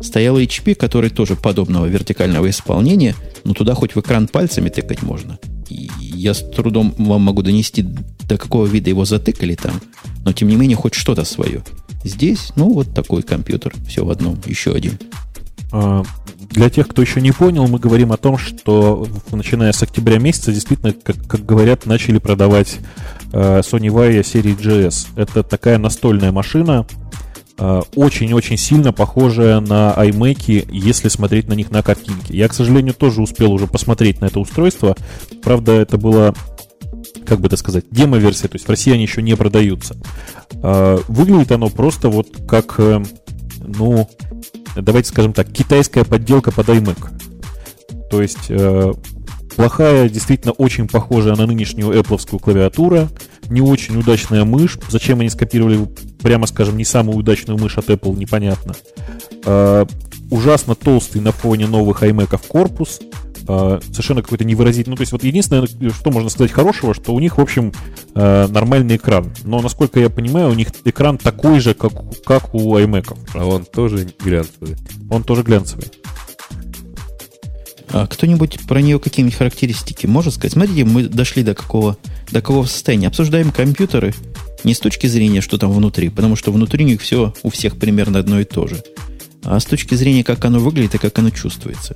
Стоял 0.00 0.38
HP, 0.38 0.74
который 0.74 1.10
тоже 1.10 1.36
подобного 1.36 1.86
вертикального 1.86 2.50
исполнения, 2.50 3.14
но 3.44 3.54
туда 3.54 3.74
хоть 3.74 3.94
в 3.94 4.00
экран 4.00 4.26
пальцами 4.26 4.68
тыкать 4.68 5.02
можно. 5.02 5.38
И 5.68 5.88
я 5.98 6.34
с 6.34 6.40
трудом 6.50 6.94
вам 6.98 7.22
могу 7.22 7.42
донести, 7.42 7.82
до 7.82 8.36
какого 8.36 8.66
вида 8.66 8.90
его 8.90 9.04
затыкали 9.04 9.54
там– 9.54 9.80
но 10.24 10.32
тем 10.32 10.48
не 10.48 10.56
менее 10.56 10.76
хоть 10.76 10.94
что-то 10.94 11.24
свое. 11.24 11.62
Здесь, 12.04 12.52
ну, 12.54 12.72
вот 12.72 12.94
такой 12.94 13.22
компьютер, 13.22 13.72
все 13.88 14.04
в 14.04 14.10
одном, 14.10 14.38
еще 14.46 14.72
один. 14.72 14.98
А, 15.72 16.04
для 16.50 16.70
тех, 16.70 16.86
кто 16.86 17.02
еще 17.02 17.20
не 17.20 17.32
понял, 17.32 17.66
мы 17.66 17.78
говорим 17.78 18.12
о 18.12 18.16
том, 18.16 18.38
что 18.38 19.08
начиная 19.32 19.72
с 19.72 19.82
октября 19.82 20.18
месяца 20.18 20.52
действительно, 20.52 20.92
как, 20.92 21.16
как 21.26 21.44
говорят, 21.44 21.86
начали 21.86 22.18
продавать 22.18 22.78
э, 23.32 23.60
Sony 23.60 23.88
Vaio 23.88 24.22
серии 24.22 24.54
GS. 24.54 25.08
Это 25.16 25.42
такая 25.42 25.78
настольная 25.78 26.30
машина, 26.30 26.86
э, 27.58 27.80
очень-очень 27.96 28.56
сильно 28.56 28.92
похожая 28.92 29.60
на 29.60 29.94
iMac, 29.96 30.68
если 30.70 31.08
смотреть 31.08 31.48
на 31.48 31.54
них 31.54 31.70
на 31.70 31.82
картинке. 31.82 32.36
Я, 32.36 32.48
к 32.48 32.54
сожалению, 32.54 32.94
тоже 32.94 33.22
успел 33.22 33.52
уже 33.52 33.66
посмотреть 33.66 34.20
на 34.20 34.26
это 34.26 34.38
устройство. 34.38 34.94
Правда, 35.42 35.72
это 35.72 35.98
было 35.98 36.34
как 37.26 37.40
бы 37.40 37.46
это 37.46 37.56
сказать, 37.56 37.84
демо-версия, 37.90 38.48
то 38.48 38.56
есть 38.56 38.66
в 38.66 38.70
России 38.70 38.92
они 38.92 39.02
еще 39.02 39.22
не 39.22 39.36
продаются. 39.36 39.96
А, 40.62 41.00
выглядит 41.08 41.52
оно 41.52 41.68
просто 41.68 42.08
вот 42.08 42.28
как, 42.48 42.74
э, 42.78 43.02
ну, 43.60 44.08
давайте 44.76 45.08
скажем 45.08 45.32
так, 45.32 45.50
китайская 45.50 46.04
подделка 46.04 46.50
под 46.52 46.68
iMac. 46.68 46.98
То 48.10 48.22
есть 48.22 48.46
э, 48.50 48.92
плохая, 49.56 50.08
действительно 50.08 50.52
очень 50.52 50.88
похожая 50.88 51.36
на 51.36 51.46
нынешнюю 51.46 51.92
Apple 51.98 52.38
клавиатура, 52.38 53.08
не 53.48 53.60
очень 53.60 53.96
удачная 53.96 54.44
мышь. 54.44 54.78
Зачем 54.88 55.20
они 55.20 55.30
скопировали, 55.30 55.88
прямо 56.22 56.46
скажем, 56.46 56.76
не 56.76 56.84
самую 56.84 57.18
удачную 57.18 57.58
мышь 57.58 57.78
от 57.78 57.90
Apple, 57.90 58.16
непонятно. 58.16 58.74
А, 59.44 59.86
ужасно 60.30 60.74
толстый 60.74 61.20
на 61.20 61.32
фоне 61.32 61.66
новых 61.66 62.02
iMac 62.02 62.40
корпус, 62.48 63.00
э, 63.46 63.80
совершенно 63.90 64.22
какой-то 64.22 64.44
невыразительный. 64.44 64.92
Ну, 64.92 64.96
то 64.96 65.02
есть 65.02 65.12
вот 65.12 65.24
единственное, 65.24 65.66
что 65.66 66.10
можно 66.10 66.28
сказать 66.28 66.52
хорошего, 66.52 66.94
что 66.94 67.14
у 67.14 67.20
них, 67.20 67.38
в 67.38 67.40
общем, 67.40 67.72
э, 68.14 68.46
нормальный 68.48 68.96
экран. 68.96 69.32
Но, 69.44 69.60
насколько 69.60 70.00
я 70.00 70.10
понимаю, 70.10 70.50
у 70.50 70.54
них 70.54 70.68
экран 70.84 71.18
такой 71.18 71.60
же, 71.60 71.74
как, 71.74 71.92
как 72.24 72.54
у 72.54 72.76
iMac. 72.76 73.16
А 73.34 73.44
он 73.44 73.64
тоже 73.64 74.08
глянцевый. 74.18 74.76
Он 75.10 75.22
тоже 75.22 75.42
глянцевый. 75.42 75.86
А 77.90 78.08
кто-нибудь 78.08 78.58
про 78.66 78.80
нее 78.80 78.98
какие-нибудь 78.98 79.36
характеристики 79.38 80.06
может 80.06 80.34
сказать? 80.34 80.54
Смотрите, 80.54 80.84
мы 80.84 81.04
дошли 81.04 81.44
до 81.44 81.54
какого, 81.54 81.96
до 82.32 82.40
какого 82.40 82.66
состояния. 82.66 83.06
Обсуждаем 83.06 83.52
компьютеры 83.52 84.14
не 84.64 84.74
с 84.74 84.80
точки 84.80 85.06
зрения, 85.06 85.40
что 85.40 85.58
там 85.58 85.70
внутри, 85.70 86.08
потому 86.08 86.34
что 86.34 86.50
внутри 86.50 86.84
у 86.84 86.88
них 86.88 87.00
все 87.00 87.32
у 87.42 87.50
всех 87.50 87.76
примерно 87.76 88.18
одно 88.18 88.40
и 88.40 88.44
то 88.44 88.66
же, 88.66 88.82
а 89.44 89.60
с 89.60 89.64
точки 89.64 89.94
зрения, 89.94 90.24
как 90.24 90.44
оно 90.44 90.58
выглядит 90.58 90.96
и 90.96 90.98
как 90.98 91.16
оно 91.18 91.30
чувствуется. 91.30 91.94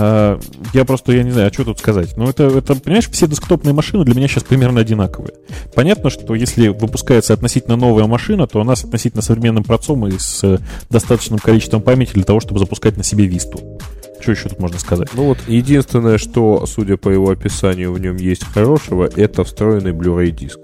А, 0.00 0.38
я 0.72 0.84
просто, 0.84 1.12
я 1.12 1.24
не 1.24 1.32
знаю, 1.32 1.48
а 1.48 1.52
что 1.52 1.64
тут 1.64 1.78
сказать. 1.80 2.16
Ну, 2.16 2.28
это, 2.28 2.44
это, 2.44 2.76
понимаешь, 2.76 3.08
все 3.10 3.26
десктопные 3.26 3.72
машины 3.72 4.04
для 4.04 4.14
меня 4.14 4.28
сейчас 4.28 4.44
примерно 4.44 4.80
одинаковые. 4.80 5.34
Понятно, 5.74 6.08
что 6.08 6.34
если 6.34 6.68
выпускается 6.68 7.34
относительно 7.34 7.76
новая 7.76 8.06
машина, 8.06 8.46
то 8.46 8.60
она 8.60 8.76
с 8.76 8.84
относительно 8.84 9.22
современным 9.22 9.64
процом 9.64 10.06
и 10.06 10.12
с 10.16 10.60
достаточным 10.88 11.40
количеством 11.40 11.82
памяти 11.82 12.12
для 12.12 12.22
того, 12.22 12.38
чтобы 12.38 12.60
запускать 12.60 12.96
на 12.96 13.02
себе 13.02 13.26
Висту. 13.26 13.78
Что 14.20 14.32
еще 14.32 14.48
тут 14.48 14.60
можно 14.60 14.78
сказать? 14.78 15.08
Ну 15.14 15.24
вот, 15.24 15.38
единственное, 15.48 16.18
что, 16.18 16.64
судя 16.66 16.96
по 16.96 17.08
его 17.08 17.30
описанию, 17.30 17.92
в 17.92 18.00
нем 18.00 18.16
есть 18.16 18.44
хорошего, 18.44 19.08
это 19.16 19.42
встроенный 19.42 19.92
Blu-ray 19.92 20.30
диск. 20.30 20.60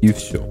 И 0.00 0.12
все. 0.12 0.50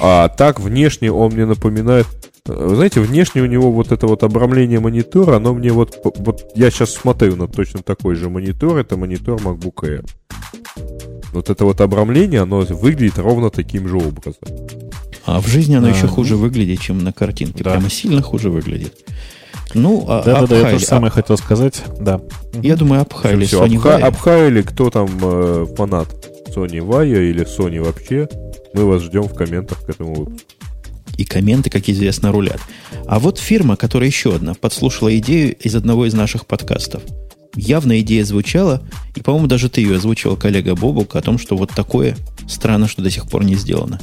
А 0.00 0.28
так, 0.28 0.60
внешне 0.60 1.12
он 1.12 1.32
мне 1.32 1.44
напоминает 1.44 2.06
вы 2.54 2.74
знаете, 2.74 3.00
внешне 3.00 3.42
у 3.42 3.46
него 3.46 3.70
вот 3.70 3.92
это 3.92 4.06
вот 4.06 4.22
обрамление 4.22 4.80
монитора, 4.80 5.36
оно 5.36 5.54
мне 5.54 5.72
вот... 5.72 5.98
Вот 6.16 6.50
я 6.54 6.70
сейчас 6.70 6.92
смотрю 6.92 7.36
на 7.36 7.48
точно 7.48 7.82
такой 7.82 8.14
же 8.14 8.28
монитор, 8.28 8.78
это 8.78 8.96
монитор 8.96 9.40
MacBook 9.40 9.82
Air. 9.82 10.06
Вот 11.32 11.48
это 11.48 11.64
вот 11.64 11.80
обрамление, 11.80 12.40
оно 12.40 12.60
выглядит 12.60 13.18
ровно 13.18 13.50
таким 13.50 13.88
же 13.88 13.96
образом. 13.96 14.42
А 15.24 15.40
в 15.40 15.46
жизни 15.46 15.76
оно 15.76 15.88
а, 15.88 15.90
еще 15.90 16.08
хуже 16.08 16.36
выглядит, 16.36 16.80
чем 16.80 17.04
на 17.04 17.12
картинке. 17.12 17.62
Да. 17.62 17.72
Прямо 17.72 17.90
сильно 17.90 18.22
хуже 18.22 18.50
выглядит. 18.50 18.96
Ну, 19.74 20.04
а, 20.08 20.22
да, 20.24 20.40
да, 20.40 20.46
да, 20.48 20.58
я 20.58 20.70
то 20.72 20.78
же 20.78 20.84
самое 20.84 21.12
хотел 21.12 21.36
сказать, 21.38 21.82
да. 22.00 22.20
Я 22.54 22.76
думаю, 22.76 23.02
обхаяли 23.02 23.44
все, 23.44 23.64
Sony 23.64 23.76
обха- 23.76 24.00
Обхаяли, 24.00 24.62
кто 24.62 24.90
там 24.90 25.08
э, 25.22 25.66
фанат 25.76 26.08
Sony 26.48 26.84
Vaio 26.84 27.30
или 27.30 27.46
Sony 27.46 27.80
вообще. 27.80 28.28
Мы 28.74 28.84
вас 28.84 29.02
ждем 29.02 29.22
в 29.22 29.34
комментах 29.34 29.84
к 29.84 29.90
этому 29.90 30.14
выпуску 30.14 30.59
и 31.20 31.24
комменты, 31.24 31.68
как 31.68 31.86
известно, 31.90 32.32
рулят. 32.32 32.60
А 33.06 33.18
вот 33.18 33.38
фирма, 33.38 33.76
которая 33.76 34.08
еще 34.08 34.34
одна, 34.34 34.54
подслушала 34.54 35.14
идею 35.18 35.54
из 35.54 35.76
одного 35.76 36.06
из 36.06 36.14
наших 36.14 36.46
подкастов. 36.46 37.02
Явно 37.54 38.00
идея 38.00 38.24
звучала, 38.24 38.82
и, 39.14 39.20
по-моему, 39.20 39.46
даже 39.46 39.68
ты 39.68 39.82
ее 39.82 39.96
озвучивал, 39.96 40.36
коллега 40.36 40.74
Бобук, 40.74 41.16
о 41.16 41.20
том, 41.20 41.38
что 41.38 41.58
вот 41.58 41.72
такое 41.72 42.16
странно, 42.48 42.88
что 42.88 43.02
до 43.02 43.10
сих 43.10 43.28
пор 43.28 43.44
не 43.44 43.54
сделано. 43.54 44.00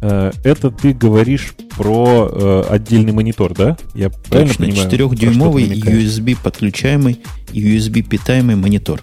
Э, 0.00 0.30
это 0.42 0.70
ты 0.70 0.94
говоришь 0.94 1.54
про 1.76 2.30
э, 2.30 2.64
отдельный 2.70 3.12
монитор, 3.12 3.52
да? 3.52 3.76
Я 3.94 4.08
правильно 4.08 4.54
Точно, 4.54 4.66
понимаю? 4.66 4.90
4-дюймовый 4.90 5.68
USB 5.68 6.38
подключаемый 6.42 7.20
и 7.52 7.76
USB 7.76 8.00
питаемый 8.00 8.56
монитор. 8.56 9.02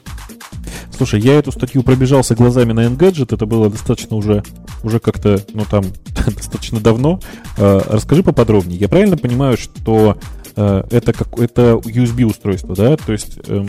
Слушай, 0.95 1.21
я 1.21 1.33
эту 1.35 1.51
статью 1.51 1.83
пробежался 1.83 2.35
глазами 2.35 2.73
на 2.73 2.85
Engadget, 2.85 3.33
это 3.33 3.45
было 3.45 3.69
достаточно 3.69 4.15
уже, 4.15 4.43
уже 4.83 4.99
как-то, 4.99 5.41
ну 5.53 5.65
там, 5.69 5.85
достаточно 6.25 6.79
давно. 6.79 7.19
Э, 7.57 7.81
расскажи 7.87 8.23
поподробнее. 8.23 8.79
Я 8.79 8.87
правильно 8.87 9.17
понимаю, 9.17 9.57
что 9.57 10.17
э, 10.55 10.83
это, 10.89 11.13
как, 11.13 11.39
это 11.39 11.73
USB-устройство, 11.73 12.75
да? 12.75 12.97
То 12.97 13.11
есть 13.11 13.39
э, 13.47 13.65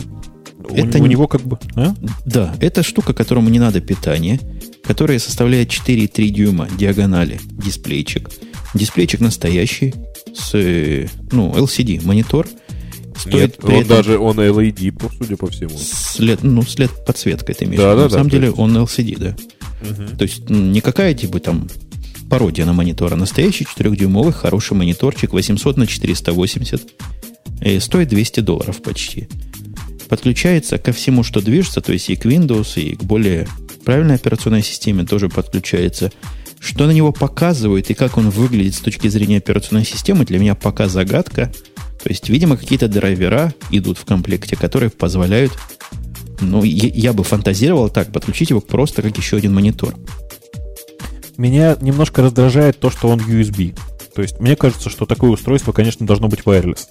это 0.71 0.99
у, 0.99 1.03
у 1.03 1.05
него 1.05 1.27
как 1.27 1.41
бы... 1.41 1.57
А? 1.75 1.93
Да, 2.25 2.53
это 2.59 2.83
штука, 2.83 3.13
которому 3.13 3.49
не 3.49 3.59
надо 3.59 3.81
питание, 3.81 4.39
которая 4.83 5.19
составляет 5.19 5.69
4,3 5.69 6.29
дюйма 6.29 6.67
диагонали 6.77 7.39
дисплейчик. 7.51 8.29
Дисплейчик 8.73 9.21
настоящий, 9.21 9.93
с, 10.33 10.51
ну, 11.31 11.51
LCD 11.53 12.05
монитор– 12.05 12.47
Стоит 13.17 13.33
Нет, 13.33 13.63
он 13.63 13.71
этом... 13.71 13.87
даже 13.87 14.19
он 14.19 14.39
LED, 14.39 15.11
судя 15.17 15.37
по 15.37 15.47
всему. 15.47 15.77
След, 15.77 16.43
ну, 16.43 16.61
след 16.61 16.91
подсветка 17.05 17.51
это 17.51 17.65
имеешь. 17.65 17.79
Да, 17.79 17.95
да, 17.95 18.03
На 18.03 18.09
да, 18.09 18.17
самом 18.17 18.29
деле 18.29 18.47
есть... 18.47 18.59
он 18.59 18.77
LCD, 18.77 19.17
да. 19.17 19.35
Угу. 19.81 20.17
То 20.17 20.23
есть 20.23 20.49
не 20.49 20.81
какая 20.81 21.13
типа 21.13 21.39
там 21.39 21.67
пародия 22.29 22.65
на 22.65 22.73
монитор, 22.73 23.13
а 23.13 23.15
настоящий 23.15 23.65
4-дюймовый 23.65 24.33
хороший 24.33 24.73
мониторчик 24.73 25.33
800 25.33 25.77
на 25.77 25.87
480. 25.87 26.81
И 27.61 27.79
стоит 27.79 28.09
200 28.09 28.41
долларов 28.41 28.81
почти. 28.81 29.27
Подключается 30.09 30.77
ко 30.77 30.91
всему, 30.91 31.23
что 31.23 31.41
движется, 31.41 31.81
то 31.81 31.91
есть 31.91 32.09
и 32.09 32.15
к 32.15 32.25
Windows, 32.25 32.79
и 32.79 32.95
к 32.95 33.03
более 33.03 33.47
правильной 33.83 34.15
операционной 34.15 34.63
системе 34.63 35.05
тоже 35.05 35.29
подключается. 35.29 36.11
Что 36.59 36.87
на 36.87 36.91
него 36.91 37.11
показывают 37.11 37.89
и 37.89 37.93
как 37.93 38.17
он 38.17 38.29
выглядит 38.29 38.75
с 38.75 38.79
точки 38.79 39.07
зрения 39.07 39.37
операционной 39.37 39.85
системы, 39.85 40.25
для 40.25 40.39
меня 40.39 40.55
пока 40.55 40.87
загадка– 40.87 41.51
то 42.01 42.09
есть, 42.09 42.29
видимо, 42.29 42.57
какие-то 42.57 42.87
драйвера 42.87 43.53
идут 43.71 43.97
в 43.97 44.05
комплекте, 44.05 44.55
которые 44.55 44.89
позволяют, 44.89 45.51
ну, 46.41 46.63
я, 46.63 46.89
я 46.89 47.13
бы 47.13 47.23
фантазировал 47.23 47.89
так, 47.89 48.11
подключить 48.11 48.51
его 48.51 48.61
просто 48.61 49.01
как 49.01 49.17
еще 49.17 49.37
один 49.37 49.53
монитор. 49.53 49.95
Меня 51.37 51.77
немножко 51.81 52.21
раздражает 52.21 52.79
то, 52.79 52.89
что 52.89 53.09
он 53.09 53.19
USB. 53.19 53.77
То 54.15 54.21
есть, 54.21 54.39
мне 54.39 54.55
кажется, 54.55 54.89
что 54.89 55.05
такое 55.05 55.31
устройство, 55.31 55.71
конечно, 55.71 56.05
должно 56.05 56.27
быть 56.27 56.41
wireless. 56.41 56.87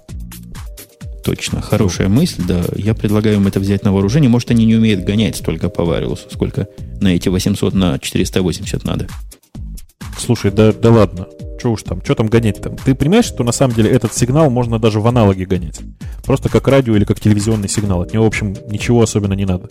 Точно, 1.24 1.60
хорошая 1.60 2.08
мысль, 2.08 2.44
да. 2.46 2.62
Я 2.76 2.94
предлагаю 2.94 3.36
им 3.36 3.48
это 3.48 3.58
взять 3.58 3.82
на 3.82 3.92
вооружение. 3.92 4.30
Может, 4.30 4.52
они 4.52 4.64
не 4.64 4.76
умеют 4.76 5.02
гонять 5.04 5.36
столько 5.36 5.68
по 5.68 5.82
wireless, 5.82 6.20
сколько 6.32 6.68
на 7.00 7.08
эти 7.08 7.28
800 7.28 7.74
на 7.74 7.98
480 7.98 8.84
надо. 8.84 9.08
Слушай, 10.18 10.50
да, 10.50 10.72
да 10.72 10.90
ладно. 10.90 11.26
Что 11.58 11.72
уж 11.72 11.82
там, 11.82 12.02
что 12.04 12.14
там 12.14 12.26
гонять 12.28 12.60
там? 12.60 12.76
Ты 12.76 12.94
понимаешь, 12.94 13.24
что 13.24 13.44
на 13.44 13.52
самом 13.52 13.74
деле 13.74 13.90
этот 13.90 14.14
сигнал 14.14 14.50
можно 14.50 14.78
даже 14.78 15.00
в 15.00 15.06
аналоге 15.06 15.46
гонять? 15.46 15.80
Просто 16.24 16.48
как 16.48 16.68
радио 16.68 16.96
или 16.96 17.04
как 17.04 17.20
телевизионный 17.20 17.68
сигнал. 17.68 18.02
От 18.02 18.12
него, 18.12 18.24
в 18.24 18.28
общем, 18.28 18.56
ничего 18.68 19.02
особенно 19.02 19.32
не 19.32 19.44
надо. 19.44 19.68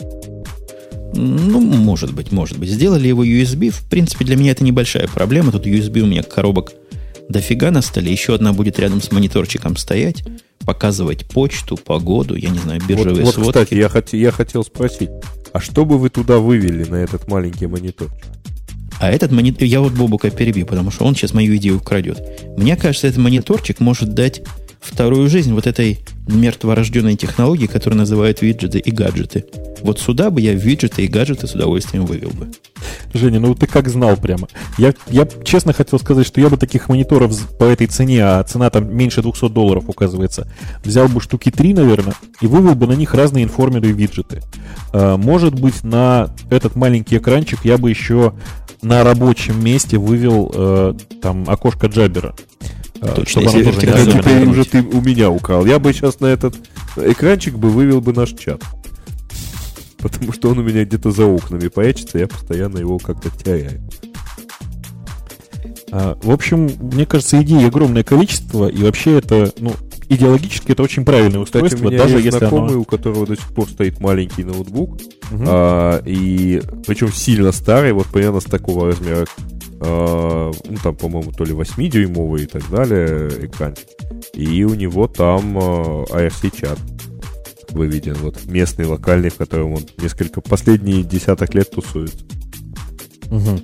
Ну, 1.13 1.59
может 1.61 2.13
быть, 2.13 2.31
может 2.31 2.57
быть. 2.57 2.69
Сделали 2.69 3.07
его 3.07 3.23
USB. 3.23 3.69
В 3.69 3.87
принципе, 3.89 4.25
для 4.25 4.35
меня 4.35 4.51
это 4.51 4.63
небольшая 4.63 5.07
проблема. 5.07 5.51
Тут 5.51 5.65
USB 5.65 6.01
у 6.01 6.05
меня 6.07 6.23
коробок 6.23 6.73
дофига 7.29 7.71
на 7.71 7.81
столе. 7.81 8.11
Еще 8.11 8.35
одна 8.35 8.53
будет 8.53 8.79
рядом 8.79 9.01
с 9.01 9.11
мониторчиком 9.11 9.77
стоять, 9.77 10.23
показывать 10.65 11.25
почту, 11.25 11.77
погоду, 11.77 12.35
я 12.35 12.49
не 12.49 12.59
знаю, 12.59 12.81
биржевые 12.87 13.23
вот, 13.23 13.25
вот, 13.25 13.33
сводки. 13.33 13.63
Кстати, 13.63 13.73
я, 13.75 13.87
хот- 13.87 14.15
я 14.15 14.31
хотел 14.31 14.63
спросить, 14.63 15.09
а 15.53 15.59
что 15.59 15.85
бы 15.85 15.97
вы 15.97 16.09
туда 16.09 16.39
вывели 16.39 16.83
на 16.83 16.95
этот 16.95 17.27
маленький 17.27 17.67
мониторчик? 17.67 18.25
А 18.99 19.09
этот 19.09 19.31
монитор... 19.31 19.63
Я 19.63 19.81
вот 19.81 19.93
Бобука 19.93 20.29
перебью, 20.29 20.65
потому 20.65 20.91
что 20.91 21.05
он 21.05 21.15
сейчас 21.15 21.33
мою 21.33 21.55
идею 21.57 21.77
украдет. 21.77 22.21
Мне 22.57 22.75
кажется, 22.75 23.07
этот 23.07 23.19
мониторчик 23.19 23.79
может 23.79 24.13
дать 24.13 24.41
вторую 24.79 25.29
жизнь 25.29 25.53
вот 25.53 25.67
этой 25.67 25.99
мертворожденной 26.27 27.15
технологии, 27.15 27.65
которую 27.65 27.99
называют 27.99 28.41
виджеты 28.41 28.79
и 28.79 28.91
гаджеты. 28.91 29.45
Вот 29.81 29.99
сюда 29.99 30.29
бы 30.29 30.41
я 30.41 30.53
виджеты 30.53 31.03
и 31.03 31.07
гаджеты 31.07 31.47
с 31.47 31.55
удовольствием 31.55 32.05
вывел 32.05 32.29
бы. 32.29 32.47
Женя, 33.13 33.39
ну 33.39 33.55
ты 33.55 33.67
как 33.67 33.89
знал 33.89 34.17
прямо. 34.17 34.47
Я, 34.77 34.93
я 35.07 35.27
честно 35.43 35.73
хотел 35.73 35.99
сказать, 35.99 36.25
что 36.25 36.41
я 36.41 36.49
бы 36.49 36.57
таких 36.57 36.89
мониторов 36.89 37.35
по 37.57 37.63
этой 37.63 37.87
цене, 37.87 38.23
а 38.23 38.43
цена 38.43 38.69
там 38.69 38.95
меньше 38.95 39.21
200 39.21 39.49
долларов 39.49 39.85
указывается, 39.87 40.47
взял 40.83 41.07
бы 41.07 41.21
штуки 41.21 41.51
3, 41.51 41.73
наверное, 41.73 42.15
и 42.41 42.47
вывел 42.47 42.75
бы 42.75 42.87
на 42.87 42.93
них 42.93 43.13
разные 43.13 43.43
информеры 43.43 43.89
и 43.89 43.93
виджеты. 43.93 44.41
А, 44.93 45.17
может 45.17 45.59
быть, 45.59 45.83
на 45.83 46.29
этот 46.49 46.75
маленький 46.75 47.17
экранчик 47.17 47.59
я 47.63 47.77
бы 47.77 47.89
еще 47.89 48.33
на 48.81 49.03
рабочем 49.03 49.63
месте 49.63 49.97
вывел 49.97 50.51
э, 50.53 50.93
там 51.21 51.45
окошко 51.47 51.87
Джабера. 51.87 52.35
Э, 53.01 53.13
Точно, 53.15 53.41
чтобы 53.41 53.57
если 53.57 53.71
тоже 53.71 54.05
не 54.05 54.11
теперь 54.11 54.47
уже 54.47 54.65
ты 54.65 54.81
у 54.81 55.01
меня 55.01 55.29
украл. 55.29 55.65
Я 55.65 55.79
бы 55.79 55.91
сейчас 55.93 56.19
на 56.19 56.27
этот 56.27 56.55
экранчик 56.95 57.55
бы 57.55 57.69
вывел 57.69 58.01
бы 58.01 58.13
наш 58.13 58.33
чат. 58.33 58.61
Потому 60.05 60.33
что 60.33 60.49
он 60.51 60.59
у 60.59 60.61
меня 60.61 60.85
где-то 60.85 61.09
за 61.09 61.25
окнами 61.25 61.67
поячится, 61.67 62.19
я 62.19 62.27
постоянно 62.27 62.77
его 62.77 62.99
как-то 62.99 63.31
теряю. 63.31 63.81
А, 65.91 66.15
в 66.21 66.29
общем, 66.29 66.69
мне 66.79 67.07
кажется, 67.07 67.41
идей 67.41 67.65
огромное 67.65 68.03
количество, 68.03 68.67
и 68.67 68.83
вообще 68.83 69.17
это, 69.17 69.51
ну, 69.57 69.73
идеологически 70.07 70.73
это 70.73 70.83
очень 70.83 71.05
правильное 71.05 71.39
устройство, 71.39 71.77
Кстати, 71.77 71.87
у 71.87 71.89
меня 71.91 72.03
даже 72.03 72.15
есть 72.17 72.25
если 72.25 72.37
знакомый, 72.37 72.73
оно... 72.73 72.81
у 72.81 72.83
которого 72.83 73.25
до 73.25 73.35
сих 73.35 73.51
пор 73.51 73.67
стоит 73.67 73.99
маленький 73.99 74.43
ноутбук, 74.43 74.91
угу. 74.91 75.43
а, 75.47 75.99
и 76.05 76.61
причем 76.85 77.11
сильно 77.11 77.51
старый, 77.51 77.91
вот 77.93 78.05
примерно 78.05 78.41
с 78.41 78.45
такого 78.45 78.89
размера, 78.89 79.25
а, 79.79 80.51
ну 80.69 80.77
там, 80.83 80.95
по-моему, 80.95 81.31
то 81.31 81.43
ли 81.45 81.53
8-дюймовый 81.53 82.43
и 82.43 82.45
так 82.45 82.69
далее 82.69 83.27
экран, 83.47 83.73
и 84.35 84.63
у 84.65 84.75
него 84.75 85.07
там 85.07 85.57
а, 85.59 86.05
ARC-чат 87.75 87.85
выведен, 87.85 88.15
вот 88.15 88.45
местный, 88.45 88.85
локальный, 88.85 89.29
в 89.29 89.35
котором 89.35 89.73
он 89.73 89.85
несколько, 89.97 90.41
последние 90.41 91.03
десяток 91.03 91.53
лет 91.53 91.71
тусует. 91.71 92.15
Угу. 93.29 93.61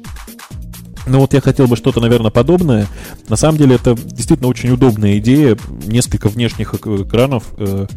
Ну 1.07 1.19
вот 1.19 1.33
я 1.33 1.41
хотел 1.41 1.67
бы 1.67 1.75
что-то, 1.75 1.99
наверное, 1.99 2.31
подобное. 2.31 2.87
На 3.27 3.35
самом 3.35 3.57
деле 3.57 3.75
это 3.75 3.95
действительно 3.95 4.49
очень 4.49 4.69
удобная 4.69 5.17
идея. 5.17 5.57
Несколько 5.85 6.29
внешних 6.29 6.75
экранов. 6.75 7.43
Э, 7.57 7.87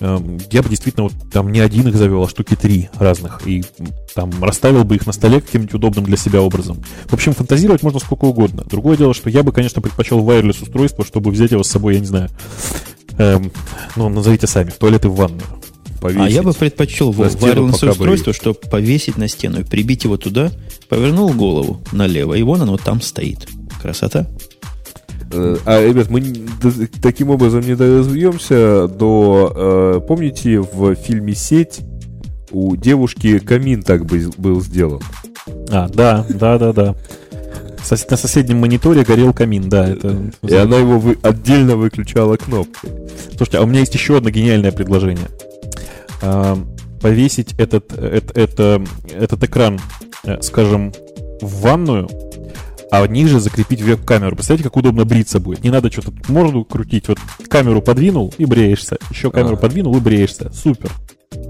э, 0.00 0.38
я 0.50 0.62
бы 0.62 0.68
действительно 0.68 1.04
вот 1.04 1.14
там 1.32 1.50
не 1.50 1.60
один 1.60 1.88
их 1.88 1.96
завел, 1.96 2.24
а 2.24 2.28
штуки 2.28 2.54
три 2.54 2.90
разных. 2.98 3.46
И 3.46 3.64
там 4.14 4.30
расставил 4.44 4.84
бы 4.84 4.96
их 4.96 5.06
на 5.06 5.12
столе 5.12 5.40
каким-нибудь 5.40 5.74
удобным 5.74 6.04
для 6.04 6.18
себя 6.18 6.42
образом. 6.42 6.82
В 7.06 7.14
общем, 7.14 7.32
фантазировать 7.32 7.82
можно 7.82 8.00
сколько 8.00 8.26
угодно. 8.26 8.64
Другое 8.68 8.98
дело, 8.98 9.14
что 9.14 9.30
я 9.30 9.42
бы, 9.42 9.52
конечно, 9.52 9.80
предпочел 9.80 10.18
wireless 10.20 10.62
устройство, 10.62 11.06
чтобы 11.06 11.30
взять 11.30 11.52
его 11.52 11.62
с 11.62 11.70
собой, 11.70 11.94
я 11.94 12.00
не 12.00 12.06
знаю, 12.06 12.28
эм, 13.18 13.52
ну, 13.96 14.08
назовите 14.08 14.46
сами, 14.46 14.70
в 14.70 14.76
туалет 14.76 15.04
и 15.04 15.08
в 15.08 15.14
ванную 15.14 15.42
повесить. 16.00 16.22
А 16.22 16.28
я 16.30 16.42
бы 16.42 16.52
предпочел 16.52 17.12
wireless 17.12 17.88
устройство, 17.88 18.32
чтобы 18.32 18.58
повесить 18.70 19.16
на 19.16 19.28
стену 19.28 19.60
и 19.60 19.64
прибить 19.64 20.04
его 20.04 20.16
туда, 20.16 20.50
повернул 20.88 21.32
голову 21.32 21.82
налево, 21.92 22.34
и 22.34 22.42
вон 22.42 22.62
оно 22.62 22.76
там 22.76 23.00
стоит. 23.00 23.48
Красота. 23.80 24.26
Э, 25.32 25.56
а, 25.64 25.86
ребят, 25.86 26.08
мы 26.08 26.22
таким 27.02 27.30
образом 27.30 27.60
не 27.60 27.74
доразвьемся 27.74 28.88
до... 28.88 29.52
Э, 29.56 30.00
помните, 30.06 30.60
в 30.60 30.94
фильме 30.94 31.34
«Сеть» 31.34 31.80
у 32.50 32.76
девушки 32.76 33.38
камин 33.38 33.82
так 33.82 34.06
бы 34.06 34.30
был 34.38 34.60
сделан? 34.60 35.00
А, 35.70 35.88
да, 35.88 36.24
да, 36.28 36.58
да, 36.58 36.72
да. 36.72 36.96
На 37.90 38.16
соседнем 38.16 38.58
мониторе 38.58 39.04
горел 39.04 39.32
камин, 39.32 39.68
да. 39.68 39.88
Это... 39.88 40.30
И 40.42 40.54
она 40.54 40.78
его 40.78 40.98
вы... 40.98 41.18
отдельно 41.22 41.76
выключала 41.76 42.36
кнопкой. 42.36 42.90
Слушайте, 43.36 43.58
а 43.58 43.62
у 43.62 43.66
меня 43.66 43.80
есть 43.80 43.94
еще 43.94 44.16
одно 44.16 44.30
гениальное 44.30 44.72
предложение. 44.72 45.28
Э, 46.22 46.56
повесить 47.00 47.54
этот, 47.58 47.92
это, 47.92 48.40
это, 48.40 48.84
этот 49.14 49.44
экран, 49.44 49.80
э, 50.24 50.40
скажем, 50.42 50.92
в 51.40 51.60
ванную, 51.60 52.08
а 52.90 53.06
ниже 53.06 53.40
закрепить 53.40 53.82
веб-камеру. 53.82 54.36
Представляете, 54.36 54.64
как 54.64 54.76
удобно 54.76 55.04
бриться 55.04 55.40
будет. 55.40 55.62
Не 55.62 55.70
надо 55.70 55.90
что-то 55.90 56.12
морду 56.28 56.64
крутить. 56.64 57.08
Вот 57.08 57.18
камеру 57.48 57.82
подвинул 57.82 58.32
и 58.38 58.44
бреешься. 58.44 58.98
Еще 59.10 59.30
камеру 59.30 59.54
а. 59.54 59.58
подвинул 59.58 59.96
и 59.96 60.00
бреешься. 60.00 60.50
Супер. 60.52 60.90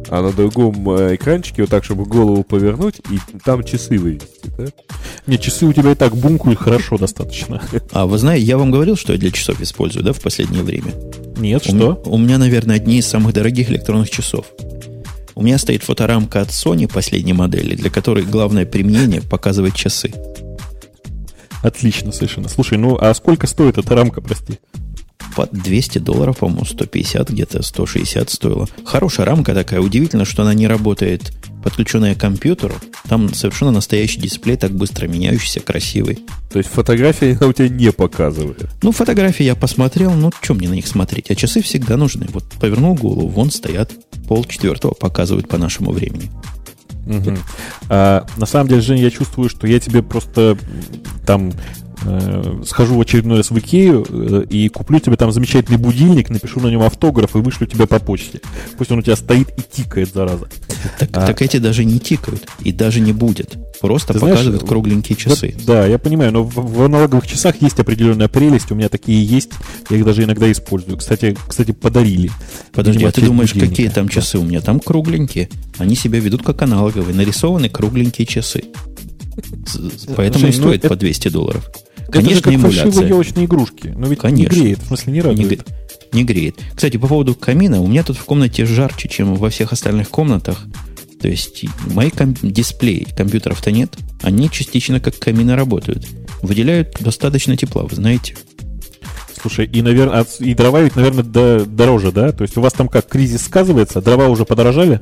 А 0.09 0.23
на 0.23 0.33
другом 0.33 0.89
э, 0.91 1.17
экранчике 1.17 1.63
вот 1.63 1.71
так, 1.71 1.85
чтобы 1.85 2.05
голову 2.05 2.45
повернуть 2.45 3.01
и 3.11 3.19
там 3.45 3.65
часы 3.65 3.99
вывести, 3.99 4.51
да? 4.57 4.67
Не, 5.27 5.39
часы 5.39 5.67
у 5.67 5.73
тебя 5.73 5.93
и 5.93 5.95
так 5.95 6.17
бумкают 6.17 6.59
хорошо 6.59 6.97
достаточно. 6.97 7.61
А 7.93 8.07
вы 8.07 8.19
знаете, 8.19 8.47
я 8.47 8.57
вам 8.57 8.71
говорил, 8.71 8.97
что 8.97 9.13
я 9.13 9.19
для 9.19 9.31
часов 9.33 9.61
использую, 9.61 10.05
да, 10.05 10.13
в 10.13 10.21
последнее 10.21 10.63
время? 10.63 10.93
Нет, 11.37 11.63
у 11.63 11.65
что? 11.65 11.75
Меня, 11.75 11.97
у 12.05 12.19
меня, 12.19 12.39
наверное, 12.39 12.77
одни 12.77 12.99
из 12.99 13.07
самых 13.07 13.35
дорогих 13.35 13.71
электронных 13.71 14.11
часов. 14.11 14.47
У 15.35 15.43
меня 15.43 15.59
стоит 15.59 15.83
фоторамка 15.83 16.41
от 16.41 16.49
Sony 16.49 16.91
последней 16.91 17.35
модели, 17.35 17.75
для 17.75 17.91
которой 17.91 18.25
главное 18.25 18.65
применение 18.65 19.21
показывать 19.21 19.75
часы. 19.75 20.13
Отлично, 21.63 22.13
совершенно. 22.13 22.49
Слушай, 22.49 22.79
ну 22.79 22.97
а 22.99 23.13
сколько 23.13 23.47
стоит 23.47 23.77
эта 23.77 23.95
рамка, 23.95 24.21
прости? 24.21 24.59
Под 25.37 25.53
200 25.53 25.99
долларов, 25.99 26.39
по-моему, 26.39 26.65
150 26.65 27.29
где-то, 27.29 27.63
160 27.63 28.31
стоило. 28.31 28.69
Хорошая 28.85 29.27
рамка 29.27 29.55
такая. 29.55 29.81
Удивительно, 29.81 30.25
что 30.25 30.43
она 30.43 30.55
не 30.55 30.67
работает 30.67 31.33
подключенная 31.63 32.15
к 32.15 32.19
компьютеру. 32.19 32.75
Там 33.09 33.35
совершенно 33.35 33.71
настоящий 33.71 34.21
дисплей, 34.21 34.57
так 34.57 34.71
быстро 34.71 35.07
меняющийся, 35.09 35.61
красивый. 35.61 36.21
То 36.51 36.59
есть 36.59 36.71
фотографии 36.71 37.37
она 37.39 37.49
у 37.49 37.53
тебя 37.53 37.69
не 37.69 37.93
показывает? 37.93 38.71
Ну, 38.83 38.93
фотографии 38.93 39.45
я 39.45 39.55
посмотрел, 39.55 40.13
ну, 40.15 40.31
что 40.41 40.55
мне 40.55 40.69
на 40.69 40.75
них 40.75 40.87
смотреть? 40.87 41.31
А 41.31 41.35
часы 41.35 41.61
всегда 41.61 41.97
нужны. 41.97 42.27
Вот 42.31 42.45
повернул 42.61 42.95
голову, 42.95 43.29
вон 43.29 43.51
стоят, 43.51 43.93
пол 44.27 44.45
четвертого 44.45 44.95
показывают 44.95 45.49
по 45.49 45.59
нашему 45.59 45.93
времени. 45.93 46.31
Угу. 47.07 47.37
А, 47.89 48.27
на 48.37 48.47
самом 48.47 48.69
деле, 48.69 48.81
Женя, 48.81 49.03
я 49.03 49.11
чувствую, 49.11 49.49
что 49.49 49.67
я 49.67 49.79
тебе 49.81 50.03
просто 50.03 50.57
там 51.27 51.53
э, 52.05 52.63
схожу 52.67 52.97
в 52.97 53.01
очередной 53.01 53.39
раз 53.39 53.51
в 53.51 53.59
Икею 53.59 54.07
э, 54.09 54.45
и 54.49 54.69
куплю 54.69 54.99
тебе 55.01 55.17
там 55.17 55.33
замечательный 55.33 55.79
будильник, 55.79 56.31
напишу 56.31 56.61
на 56.61 56.69
нем 56.69 56.83
автограф 56.83 57.37
и 57.37 57.39
вышлю 57.39 57.67
тебя 57.67 57.87
по 57.87 57.99
почте. 57.99 58.41
Пусть 58.77 58.91
он 58.91 58.99
у 58.99 59.03
тебя 59.03 59.17
стоит 59.17 59.51
и 59.59 59.63
тикает, 59.63 60.13
зараза. 60.13 60.49
Так, 60.99 61.11
а, 61.13 61.27
так 61.27 61.43
эти 61.43 61.57
даже 61.59 61.85
не 61.85 61.99
тикают 61.99 62.47
и 62.61 62.73
даже 62.73 63.01
не 63.01 63.13
будет. 63.13 63.57
Просто 63.81 64.15
показывают 64.15 64.45
знаешь, 64.45 64.69
кругленькие 64.69 65.17
часы. 65.17 65.55
Вот, 65.57 65.67
да, 65.67 65.87
я 65.87 65.99
понимаю, 65.99 66.33
но 66.33 66.43
в, 66.43 66.55
в 66.55 66.83
аналоговых 66.83 67.27
часах 67.27 67.61
есть 67.61 67.79
определенная 67.79 68.29
прелесть. 68.29 68.71
У 68.71 68.75
меня 68.75 68.89
такие 68.89 69.25
есть. 69.25 69.51
Я 69.91 69.99
их 69.99 70.05
даже 70.05 70.25
иногда 70.25 70.51
использую. 70.51 70.97
Кстати, 70.97 71.37
кстати 71.47 71.73
подарили. 71.73 72.31
Подожди, 72.73 73.05
а 73.05 73.13
ты 73.13 73.23
думаешь, 73.23 73.53
будильника. 73.53 73.71
какие 73.71 73.89
там 73.89 74.09
часы 74.09 74.39
у 74.39 74.43
меня? 74.43 74.61
Там 74.61 74.81
кругленькие. 74.81 75.49
Они 75.79 75.95
себя 75.95 76.19
ведут 76.21 76.43
как 76.43 76.63
аналоговые. 76.63 77.15
Нарисованы 77.15 77.69
кругленькие 77.69 78.27
часы. 78.27 78.65
Поэтому 80.17 80.47
Жень, 80.47 80.51
и 80.51 80.57
стоит 80.57 80.83
ну, 80.83 80.89
по 80.89 80.97
200 80.97 81.29
долларов. 81.29 81.71
Конечно, 82.11 82.51
это 82.51 82.71
же 82.71 82.91
как 82.91 82.95
елочные 82.95 83.47
игрушки. 83.47 83.89
Но 83.97 84.07
ведь 84.07 84.21
Конечно. 84.21 84.55
не 84.55 84.61
греет, 84.61 84.83
в 84.83 84.87
смысле 84.87 85.13
не 85.13 85.21
радует. 85.21 85.69
Не, 86.13 86.21
не 86.21 86.25
греет. 86.25 86.57
Кстати, 86.75 86.97
по 86.97 87.09
поводу 87.09 87.35
камина, 87.35 87.81
у 87.81 87.87
меня 87.87 88.03
тут 88.03 88.17
в 88.17 88.25
комнате 88.25 88.65
жарче, 88.65 89.09
чем 89.09 89.35
во 89.35 89.51
всех 89.51 89.73
остальных 89.73 90.09
комнатах. 90.09 90.65
То 91.21 91.29
есть 91.29 91.65
мои 91.93 92.11
ком- 92.11 92.37
дисплеи 92.43 93.07
компьютеров-то 93.17 93.71
нет. 93.71 93.97
Они 94.23 94.51
частично 94.51 95.01
как 95.01 95.19
камины 95.19 95.57
работают. 95.57 96.07
Выделяют 96.43 96.97
достаточно 97.01 97.57
тепла, 97.57 97.83
вы 97.83 97.97
знаете. 97.97 98.37
Слушай, 99.47 99.67
и, 99.67 99.81
наверное, 99.81 100.27
и 100.41 100.55
дрова 100.55 100.81
ведь, 100.81 100.97
наверное, 100.97 101.23
дороже, 101.65 102.11
да? 102.11 102.33
То 102.33 102.43
есть 102.43 102.57
у 102.57 102.61
вас 102.61 102.73
там 102.73 102.89
как, 102.89 103.07
кризис 103.07 103.45
сказывается? 103.45 104.03
Дрова 104.03 104.27
уже 104.27 104.45
подорожали? 104.45 105.01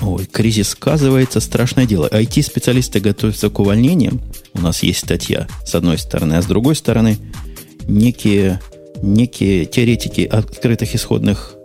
Ой, 0.00 0.26
кризис 0.26 0.68
сказывается, 0.68 1.40
страшное 1.40 1.86
дело. 1.86 2.08
IT-специалисты 2.08 3.00
готовятся 3.00 3.50
к 3.50 3.58
увольнениям. 3.58 4.20
У 4.54 4.60
нас 4.60 4.84
есть 4.84 5.00
статья, 5.00 5.48
с 5.66 5.74
одной 5.74 5.98
стороны, 5.98 6.34
а 6.34 6.42
с 6.42 6.46
другой 6.46 6.76
стороны, 6.76 7.18
некие, 7.88 8.60
некие 9.02 9.64
теоретики 9.64 10.20
открытых 10.20 10.94
исходных 10.94 11.56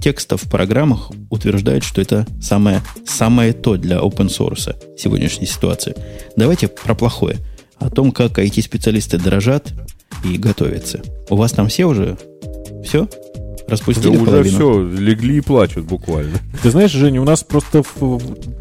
текстов 0.00 0.44
в 0.44 0.50
программах 0.50 1.10
утверждают, 1.28 1.84
что 1.84 2.00
это 2.00 2.26
самое, 2.40 2.80
самое 3.06 3.52
то 3.52 3.76
для 3.76 3.98
open 3.98 4.28
source 4.28 4.74
сегодняшней 4.96 5.46
ситуации. 5.46 5.94
Давайте 6.34 6.68
про 6.68 6.94
плохое. 6.94 7.36
О 7.76 7.90
том, 7.90 8.10
как 8.10 8.38
IT-специалисты 8.38 9.18
дорожат 9.18 9.74
и 10.24 10.36
готовятся. 10.36 11.02
У 11.30 11.36
вас 11.36 11.52
там 11.52 11.68
все 11.68 11.84
уже? 11.84 12.16
Все? 12.84 13.08
Распустили 13.68 14.16
да 14.16 14.22
уже 14.22 14.42
все, 14.44 14.82
легли 14.82 15.36
и 15.36 15.40
плачут 15.42 15.84
буквально. 15.84 16.38
Ты 16.62 16.70
знаешь, 16.70 16.90
Женя, 16.90 17.20
у 17.20 17.24
нас 17.24 17.44
просто 17.44 17.82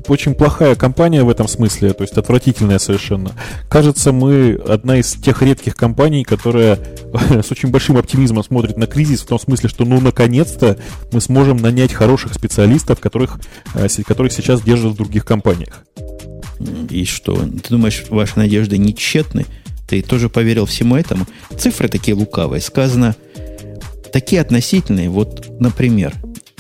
очень 0.08 0.36
плохая 0.36 0.76
компания 0.76 1.24
в 1.24 1.30
этом 1.30 1.48
смысле, 1.48 1.94
то 1.94 2.04
есть 2.04 2.18
отвратительная 2.18 2.78
совершенно. 2.78 3.32
Кажется, 3.70 4.12
мы 4.12 4.60
одна 4.68 4.98
из 4.98 5.14
тех 5.14 5.42
редких 5.42 5.78
компаний, 5.78 6.26
которая 6.26 6.78
с 7.42 7.50
очень 7.50 7.70
большим 7.70 7.96
оптимизмом 7.96 8.44
смотрит 8.44 8.76
на 8.76 8.86
кризис, 8.86 9.22
в 9.22 9.28
том 9.28 9.40
смысле, 9.40 9.70
что 9.70 9.86
ну 9.86 10.02
наконец-то 10.02 10.78
мы 11.14 11.22
сможем 11.22 11.56
нанять 11.56 11.94
хороших 11.94 12.34
специалистов, 12.34 13.00
которых, 13.00 13.40
э, 13.76 13.88
которых 14.06 14.34
сейчас 14.34 14.62
держат 14.62 14.92
в 14.92 14.98
других 14.98 15.24
компаниях. 15.24 15.86
И 16.90 17.06
что? 17.06 17.36
Ты 17.36 17.70
думаешь, 17.70 18.04
ваши 18.10 18.38
надежды 18.38 18.78
не 18.78 18.94
тщетны? 18.94 19.46
Ты 19.88 20.02
тоже 20.02 20.30
поверил 20.30 20.66
всему 20.66 20.96
этому? 20.96 21.26
Цифры 21.58 21.88
такие 21.88 22.14
лукавые. 22.16 22.62
Сказано, 22.62 23.16
такие 24.12 24.42
относительные. 24.42 25.10
Вот, 25.10 25.48
например, 25.60 26.14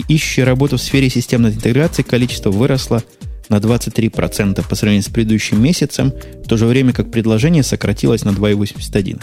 ищущие 0.07 0.45
работу 0.45 0.77
в 0.77 0.81
сфере 0.81 1.09
системной 1.09 1.51
интеграции 1.51 2.03
количество 2.03 2.51
выросло 2.51 3.03
на 3.49 3.57
23% 3.57 4.67
по 4.67 4.75
сравнению 4.75 5.03
с 5.03 5.09
предыдущим 5.09 5.61
месяцем, 5.61 6.13
в 6.43 6.47
то 6.47 6.57
же 6.57 6.65
время 6.65 6.93
как 6.93 7.11
предложение 7.11 7.63
сократилось 7.63 8.23
на 8.23 8.29
2,81%. 8.29 9.21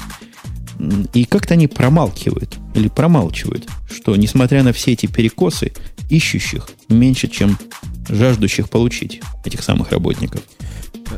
И 1.15 1.25
как-то 1.25 1.55
они 1.55 1.69
промалкивают 1.69 2.59
или 2.75 2.89
промалчивают, 2.89 3.69
что 3.91 4.17
несмотря 4.17 4.63
на 4.63 4.73
все 4.73 4.93
эти 4.93 5.07
перекосы, 5.07 5.73
ищущих 6.11 6.69
меньше, 6.89 7.29
чем 7.29 7.57
жаждущих 8.09 8.69
получить 8.69 9.21
этих 9.45 9.63
самых 9.63 9.93
работников. 9.93 10.43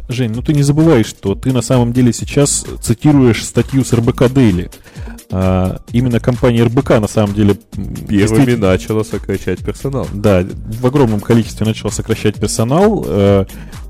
Жень, 0.08 0.32
ну 0.34 0.42
ты 0.42 0.52
не 0.52 0.62
забывай, 0.62 1.04
что 1.04 1.34
ты 1.34 1.52
на 1.52 1.62
самом 1.62 1.92
деле 1.92 2.12
сейчас 2.12 2.64
цитируешь 2.80 3.44
статью 3.44 3.84
с 3.84 3.92
РБК 3.92 4.22
Daily. 4.22 4.70
А, 5.30 5.80
именно 5.92 6.20
компания 6.20 6.64
РБК 6.64 6.90
на 7.00 7.08
самом 7.08 7.34
деле 7.34 7.56
первыми 8.08 8.54
начала 8.54 9.02
сокращать 9.02 9.64
персонал. 9.64 10.06
Да, 10.12 10.44
в 10.44 10.86
огромном 10.86 11.20
количестве 11.20 11.66
начала 11.66 11.90
сокращать 11.90 12.36
персонал. 12.36 13.04
Э, 13.06 13.44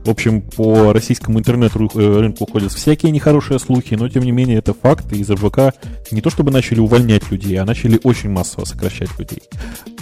в 0.04 0.10
общем, 0.10 0.40
по 0.40 0.92
российскому 0.92 1.40
интернет-рынку 1.40 2.46
ходят 2.46 2.72
всякие 2.72 3.10
нехорошие 3.10 3.58
слухи, 3.58 3.94
но 3.94 4.08
тем 4.08 4.22
не 4.22 4.30
менее 4.30 4.58
это 4.58 4.72
факт. 4.72 5.12
И 5.12 5.18
из 5.18 5.30
РБК 5.30 5.74
не 6.10 6.20
то 6.20 6.30
чтобы 6.30 6.52
начали 6.52 6.78
увольнять 6.78 7.30
людей, 7.30 7.56
а 7.56 7.64
начали 7.64 8.00
очень 8.02 8.30
массово 8.30 8.64
сокращать 8.64 9.10
людей. 9.18 9.42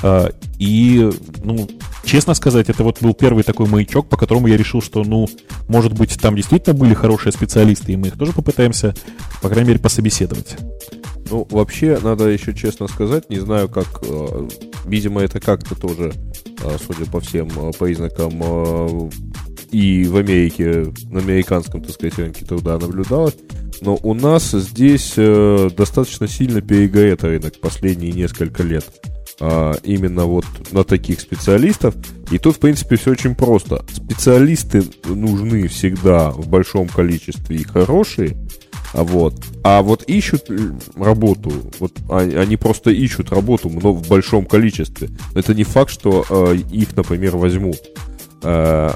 А, 0.02 0.30
и, 0.58 1.10
ну, 1.42 1.68
честно 2.04 2.34
сказать, 2.34 2.68
это 2.68 2.84
вот 2.84 3.00
был 3.00 3.14
первый 3.14 3.42
такой 3.42 3.66
маячок, 3.66 4.08
по 4.08 4.16
которому 4.16 4.46
я 4.46 4.56
решил, 4.56 4.82
что, 4.82 5.02
ну, 5.02 5.26
может 5.68 5.94
быть, 5.94 6.16
там 6.20 6.36
действительно 6.36 6.74
были 6.76 6.94
хорошие 6.94 7.32
специалисты, 7.32 7.92
и 7.92 7.96
мы 7.96 8.08
их 8.08 8.18
тоже 8.18 8.32
попытаемся, 8.32 8.94
по 9.42 9.48
крайней 9.48 9.68
мере, 9.70 9.80
пособеседовать. 9.80 10.56
Ну, 11.30 11.46
вообще, 11.50 11.98
надо 12.02 12.28
еще 12.28 12.54
честно 12.54 12.86
сказать, 12.86 13.30
не 13.30 13.38
знаю, 13.38 13.68
как, 13.68 13.86
э, 14.02 14.48
видимо, 14.86 15.22
это 15.22 15.40
как-то 15.40 15.74
тоже, 15.74 16.12
э, 16.62 16.76
судя 16.86 17.10
по 17.10 17.20
всем 17.20 17.48
э, 17.56 17.72
признакам, 17.78 19.10
и 19.70 20.04
в 20.04 20.16
Америке, 20.16 20.92
на 21.10 21.20
американском, 21.20 21.82
так 21.82 21.92
сказать, 21.92 22.18
рынке 22.18 22.44
труда 22.44 22.78
наблюдалось. 22.78 23.34
Но 23.80 23.98
у 24.02 24.14
нас 24.14 24.52
здесь 24.52 25.14
достаточно 25.16 26.28
сильно 26.28 26.62
перегорет 26.62 27.24
рынок 27.24 27.58
последние 27.60 28.12
несколько 28.12 28.62
лет. 28.62 28.84
А, 29.40 29.74
именно 29.82 30.26
вот 30.26 30.44
на 30.70 30.84
таких 30.84 31.20
специалистов. 31.20 31.94
И 32.30 32.38
тут, 32.38 32.56
в 32.56 32.58
принципе, 32.60 32.96
все 32.96 33.12
очень 33.12 33.34
просто. 33.34 33.84
Специалисты 33.92 34.84
нужны 35.04 35.66
всегда 35.68 36.30
в 36.30 36.48
большом 36.48 36.88
количестве 36.88 37.56
и 37.56 37.64
хорошие, 37.64 38.36
вот. 39.02 39.34
А 39.62 39.82
вот 39.82 40.04
ищут 40.04 40.48
работу, 40.96 41.50
вот 41.78 41.92
они 42.08 42.56
просто 42.56 42.90
ищут 42.90 43.30
работу, 43.30 43.68
но 43.68 43.92
в 43.92 44.08
большом 44.08 44.46
количестве. 44.46 45.10
Это 45.34 45.54
не 45.54 45.64
факт, 45.64 45.90
что 45.90 46.24
э, 46.28 46.56
их, 46.70 46.96
например, 46.96 47.36
возьмут. 47.36 47.78
Э, 48.42 48.90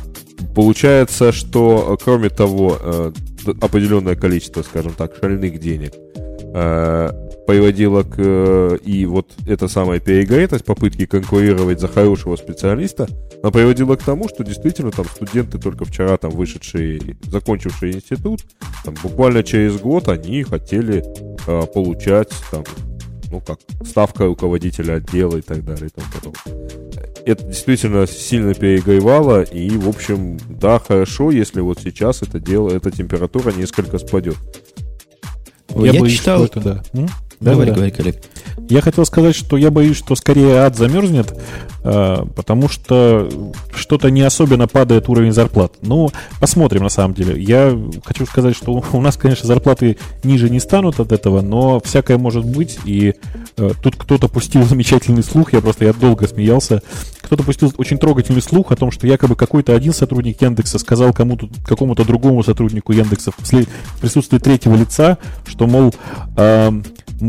получается, 0.55 1.33
что, 1.33 1.99
кроме 2.03 2.29
того, 2.29 2.79
э, 2.81 3.13
определенное 3.61 4.15
количество, 4.15 4.63
скажем 4.63 4.93
так, 4.93 5.17
шальных 5.21 5.59
денег 5.59 5.93
э, 6.55 7.28
приводило 7.49 8.03
к... 8.03 8.17
Э, 8.19 8.77
и 8.85 9.07
вот 9.07 9.31
эта 9.47 9.69
самая 9.69 10.01
перегретость, 10.01 10.67
попытки 10.67 11.07
конкурировать 11.07 11.81
за 11.81 11.89
хорошего 11.89 12.37
специалиста, 12.37 13.09
она 13.43 13.51
приводила 13.51 13.97
к 13.97 14.03
тому, 14.03 14.29
что 14.29 14.45
действительно 14.45 14.91
там 14.91 15.07
студенты, 15.07 15.59
только 15.59 15.87
вчера 15.87 16.19
там 16.19 16.31
вышедшие, 16.31 17.17
закончившие 17.23 17.95
институт, 17.95 18.43
там, 18.85 18.95
буквально 19.03 19.43
через 19.43 19.79
год 19.81 20.11
они 20.11 20.43
хотели 20.43 21.03
э, 21.47 21.67
получать 21.73 22.35
там, 22.51 22.65
ну 23.31 23.41
как, 23.41 23.61
ставка 23.83 24.27
руководителя 24.27 24.97
отдела 24.97 25.39
и 25.39 25.43
так 25.43 25.65
далее 25.65 25.87
и 25.87 25.89
тому 25.89 26.07
подобное. 26.13 26.71
Это 27.25 27.45
действительно 27.45 28.07
сильно 28.07 28.53
перегревало, 28.53 29.41
и, 29.41 29.71
в 29.71 29.89
общем, 29.89 30.39
да, 30.51 30.79
хорошо, 30.79 31.31
если 31.31 31.63
вот 31.63 31.79
сейчас 31.83 32.21
это 32.21 32.41
дело, 32.41 32.69
эта 32.69 32.91
температура 32.91 33.53
несколько 33.53 33.97
спадет. 33.97 34.37
Я, 35.75 35.93
я 35.93 36.01
боюсь, 36.01 36.19
читал... 36.19 36.47
что 36.47 36.61
это, 36.61 36.85
да. 36.93 37.09
Да, 37.41 37.53
говори, 37.53 37.71
да. 37.71 37.77
говори, 37.77 37.91
Коллег. 37.93 38.17
Я 38.69 38.83
хотел 38.83 39.07
сказать, 39.07 39.35
что 39.35 39.57
я 39.57 39.71
боюсь, 39.71 39.97
что 39.97 40.15
скорее 40.15 40.59
ад 40.59 40.77
замерзнет, 40.77 41.33
э, 41.85 42.25
потому 42.35 42.69
что 42.69 43.29
что-то 43.75 44.11
не 44.11 44.23
особенно 44.23 44.67
падает 44.67 45.09
уровень 45.09 45.33
зарплат. 45.33 45.75
Ну, 45.81 46.11
посмотрим 46.41 46.83
на 46.83 46.89
самом 46.89 47.15
деле. 47.15 47.41
Я 47.41 47.79
хочу 48.05 48.27
сказать, 48.27 48.57
что 48.57 48.83
у 48.93 49.01
нас, 49.01 49.17
конечно, 49.17 49.47
зарплаты 49.47 49.97
ниже 50.25 50.51
не 50.51 50.61
станут 50.61 51.01
от 51.01 51.13
этого, 51.13 51.41
но 51.41 51.81
всякое 51.81 52.19
может 52.19 52.45
быть. 52.45 52.79
И 52.85 53.15
э, 53.57 53.71
тут 53.83 53.97
кто-то 53.97 54.29
пустил 54.29 54.63
замечательный 54.65 55.23
слух, 55.23 55.53
я 55.53 55.61
просто 55.61 55.85
я 55.85 55.93
долго 55.93 56.27
смеялся. 56.27 56.83
Кто-то 57.23 57.45
пустил 57.45 57.73
очень 57.77 57.99
трогательный 57.99 58.43
слух 58.43 58.73
о 58.73 58.77
том, 58.77 58.91
что 58.91 59.07
якобы 59.07 59.37
какой-то 59.37 59.75
один 59.75 59.93
сотрудник 59.93 60.43
Яндекса 60.43 60.79
сказал 60.79 61.13
кому-то, 61.13 61.49
какому-то 61.65 62.05
другому 62.05 62.43
сотруднику 62.43 62.93
Яндекса 62.93 63.31
в 63.31 64.01
присутствии 64.01 64.39
третьего 64.39 64.77
лица, 64.77 65.19
что, 65.47 65.67
мол, 65.67 65.95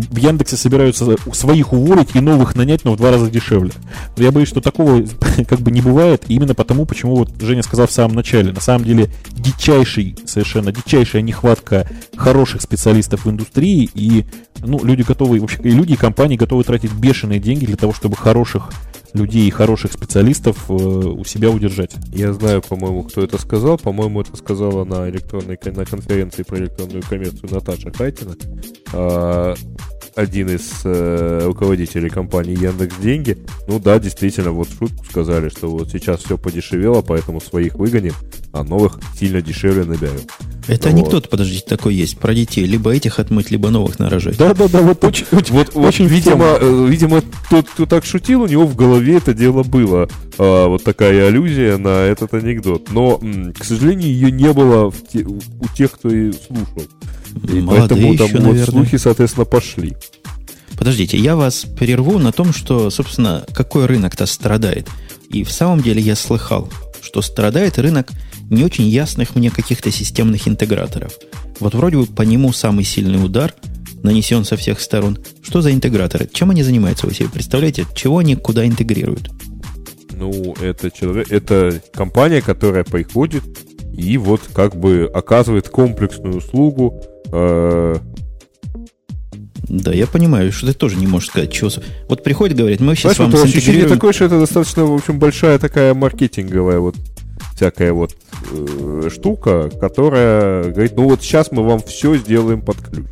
в 0.02 0.18
Яндексе 0.18 0.58
собираются 0.58 1.16
своих 1.34 1.74
уволить 1.74 2.16
и 2.16 2.20
новых 2.20 2.56
нанять, 2.56 2.86
но 2.86 2.94
в 2.94 2.98
два 2.98 3.12
раза 3.12 3.30
дешевле. 3.30 3.72
Но 4.18 4.24
я 4.24 4.32
боюсь, 4.32 4.50
что 4.50 4.62
такого 4.62 5.04
как 5.48 5.60
бы 5.60 5.72
не 5.72 5.82
бывает, 5.82 6.24
именно 6.28 6.56
потому, 6.56 6.86
почему 6.86 7.16
вот 7.16 7.32
Женя 7.40 7.64
сказал 7.64 7.88
в 7.88 7.92
самом 7.92 8.16
начале. 8.16 8.52
На 8.52 8.62
самом 8.62 8.86
деле, 8.86 9.10
дичайший, 9.32 10.16
совершенно 10.26 10.72
дичайшая 10.72 11.22
нехватка 11.22 11.88
хороших 12.16 12.62
специалистов 12.62 13.26
в 13.26 13.30
индустрии, 13.30 13.90
и 13.94 14.26
ну, 14.60 14.84
люди 14.84 15.04
готовы, 15.04 15.40
вообще, 15.40 15.60
и 15.64 15.72
люди 15.72 15.94
и 15.94 15.98
компании 15.98 16.38
готовы 16.38 16.64
тратить 16.64 16.94
бешеные 16.94 17.40
деньги 17.40 17.66
для 17.66 17.78
того, 17.78 17.94
чтобы 17.94 18.16
хороших 18.16 18.70
людей 19.14 19.48
и 19.48 19.52
хороших 19.52 19.94
специалистов 19.94 20.70
э, 20.70 20.74
у 20.74 21.24
себя 21.24 21.50
удержать. 21.50 21.92
Я 22.12 22.34
знаю, 22.34 22.62
по-моему, 22.62 23.04
кто 23.04 23.24
это 23.24 23.40
сказал. 23.40 23.78
По-моему, 23.78 24.22
это 24.22 24.36
сказала 24.38 24.84
на 24.84 25.10
электронной 25.10 25.58
на 25.66 25.86
конференции 25.86 26.44
про 26.44 26.58
электронную 26.58 27.04
коммерцию 27.04 27.50
Наташа 27.52 27.92
Хайтина. 27.92 28.36
А, 28.94 29.56
один 30.20 30.50
из 30.50 30.82
э, 30.84 31.42
руководителей 31.46 32.10
компании 32.10 32.62
Яндекс 32.62 32.98
Деньги. 32.98 33.38
Ну 33.68 33.80
да, 33.80 34.00
действительно, 34.00 34.52
вот 34.52 34.68
шутку 34.68 35.06
сказали, 35.06 35.50
что 35.50 35.70
вот 35.70 35.90
сейчас 35.90 36.22
все 36.24 36.38
подешевело, 36.38 37.02
поэтому 37.02 37.40
своих 37.40 37.76
выгоним, 37.76 38.14
а 38.52 38.64
новых 38.64 39.00
сильно 39.18 39.42
дешевле 39.42 39.86
наберем. 39.86 40.22
Это 40.68 40.90
вот. 40.90 40.98
анекдот, 40.98 41.30
подождите, 41.30 41.66
такой 41.66 41.96
есть 41.96 42.18
про 42.20 42.34
детей. 42.34 42.66
Либо 42.66 42.94
этих 42.94 43.20
отмыть, 43.20 43.50
либо 43.50 43.70
новых 43.70 43.98
нарожать. 43.98 44.38
Да, 44.38 44.54
да, 44.54 44.68
да, 44.68 44.82
вот 44.82 45.04
очень, 45.04 45.26
очень, 45.32 45.54
вот, 45.54 45.76
очень 45.76 46.06
видимо, 46.06 46.58
э, 46.60 46.88
видимо, 46.90 47.24
тот, 47.50 47.70
кто 47.70 47.86
так 47.86 48.06
шутил, 48.06 48.42
у 48.42 48.48
него 48.48 48.66
в 48.68 48.76
голове 48.76 49.18
это 49.18 49.34
дело 49.34 49.64
было. 49.64 50.10
А, 50.38 50.68
вот 50.68 50.84
такая 50.84 51.28
аллюзия 51.28 51.78
на 51.78 52.04
этот 52.04 52.34
анекдот. 52.34 52.92
Но, 52.92 53.22
к 53.58 53.64
сожалению, 53.64 54.10
ее 54.10 54.32
не 54.32 54.52
было 54.52 54.92
в 54.92 55.08
те, 55.08 55.24
у 55.24 55.40
тех, 55.78 55.92
кто 55.92 56.10
и 56.10 56.32
слушал. 56.34 56.84
И 57.48 57.62
Молодые 57.62 57.88
поэтому 57.90 58.18
там 58.18 58.28
еще, 58.28 58.40
вот 58.40 58.70
слухи, 58.70 58.98
соответственно, 58.98 59.46
пошли. 59.46 59.96
Подождите, 60.78 61.18
я 61.18 61.36
вас 61.36 61.66
перерву 61.78 62.20
на 62.20 62.32
том, 62.32 62.54
что, 62.54 62.90
собственно, 62.90 63.46
какой 63.54 63.86
рынок-то 63.86 64.26
страдает. 64.26 64.88
И 65.30 65.44
в 65.44 65.52
самом 65.52 65.82
деле 65.82 66.02
я 66.02 66.16
слыхал, 66.16 66.72
что 67.02 67.22
страдает 67.22 67.78
рынок 67.78 68.10
не 68.50 68.64
очень 68.64 68.88
ясных 68.88 69.36
мне 69.36 69.52
каких-то 69.52 69.92
системных 69.92 70.48
интеграторов. 70.48 71.14
Вот 71.60 71.76
вроде 71.76 71.98
бы 71.98 72.06
по 72.06 72.22
нему 72.22 72.54
самый 72.54 72.84
сильный 72.84 73.24
удар 73.24 73.54
нанесен 74.04 74.46
со 74.46 74.56
всех 74.56 74.80
сторон. 74.80 75.20
Что 75.42 75.62
за 75.62 75.74
интеграторы? 75.74 76.30
Чем 76.32 76.52
они 76.52 76.64
занимаются, 76.64 77.06
вы 77.06 77.14
себе 77.14 77.30
представляете? 77.30 77.86
Чего 77.94 78.20
они 78.20 78.36
куда 78.36 78.66
интегрируют? 78.66 79.30
Ну, 80.12 80.56
это 80.62 80.92
человек, 80.92 81.32
это 81.32 81.82
компания, 81.94 82.42
которая 82.42 82.84
приходит 82.84 83.44
и 83.94 84.18
вот 84.18 84.42
как 84.54 84.76
бы 84.76 85.10
оказывает 85.14 85.70
комплексную 85.70 86.38
услугу 86.38 87.04
да, 89.70 89.94
я 89.94 90.08
понимаю, 90.08 90.52
что 90.52 90.68
ты 90.68 90.74
тоже 90.74 90.96
не 90.96 91.06
можешь 91.06 91.30
сказать, 91.30 91.52
чего... 91.52 91.70
Вот 92.08 92.24
приходит, 92.24 92.58
говорит, 92.58 92.80
мы 92.80 92.96
сейчас 92.96 93.16
Знаешь, 93.16 93.32
вам 93.32 93.42
вот 93.42 93.50
ощущение 93.50 93.88
такое, 93.88 94.14
что 94.14 94.26
это 94.26 94.40
достаточно, 94.40 94.86
в 94.86 94.94
общем, 94.94 95.20
большая 95.20 95.60
такая 95.60 95.94
маркетинговая 95.94 96.80
вот 96.80 96.96
всякая 97.56 97.94
вот 97.94 98.16
э, 98.52 99.10
штука, 99.12 99.70
которая 99.80 100.72
говорит, 100.72 100.94
ну 100.96 101.04
вот 101.04 101.22
сейчас 101.22 101.52
мы 101.52 101.64
вам 101.64 101.82
все 101.82 102.16
сделаем 102.16 102.62
под 102.62 102.78
ключ. 102.78 103.06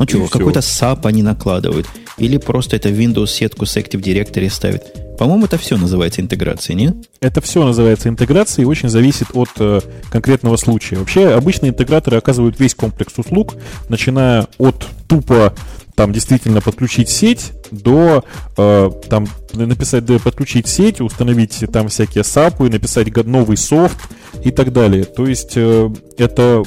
Ну 0.00 0.08
что, 0.08 0.28
какой-то 0.28 0.60
SAP 0.60 1.00
они 1.04 1.22
накладывают. 1.22 1.86
Или 2.16 2.38
просто 2.38 2.76
это 2.76 2.88
Windows 2.88 3.28
сетку 3.28 3.66
с 3.66 3.76
Active 3.76 4.00
Directory 4.00 4.50
ставит. 4.50 5.16
По-моему, 5.18 5.44
это 5.44 5.58
все 5.58 5.76
называется 5.76 6.22
интеграцией, 6.22 6.78
нет? 6.78 6.96
Это 7.20 7.42
все 7.42 7.64
называется 7.64 8.08
интеграцией 8.08 8.64
и 8.64 8.66
очень 8.66 8.88
зависит 8.88 9.28
от 9.34 9.50
э, 9.58 9.80
конкретного 10.10 10.56
случая. 10.56 10.96
Вообще, 10.96 11.28
обычные 11.28 11.70
интеграторы 11.70 12.16
оказывают 12.16 12.58
весь 12.58 12.74
комплекс 12.74 13.12
услуг, 13.18 13.56
начиная 13.90 14.46
от 14.56 14.86
тупо 15.06 15.54
там 15.94 16.14
действительно 16.14 16.62
подключить 16.62 17.10
сеть 17.10 17.52
до 17.70 18.24
э, 18.56 18.90
там 19.10 19.26
написать 19.52 20.06
да, 20.06 20.18
подключить 20.18 20.66
сеть, 20.66 21.02
установить 21.02 21.62
там 21.70 21.88
всякие 21.88 22.24
сапы, 22.24 22.70
написать 22.70 23.14
новый 23.26 23.58
софт 23.58 23.98
и 24.42 24.50
так 24.50 24.72
далее. 24.72 25.04
То 25.04 25.26
есть 25.26 25.52
э, 25.56 25.90
это 26.16 26.62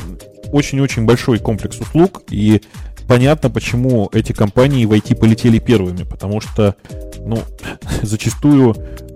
очень-очень 0.51 1.05
большой 1.05 1.39
комплекс 1.39 1.79
услуг, 1.79 2.21
и 2.29 2.61
понятно, 3.07 3.49
почему 3.49 4.09
эти 4.11 4.31
компании 4.31 4.85
в 4.85 4.91
IT 4.91 5.15
полетели 5.15 5.59
первыми, 5.59 6.03
потому 6.03 6.41
что, 6.41 6.75
ну, 7.19 7.41
зачастую 8.01 8.75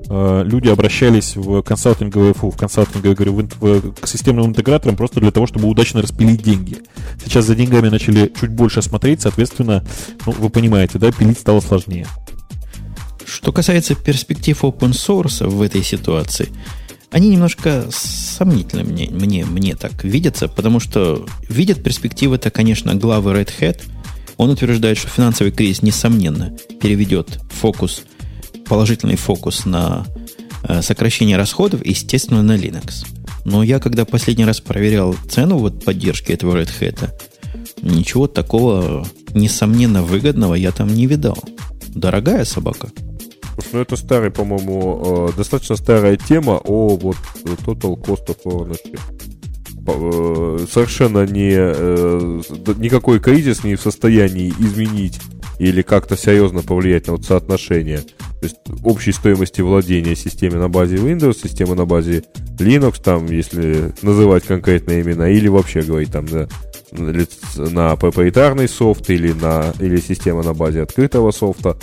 э, 0.09 0.43
люди 0.45 0.69
обращались 0.69 1.35
в 1.35 1.61
консалтинговые, 1.61 2.33
фу, 2.33 2.49
в 2.51 2.57
консалтинговые, 2.57 3.15
говорю, 3.15 3.33
в, 3.33 3.43
в, 3.59 3.93
к 3.93 4.07
системным 4.07 4.47
интеграторам 4.47 4.95
просто 4.95 5.19
для 5.19 5.31
того, 5.31 5.47
чтобы 5.47 5.67
удачно 5.67 6.01
распилить 6.01 6.43
деньги. 6.43 6.77
Сейчас 7.23 7.45
за 7.45 7.55
деньгами 7.55 7.89
начали 7.89 8.31
чуть 8.39 8.51
больше 8.51 8.81
смотреть, 8.81 9.21
соответственно, 9.21 9.83
ну, 10.25 10.31
вы 10.33 10.49
понимаете, 10.49 10.99
да, 10.99 11.11
пилить 11.11 11.39
стало 11.39 11.59
сложнее. 11.59 12.07
Что 13.25 13.51
касается 13.51 13.93
перспектив 13.93 14.63
open 14.63 14.91
source 14.91 15.45
в 15.45 15.61
этой 15.61 15.83
ситуации, 15.83 16.49
они 17.11 17.29
немножко 17.29 17.85
сомнительно 17.89 18.83
мне, 18.83 19.09
мне, 19.09 19.45
мне 19.45 19.75
так 19.75 20.03
видятся, 20.03 20.47
потому 20.47 20.79
что 20.79 21.25
видят 21.47 21.81
перспективы-то, 21.81 22.51
конечно, 22.51 22.95
главы 22.95 23.31
Red 23.31 23.51
Hat. 23.59 23.81
Он 24.35 24.49
утверждает, 24.49 24.97
что 24.97 25.07
финансовый 25.07 25.51
кризис, 25.51 25.81
несомненно, 25.81 26.55
переведет 26.81 27.39
фокус, 27.49 28.03
положительный 28.67 29.15
фокус 29.15 29.65
на 29.65 30.05
э, 30.63 30.81
сокращение 30.81 31.37
расходов, 31.37 31.85
естественно, 31.85 32.43
на 32.43 32.55
Linux. 32.57 33.05
Но 33.45 33.63
я, 33.63 33.79
когда 33.79 34.03
последний 34.03 34.45
раз 34.45 34.59
проверял 34.59 35.15
цену 35.29 35.57
вот 35.57 35.83
поддержки 35.85 36.33
этого 36.33 36.57
Red 36.57 36.69
Hat, 36.79 37.09
ничего 37.81 38.27
такого, 38.27 39.07
несомненно, 39.33 40.03
выгодного 40.03 40.55
я 40.55 40.71
там 40.71 40.93
не 40.93 41.07
видал. 41.07 41.41
Дорогая 41.87 42.43
собака– 42.43 42.91
ну, 43.71 43.79
это 43.79 43.95
старый, 43.95 44.31
по-моему, 44.31 45.29
э, 45.29 45.37
достаточно 45.37 45.75
старая 45.75 46.17
тема 46.17 46.61
о 46.63 46.95
вот 46.97 47.17
Total 47.65 47.95
Cost 47.95 48.27
of 48.27 48.43
Ownership. 48.45 48.99
Э, 49.87 50.65
совершенно 50.69 51.25
не, 51.25 51.53
э, 51.55 52.41
никакой 52.77 53.19
кризис 53.19 53.63
не 53.63 53.75
в 53.75 53.81
состоянии 53.81 54.49
изменить 54.59 55.19
или 55.59 55.81
как-то 55.81 56.15
серьезно 56.15 56.61
повлиять 56.61 57.07
на 57.07 57.13
вот 57.13 57.25
соотношение 57.25 58.01
то 58.39 58.45
есть 58.45 58.57
общей 58.83 59.11
стоимости 59.11 59.61
владения 59.61 60.15
системой 60.15 60.59
на 60.59 60.69
базе 60.69 60.97
Windows, 60.97 61.41
системы 61.41 61.75
на 61.75 61.85
базе 61.85 62.23
Linux, 62.59 63.01
там, 63.03 63.25
если 63.25 63.93
называть 64.03 64.43
конкретные 64.43 65.01
имена, 65.01 65.27
или 65.29 65.47
вообще 65.47 65.81
говорить 65.81 66.11
там 66.11 66.25
на, 66.25 66.47
на 66.91 67.95
проприетарный 67.95 68.69
софт 68.69 69.09
или, 69.09 69.31
на, 69.31 69.73
или 69.79 69.97
система 69.97 70.43
на 70.43 70.53
базе 70.53 70.83
открытого 70.83 71.31
софта. 71.31 71.77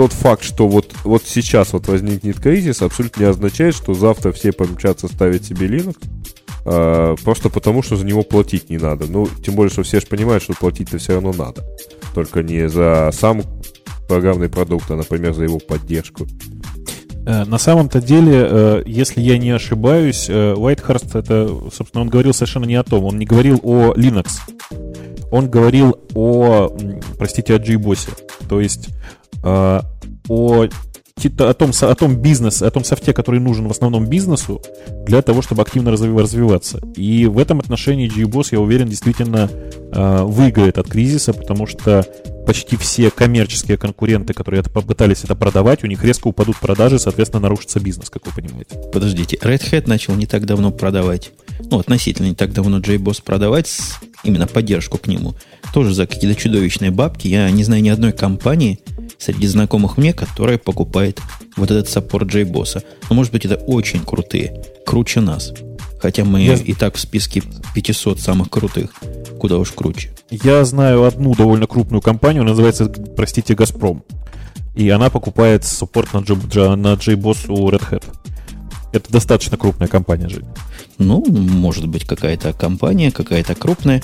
Тот 0.00 0.14
факт, 0.14 0.42
что 0.42 0.66
вот, 0.66 0.94
вот 1.04 1.24
сейчас 1.26 1.74
вот 1.74 1.86
возникнет 1.86 2.40
кризис, 2.40 2.80
абсолютно 2.80 3.20
не 3.20 3.28
означает, 3.28 3.74
что 3.74 3.92
завтра 3.92 4.32
все 4.32 4.50
помчатся 4.50 5.08
ставить 5.08 5.44
себе 5.44 5.66
Linux, 5.66 5.98
э, 6.64 7.16
просто 7.22 7.50
потому, 7.50 7.82
что 7.82 7.96
за 7.96 8.06
него 8.06 8.22
платить 8.22 8.70
не 8.70 8.78
надо. 8.78 9.04
Ну, 9.06 9.28
тем 9.44 9.56
более, 9.56 9.70
что 9.70 9.82
все 9.82 10.00
же 10.00 10.06
понимают, 10.06 10.42
что 10.42 10.54
платить-то 10.54 10.96
все 10.96 11.12
равно 11.12 11.34
надо. 11.34 11.66
Только 12.14 12.42
не 12.42 12.66
за 12.70 13.10
сам 13.12 13.42
программный 14.08 14.48
продукт, 14.48 14.90
а, 14.90 14.96
например, 14.96 15.34
за 15.34 15.44
его 15.44 15.58
поддержку. 15.58 16.26
Э, 17.26 17.44
на 17.44 17.58
самом-то 17.58 18.00
деле, 18.00 18.48
э, 18.50 18.82
если 18.86 19.20
я 19.20 19.36
не 19.36 19.50
ошибаюсь, 19.50 20.30
Уайтхарст, 20.30 21.14
это, 21.14 21.46
собственно, 21.74 22.00
он 22.00 22.08
говорил 22.08 22.32
совершенно 22.32 22.64
не 22.64 22.76
о 22.76 22.84
том. 22.84 23.04
Он 23.04 23.18
не 23.18 23.26
говорил 23.26 23.60
о 23.62 23.92
Linux. 23.92 24.28
Он 25.30 25.48
говорил 25.48 25.98
о, 26.14 26.76
простите, 27.18 27.54
о 27.54 27.58
JBoss. 27.58 28.08
То 28.48 28.60
есть 28.60 28.90
о 29.42 30.68
о 31.38 31.52
том, 31.52 31.70
о 31.78 31.94
том 31.94 32.16
бизнесе, 32.16 32.66
о 32.66 32.70
том 32.70 32.82
софте, 32.82 33.12
который 33.12 33.40
нужен 33.40 33.68
в 33.68 33.70
основном 33.70 34.06
бизнесу 34.06 34.62
для 35.04 35.20
того, 35.20 35.42
чтобы 35.42 35.60
активно 35.62 35.90
развиваться. 35.90 36.80
И 36.96 37.26
в 37.26 37.38
этом 37.38 37.60
отношении 37.60 38.10
GBoss, 38.10 38.48
я 38.52 38.60
уверен, 38.60 38.88
действительно 38.88 39.50
э, 39.92 40.22
выиграет 40.22 40.78
от 40.78 40.88
кризиса, 40.88 41.34
потому 41.34 41.66
что 41.66 42.06
почти 42.46 42.76
все 42.76 43.10
коммерческие 43.10 43.76
конкуренты, 43.76 44.34
которые 44.34 44.60
это 44.60 44.70
попытались 44.70 45.24
это 45.24 45.34
продавать, 45.34 45.84
у 45.84 45.86
них 45.86 46.02
резко 46.04 46.28
упадут 46.28 46.56
продажи, 46.58 46.98
соответственно, 46.98 47.42
нарушится 47.42 47.80
бизнес, 47.80 48.10
как 48.10 48.26
вы 48.26 48.32
понимаете. 48.32 48.76
Подождите, 48.92 49.36
Red 49.36 49.70
Hat 49.70 49.88
начал 49.88 50.14
не 50.14 50.26
так 50.26 50.46
давно 50.46 50.70
продавать, 50.70 51.32
ну, 51.70 51.78
относительно 51.78 52.26
не 52.26 52.34
так 52.34 52.52
давно 52.52 52.78
JBoss 52.78 53.22
продавать 53.22 53.70
именно 54.24 54.46
поддержку 54.46 54.98
к 54.98 55.06
нему, 55.06 55.34
тоже 55.72 55.94
за 55.94 56.06
какие-то 56.06 56.40
чудовищные 56.40 56.90
бабки. 56.90 57.28
Я 57.28 57.50
не 57.50 57.64
знаю 57.64 57.82
ни 57.82 57.88
одной 57.88 58.12
компании, 58.12 58.80
среди 59.18 59.46
знакомых 59.46 59.96
мне, 59.96 60.12
которая 60.12 60.58
покупает 60.58 61.20
вот 61.56 61.70
этот 61.70 61.88
саппорт 61.88 62.28
JBoss. 62.28 62.82
Но, 63.08 63.16
может 63.16 63.32
быть, 63.32 63.44
это 63.44 63.56
очень 63.56 64.00
крутые, 64.00 64.64
круче 64.86 65.20
нас. 65.20 65.52
Хотя 66.00 66.24
мы 66.24 66.40
Я... 66.40 66.54
и 66.54 66.72
так 66.72 66.96
в 66.96 67.00
списке 67.00 67.42
500 67.74 68.20
самых 68.20 68.50
крутых. 68.50 68.90
Куда 69.38 69.58
уж 69.58 69.72
круче. 69.72 70.10
Я 70.30 70.64
знаю 70.64 71.04
одну 71.04 71.34
довольно 71.34 71.66
крупную 71.66 72.00
компанию, 72.00 72.44
называется, 72.44 72.86
простите, 72.86 73.54
Газпром. 73.54 74.02
И 74.74 74.88
она 74.88 75.10
покупает 75.10 75.64
саппорт 75.64 76.14
на, 76.14 76.20
J, 76.20 76.76
на 76.76 76.94
JBoss 76.94 77.48
у 77.48 77.68
Red 77.68 77.90
Hat. 77.90 78.04
Это 78.92 79.12
достаточно 79.12 79.56
крупная 79.56 79.88
компания, 79.88 80.28
Жень. 80.28 80.46
Ну, 80.98 81.24
может 81.26 81.86
быть, 81.86 82.04
какая-то 82.04 82.52
компания, 82.52 83.10
какая-то 83.10 83.54
крупная. 83.54 84.02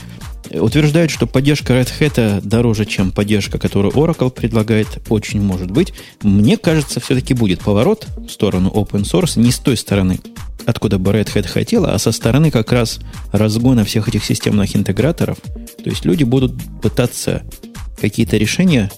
Утверждают, 0.50 1.10
что 1.10 1.26
поддержка 1.26 1.72
Red 1.72 1.90
Hat 1.98 2.40
дороже, 2.42 2.84
чем 2.84 3.10
поддержка, 3.10 3.58
которую 3.58 3.92
Oracle 3.94 4.30
предлагает. 4.30 4.86
Очень 5.08 5.40
может 5.40 5.70
быть. 5.70 5.92
Мне 6.22 6.56
кажется, 6.56 7.00
все-таки 7.00 7.34
будет 7.34 7.60
поворот 7.60 8.06
в 8.16 8.28
сторону 8.28 8.70
open 8.70 9.02
source. 9.02 9.40
Не 9.40 9.50
с 9.50 9.58
той 9.58 9.76
стороны, 9.76 10.20
откуда 10.64 10.98
бы 10.98 11.12
Red 11.12 11.32
Hat 11.34 11.46
хотела, 11.46 11.92
а 11.92 11.98
со 11.98 12.12
стороны 12.12 12.50
как 12.50 12.72
раз 12.72 13.00
разгона 13.32 13.84
всех 13.84 14.08
этих 14.08 14.24
системных 14.24 14.74
интеграторов. 14.76 15.38
То 15.42 15.90
есть 15.90 16.04
люди 16.04 16.24
будут 16.24 16.54
пытаться 16.82 17.42
какие-то 18.00 18.36
решения 18.36 18.90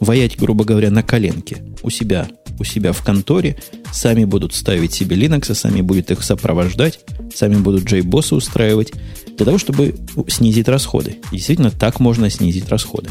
ваять, 0.00 0.38
грубо 0.38 0.64
говоря, 0.64 0.90
на 0.90 1.02
коленке 1.02 1.62
у 1.82 1.90
себя, 1.90 2.28
у 2.58 2.64
себя 2.64 2.92
в 2.92 3.02
конторе, 3.04 3.56
сами 3.92 4.24
будут 4.24 4.54
ставить 4.54 4.92
себе 4.92 5.16
Linux, 5.16 5.54
сами 5.54 5.80
будут 5.80 6.10
их 6.10 6.22
сопровождать, 6.22 7.00
сами 7.34 7.56
будут 7.56 7.84
JBoss 7.84 8.34
устраивать, 8.34 8.92
для 9.36 9.46
того, 9.46 9.58
чтобы 9.58 9.94
снизить 10.28 10.68
расходы. 10.68 11.16
действительно, 11.30 11.70
так 11.70 12.00
можно 12.00 12.30
снизить 12.30 12.68
расходы. 12.68 13.10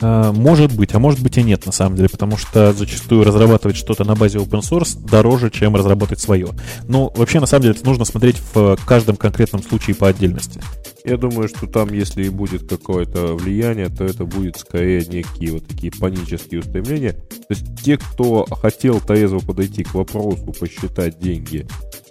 А, 0.00 0.32
может 0.32 0.76
быть, 0.76 0.94
а 0.94 0.98
может 0.98 1.22
быть 1.22 1.38
и 1.38 1.42
нет, 1.42 1.64
на 1.66 1.72
самом 1.72 1.96
деле, 1.96 2.08
потому 2.08 2.36
что 2.36 2.72
зачастую 2.72 3.24
разрабатывать 3.24 3.76
что-то 3.76 4.04
на 4.04 4.14
базе 4.14 4.38
open 4.38 4.60
source 4.60 4.98
дороже, 4.98 5.50
чем 5.50 5.74
разработать 5.74 6.20
свое. 6.20 6.48
Но 6.86 7.12
вообще, 7.16 7.40
на 7.40 7.46
самом 7.46 7.62
деле, 7.62 7.74
это 7.74 7.86
нужно 7.86 8.04
смотреть 8.04 8.36
в 8.54 8.76
каждом 8.86 9.16
конкретном 9.16 9.62
случае 9.62 9.96
по 9.96 10.08
отдельности. 10.08 10.60
Я 11.04 11.16
думаю, 11.16 11.48
что 11.48 11.68
там, 11.68 11.92
если 11.92 12.24
и 12.24 12.30
будет 12.30 12.68
какое-то 12.68 13.36
влияние, 13.36 13.88
то 13.88 14.04
это 14.04 14.24
будет 14.24 14.56
скорее 14.58 15.04
некие 15.06 15.52
вот 15.52 15.68
такие 15.68 15.92
панические 15.92 16.60
устремления. 16.60 17.12
То 17.12 17.46
есть 17.50 17.64
те, 17.84 17.96
кто 17.96 18.44
хотел 18.44 19.00
трезво 19.00 19.38
подойти 19.38 19.84
к 19.84 19.94
вопросу, 19.94 20.52
посчитать 20.58 21.20
деньги 21.20 21.64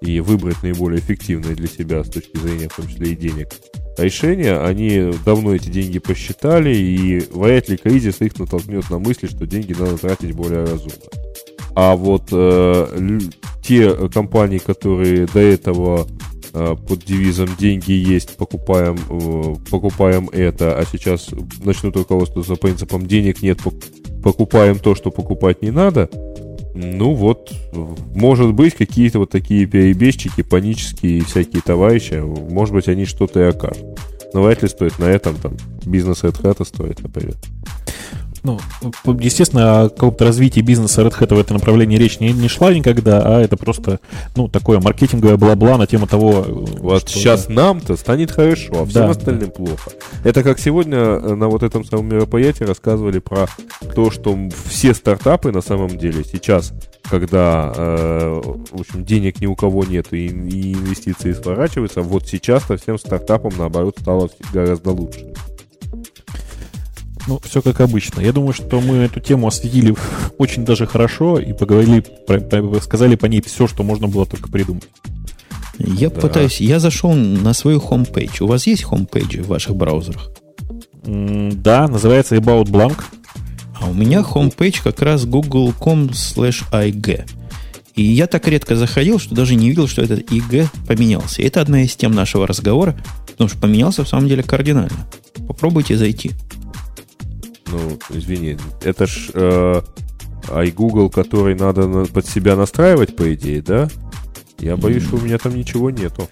и 0.06 0.20
выбрать 0.20 0.62
наиболее 0.64 1.00
эффективные 1.00 1.56
для 1.56 1.68
себя 1.68 2.04
с 2.04 2.10
точки 2.10 2.38
зрения, 2.38 2.70
в 2.70 2.76
том 2.76 2.88
числе 2.88 3.14
и 3.14 3.16
денег, 3.16 3.50
решения, 3.98 4.58
они 4.58 5.12
давно 5.26 5.56
эти 5.56 5.70
деньги 5.70 6.00
посчитали, 6.00 6.76
и 6.76 7.24
вряд 7.32 7.70
ли 7.70 7.78
кризис 7.78 8.22
их 8.22 8.38
натолкнет 8.40 8.90
на 8.90 9.00
мысли, 9.00 9.28
что 9.28 9.46
деньги 9.46 9.74
надо 9.74 9.98
тратить 9.98 10.34
более 10.34 10.66
разумно. 10.66 10.96
А 11.76 11.96
вот 11.96 12.30
э, 12.32 13.20
те 13.62 14.10
компании, 14.10 14.60
которые 14.60 15.28
до 15.28 15.40
этого 15.40 16.08
э, 16.54 16.76
под 16.88 17.04
девизом 17.04 17.50
«деньги 17.60 17.92
есть, 17.92 18.38
покупаем, 18.38 18.98
э, 19.10 19.56
покупаем 19.70 20.30
это», 20.32 20.78
а 20.78 20.86
сейчас 20.90 21.30
начнут 21.64 21.98
руководствоваться 21.98 22.56
принципом 22.56 23.08
«денег 23.08 23.42
нет, 23.42 23.60
покупаем 24.24 24.80
то, 24.80 24.96
что 24.96 25.12
покупать 25.12 25.62
не 25.62 25.72
надо», 25.72 26.10
ну 26.76 27.14
вот, 27.14 27.54
может 28.14 28.54
быть, 28.54 28.76
какие-то 28.76 29.20
вот 29.20 29.30
такие 29.30 29.66
перебежчики, 29.66 30.44
панические 30.44 31.24
всякие 31.24 31.62
товарищи, 31.62 32.16
может 32.16 32.74
быть, 32.74 32.90
они 32.90 33.06
что-то 33.06 33.40
и 33.40 33.44
окажут. 33.44 33.86
Но 34.34 34.44
вряд 34.44 34.62
ли 34.62 34.68
стоит 34.68 35.00
на 35.00 35.06
этом 35.06 35.36
там 35.38 35.54
бизнес 35.86 36.24
Red 36.24 36.42
Hat 36.42 36.66
стоит, 36.66 37.02
например 37.02 37.36
ну, 38.46 38.60
естественно, 39.20 39.84
о 39.84 39.90
каком-то 39.90 40.26
развитии 40.26 40.62
бизнеса 40.62 41.02
Red 41.02 41.20
Hat 41.20 41.36
в 41.36 41.40
этом 41.40 41.58
направлении 41.58 41.98
речь 41.98 42.20
не, 42.20 42.32
не 42.32 42.48
шла 42.48 42.74
никогда, 42.74 43.22
а 43.26 43.42
это 43.42 43.58
просто, 43.58 44.00
ну, 44.36 44.48
такое 44.48 44.80
маркетинговое 44.80 45.38
бла-бла 45.38 45.78
на 45.78 45.88
тему 45.88 46.08
того... 46.08 46.46
Вот 46.48 47.10
что... 47.10 47.20
сейчас 47.20 47.50
нам-то 47.50 47.96
станет 47.98 48.32
хорошо, 48.32 48.82
а 48.82 48.86
всем 48.86 49.02
да, 49.02 49.10
остальным 49.10 49.50
да. 49.50 49.52
плохо. 49.52 49.92
Это 50.24 50.44
как 50.44 50.60
сегодня 50.60 50.98
э, 50.98 51.36
на 51.36 51.48
вот 51.48 51.64
этом 51.64 51.84
самом 51.84 52.08
мероприятии 52.08 52.64
рассказывали 52.64 53.20
про 53.20 53.48
то, 53.96 54.12
что 54.12 54.38
все 54.68 54.94
стартапы 54.94 55.52
на 55.52 55.62
самом 55.62 55.98
деле 55.98 56.24
сейчас 56.24 56.74
когда, 57.10 57.72
э, 57.76 58.42
в 58.72 58.80
общем, 58.80 59.06
денег 59.06 59.40
ни 59.40 59.46
у 59.46 59.56
кого 59.56 59.84
нет 59.84 60.08
и, 60.12 60.26
и 60.26 60.74
инвестиции 60.74 61.34
сворачиваются, 61.34 62.02
вот 62.02 62.28
сейчас-то 62.28 62.78
всем 62.78 62.98
стартапам, 62.98 63.54
наоборот, 63.58 63.98
стало 64.00 64.30
гораздо 64.52 64.92
лучше. 64.92 65.32
Ну, 67.28 67.40
все 67.44 67.62
как 67.62 67.82
обычно. 67.82 68.22
Я 68.22 68.32
думаю, 68.32 68.54
что 68.54 68.80
мы 68.80 68.98
эту 68.98 69.20
тему 69.20 69.48
осветили 69.48 69.96
очень 70.38 70.66
даже 70.66 70.86
хорошо 70.86 71.40
и 71.40 71.54
поговорили, 71.54 72.04
сказали 72.82 73.16
по 73.16 73.26
ней 73.26 73.42
все, 73.42 73.68
что 73.68 73.84
можно 73.84 74.08
было 74.08 74.26
только 74.26 74.50
придумать. 74.50 74.88
Я 75.78 76.10
да. 76.10 76.22
пытаюсь, 76.22 76.62
я 76.62 76.80
зашел 76.80 77.14
на 77.14 77.54
свою 77.54 77.80
homepage. 77.80 78.42
У 78.44 78.48
вас 78.48 78.68
есть 78.68 78.84
homepage 78.84 79.42
в 79.42 79.48
ваших 79.48 79.76
браузерах? 79.76 80.32
да, 81.08 81.88
называется 81.88 82.36
About 82.36 82.66
Blank. 82.66 83.04
А 83.80 83.88
у 83.88 83.94
меня 83.94 84.22
homepage 84.22 84.82
как 84.84 85.02
раз 85.02 85.26
google.com 85.26 86.08
slash 86.08 86.64
ig. 86.72 87.26
И 87.96 88.04
я 88.04 88.28
так 88.28 88.48
редко 88.48 88.76
заходил, 88.76 89.20
что 89.20 89.36
даже 89.36 89.56
не 89.56 89.70
видел, 89.70 89.88
что 89.88 90.02
этот 90.02 90.32
IG 90.32 90.68
поменялся. 90.88 91.42
И 91.42 91.46
это 91.46 91.62
одна 91.62 91.84
из 91.84 91.96
тем 91.96 92.12
нашего 92.12 92.48
разговора, 92.48 92.98
потому 93.28 93.50
что 93.50 93.58
поменялся 93.60 94.04
в 94.04 94.10
самом 94.10 94.28
деле 94.28 94.44
кардинально. 94.44 95.08
Попробуйте 95.48 95.96
зайти. 95.96 96.32
Ну, 97.68 98.00
извини, 98.10 98.58
это 98.84 99.06
ж 99.06 99.30
э, 99.34 99.82
iGoogle, 100.50 101.10
который 101.10 101.56
надо 101.56 101.88
на, 101.88 102.06
под 102.06 102.28
себя 102.28 102.56
настраивать, 102.56 103.16
по 103.16 103.34
идее, 103.34 103.62
да? 103.62 103.90
Я 104.60 104.78
боюсь, 104.78 105.04
что 105.04 105.18
у 105.18 105.22
меня 105.22 105.38
там 105.38 105.56
ничего 105.56 105.90
нету. 105.90 106.30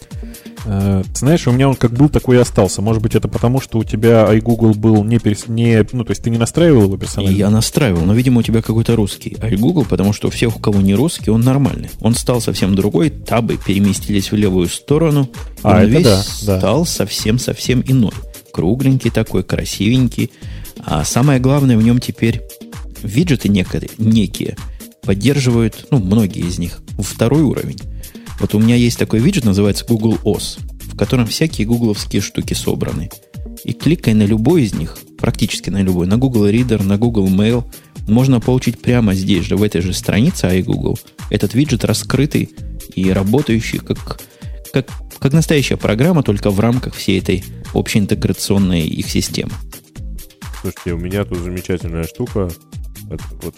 Э, 0.65 1.03
ты 1.05 1.19
знаешь, 1.19 1.45
у 1.45 1.51
меня 1.51 1.67
он 1.67 1.75
как 1.75 1.91
был, 1.91 2.07
такой 2.09 2.37
и 2.37 2.39
остался. 2.39 2.81
Может 2.81 3.01
быть, 3.01 3.15
это 3.15 3.27
потому, 3.27 3.59
что 3.59 3.79
у 3.79 3.83
тебя 3.83 4.25
iGoogle 4.33 4.75
был 4.75 5.03
не, 5.03 5.19
перес... 5.19 5.47
не... 5.47 5.85
Ну, 5.91 6.05
то 6.05 6.11
есть 6.11 6.23
ты 6.23 6.29
не 6.29 6.37
настраивал 6.37 6.83
его 6.83 6.97
персонально? 6.97 7.35
Я 7.35 7.49
настраивал, 7.49 8.01
но, 8.05 8.13
видимо, 8.13 8.39
у 8.39 8.43
тебя 8.43 8.61
какой-то 8.61 8.95
русский 8.95 9.31
iGoogle, 9.31 9.85
потому 9.87 10.13
что 10.13 10.29
у 10.29 10.31
всех, 10.31 10.55
у 10.55 10.59
кого 10.59 10.79
не 10.81 10.95
русский, 10.95 11.31
он 11.31 11.41
нормальный. 11.41 11.89
Он 11.99 12.15
стал 12.15 12.39
совсем 12.39 12.75
другой, 12.75 13.09
табы 13.09 13.57
переместились 13.57 14.31
в 14.31 14.35
левую 14.35 14.67
сторону, 14.69 15.29
а, 15.61 15.81
он 15.81 15.87
весь 15.87 16.05
да, 16.05 16.21
стал 16.21 16.85
совсем-совсем 16.85 17.83
иной. 17.85 18.13
Кругленький 18.53 19.09
такой, 19.09 19.43
красивенький. 19.43 20.31
А 20.85 21.03
самое 21.05 21.39
главное, 21.39 21.77
в 21.77 21.81
нем 21.81 21.99
теперь 21.99 22.41
виджеты 23.01 23.49
некие, 23.49 23.89
некие 23.97 24.57
поддерживают, 25.03 25.87
ну, 25.91 25.99
многие 25.99 26.47
из 26.47 26.59
них, 26.59 26.81
второй 26.97 27.41
уровень. 27.41 27.79
Вот 28.39 28.55
у 28.55 28.59
меня 28.59 28.75
есть 28.75 28.97
такой 28.97 29.19
виджет, 29.19 29.45
называется 29.45 29.85
Google 29.85 30.17
OS, 30.23 30.59
в 30.91 30.97
котором 30.97 31.27
всякие 31.27 31.67
гугловские 31.67 32.21
штуки 32.21 32.53
собраны. 32.53 33.09
И 33.63 33.73
кликая 33.73 34.15
на 34.15 34.23
любой 34.23 34.63
из 34.63 34.73
них, 34.73 34.97
практически 35.17 35.69
на 35.69 35.81
любой, 35.81 36.07
на 36.07 36.17
Google 36.17 36.49
Reader, 36.49 36.83
на 36.83 36.97
Google 36.97 37.27
Mail, 37.27 37.63
можно 38.07 38.39
получить 38.39 38.79
прямо 38.79 39.13
здесь 39.13 39.45
же, 39.45 39.55
в 39.55 39.63
этой 39.63 39.81
же 39.81 39.93
странице 39.93 40.47
iGoogle, 40.47 40.99
этот 41.29 41.53
виджет 41.53 41.85
раскрытый 41.85 42.49
и 42.95 43.09
работающий 43.11 43.79
как, 43.79 44.19
как, 44.73 44.87
как 45.19 45.33
настоящая 45.33 45.77
программа, 45.77 46.23
только 46.23 46.49
в 46.49 46.59
рамках 46.59 46.95
всей 46.95 47.19
этой 47.19 47.43
общеинтеграционной 47.73 48.81
их 48.81 49.09
системы. 49.09 49.53
Слушайте, 50.63 50.93
у 50.93 50.97
меня 50.97 51.25
тут 51.25 51.39
замечательная 51.39 52.03
штука. 52.05 52.49
Это 53.09 53.23
вот 53.41 53.53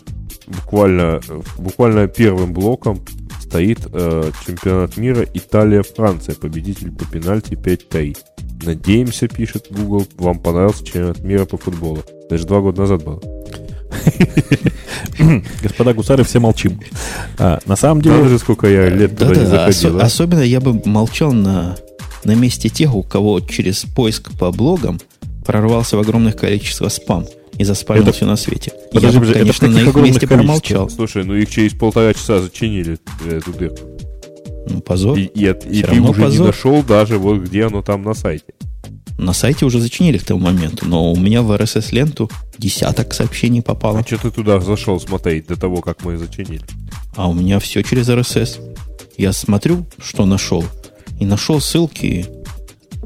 буквально, 0.47 1.21
буквально 1.59 2.07
первым 2.07 2.51
блоком 2.51 2.99
стоит 3.41 3.77
э, 3.93 4.31
чемпионат 4.43 4.97
мира 4.97 5.23
Италия-Франция, 5.31 6.33
победитель 6.33 6.91
по 6.91 7.05
пенальти 7.05 7.53
5-3. 7.53 8.17
Надеемся, 8.63 9.27
пишет 9.27 9.67
Google, 9.69 10.07
вам 10.17 10.39
понравился 10.39 10.83
чемпионат 10.83 11.19
мира 11.19 11.45
по 11.45 11.57
футболу. 11.57 12.01
Даже 12.27 12.47
два 12.47 12.61
года 12.61 12.81
назад 12.81 13.03
было. 13.03 13.21
Господа 15.61 15.93
гусары, 15.93 16.23
все 16.23 16.39
молчим. 16.39 16.79
А, 17.37 17.59
на 17.67 17.75
самом 17.75 18.01
деле... 18.01 18.15
Надо 18.17 18.29
же, 18.29 18.39
сколько 18.39 18.67
я 18.67 18.89
лет 18.89 19.13
Да, 19.15 19.27
туда 19.27 19.39
не 19.41 19.45
да, 19.45 19.51
заходил. 19.69 19.97
осо- 19.97 20.01
а? 20.01 20.05
особенно 20.07 20.39
я 20.41 20.59
бы 20.59 20.81
молчал 20.85 21.33
на, 21.33 21.77
на 22.23 22.33
месте 22.33 22.69
тех, 22.69 22.95
у 22.95 23.03
кого 23.03 23.41
через 23.41 23.83
поиск 23.83 24.31
по 24.39 24.51
блогам 24.51 24.99
прорвался 25.45 25.97
в 25.97 25.99
огромное 25.99 26.33
количество 26.33 26.89
спам 26.89 27.25
и 27.57 27.63
заспамил 27.63 28.03
Это- 28.03 28.11
все 28.13 28.25
на 28.25 28.35
свете. 28.35 28.71
Подожди, 28.91 29.15
я 29.17 29.19
подожди, 29.21 29.39
конечно, 29.39 29.67
на 29.67 29.77
их 29.79 29.87
огромных 29.87 30.13
месте 30.13 30.27
количествах? 30.27 30.39
промолчал. 30.61 30.89
Слушай, 30.89 31.23
ну 31.23 31.35
их 31.35 31.49
через 31.49 31.73
полтора 31.73 32.13
часа 32.13 32.39
зачинили 32.41 32.97
э, 33.25 33.37
эту 33.37 33.53
дырку. 33.53 33.79
Ну, 34.67 34.81
позор. 34.81 35.17
И, 35.17 35.25
и 35.25 35.45
и 35.49 35.83
ты 35.83 36.01
уже 36.01 36.01
не 36.01 36.23
позор. 36.23 36.47
нашел 36.47 36.83
даже 36.83 37.17
вот 37.17 37.39
где 37.41 37.65
оно 37.65 37.81
там 37.81 38.03
на 38.03 38.13
сайте. 38.13 38.45
На 39.17 39.31
сайте 39.31 39.65
уже 39.65 39.79
зачинили 39.79 40.17
к 40.17 40.23
тому 40.25 40.41
моменту, 40.41 40.85
но 40.85 41.11
у 41.11 41.15
меня 41.15 41.41
в 41.41 41.51
RSS-ленту 41.51 42.29
десяток 42.57 43.13
сообщений 43.13 43.61
попало. 43.61 43.99
А 43.99 44.03
что 44.05 44.17
ты 44.17 44.31
туда 44.31 44.59
зашел 44.59 44.99
смотреть 44.99 45.47
до 45.47 45.55
того, 45.55 45.77
как 45.81 46.03
мы 46.03 46.17
зачинили? 46.17 46.61
А 47.15 47.29
у 47.29 47.33
меня 47.33 47.59
все 47.59 47.81
через 47.83 48.09
RSS. 48.09 48.59
Я 49.17 49.31
смотрю, 49.31 49.85
что 50.03 50.25
нашел. 50.25 50.65
И 51.19 51.25
нашел 51.25 51.61
ссылки. 51.61 52.25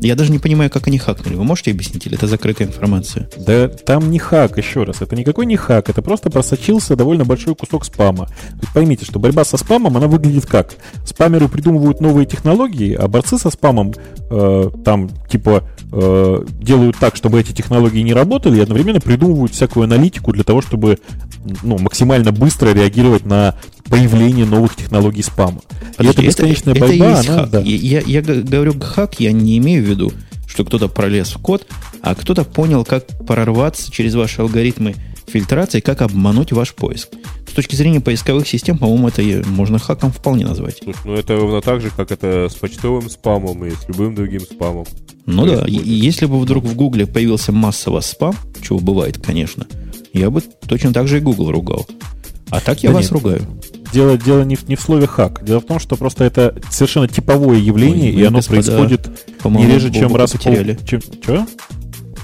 Я 0.02 0.16
даже 0.16 0.32
не 0.32 0.40
понимаю, 0.40 0.70
как 0.70 0.88
они 0.88 0.98
хакнули. 0.98 1.36
Вы 1.36 1.44
можете 1.44 1.72
объяснить, 1.72 2.06
или 2.06 2.16
это 2.16 2.28
закрытая 2.28 2.68
информация? 2.68 3.30
Да 3.38 3.68
там 3.68 4.12
не 4.12 4.20
хак, 4.20 4.58
еще 4.58 4.84
раз. 4.84 5.02
Это 5.02 5.16
никакой 5.16 5.46
не 5.46 5.58
хак. 5.58 5.90
Это 5.90 6.02
просто 6.02 6.30
просочился 6.30 6.96
довольно 6.96 7.26
большой 7.26 7.56
кусок 7.56 7.86
спама. 7.86 8.30
Поймите, 8.74 9.06
что 9.06 9.20
борьба 9.20 9.44
со 9.44 9.58
спамом, 9.58 9.98
она 9.98 10.08
выглядит 10.08 10.46
как? 10.46 10.76
Спамеры 11.06 11.48
придумывают 11.48 12.00
новые 12.00 12.26
технологии, 12.26 12.94
а 12.94 13.08
борцы 13.08 13.38
со 13.38 13.50
спамом 13.50 13.94
э, 14.30 14.72
там 14.86 15.10
типа 15.30 15.64
э, 15.92 16.46
делают 16.62 16.98
так, 16.98 17.16
чтобы 17.16 17.40
эти 17.40 17.52
технологии 17.52 18.02
не 18.02 18.14
работали, 18.14 18.58
и 18.58 18.62
одновременно 18.62 19.00
придумывают 19.00 19.54
всякую 19.54 19.86
аналитику 19.86 20.32
для 20.32 20.44
того, 20.44 20.62
чтобы 20.62 21.00
ну, 21.64 21.78
максимально 21.78 22.32
быстро 22.32 22.70
реагировать 22.70 23.26
на 23.26 23.56
появление 23.88 24.46
новых 24.46 24.76
технологий 24.76 25.22
спама. 25.24 25.62
и 25.82 25.84
эта 26.04 26.14
Подожди, 26.14 26.28
бесконечная 26.28 26.74
это, 26.76 26.86
это 26.86 26.98
борьба, 26.98 27.18
есть 27.18 27.30
она, 27.30 27.46
да. 27.46 27.60
Я, 27.62 28.02
я- 28.02 28.22
говорю 28.22 28.80
хак, 28.80 29.20
я 29.20 29.32
не 29.32 29.58
имею 29.58 29.84
в 29.84 29.88
виду, 29.88 30.12
что 30.48 30.66
кто-то 30.66 30.88
пролез 30.88 31.30
в 31.36 31.40
код, 31.40 31.68
а 32.02 32.16
кто-то 32.16 32.44
понял, 32.44 32.84
как 32.86 33.06
прорваться 33.26 33.92
через 33.92 34.16
ваши 34.16 34.42
алгоритмы 34.42 34.96
фильтрации, 35.28 35.80
как 35.80 36.02
обмануть 36.02 36.52
ваш 36.52 36.74
поиск. 36.74 37.10
С 37.48 37.54
точки 37.54 37.76
зрения 37.76 38.00
поисковых 38.02 38.48
систем, 38.48 38.78
по-моему, 38.78 39.08
это 39.10 39.22
и 39.22 39.44
можно 39.44 39.78
хаком 39.80 40.12
вполне 40.12 40.46
назвать. 40.46 40.80
Слушай, 40.84 41.00
ну 41.06 41.14
это 41.16 41.36
ровно 41.36 41.62
так 41.62 41.82
же, 41.82 41.90
как 41.96 42.12
это 42.12 42.48
с 42.50 42.56
почтовым 42.56 43.10
спамом 43.10 43.64
и 43.66 43.72
с 43.72 43.88
любым 43.88 44.16
другим 44.16 44.42
спамом. 44.42 44.86
Ну 45.26 45.46
да, 45.46 45.66
и- 45.68 45.74
и 45.76 45.92
если 45.94 46.26
бы 46.26 46.40
вдруг 46.40 46.66
в 46.66 46.76
Гугле 46.76 47.06
появился 47.06 47.52
массово 47.52 48.00
спам, 48.02 48.36
чего 48.62 48.80
бывает, 48.80 49.20
конечно, 49.24 49.68
я 50.14 50.30
бы 50.32 50.42
точно 50.68 50.94
так 50.94 51.08
же 51.08 51.18
и 51.18 51.22
Google 51.22 51.52
ругал. 51.52 51.88
А 52.50 52.60
так 52.60 52.84
я 52.84 52.90
Да 52.90 52.96
вас 52.96 53.06
нет. 53.06 53.12
ругаю. 53.12 53.42
Дело, 53.92 54.18
дело 54.18 54.44
не, 54.44 54.56
в, 54.56 54.68
не 54.68 54.76
в 54.76 54.82
слове 54.82 55.08
хак. 55.08 55.44
Дело 55.44 55.60
в 55.60 55.66
том, 55.66 55.80
что 55.80 55.96
просто 55.96 56.24
это 56.24 56.56
совершенно 56.70 57.08
типовое 57.08 57.58
явление, 57.58 58.14
Ой, 58.14 58.22
и 58.22 58.24
оно 58.24 58.38
господа, 58.38 58.62
происходит 58.62 59.10
не 59.46 59.68
реже, 59.68 59.92
чем 59.92 60.16
раз 60.16 60.34
в 60.34 60.44
пол... 60.44 60.56
Чем... 60.86 61.02
Чё? 61.26 61.48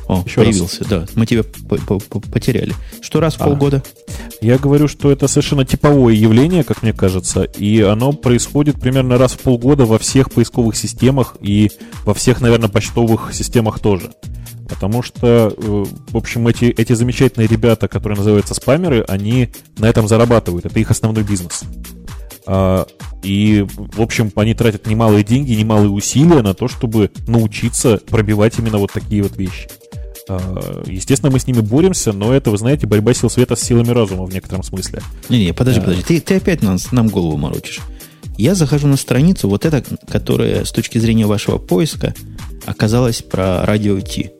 О, 0.08 0.24
Еще 0.26 0.42
раз. 0.42 0.50
появился, 0.50 0.86
да. 0.88 1.06
Мы 1.16 1.26
тебя 1.26 1.44
по- 1.44 1.78
по- 1.78 2.00
по- 2.00 2.20
потеряли. 2.20 2.74
Что 3.02 3.20
раз 3.20 3.36
в 3.36 3.42
А. 3.42 3.46
полгода? 3.46 3.84
Я 4.42 4.58
говорю, 4.60 4.88
что 4.88 5.12
это 5.12 5.28
совершенно 5.28 5.66
типовое 5.66 6.14
явление, 6.14 6.64
как 6.64 6.84
мне 6.84 6.94
кажется, 6.94 7.44
и 7.44 7.82
оно 7.82 8.14
происходит 8.14 8.80
примерно 8.80 9.18
раз 9.18 9.32
в 9.34 9.40
полгода 9.40 9.86
во 9.86 9.98
всех 9.98 10.32
поисковых 10.32 10.76
системах 10.76 11.38
и 11.42 11.72
во 12.04 12.14
всех, 12.14 12.42
наверное, 12.42 12.70
почтовых 12.70 13.34
системах 13.34 13.80
тоже. 13.80 14.12
Потому 14.70 15.02
что, 15.04 15.54
э, 15.56 15.86
в 16.12 16.18
общем, 16.18 16.48
эти, 16.48 16.66
эти 16.66 16.94
замечательные 16.94 17.48
ребята, 17.48 17.88
которые 17.88 18.18
называются 18.18 18.54
спамеры, 18.54 19.04
они 19.08 19.50
на 19.78 19.86
этом 19.86 20.08
зарабатывают. 20.08 20.66
Это 20.66 20.80
их 20.80 20.92
основной 20.92 21.24
бизнес. 21.24 21.64
А, 22.48 22.86
И, 23.24 23.66
в 23.76 24.02
общем, 24.02 24.32
они 24.36 24.54
тратят 24.54 24.86
немалые 24.86 25.24
деньги, 25.24 25.54
немалые 25.54 25.90
усилия 25.90 26.44
на 26.44 26.54
то, 26.54 26.68
чтобы 26.68 27.10
научиться 27.28 28.00
пробивать 28.08 28.60
именно 28.60 28.78
вот 28.78 28.92
такие 28.92 29.24
вот 29.24 29.36
вещи. 29.36 29.68
А, 30.28 30.84
Естественно, 30.88 31.32
мы 31.32 31.40
с 31.40 31.48
ними 31.48 31.60
боремся, 31.60 32.12
но 32.14 32.34
это, 32.34 32.50
вы 32.52 32.58
знаете, 32.58 32.88
борьба 32.88 33.14
сил 33.14 33.30
света 33.30 33.56
с 33.56 33.62
силами 33.62 33.90
разума 33.90 34.26
в 34.26 34.34
некотором 34.34 34.64
смысле. 34.64 35.02
Не-не, 35.30 35.54
подожди, 35.54 35.80
Да. 35.80 35.86
подожди. 35.88 36.04
Ты, 36.04 36.22
ты 36.22 36.36
опять 36.38 36.62
нас, 36.64 36.92
нам 36.92 37.08
голову 37.10 37.38
морочишь. 37.38 37.82
Я 38.38 38.56
захожу 38.56 38.88
на 38.88 38.98
страницу, 38.98 39.48
вот 39.48 39.66
эта, 39.66 39.84
которая 40.10 40.66
с 40.66 40.72
точки 40.72 40.98
зрения 40.98 41.26
вашего 41.26 41.58
поиска 41.58 42.14
оказалась 42.66 43.22
про 43.22 43.66
радио 43.66 44.00
Ти. 44.00 44.32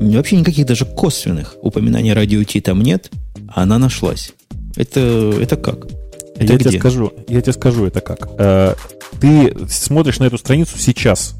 Вообще 0.00 0.36
никаких 0.36 0.66
даже 0.66 0.84
косвенных 0.84 1.56
упоминаний 1.62 2.12
радио 2.12 2.42
Ти 2.44 2.60
там 2.60 2.82
нет, 2.82 3.10
а 3.48 3.62
она 3.62 3.78
нашлась. 3.78 4.32
Это, 4.76 5.00
это 5.40 5.56
как? 5.56 5.86
Это 6.34 6.52
я 6.52 6.56
где? 6.56 6.70
тебе 6.70 6.78
скажу, 6.80 7.12
я 7.28 7.40
тебе 7.40 7.52
скажу 7.52 7.84
это 7.86 8.00
как. 8.00 8.28
Э, 8.38 8.74
ты 9.20 9.54
смотришь 9.68 10.18
на 10.18 10.24
эту 10.24 10.38
страницу 10.38 10.76
сейчас. 10.78 11.36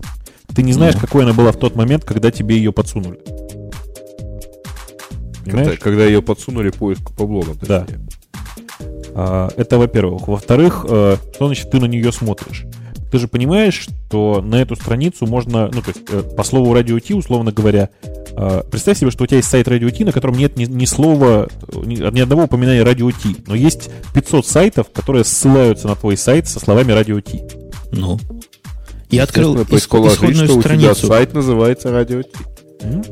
Ты 0.55 0.63
не 0.63 0.73
знаешь, 0.73 0.95
Ну. 0.95 1.01
какой 1.01 1.25
она 1.25 1.33
была 1.33 1.51
в 1.51 1.57
тот 1.59 1.75
момент, 1.77 2.05
когда 2.05 2.31
тебе 2.31 2.57
ее 2.57 2.73
подсунули. 2.73 3.19
Когда, 5.45 5.59
Понимаешь? 5.59 5.79
когда 5.81 6.05
ее 6.05 6.23
подсунули 6.23 6.71
поиск 6.71 7.11
по 7.17 7.27
блогам. 7.27 7.57
Да. 7.63 7.87
А, 9.15 9.51
Это 9.57 9.79
во-первых. 9.79 10.29
Во-вторых, 10.29 10.87
э, 10.89 11.17
что 11.35 11.47
значит 11.47 11.71
ты 11.71 11.79
на 11.81 11.87
нее 11.87 12.13
смотришь? 12.13 12.65
Ты 13.11 13.19
же 13.19 13.29
понимаешь, 13.29 13.75
что 13.75 14.41
на 14.43 14.57
эту 14.63 14.75
страницу 14.75 15.27
можно, 15.27 15.67
ну, 15.73 15.83
то 15.83 15.89
есть, 15.89 16.01
э, 16.11 16.23
по 16.35 16.43
слову 16.45 16.73
радио 16.73 16.99
Ти, 16.99 17.13
условно 17.13 17.53
говоря, 17.53 17.91
э, 18.03 18.63
представь 18.71 18.97
себе, 18.99 19.11
что 19.11 19.25
у 19.25 19.27
тебя 19.27 19.37
есть 19.39 19.51
сайт 19.51 19.69
радио 19.69 19.91
Ти, 19.91 20.05
на 20.05 20.13
котором 20.13 20.39
нет 20.39 20.57
ни, 20.57 20.65
ни 20.65 20.87
слова, 20.87 21.49
ни, 21.75 21.97
ни 21.97 22.21
одного 22.21 22.45
упоминания 22.45 22.83
радио 22.83 23.11
Ти, 23.11 23.37
но 23.47 23.55
есть 23.55 23.91
500 24.15 24.47
сайтов, 24.47 24.87
которые 24.91 25.25
ссылаются 25.25 25.89
на 25.89 25.97
твой 25.97 26.17
сайт 26.17 26.49
со 26.49 26.59
словами 26.59 26.93
радио 26.93 27.21
Ти. 27.21 27.43
Ну. 27.91 28.19
Я 29.11 29.25
открыл 29.25 29.57
исход- 29.65 30.07
исходную 30.11 30.47
что 30.47 30.57
у 30.57 30.63
тебя 30.63 30.79
страницу. 30.79 31.07
сайт 31.07 31.35
называется 31.35 31.91
Радио 31.93 32.23
Ти. 32.23 32.31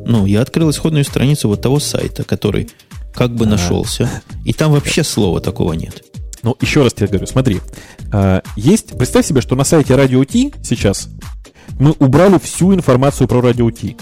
Ну, 0.07 0.27
я 0.27 0.43
открыл 0.43 0.71
исходную 0.71 1.05
страницу 1.05 1.49
вот 1.49 1.61
того 1.63 1.79
сайта, 1.81 2.25
который 2.25 2.69
как 3.15 3.35
бы 3.35 3.45
А. 3.47 3.49
нашелся. 3.49 4.11
И 4.45 4.53
там 4.53 4.73
вообще 4.73 5.03
слова 5.05 5.41
такого 5.41 5.73
нет. 5.73 6.05
Ну, 6.43 6.57
еще 6.61 6.83
раз 6.83 6.95
тебе 6.95 7.09
говорю, 7.09 7.27
смотри. 7.27 7.61
а, 8.13 8.43
Есть, 8.57 8.97
представь 8.97 9.27
себе, 9.27 9.41
что 9.41 9.57
на 9.57 9.65
сайте 9.65 9.95
радио 9.95 10.25
Ти 10.25 10.53
сейчас 10.63 11.09
мы 11.79 11.93
убрали 11.99 12.39
всю 12.39 12.73
информацию 12.75 13.29
про 13.29 13.41
радио 13.41 13.71
Ти. 13.71 13.97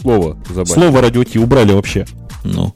Слово 0.00 0.36
забавно. 0.48 0.66
Слово 0.66 1.00
радио 1.00 1.24
Ти 1.24 1.38
убрали 1.38 1.72
вообще. 1.72 2.04
Ну, 2.42 2.72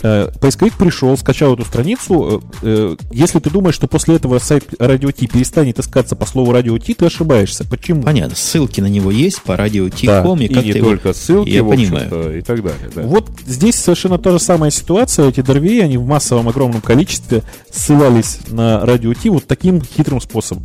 Поисковик 0.00 0.74
пришел, 0.74 1.16
скачал 1.16 1.54
эту 1.54 1.64
страницу. 1.64 2.42
э, 2.62 2.66
э, 2.92 2.96
Если 3.10 3.40
ты 3.40 3.50
думаешь, 3.50 3.74
что 3.74 3.88
после 3.88 4.14
этого 4.16 4.38
сайт 4.38 4.64
радио 4.78 5.10
Ти 5.10 5.26
перестанет 5.26 5.78
искаться 5.80 6.14
по 6.14 6.24
слову 6.24 6.52
радио 6.52 6.78
Ти, 6.78 6.94
ты 6.94 7.06
ошибаешься. 7.06 7.64
Почему? 7.68 8.02
понятно, 8.02 8.36
ссылки 8.36 8.80
на 8.80 8.86
него 8.86 9.10
есть 9.10 9.42
по 9.42 9.56
радио 9.56 9.88
Ти 9.88 10.06
Да, 10.06 10.22
ком, 10.22 10.40
и 10.40 10.44
И 10.44 10.54
как 10.54 10.64
не 10.64 10.72
ты 10.72 10.78
его- 10.78 10.90
только 10.90 11.12
ссылки, 11.12 11.48
Я 11.50 11.64
понимаю. 11.64 12.38
и 12.38 12.42
так 12.42 12.62
далее. 12.62 12.90
Да. 12.94 13.02
Вот 13.02 13.28
здесь 13.44 13.74
совершенно 13.74 14.18
та 14.18 14.30
же 14.30 14.38
самая 14.38 14.70
ситуация. 14.70 15.28
Эти 15.28 15.40
дорвеи, 15.40 15.80
они 15.80 15.96
в 15.98 16.06
массовом 16.06 16.48
огромном 16.48 16.80
количестве 16.80 17.42
ссылались 17.70 18.38
на 18.48 18.86
радио 18.86 19.12
Ти 19.14 19.30
вот 19.30 19.46
таким 19.48 19.82
хитрым 19.82 20.20
способом. 20.20 20.64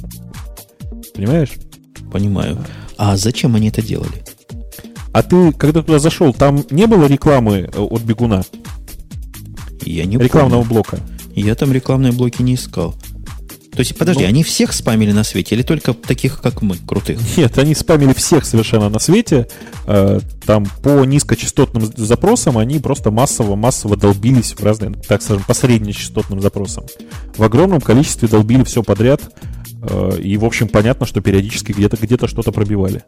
Понимаешь? 1.15 1.49
Понимаю. 2.11 2.63
А 2.97 3.17
зачем 3.17 3.55
они 3.55 3.69
это 3.69 3.81
делали? 3.81 4.23
А 5.11 5.23
ты, 5.23 5.51
когда 5.53 5.81
туда 5.81 5.97
зашел, 5.99 6.33
там 6.33 6.63
не 6.71 6.85
было 6.87 7.05
рекламы 7.05 7.69
э, 7.73 7.79
от 7.79 8.01
бегуна? 8.01 8.43
Я 9.85 10.05
не 10.05 10.17
рекламного 10.17 10.61
помню. 10.61 10.73
блока? 10.73 10.99
Я 11.35 11.55
там 11.55 11.71
рекламные 11.73 12.11
блоки 12.11 12.41
не 12.41 12.55
искал. 12.55 12.95
То 13.71 13.79
есть, 13.79 13.97
подожди, 13.97 14.21
Ну- 14.21 14.29
они 14.29 14.43
всех 14.43 14.71
спамили 14.71 15.11
на 15.13 15.23
свете 15.23 15.55
или 15.55 15.63
только 15.63 15.95
таких, 15.95 16.41
как 16.41 16.61
мы, 16.61 16.75
крутых? 16.77 17.19
Нет, 17.37 17.57
они 17.57 17.73
спамили 17.73 18.13
всех 18.13 18.45
совершенно 18.45 18.87
на 18.89 18.99
свете. 18.99 19.47
Э, 19.87 20.19
Там 20.45 20.65
по 20.83 21.03
низкочастотным 21.05 21.91
запросам 21.97 22.57
они 22.59 22.77
просто 22.79 23.09
массово-массово 23.09 23.97
долбились 23.97 24.53
в 24.53 24.63
разные, 24.63 24.91
так 25.07 25.23
скажем, 25.23 25.43
по 25.47 25.55
среднечастотным 25.55 26.39
запросам. 26.39 26.85
В 27.35 27.41
огромном 27.43 27.81
количестве 27.81 28.27
долбили 28.27 28.63
все 28.63 28.83
подряд. 28.83 29.21
э, 29.81 30.19
И, 30.21 30.37
в 30.37 30.45
общем, 30.45 30.67
понятно, 30.67 31.05
что 31.07 31.19
периодически 31.21 31.71
где-то 31.71 31.97
где 31.97 32.15
что-то 32.27 32.51
пробивали. 32.51 33.03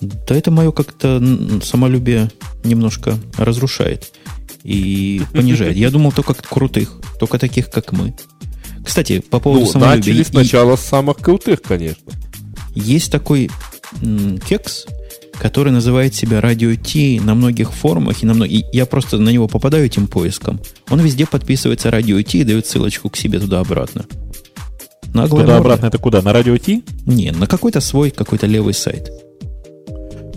Да 0.00 0.34
это 0.34 0.50
мое 0.50 0.72
как-то 0.72 1.22
самолюбие 1.62 2.30
немножко 2.64 3.16
разрушает. 3.38 4.12
И 4.64 5.22
понижает. 5.32 5.76
Я 5.76 5.90
думал 5.90 6.12
только 6.12 6.34
крутых, 6.34 7.00
только 7.18 7.38
таких, 7.38 7.70
как 7.70 7.92
мы. 7.92 8.14
Кстати, 8.84 9.20
по 9.20 9.40
поводу 9.40 9.64
Ну, 9.66 9.70
самолюбия. 9.70 9.96
начали 9.98 10.20
И- 10.22 10.24
сначала 10.24 10.76
с 10.76 10.80
самых 10.80 11.18
крутых, 11.18 11.62
конечно. 11.62 12.02
Есть 12.74 13.10
такой 13.12 13.50
м, 14.02 14.38
кекс, 14.38 14.86
который 15.40 15.72
называет 15.72 16.14
себя 16.14 16.40
радио 16.40 16.74
Ти 16.76 17.18
на 17.20 17.34
многих 17.34 17.72
форумах, 17.72 18.22
и 18.22 18.26
на 18.26 18.34
многих, 18.34 18.64
я 18.72 18.86
просто 18.86 19.18
на 19.18 19.30
него 19.30 19.48
попадаю 19.48 19.84
этим 19.86 20.06
поиском. 20.06 20.60
Он 20.90 21.00
везде 21.00 21.26
подписывается 21.26 21.90
радио 21.90 22.20
Ти 22.22 22.40
и 22.40 22.44
дает 22.44 22.66
ссылочку 22.66 23.10
к 23.10 23.16
себе 23.16 23.40
туда-обратно. 23.40 24.04
Наглая. 25.12 25.44
Туда-обратно 25.44 25.86
это 25.86 25.98
куда? 25.98 26.22
На 26.22 26.32
радио 26.32 26.56
Ти? 26.56 26.84
Не, 27.04 27.32
на 27.32 27.46
какой-то 27.48 27.80
свой, 27.80 28.10
какой-то 28.10 28.46
левый 28.46 28.74
сайт. 28.74 29.10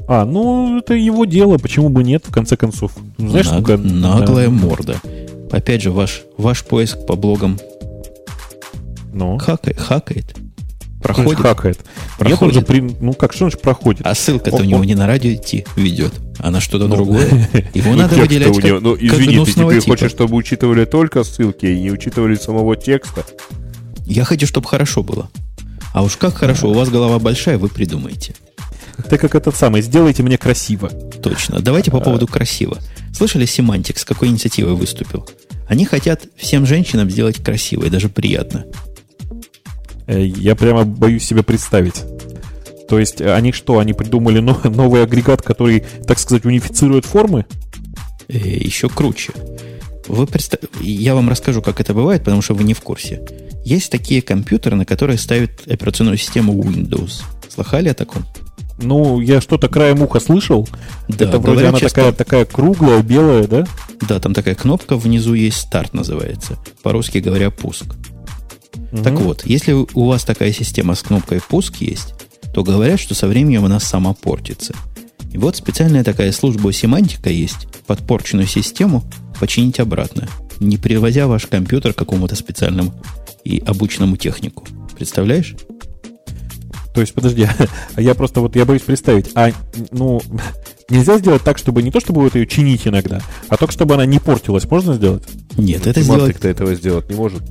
А, 0.08 0.26
ну, 0.26 0.80
это 0.80 0.94
его 0.94 1.26
дело, 1.26 1.58
почему 1.58 1.90
бы 1.90 2.04
нет, 2.04 2.24
в 2.28 2.32
конце 2.32 2.58
концов. 2.58 2.92
Ну, 3.18 3.30
Знаешь, 3.30 3.46
Наг- 3.50 3.62
сколько- 3.64 3.78
наглая 3.78 4.48
да. 4.48 4.52
морда. 4.54 4.96
Опять 5.52 5.82
же, 5.84 5.92
ваш, 5.92 6.24
ваш 6.38 6.64
поиск 6.66 7.06
по 7.06 7.16
блогам 7.16 7.60
Ну, 9.14 9.38
хакает, 9.38 9.80
хакает 9.80 10.36
Проходит. 11.02 11.38
проходит, 11.38 11.42
хакает. 11.42 11.78
Нет, 11.78 11.88
он 12.20 12.26
Проходит. 12.28 12.54
же 12.56 12.62
при- 12.62 12.96
ну 13.02 13.14
как, 13.14 13.34
что 13.34 13.46
значит 13.46 13.62
проходит? 13.62 14.06
а 14.08 14.16
ссылка-то 14.16 14.56
Он- 14.58 14.62
у 14.62 14.66
него 14.66 14.80
он- 14.80 14.86
не 14.88 14.96
на 14.96 15.06
радио 15.06 15.32
идти 15.34 15.66
ведет, 15.76 16.14
а 16.40 16.50
на 16.50 16.60
что-то 16.60 16.88
Ну, 16.88 16.96
другое. 16.96 17.28
Его 17.74 17.92
Ну, 17.92 17.98
надо 17.98 18.16
выделять 18.16 18.56
как, 18.60 18.82
Ну, 18.82 18.96
извини, 18.96 19.26
ты 19.28 19.34
гнусного 19.36 19.72
теперь 19.72 19.82
типа. 19.84 19.94
хочешь, 19.98 20.12
чтобы 20.12 20.36
учитывали 20.36 20.86
только 20.86 21.24
ссылки 21.24 21.66
и 21.68 21.80
не 21.80 21.92
учитывали 21.92 22.36
самого 22.36 22.76
текста? 22.76 23.24
Я 24.06 24.24
хочу, 24.26 24.48
чтобы 24.48 24.68
хорошо 24.68 25.04
было. 25.04 25.30
А 25.94 26.02
уж 26.04 26.18
как 26.18 26.34
хорошо, 26.36 26.70
у 26.72 26.74
вас 26.74 26.90
голова 26.90 27.20
большая, 27.20 27.58
вы 27.58 27.68
придумаете. 27.70 28.34
Ты 29.10 29.18
как 29.18 29.36
этот 29.36 29.56
самый, 29.56 29.82
сделайте 29.82 30.24
мне 30.24 30.38
красиво. 30.38 30.90
Точно. 30.90 31.60
Давайте 31.62 31.92
по 31.92 32.00
поводу 32.00 32.28
красиво. 32.28 32.78
Слышали, 33.16 33.46
Semantic 33.46 33.98
с 34.00 34.06
какой 34.06 34.28
инициативой 34.30 34.74
выступил? 34.76 35.28
Они 35.68 35.86
хотят 35.86 36.24
всем 36.36 36.66
женщинам 36.66 37.10
сделать 37.10 37.38
красиво 37.44 37.86
и 37.86 37.90
даже 37.90 38.10
приятно. 38.10 38.66
Э, 40.08 40.24
Я 40.26 40.56
прямо 40.56 40.84
боюсь 40.86 41.24
себе 41.26 41.44
представить. 41.44 42.04
То 42.90 43.00
есть 43.00 43.22
э, 43.22 43.34
они 43.34 43.52
что, 43.52 43.80
они 43.80 43.94
придумали 43.94 44.40
но- 44.40 44.60
новый 44.66 45.02
агрегат, 45.04 45.42
который, 45.42 45.84
так 46.06 46.20
сказать, 46.20 46.46
унифицирует 46.46 47.06
формы? 47.06 47.46
Э, 48.28 48.38
еще 48.38 48.90
круче. 48.90 49.34
Вы 50.08 50.28
представ- 50.28 50.68
Я 50.82 51.16
вам 51.16 51.30
расскажу, 51.30 51.62
как 51.62 51.80
это 51.80 51.94
бывает, 51.94 52.24
потому 52.24 52.42
что 52.42 52.54
вы 52.54 52.64
не 52.66 52.74
в 52.74 52.82
курсе. 52.82 53.22
Есть 53.64 53.90
такие 53.92 54.22
компьютеры, 54.22 54.76
на 54.76 54.86
которые 54.86 55.18
ставят 55.18 55.52
операционную 55.66 56.18
систему 56.18 56.54
Windows. 56.62 57.22
Слыхали 57.50 57.88
о 57.90 57.94
таком? 57.94 58.26
Ну, 58.82 59.20
я 59.22 59.40
что-то 59.40 59.68
краем 59.70 60.02
уха 60.02 60.20
слышал. 60.20 60.68
Да, 61.08 61.26
это 61.26 61.40
вроде 61.40 61.68
она 61.68 61.80
часто- 61.80 61.96
такая, 62.02 62.12
такая 62.14 62.46
круглая, 62.46 63.02
белая, 63.02 63.48
да? 63.48 63.66
Да, 64.08 64.20
там 64.20 64.34
такая 64.34 64.56
кнопка 64.56 64.98
внизу 64.98 65.34
есть 65.34 65.58
старт 65.58 65.94
называется. 65.94 66.58
По-русски 66.82 67.20
говоря, 67.20 67.52
пуск. 67.52 67.86
Так 69.04 69.14
Мгм. 69.14 69.24
вот, 69.24 69.46
если 69.46 69.74
у 69.74 70.06
вас 70.06 70.24
такая 70.24 70.52
система 70.52 70.96
с 70.96 71.02
кнопкой 71.04 71.40
пуск 71.48 71.78
есть, 71.78 72.14
то 72.54 72.64
говорят, 72.64 73.00
что 73.00 73.16
со 73.16 73.28
временем 73.28 73.66
она 73.66 73.80
сама 73.80 74.14
портится. 74.14 74.74
И 75.32 75.38
вот 75.38 75.56
специальная 75.56 76.04
такая 76.04 76.32
служба 76.32 76.72
семантика 76.74 77.30
есть, 77.30 77.68
подпорченную 77.88 78.48
систему 78.48 79.04
починить 79.40 79.80
обратно, 79.80 80.28
не 80.60 80.78
привозя 80.78 81.28
ваш 81.28 81.48
компьютер 81.48 81.94
к 81.94 81.98
какому-то 81.98 82.36
специальному 82.36 82.94
и 83.44 83.62
обученному 83.66 84.16
технику. 84.18 84.66
Представляешь? 84.98 85.56
То 86.94 87.02
есть, 87.02 87.14
подожди, 87.14 87.48
а 87.96 88.02
я 88.02 88.14
просто 88.16 88.42
вот, 88.42 88.56
я 88.56 88.66
боюсь 88.66 88.84
представить, 88.84 89.32
а, 89.36 89.52
ну, 89.92 90.22
нельзя 90.90 91.18
сделать 91.18 91.44
так, 91.44 91.58
чтобы 91.58 91.82
не 91.82 91.92
то, 91.92 92.00
чтобы 92.00 92.22
вот 92.22 92.36
ее 92.36 92.46
чинить 92.46 92.88
иногда, 92.88 93.22
а 93.50 93.58
только 93.58 93.74
чтобы 93.74 93.96
она 93.96 94.06
не 94.06 94.20
портилась, 94.20 94.66
можно 94.66 94.94
сделать? 94.94 95.24
Нет, 95.58 95.88
это 95.88 96.02
сделать, 96.02 96.22
Семантик-то 96.22 96.48
этого 96.48 96.76
сделать 96.76 97.10
не 97.10 97.16
может. 97.16 97.42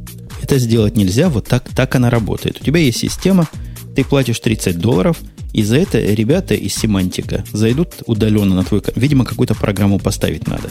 это 0.42 0.58
сделать 0.58 0.96
нельзя, 0.96 1.28
вот 1.28 1.46
так, 1.46 1.68
так 1.70 1.94
она 1.94 2.10
работает. 2.10 2.60
У 2.60 2.64
тебя 2.64 2.80
есть 2.80 2.98
система, 2.98 3.48
ты 3.94 4.04
платишь 4.04 4.38
30 4.40 4.78
долларов, 4.78 5.18
и 5.52 5.62
за 5.62 5.76
это 5.76 5.98
ребята 6.00 6.54
из 6.54 6.74
семантика 6.74 7.44
зайдут 7.52 8.02
удаленно 8.06 8.54
на 8.54 8.64
твой... 8.64 8.82
Видимо, 8.96 9.24
какую-то 9.24 9.54
программу 9.54 9.98
поставить 9.98 10.46
надо. 10.46 10.70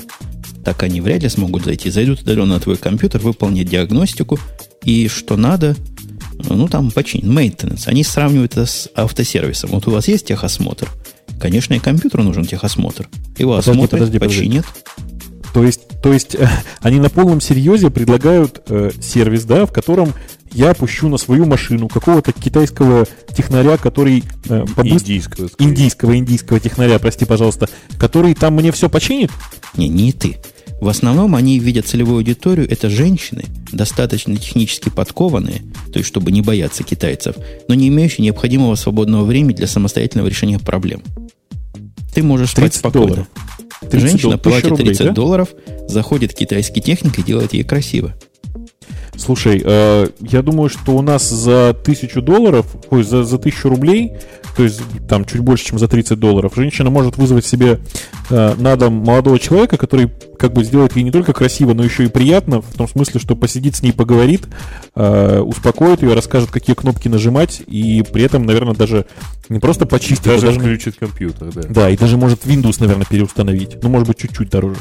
Так 0.65 0.81
они 0.84 1.02
вряд 1.02 1.22
ли 1.22 1.30
смогут 1.30 1.65
зайти. 1.65 1.91
Зайдут 1.91 2.22
удаленно 2.22 2.56
на 2.56 2.60
твой 2.60 2.77
компьютер, 2.77 3.22
выполнят 3.22 3.68
диагностику, 3.68 4.39
и 4.84 5.07
что 5.07 5.38
надо, 5.38 5.76
ну, 6.50 6.68
там, 6.68 6.92
починить. 6.92 7.26
Maintenance. 7.26 7.84
Они 7.88 8.04
сравнивают 8.04 8.54
это 8.54 8.66
с 8.66 8.90
автосервисом. 8.96 9.72
Вот 9.72 9.88
у 9.88 9.92
вас 9.92 10.08
есть 10.08 10.26
техосмотр. 10.28 10.90
Конечно, 11.40 11.74
и 11.74 11.80
компьютеру 11.80 12.24
нужен 12.24 12.46
техосмотр. 12.46 13.08
Его 13.38 13.52
Подожди, 13.58 13.72
осмотрят, 13.72 13.92
подожди, 13.92 14.20
подожди. 14.20 14.40
починят. 14.40 14.66
То 15.54 15.64
есть, 15.64 15.82
то 16.02 16.14
есть 16.14 16.36
э, 16.36 16.48
они 16.82 17.00
на 17.00 17.10
полном 17.10 17.42
серьезе 17.42 17.90
предлагают 17.90 18.62
э, 18.70 18.92
сервис, 19.02 19.44
да, 19.44 19.66
в 19.66 19.74
котором 19.74 20.14
я 20.54 20.74
пущу 20.74 21.08
на 21.10 21.18
свою 21.18 21.46
машину 21.46 21.88
какого-то 21.90 22.32
китайского 22.32 23.06
технаря, 23.36 23.78
который 23.78 24.24
э, 24.46 24.64
побыс- 24.76 24.94
Индийского. 25.02 25.48
скорее. 25.48 25.70
индийского 25.70 26.18
индийского 26.18 26.60
технаря, 26.60 27.00
прости, 27.00 27.26
пожалуйста, 27.26 27.70
который 27.98 28.34
там 28.34 28.54
мне 28.56 28.72
все 28.72 28.90
починит. 28.90 29.32
Не, 29.76 29.88
не 29.90 30.12
ты. 30.14 30.38
В 30.82 30.90
основном 30.90 31.36
они 31.36 31.60
видят 31.60 31.86
целевую 31.86 32.18
аудиторию, 32.18 32.70
это 32.70 32.90
женщины, 32.90 33.44
достаточно 33.72 34.36
технически 34.36 34.90
подкованные, 34.90 35.62
то 35.94 35.99
есть 35.99 36.08
чтобы 36.08 36.32
не 36.32 36.41
бояться 36.41 36.84
китайцев, 36.84 37.36
но 37.68 37.76
не 37.76 37.88
имеющие 37.90 38.26
необходимого 38.26 38.74
свободного 38.74 39.24
времени 39.24 39.53
для 39.53 39.68
самостоятельного 39.68 40.28
решения 40.28 40.58
проблем. 40.58 41.03
Ты 42.16 42.24
можешь 42.24 42.49
спать 42.49 42.72
30 42.72 42.80
спокойно. 42.80 43.08
долларов. 43.08 43.28
30 43.91 44.10
Женщина 44.10 44.38
долларов, 44.38 44.41
1000 44.41 44.49
платит 44.49 44.70
рублей, 44.70 44.86
30 44.88 45.06
да? 45.06 45.14
долларов, 45.14 45.49
заходит 45.88 46.34
китайский 46.34 46.82
техник 46.82 47.20
и 47.20 47.24
делает 47.24 47.53
ей 47.53 47.64
красиво. 47.64 48.16
Слушай, 49.18 49.62
э, 49.64 50.08
я 50.20 50.42
думаю, 50.42 50.70
что 50.70 50.96
у 50.96 51.02
нас 51.02 51.30
за 51.30 51.76
тысячу 51.84 52.22
долларов, 52.22 52.66
ой, 52.90 53.04
за, 53.04 53.24
за 53.24 53.38
тысячу 53.38 53.70
рублей, 53.70 54.14
то 54.56 54.64
есть 54.64 54.82
там 55.08 55.26
чуть 55.26 55.42
больше, 55.42 55.66
чем 55.66 55.80
за 55.80 55.88
30 55.88 56.20
долларов, 56.20 56.54
женщина 56.56 56.90
может 56.90 57.18
вызвать 57.18 57.46
себе 57.46 57.80
э, 58.30 58.56
на 58.58 58.76
дом 58.76 58.94
молодого 58.94 59.40
человека, 59.40 59.78
который 59.78 60.12
как 60.38 60.54
бы 60.54 60.64
сделает 60.64 60.96
ей 60.96 61.04
не 61.04 61.12
только 61.12 61.34
красиво, 61.34 61.74
но 61.74 61.84
еще 61.84 62.06
и 62.06 62.08
приятно, 62.08 62.62
в 62.62 62.74
том 62.76 62.88
смысле, 62.88 63.20
что 63.20 63.36
посидит 63.36 63.76
с 63.76 63.82
ней, 63.82 63.94
поговорит, 63.94 64.48
э, 64.96 65.40
успокоит 65.40 66.02
ее, 66.02 66.14
расскажет, 66.14 66.50
какие 66.52 66.76
кнопки 66.76 67.08
нажимать, 67.08 67.62
и 67.66 68.04
при 68.12 68.24
этом, 68.24 68.46
наверное, 68.46 68.74
даже 68.74 69.06
не 69.50 69.60
просто 69.60 69.86
почистит, 69.86 70.28
а 70.28 70.32
Даже 70.32 70.48
даже, 70.48 70.60
включит 70.60 70.96
компьютер, 70.98 71.52
да. 71.54 71.62
да, 71.70 71.90
и 71.90 71.98
даже 71.98 72.18
может 72.18 72.46
Windows, 72.46 72.78
наверное, 72.80 73.06
переустановить. 73.06 73.82
Ну, 73.82 73.90
может 73.90 74.08
быть, 74.08 74.18
чуть-чуть 74.18 74.50
дороже. 74.50 74.78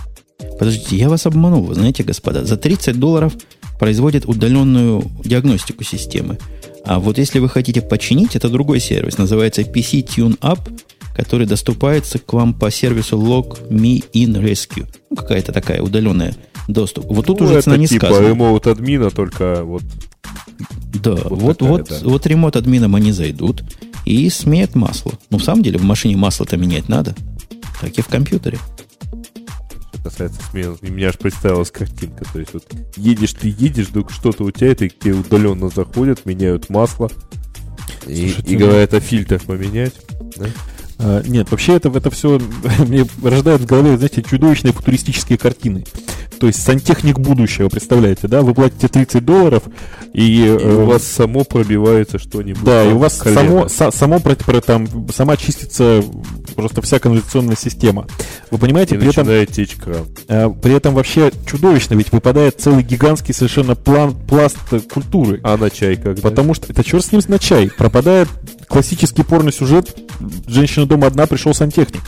Подождите, 0.58 0.96
я 0.96 1.08
вас 1.08 1.26
обманул, 1.26 1.64
вы 1.64 1.74
знаете, 1.74 2.02
господа. 2.02 2.44
За 2.44 2.56
30 2.56 2.98
долларов 2.98 3.34
производят 3.80 4.26
удаленную 4.26 5.02
диагностику 5.24 5.82
системы. 5.84 6.38
А 6.84 7.00
вот 7.00 7.16
если 7.18 7.38
вы 7.38 7.48
хотите 7.48 7.80
починить, 7.80 8.36
это 8.36 8.50
другой 8.50 8.78
сервис. 8.78 9.16
Называется 9.16 9.62
PC 9.62 10.04
Tune 10.06 10.38
Up, 10.40 10.60
который 11.16 11.46
доступается 11.46 12.18
к 12.18 12.32
вам 12.34 12.52
по 12.52 12.70
сервису 12.70 13.18
Log 13.18 13.68
Me 13.70 14.04
In 14.12 14.34
Rescue. 14.40 14.86
Ну, 15.08 15.16
какая-то 15.16 15.52
такая 15.52 15.80
удаленная 15.80 16.34
доступ. 16.68 17.06
Вот 17.06 17.24
тут 17.26 17.40
Ну, 17.40 17.46
уже 17.46 17.62
цена 17.62 17.78
не 17.78 17.86
типа 17.86 18.06
сказана. 18.06 18.28
ремоут 18.28 18.66
админа, 18.66 19.10
только 19.10 19.64
вот 19.64 19.82
Да, 21.02 21.16
вот, 21.30 21.58
такая, 21.58 21.70
вот, 21.78 21.88
да. 21.88 21.96
вот 22.02 22.26
ремонт 22.26 22.56
админом 22.56 22.94
они 22.94 23.12
зайдут 23.12 23.62
и 24.04 24.28
сменят 24.28 24.74
масло. 24.74 25.12
Ну, 25.30 25.38
в 25.38 25.42
самом 25.42 25.62
деле, 25.62 25.78
в 25.78 25.84
машине 25.84 26.16
масло-то 26.16 26.58
менять 26.58 26.88
надо. 26.90 27.14
Так 27.80 27.92
и 27.98 28.02
в 28.02 28.08
компьютере. 28.08 28.58
Что 30.00 30.10
касается 30.10 30.40
смены, 30.50 30.76
у 30.80 30.86
меня 30.86 31.08
аж 31.08 31.18
представилась 31.18 31.70
картинка. 31.70 32.24
То 32.32 32.38
есть 32.38 32.52
вот 32.54 32.64
едешь 32.96 33.32
ты, 33.32 33.48
едешь, 33.48 33.88
вдруг 33.88 34.10
что-то 34.10 34.44
у 34.44 34.50
тебя, 34.50 34.72
это 34.72 34.88
к 34.88 34.98
тебе 34.98 35.14
удаленно 35.14 35.68
заходят, 35.68 36.26
меняют 36.26 36.68
масло. 36.70 37.10
И, 38.06 38.30
Слушайте, 38.30 38.52
и 38.52 38.56
говорят, 38.56 38.94
а 38.94 39.00
фильтр 39.00 39.40
поменять. 39.44 39.94
да? 40.36 40.46
А, 41.02 41.22
Нет, 41.26 41.50
вообще 41.50 41.76
это, 41.76 41.88
это 41.88 42.10
все 42.10 42.40
мне 42.78 43.06
рождает 43.22 43.60
в 43.62 43.66
голове, 43.66 43.96
знаете, 43.96 44.22
чудовищные 44.22 44.72
футуристические 44.72 45.38
картины. 45.38 45.84
То 46.38 46.46
есть 46.46 46.62
сантехник 46.62 47.18
будущего, 47.18 47.68
представляете, 47.68 48.26
да? 48.26 48.40
Вы 48.40 48.54
платите 48.54 48.88
30 48.88 49.22
долларов, 49.24 49.62
и, 50.14 50.44
И 50.44 50.46
э, 50.46 50.74
у 50.82 50.86
вас 50.86 51.02
само 51.04 51.44
пробивается 51.44 52.18
что-нибудь. 52.18 52.64
да, 52.64 52.82
и 52.84 52.92
у 52.94 52.98
вас 52.98 53.18
колено. 53.18 53.40
само, 53.40 53.64
са- 53.66 53.94
само 53.94 54.20
про- 54.20 54.36
про- 54.36 54.60
там, 54.62 54.86
сама 55.12 55.36
чистится 55.36 56.02
просто 56.56 56.80
вся 56.80 56.98
канализационная 56.98 57.56
система. 57.56 58.06
Вы 58.50 58.56
понимаете, 58.56 58.94
И 58.94 58.98
при 58.98 59.08
этом, 59.10 59.52
течь 59.52 59.76
кран. 59.76 60.06
э, 60.28 60.48
при 60.62 60.72
этом 60.74 60.94
вообще 60.94 61.30
чудовищно, 61.46 61.94
ведь 61.94 62.10
выпадает 62.10 62.58
целый 62.58 62.82
гигантский 62.84 63.34
совершенно 63.34 63.74
план, 63.74 64.14
пласт 64.14 64.56
культуры. 64.90 65.40
А 65.42 65.58
на 65.58 65.68
чай 65.68 65.96
как? 65.96 66.20
Потому 66.22 66.54
что 66.54 66.72
это 66.72 66.82
черт 66.82 67.04
с 67.04 67.12
ним 67.12 67.20
на 67.28 67.38
чай. 67.38 67.70
Пропадает 67.76 68.28
классический 68.70 69.24
порно-сюжет. 69.24 69.94
Женщина 70.46 70.86
дома 70.86 71.08
одна, 71.08 71.26
пришел 71.26 71.52
сантехник. 71.52 72.02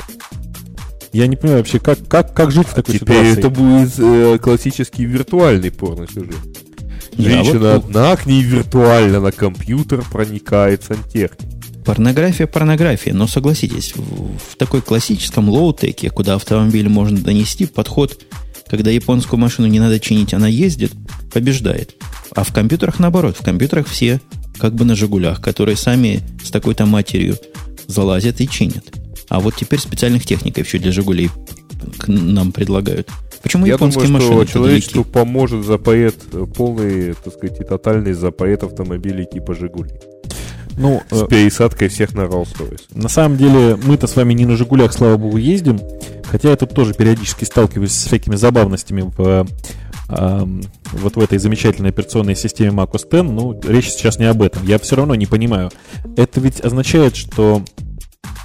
Я 1.12 1.26
не 1.26 1.36
понимаю 1.36 1.60
вообще, 1.60 1.78
как, 1.78 1.98
как, 2.08 2.32
как 2.32 2.52
жить 2.52 2.68
в 2.68 2.74
такой 2.74 2.98
Теперь 2.98 3.34
ситуации. 3.34 3.38
это 3.38 3.50
будет 3.50 3.92
э, 3.98 4.38
классический 4.40 5.04
виртуальный 5.04 5.70
порно-сюжет. 5.70 6.34
А 6.34 7.14
вот 7.18 7.26
Женщина 7.26 7.72
у- 7.74 7.76
одна, 7.76 8.16
к 8.16 8.24
ней 8.24 8.42
виртуально 8.42 9.20
на 9.20 9.32
компьютер 9.32 10.02
проникает 10.10 10.84
сантехник. 10.84 11.50
Порнография, 11.84 12.46
порнография, 12.46 13.12
но 13.12 13.26
согласитесь, 13.26 13.92
в, 13.96 14.38
в 14.38 14.56
такой 14.56 14.80
классическом 14.80 15.50
лоу-теке, 15.50 16.10
куда 16.10 16.36
автомобиль 16.36 16.88
можно 16.88 17.18
донести, 17.18 17.66
подход 17.66 18.18
Когда 18.70 18.90
японскую 18.90 19.38
машину 19.38 19.66
не 19.66 19.80
надо 19.80 19.98
чинить, 20.00 20.32
она 20.32 20.46
ездит, 20.48 20.92
побеждает. 21.32 21.96
А 22.34 22.44
в 22.44 22.54
компьютерах 22.54 23.00
наоборот. 23.00 23.36
В 23.38 23.44
компьютерах 23.44 23.86
все 23.88 24.20
как 24.58 24.74
бы 24.74 24.84
на 24.84 24.94
«Жигулях», 24.94 25.40
которые 25.40 25.76
сами 25.76 26.20
с 26.42 26.50
такой-то 26.50 26.86
матерью 26.86 27.36
залазят 27.86 28.40
и 28.40 28.48
чинят. 28.48 28.84
А 29.28 29.40
вот 29.40 29.56
теперь 29.56 29.78
специальных 29.78 30.24
техников 30.24 30.66
еще 30.66 30.78
для 30.78 30.92
«Жигулей» 30.92 31.30
к 31.98 32.08
нам 32.08 32.52
предлагают. 32.52 33.08
Почему 33.42 33.66
Я 33.66 33.74
японские 33.74 34.06
думаю, 34.06 34.22
машины 34.22 34.46
что 34.46 34.52
человечеству 34.52 35.04
поможет 35.04 35.64
запоет 35.64 36.16
полный, 36.54 37.14
так 37.14 37.34
сказать, 37.34 37.60
и 37.60 37.64
тотальный 37.64 38.12
запоет 38.12 38.62
автомобилей 38.62 39.26
типа 39.26 39.54
«Жигули». 39.54 39.90
Ну, 40.78 41.02
С 41.10 41.22
э, 41.22 41.26
пересадкой 41.26 41.88
всех 41.88 42.14
на 42.14 42.22
Rolls-Royce. 42.22 42.82
на 42.94 43.08
самом 43.08 43.36
деле, 43.36 43.76
мы-то 43.84 44.06
с 44.06 44.16
вами 44.16 44.32
не 44.32 44.46
на 44.46 44.56
«Жигулях», 44.56 44.92
слава 44.92 45.16
богу, 45.16 45.36
ездим. 45.36 45.80
Хотя 46.24 46.50
я 46.50 46.56
тут 46.56 46.74
тоже 46.74 46.94
периодически 46.94 47.44
сталкиваюсь 47.44 47.92
с 47.92 48.06
всякими 48.06 48.36
забавностями 48.36 49.10
в, 49.16 49.46
ам, 50.08 50.62
вот 50.92 51.16
в 51.16 51.20
этой 51.20 51.38
замечательной 51.38 51.90
операционной 51.90 52.36
системе 52.36 52.70
Mac 52.70 52.92
OS 52.92 53.06
X. 53.06 53.30
Ну, 53.30 53.58
речь 53.62 53.90
сейчас 53.90 54.18
не 54.18 54.26
об 54.26 54.42
этом. 54.42 54.66
Я 54.66 54.78
все 54.78 54.96
равно 54.96 55.14
не 55.14 55.26
понимаю. 55.26 55.70
Это 56.16 56.40
ведь 56.40 56.60
означает, 56.60 57.16
что 57.16 57.62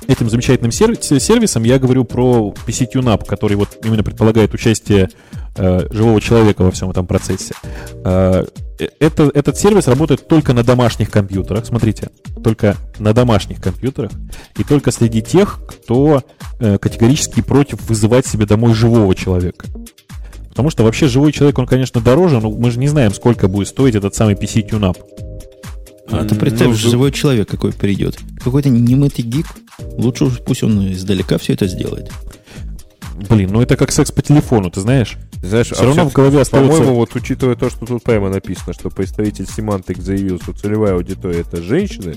этим 0.08 0.30
замечательным 0.30 0.72
сер- 0.72 1.02
сервисом 1.02 1.64
я 1.64 1.80
говорю 1.80 2.06
про 2.06 2.54
PC 2.66 2.88
TuneUp, 2.94 3.26
который 3.26 3.56
вот 3.56 3.78
именно 3.84 4.04
предполагает 4.04 4.54
участие 4.54 5.10
э, 5.56 5.88
живого 5.92 6.22
человека 6.22 6.64
во 6.64 6.72
всем 6.72 6.90
этом 6.90 7.06
процессе. 7.06 7.54
Э, 8.04 8.46
это, 9.00 9.32
этот 9.34 9.58
сервис 9.58 9.88
работает 9.88 10.28
только 10.28 10.54
на 10.54 10.64
домашних 10.64 11.10
компьютерах, 11.10 11.66
смотрите, 11.66 12.10
только 12.44 12.78
на 13.00 13.14
домашних 13.14 13.62
компьютерах 13.62 14.12
и 14.58 14.64
только 14.64 14.92
среди 14.92 15.22
тех, 15.22 15.60
кто 15.68 16.24
э, 16.60 16.78
категорически 16.78 17.42
против 17.42 17.82
вызывать 17.90 18.26
себе 18.26 18.46
домой 18.46 18.74
живого 18.74 19.14
человека. 19.16 19.66
Потому 20.58 20.72
что 20.72 20.84
вообще 20.84 21.08
живой 21.08 21.32
человек, 21.34 21.60
он, 21.60 21.68
конечно, 21.68 22.02
дороже, 22.02 22.40
но 22.40 22.50
мы 22.50 22.72
же 22.72 22.80
не 22.80 22.88
знаем, 22.88 23.14
сколько 23.14 23.48
будет 23.48 23.68
стоить 23.68 23.94
этот 23.94 24.16
самый 24.16 24.34
PC 24.34 24.68
TuneUp. 24.68 24.98
А 26.10 26.26
ты 26.26 26.34
представь, 26.34 26.70
Ну, 26.70 26.74
живой 26.74 27.12
человек 27.12 27.48
какой 27.48 27.74
придет. 27.74 28.18
Какой-то 28.44 28.70
немытый 28.70 29.24
гик. 29.24 29.46
Лучше 29.80 30.26
уж 30.26 30.40
пусть 30.40 30.64
он 30.64 30.92
издалека 30.92 31.38
все 31.38 31.54
это 31.54 31.68
сделает. 31.68 32.12
Блин, 33.30 33.52
ну 33.54 33.62
это 33.62 33.78
как 33.78 33.92
секс 33.92 34.12
по 34.12 34.24
телефону, 34.24 34.72
ты 34.72 34.82
знаешь? 34.82 35.18
Знаешь, 35.44 35.68
Всё 35.68 35.84
равно 35.84 36.02
всё- 36.06 36.10
в 36.10 36.14
голове 36.14 36.42
остается- 36.42 36.72
По-моему, 36.72 36.96
вот 36.96 37.14
учитывая 37.16 37.56
то, 37.56 37.70
что 37.70 37.86
тут 37.86 38.02
прямо 38.02 38.32
написано, 38.32 38.74
что 38.74 38.90
представитель 38.90 39.46
Semantic 39.46 40.02
заявил, 40.02 40.40
что 40.42 40.54
целевая 40.54 40.96
аудитория 40.96 41.42
это 41.42 41.62
женщины, 41.62 42.16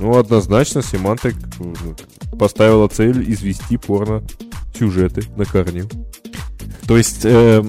ну, 0.00 0.18
однозначно 0.18 0.80
Semantic 0.80 1.36
ну, 1.60 2.36
поставила 2.36 2.88
цель 2.88 3.22
извести 3.32 3.76
порно 3.76 4.20
сюжеты 4.76 5.22
на 5.36 5.44
корню. 5.44 5.88
То 6.90 6.96
есть 6.96 7.20
э, 7.22 7.62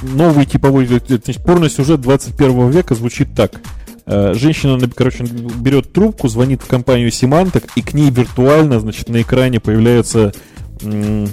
новый 0.00 0.46
типовой 0.46 0.88
э, 0.90 1.18
порно-сюжет 1.44 2.00
21 2.00 2.70
века 2.70 2.94
звучит 2.94 3.28
так. 3.36 3.60
Э, 4.06 4.32
Женщина, 4.34 4.80
короче, 4.88 5.24
берет 5.24 5.92
трубку, 5.92 6.28
звонит 6.28 6.62
в 6.62 6.66
компанию 6.66 7.10
Symantec, 7.10 7.68
и 7.76 7.82
к 7.82 7.92
ней 7.92 8.08
виртуально, 8.10 8.80
значит, 8.80 9.10
на 9.10 9.20
экране 9.20 9.60
появляется 9.60 10.32
м, 10.80 11.28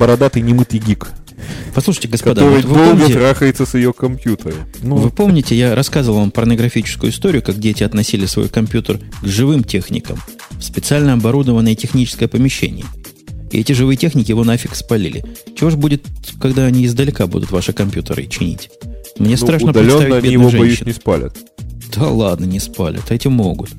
бородатый 0.00 0.42
немытый 0.42 0.80
гик. 0.80 1.12
Послушайте, 1.76 2.08
господа, 2.08 2.40
который 2.40 2.62
вот 2.62 2.64
вы, 2.64 2.74
долго 2.74 2.90
помните, 2.90 3.14
трахается 3.14 3.64
с 3.64 3.74
ее 3.74 3.92
компьютером. 3.92 4.58
Ну, 4.82 4.96
вы 4.96 5.10
помните, 5.10 5.54
я 5.54 5.76
рассказывал 5.76 6.18
вам 6.18 6.32
порнографическую 6.32 7.12
историю, 7.12 7.40
как 7.40 7.56
дети 7.60 7.84
относили 7.84 8.26
свой 8.26 8.48
компьютер 8.48 8.98
к 9.22 9.24
живым 9.24 9.62
техникам 9.62 10.18
в 10.58 10.64
специально 10.64 11.12
оборудованное 11.12 11.76
техническое 11.76 12.26
помещение. 12.26 12.84
И 13.50 13.60
эти 13.60 13.72
живые 13.72 13.96
техники 13.96 14.30
его 14.30 14.44
нафиг 14.44 14.74
спалили. 14.74 15.24
Чего 15.56 15.70
же 15.70 15.76
будет, 15.76 16.04
когда 16.40 16.64
они 16.66 16.84
издалека 16.84 17.26
будут 17.26 17.50
ваши 17.50 17.72
компьютеры 17.72 18.26
чинить? 18.26 18.70
Мне 19.18 19.32
Ну, 19.32 19.36
страшно 19.36 19.70
удаленно 19.70 20.16
они 20.16 20.30
его, 20.30 20.44
боюсь, 20.50 20.78
женщин. 20.78 20.86
не 20.86 20.92
спалят. 20.92 21.36
Да 21.94 22.08
ладно, 22.08 22.44
не 22.44 22.60
спалят. 22.60 23.10
Эти 23.10 23.28
могут. 23.28 23.70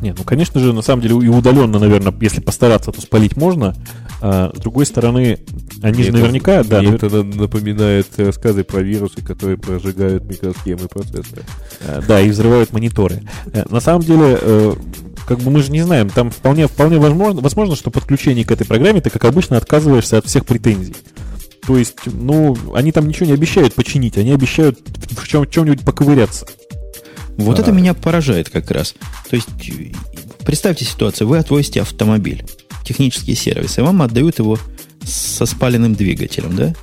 Нет, 0.00 0.16
ну, 0.18 0.24
конечно 0.24 0.60
же, 0.60 0.72
на 0.72 0.82
самом 0.82 1.02
деле, 1.02 1.14
и 1.16 1.28
удаленно, 1.28 1.78
наверное, 1.78 2.14
если 2.20 2.40
постараться, 2.40 2.92
то 2.92 3.00
спалить 3.00 3.36
можно. 3.36 3.74
А, 4.26 4.50
с 4.56 4.58
другой 4.58 4.86
стороны, 4.86 5.38
они 5.82 5.96
Мне 5.96 6.02
же 6.04 6.08
это- 6.08 6.18
наверняка, 6.18 6.62
да, 6.64 6.80
мне 6.80 6.92
навер- 6.92 6.94
это 6.96 7.10
на- 7.10 7.22
напоминает 7.42 8.06
рассказы 8.16 8.64
про 8.64 8.80
вирусы, 8.80 9.20
которые 9.22 9.58
прожигают 9.58 10.24
микросхемы 10.24 10.88
процессора. 10.88 11.42
Э, 11.80 12.00
Да, 12.08 12.22
и 12.22 12.30
взрывают 12.30 12.72
мониторы. 12.72 13.22
Э, 13.52 13.64
На 13.68 13.80
самом 13.80 14.00
деле, 14.00 14.38
э, 14.40 14.72
как 15.28 15.40
бы 15.40 15.50
мы 15.50 15.62
же 15.62 15.70
не 15.70 15.82
знаем, 15.82 16.08
там 16.08 16.30
вполне, 16.30 16.68
вполне 16.68 16.96
возможно, 16.98 17.42
возможно, 17.42 17.76
что 17.76 17.90
подключение 17.90 18.46
к 18.46 18.50
этой 18.50 18.66
программе 18.66 19.02
ты, 19.02 19.10
как 19.10 19.26
обычно, 19.26 19.58
отказываешься 19.58 20.16
от 20.16 20.24
всех 20.26 20.46
претензий. 20.46 20.96
То 21.66 21.76
есть, 21.76 21.98
ну, 22.06 22.56
они 22.74 22.92
там 22.92 23.06
ничего 23.06 23.26
не 23.26 23.32
обещают 23.32 23.74
починить, 23.74 24.16
они 24.16 24.32
обещают 24.32 24.78
в 25.18 25.28
чем, 25.28 25.46
чем-нибудь 25.50 25.82
поковыряться. 25.84 26.46
Вот 27.36 27.56
Да. 27.56 27.62
это 27.62 27.72
меня 27.72 27.92
поражает 27.92 28.48
как 28.48 28.70
раз. 28.70 28.94
То 29.28 29.36
есть, 29.36 29.48
представьте 30.46 30.86
ситуацию, 30.86 31.28
вы 31.28 31.36
отвозите 31.36 31.82
автомобиль, 31.82 32.42
технические 32.84 33.36
сервисы, 33.36 33.80
и 33.80 33.84
вам 33.84 34.02
отдают 34.02 34.38
его 34.38 34.58
со 35.04 35.46
спаленным 35.46 35.94
двигателем, 35.94 36.56
да? 36.56 36.74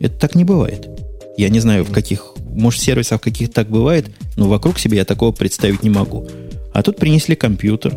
Это 0.00 0.18
так 0.18 0.34
не 0.34 0.44
бывает. 0.44 0.88
Я 1.36 1.48
не 1.48 1.60
знаю, 1.60 1.84
в 1.84 1.92
каких, 1.92 2.34
может, 2.44 2.80
сервисах 2.80 3.20
каких 3.20 3.52
так 3.52 3.68
бывает, 3.68 4.06
но 4.36 4.48
вокруг 4.48 4.78
себя 4.78 4.98
я 4.98 5.04
такого 5.04 5.32
представить 5.32 5.82
не 5.82 5.90
могу. 5.90 6.28
А 6.72 6.82
тут 6.82 6.96
принесли 6.96 7.34
компьютер, 7.34 7.96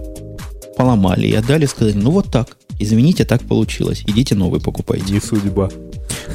поломали 0.76 1.28
и 1.28 1.34
отдали, 1.34 1.66
сказали, 1.66 1.96
ну 1.96 2.12
вот 2.12 2.32
так, 2.32 2.58
извините, 2.80 3.26
так 3.26 3.42
получилось, 3.44 4.04
идите 4.06 4.36
новый 4.36 4.62
покупайте. 4.62 5.14
Не 5.14 5.20
судьба. 5.20 5.70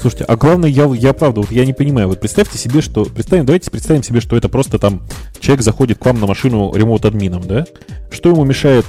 Слушайте, 0.00 0.24
а 0.24 0.36
главное, 0.36 0.68
я, 0.68 0.86
я 0.94 1.12
правда, 1.12 1.42
вот 1.42 1.52
я 1.52 1.64
не 1.64 1.72
понимаю, 1.72 2.08
вот 2.08 2.20
представьте 2.20 2.58
себе, 2.58 2.80
что, 2.80 3.04
представим, 3.04 3.46
давайте 3.46 3.70
представим 3.70 4.02
себе, 4.02 4.20
что 4.20 4.36
это 4.36 4.48
просто 4.48 4.78
там 4.78 5.02
человек 5.40 5.62
заходит 5.62 5.98
к 5.98 6.04
вам 6.04 6.20
на 6.20 6.26
машину 6.26 6.72
ремоут-админом, 6.74 7.46
да? 7.46 7.66
Что 8.10 8.30
ему 8.30 8.44
мешает, 8.44 8.84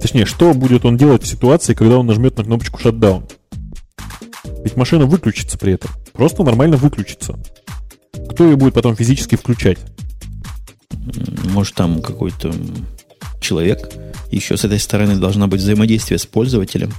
точнее, 0.00 0.26
что 0.26 0.54
будет 0.54 0.84
он 0.84 0.96
делать 0.96 1.22
в 1.22 1.26
ситуации, 1.26 1.74
когда 1.74 1.98
он 1.98 2.06
нажмет 2.06 2.36
на 2.38 2.44
кнопочку 2.44 2.80
shutdown? 2.80 3.30
Ведь 4.64 4.76
машина 4.76 5.06
выключится 5.06 5.58
при 5.58 5.74
этом, 5.74 5.90
просто 6.12 6.42
нормально 6.42 6.76
выключится. 6.76 7.38
Кто 8.30 8.44
ее 8.44 8.56
будет 8.56 8.74
потом 8.74 8.96
физически 8.96 9.36
включать? 9.36 9.78
Может, 11.44 11.74
там 11.74 12.02
какой-то 12.02 12.52
человек, 13.40 13.90
еще 14.30 14.56
с 14.56 14.64
этой 14.64 14.78
стороны 14.78 15.16
должна 15.16 15.46
быть 15.46 15.60
взаимодействие 15.60 16.18
с 16.18 16.26
пользователем. 16.26 16.92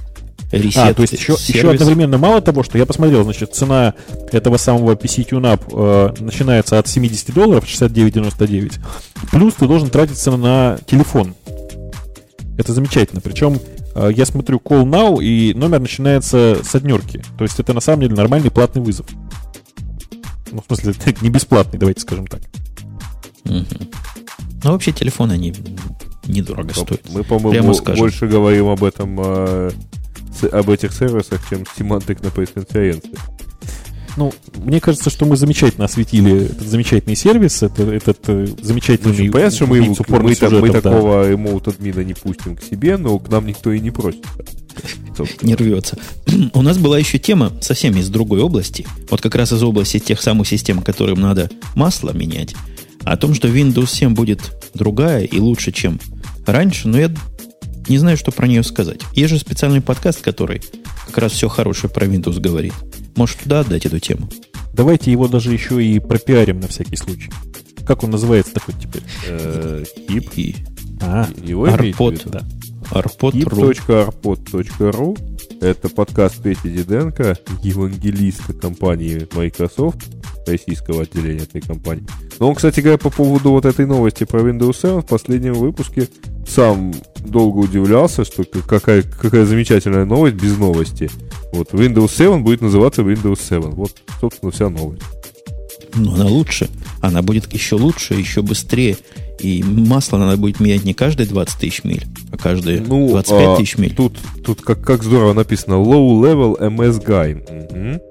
Ресет, 0.50 0.76
А, 0.78 0.94
то 0.94 1.02
есть 1.02 1.12
еще, 1.12 1.34
еще 1.34 1.70
одновременно 1.70 2.18
мало 2.18 2.40
того, 2.40 2.64
что 2.64 2.76
я 2.76 2.84
посмотрел, 2.84 3.22
значит, 3.22 3.54
цена 3.54 3.94
этого 4.32 4.56
самого 4.56 4.94
PC 4.96 5.28
TuneUp 5.28 6.16
э, 6.18 6.22
начинается 6.22 6.78
от 6.78 6.88
70 6.88 7.32
долларов, 7.32 7.64
69,99, 7.66 8.80
плюс 9.30 9.54
ты 9.54 9.68
должен 9.68 9.90
тратиться 9.90 10.36
на 10.36 10.78
телефон. 10.86 11.34
Это 12.58 12.74
замечательно. 12.74 13.20
Причем 13.20 13.60
э, 13.94 14.10
я 14.14 14.26
смотрю 14.26 14.58
Call 14.58 14.82
Now, 14.82 15.22
и 15.22 15.54
номер 15.54 15.78
начинается 15.80 16.58
с 16.64 16.74
однерки. 16.74 17.22
То 17.38 17.44
есть 17.44 17.60
это 17.60 17.72
на 17.72 17.80
самом 17.80 18.02
деле 18.02 18.16
нормальный 18.16 18.50
платный 18.50 18.82
вызов. 18.82 19.06
Ну, 20.50 20.62
в 20.66 20.76
смысле, 20.76 20.94
не 21.20 21.30
бесплатный, 21.30 21.78
давайте 21.78 22.00
скажем 22.00 22.26
так. 22.26 22.40
Мгм. 23.44 23.66
Ну, 24.64 24.72
вообще, 24.72 24.92
телефоны, 24.92 25.32
они 25.32 25.54
недорого 26.26 26.72
стоят. 26.74 27.02
Мы, 27.10 27.24
по-моему, 27.24 27.74
больше 27.96 28.26
говорим 28.26 28.66
об 28.68 28.84
этом, 28.84 29.18
э, 29.22 29.70
с- 30.40 30.48
об 30.48 30.70
этих 30.70 30.92
сервисах, 30.92 31.40
чем 31.48 31.64
Semantic 31.78 32.22
на 32.24 32.30
пресс-конференции. 32.30 33.10
Ну, 34.16 34.32
мне 34.56 34.80
кажется, 34.80 35.08
что 35.08 35.24
мы 35.24 35.36
замечательно 35.36 35.84
осветили 35.84 36.46
этот 36.46 36.66
замечательный 36.66 37.14
сервис, 37.14 37.62
это, 37.62 37.84
этот 37.84 38.18
э, 38.26 38.46
замечательный 38.60 39.26
Ну, 39.26 39.32
понятно, 39.32 39.56
что 39.56 39.66
мы, 39.66 39.76
его- 39.76 39.94
мы, 40.08 40.34
так- 40.34 40.50
мы 40.52 40.68
да. 40.70 40.80
такого 40.80 41.32
эмоут-админа 41.32 42.00
не 42.00 42.14
пустим 42.14 42.56
к 42.56 42.62
себе, 42.62 42.96
но 42.96 43.16
к 43.20 43.28
нам 43.30 43.46
никто 43.46 43.72
и 43.72 43.78
не 43.78 43.92
просит. 43.92 44.24
Не 45.42 45.54
рвется. 45.54 45.96
У 46.54 46.62
нас 46.62 46.78
была 46.78 46.98
еще 46.98 47.18
тема 47.18 47.52
совсем 47.60 47.96
из 47.96 48.08
другой 48.08 48.40
области. 48.40 48.84
Вот 49.10 49.20
как 49.20 49.34
раз 49.36 49.52
из 49.52 49.62
области 49.62 49.98
тех 50.00 50.20
самых 50.20 50.48
систем, 50.48 50.80
которым 50.82 51.20
надо 51.20 51.48
масло 51.76 52.10
менять. 52.12 52.54
О 53.04 53.16
том, 53.16 53.34
что 53.34 53.48
Windows 53.48 53.88
7 53.90 54.14
будет 54.14 54.52
другая 54.74 55.24
и 55.24 55.38
лучше, 55.38 55.72
чем 55.72 55.98
раньше, 56.46 56.88
но 56.88 56.98
я 56.98 57.10
не 57.88 57.98
знаю, 57.98 58.16
что 58.16 58.30
про 58.30 58.46
нее 58.46 58.62
сказать. 58.62 59.00
Есть 59.14 59.30
же 59.30 59.38
специальный 59.38 59.80
подкаст, 59.80 60.20
который 60.22 60.62
как 61.06 61.18
раз 61.18 61.32
все 61.32 61.48
хорошее 61.48 61.92
про 61.92 62.06
Windows 62.06 62.38
говорит. 62.40 62.74
Может, 63.16 63.38
туда 63.38 63.60
отдать 63.60 63.86
эту 63.86 63.98
тему? 63.98 64.28
Давайте 64.74 65.10
его 65.10 65.26
даже 65.28 65.52
еще 65.52 65.82
и 65.84 65.98
пропиарим 65.98 66.60
на 66.60 66.68
всякий 66.68 66.96
случай. 66.96 67.30
Как 67.86 68.04
он 68.04 68.10
называется 68.10 68.54
такой 68.54 68.74
теперь? 68.80 69.02
Э, 69.26 69.84
Хип. 70.08 70.30
И 70.36 70.56
А, 71.00 71.26
Его 71.42 71.66
имеете 71.68 71.82
в 71.82 71.90
Арпод, 71.92 72.12
виду? 72.20 72.30
да. 72.30 72.42
Arpod.ru. 72.92 73.72
hip.arpod.ru 73.74 75.18
Это 75.60 75.88
подкаст 75.88 76.42
Пети 76.42 76.68
Диденко, 76.70 77.36
евангелиста 77.62 78.52
компании 78.52 79.26
Microsoft, 79.34 79.98
российского 80.46 81.02
отделения 81.02 81.42
этой 81.42 81.60
компании. 81.60 82.06
Но 82.38 82.48
он, 82.48 82.54
кстати 82.54 82.80
говоря, 82.80 82.98
по 82.98 83.10
поводу 83.10 83.50
вот 83.50 83.64
этой 83.64 83.86
новости 83.86 84.24
про 84.24 84.40
Windows 84.40 84.76
7 84.80 85.00
в 85.02 85.06
последнем 85.06 85.54
выпуске 85.54 86.08
сам 86.46 86.92
долго 87.18 87.58
удивлялся, 87.58 88.24
что 88.24 88.44
какая, 88.66 89.02
какая 89.02 89.44
замечательная 89.44 90.04
новость 90.04 90.36
без 90.36 90.56
новости. 90.56 91.10
Вот 91.52 91.72
Windows 91.72 92.10
7 92.16 92.42
будет 92.42 92.60
называться 92.60 93.02
Windows 93.02 93.40
7. 93.48 93.70
Вот, 93.72 93.92
собственно, 94.20 94.52
вся 94.52 94.68
новость. 94.68 95.02
Ну, 95.94 96.14
она 96.14 96.26
лучше. 96.26 96.68
Она 97.00 97.22
будет 97.22 97.52
еще 97.52 97.76
лучше, 97.76 98.14
еще 98.14 98.42
быстрее. 98.42 98.96
И 99.40 99.62
масло 99.62 100.18
надо 100.18 100.36
будет 100.36 100.60
менять 100.60 100.84
не 100.84 100.92
каждые 100.92 101.26
20 101.26 101.58
тысяч 101.58 101.82
миль, 101.82 102.04
а 102.30 102.36
каждые 102.36 102.82
ну, 102.82 103.08
25 103.08 103.48
а, 103.48 103.56
тысяч 103.56 103.78
миль. 103.78 103.94
Тут, 103.94 104.18
тут 104.44 104.60
как, 104.60 104.82
как 104.82 105.02
здорово 105.02 105.32
написано 105.32 105.74
Low 105.74 106.20
Level 106.20 106.60
MS 106.60 107.04
Guy. 107.04 107.40
Угу. 107.40 108.02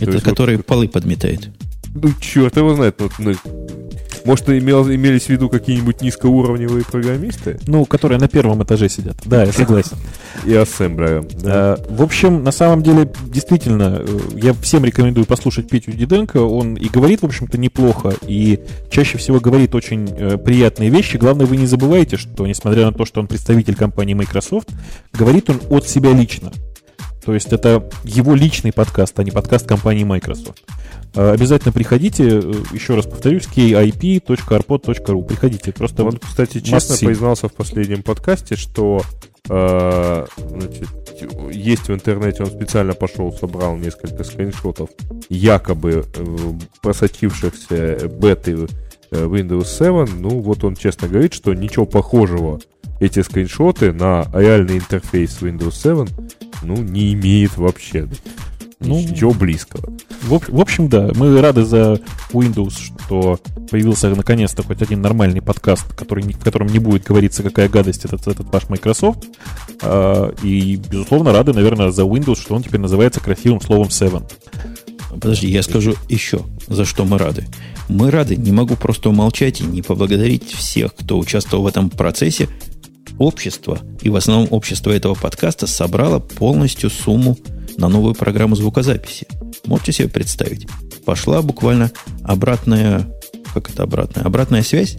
Это 0.00 0.12
есть, 0.12 0.24
который 0.24 0.56
вот, 0.56 0.66
полы 0.66 0.88
подметает. 0.88 1.50
Ну, 1.94 2.10
черт 2.20 2.56
его 2.56 2.74
знает. 2.74 2.98
Ну, 2.98 3.08
ну, 3.18 3.34
может, 4.24 4.48
имел, 4.48 4.88
имелись 4.90 5.24
в 5.24 5.28
виду 5.28 5.50
какие-нибудь 5.50 6.00
низкоуровневые 6.00 6.84
программисты? 6.84 7.60
Ну, 7.66 7.84
которые 7.84 8.18
на 8.18 8.26
первом 8.26 8.62
этаже 8.62 8.88
сидят. 8.88 9.16
Да, 9.26 9.44
я 9.44 9.52
согласен. 9.52 9.98
И 10.46 10.54
ассемблером. 10.54 11.28
Да. 11.42 11.78
В 11.90 12.02
общем, 12.02 12.42
на 12.42 12.50
самом 12.50 12.82
деле, 12.82 13.10
действительно, 13.26 14.00
э, 14.00 14.18
я 14.36 14.54
всем 14.54 14.82
рекомендую 14.84 15.26
послушать 15.26 15.68
Петю 15.68 15.92
Диденко. 15.92 16.38
Он 16.38 16.74
и 16.74 16.88
говорит, 16.88 17.20
в 17.20 17.26
общем-то, 17.26 17.58
неплохо, 17.58 18.14
и 18.26 18.60
чаще 18.90 19.18
всего 19.18 19.40
говорит 19.40 19.74
очень 19.74 20.08
э, 20.08 20.38
приятные 20.38 20.88
вещи. 20.88 21.18
Главное, 21.18 21.44
вы 21.44 21.58
не 21.58 21.66
забывайте, 21.66 22.16
что, 22.16 22.46
несмотря 22.46 22.86
на 22.86 22.92
то, 22.92 23.04
что 23.04 23.20
он 23.20 23.26
представитель 23.26 23.74
компании 23.74 24.14
Microsoft, 24.14 24.70
говорит 25.12 25.50
он 25.50 25.60
от 25.68 25.86
себя 25.86 26.12
лично. 26.12 26.50
То 27.24 27.32
есть 27.32 27.52
это 27.52 27.88
его 28.04 28.34
личный 28.34 28.72
подкаст, 28.72 29.18
а 29.18 29.24
не 29.24 29.30
подкаст 29.30 29.66
компании 29.66 30.04
Microsoft. 30.04 30.62
Э, 31.14 31.30
обязательно 31.30 31.72
приходите, 31.72 32.40
э, 32.40 32.40
еще 32.72 32.94
раз 32.94 33.06
повторюсь, 33.06 33.44
kip.arpod.ru. 33.44 35.24
Приходите, 35.24 35.72
просто... 35.72 36.04
Он, 36.04 36.18
кстати, 36.18 36.60
честно 36.60 36.96
признался 36.96 37.48
в 37.48 37.54
последнем 37.54 38.02
подкасте, 38.02 38.56
что 38.56 39.00
э, 39.48 40.26
значит, 40.36 40.88
есть 41.50 41.88
в 41.88 41.94
интернете, 41.94 42.42
он 42.42 42.50
специально 42.50 42.92
пошел, 42.92 43.32
собрал 43.32 43.76
несколько 43.76 44.22
скриншотов 44.24 44.90
якобы 45.30 46.04
э, 46.14 46.24
просочившихся 46.82 48.08
беты 48.08 48.66
э, 49.10 49.24
Windows 49.24 49.66
7. 49.66 50.20
Ну, 50.20 50.40
вот 50.40 50.62
он 50.64 50.76
честно 50.76 51.08
говорит, 51.08 51.32
что 51.32 51.54
ничего 51.54 51.86
похожего 51.86 52.60
эти 53.00 53.20
скриншоты 53.20 53.92
на 53.92 54.26
реальный 54.32 54.76
интерфейс 54.76 55.38
Windows 55.40 55.74
7 55.74 56.06
ну, 56.64 56.76
не 56.76 57.12
имеет 57.14 57.56
вообще. 57.56 58.08
Ну, 58.80 59.00
Ничего 59.00 59.32
близкого. 59.32 59.92
В, 60.22 60.40
в 60.48 60.60
общем, 60.60 60.88
да, 60.88 61.10
мы 61.14 61.40
рады 61.40 61.64
за 61.64 62.00
Windows, 62.32 62.74
что 63.06 63.40
появился 63.70 64.10
наконец-то 64.10 64.62
хоть 64.62 64.82
один 64.82 65.00
нормальный 65.00 65.40
подкаст, 65.40 65.94
который, 65.94 66.22
в 66.24 66.40
котором 66.42 66.68
не 66.68 66.78
будет 66.78 67.04
говориться, 67.04 67.42
какая 67.42 67.68
гадость 67.68 68.04
этот, 68.04 68.26
этот 68.26 68.52
ваш 68.52 68.68
Microsoft. 68.68 69.24
А, 69.82 70.34
и, 70.42 70.76
безусловно, 70.76 71.32
рады, 71.32 71.52
наверное, 71.52 71.90
за 71.90 72.02
Windows, 72.02 72.40
что 72.40 72.54
он 72.54 72.62
теперь 72.62 72.80
называется 72.80 73.20
красивым 73.20 73.60
словом 73.60 73.90
7. 73.90 74.20
Подожди, 75.10 75.46
я 75.48 75.62
скажу 75.62 75.94
еще, 76.08 76.42
за 76.68 76.84
что 76.84 77.04
мы 77.04 77.18
рады. 77.18 77.46
Мы 77.88 78.10
рады, 78.10 78.36
не 78.36 78.52
могу 78.52 78.76
просто 78.76 79.10
умолчать 79.10 79.60
и 79.60 79.64
не 79.64 79.82
поблагодарить 79.82 80.52
всех, 80.52 80.94
кто 80.94 81.18
участвовал 81.18 81.64
в 81.64 81.66
этом 81.66 81.90
процессе, 81.90 82.48
общество, 83.18 83.78
и 84.02 84.08
в 84.08 84.16
основном 84.16 84.48
общество 84.50 84.90
этого 84.90 85.14
подкаста 85.14 85.66
собрало 85.66 86.18
полностью 86.18 86.90
сумму 86.90 87.38
на 87.76 87.88
новую 87.88 88.14
программу 88.14 88.56
звукозаписи. 88.56 89.26
Можете 89.66 89.92
себе 89.92 90.08
представить? 90.08 90.66
Пошла 91.04 91.42
буквально 91.42 91.90
обратная, 92.22 93.06
как 93.52 93.70
это 93.70 93.82
обратная? 93.82 94.24
Обратная 94.24 94.62
связь? 94.62 94.96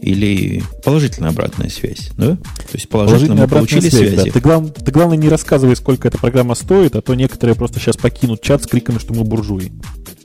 Или 0.00 0.62
положительная 0.84 1.30
обратная 1.30 1.68
связь, 1.68 2.10
да? 2.16 2.34
То 2.36 2.72
есть 2.72 2.88
положительно 2.88 3.42
мы 3.42 3.48
получили 3.48 3.88
связь, 3.88 4.10
связи. 4.10 4.16
Да. 4.16 4.32
Ты, 4.32 4.40
глав, 4.40 4.72
ты 4.72 4.90
главное 4.90 5.16
не 5.16 5.28
рассказывай, 5.28 5.76
сколько 5.76 6.08
эта 6.08 6.18
программа 6.18 6.56
стоит, 6.56 6.96
а 6.96 7.02
то 7.02 7.14
некоторые 7.14 7.54
просто 7.54 7.78
сейчас 7.78 7.96
покинут 7.96 8.42
чат 8.42 8.64
с 8.64 8.66
криками, 8.66 8.98
что 8.98 9.14
мы 9.14 9.22
буржуи. 9.22 9.70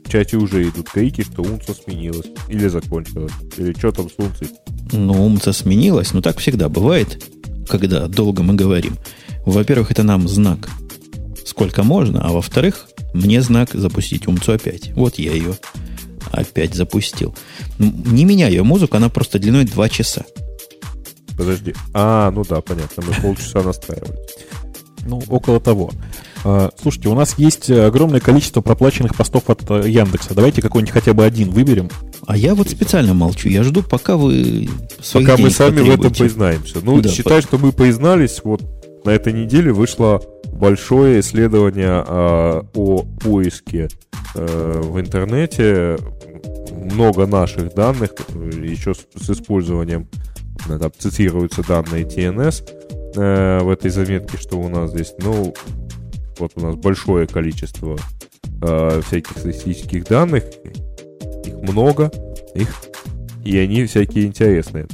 В 0.04 0.10
чате 0.10 0.36
уже 0.36 0.68
идут 0.68 0.90
крики, 0.90 1.22
что 1.22 1.42
унца 1.42 1.74
сменилась. 1.74 2.26
Или 2.48 2.66
закончилась. 2.66 3.32
Или 3.56 3.72
что 3.78 3.92
там 3.92 4.08
с 4.10 4.14
унцей. 4.16 4.48
Ну, 4.92 5.24
умца 5.26 5.52
сменилась. 5.52 6.12
Ну, 6.12 6.22
так 6.22 6.38
всегда 6.38 6.68
бывает, 6.68 7.24
когда 7.68 8.06
долго 8.06 8.42
мы 8.42 8.54
говорим. 8.54 8.96
Во-первых, 9.44 9.90
это 9.90 10.02
нам 10.02 10.28
знак, 10.28 10.68
сколько 11.44 11.82
можно, 11.82 12.20
а 12.22 12.32
во-вторых, 12.32 12.88
мне 13.14 13.40
знак 13.42 13.70
запустить 13.72 14.26
умцу 14.26 14.52
опять. 14.52 14.92
Вот 14.94 15.18
я 15.18 15.32
ее 15.32 15.56
опять 16.30 16.74
запустил. 16.74 17.34
Не 17.78 18.24
меняю 18.24 18.52
ее 18.52 18.62
музыку, 18.62 18.96
она 18.96 19.08
просто 19.08 19.38
длиной 19.38 19.64
2 19.64 19.88
часа. 19.88 20.24
Подожди. 21.36 21.74
А, 21.94 22.30
ну 22.30 22.44
да, 22.44 22.60
понятно. 22.60 23.02
Мы 23.06 23.14
полчаса 23.14 23.62
настраивали. 23.62 24.18
Ну, 25.06 25.22
около 25.28 25.60
того. 25.60 25.90
А, 26.50 26.70
слушайте, 26.80 27.10
у 27.10 27.14
нас 27.14 27.34
есть 27.36 27.70
огромное 27.70 28.20
количество 28.20 28.62
проплаченных 28.62 29.14
постов 29.14 29.50
от 29.50 29.70
э, 29.70 29.86
Яндекса. 29.86 30.34
Давайте 30.34 30.62
какой-нибудь 30.62 30.94
хотя 30.94 31.12
бы 31.12 31.26
один 31.26 31.50
выберем. 31.50 31.90
А 32.26 32.38
я 32.38 32.54
вот 32.54 32.70
специально 32.70 33.12
молчу. 33.12 33.50
Я 33.50 33.62
жду, 33.62 33.82
пока 33.82 34.16
вы 34.16 34.66
Пока 35.12 35.36
мы 35.36 35.50
сами 35.50 35.80
в 35.80 35.90
этом 35.90 36.10
признаемся. 36.10 36.78
Ну, 36.82 37.02
да, 37.02 37.10
считай, 37.10 37.42
по... 37.42 37.46
что 37.46 37.58
мы 37.58 37.72
признались. 37.72 38.40
Вот 38.42 38.62
на 39.04 39.10
этой 39.10 39.34
неделе 39.34 39.74
вышло 39.74 40.22
большое 40.54 41.20
исследование 41.20 42.02
э, 42.06 42.62
о 42.74 43.02
поиске 43.20 43.88
э, 44.34 44.80
в 44.82 44.98
интернете. 44.98 45.98
Много 46.72 47.26
наших 47.26 47.74
данных, 47.74 48.12
еще 48.62 48.94
с, 48.94 49.06
с 49.22 49.28
использованием, 49.28 50.08
там 50.66 50.90
цитируются 50.98 51.62
данные 51.62 52.04
TNS 52.04 52.70
э, 53.16 53.60
в 53.60 53.68
этой 53.68 53.90
заметке, 53.90 54.38
что 54.38 54.56
у 54.56 54.70
нас 54.70 54.92
здесь. 54.92 55.12
Ну, 55.18 55.52
вот 56.38 56.52
у 56.56 56.60
нас 56.60 56.76
большое 56.76 57.26
количество 57.26 57.96
э, 58.62 59.00
всяких 59.06 59.38
статистических 59.38 60.04
данных, 60.04 60.44
их 61.44 61.54
много, 61.62 62.10
их, 62.54 62.74
и 63.44 63.56
они 63.58 63.84
всякие 63.84 64.26
интересные. 64.26 64.86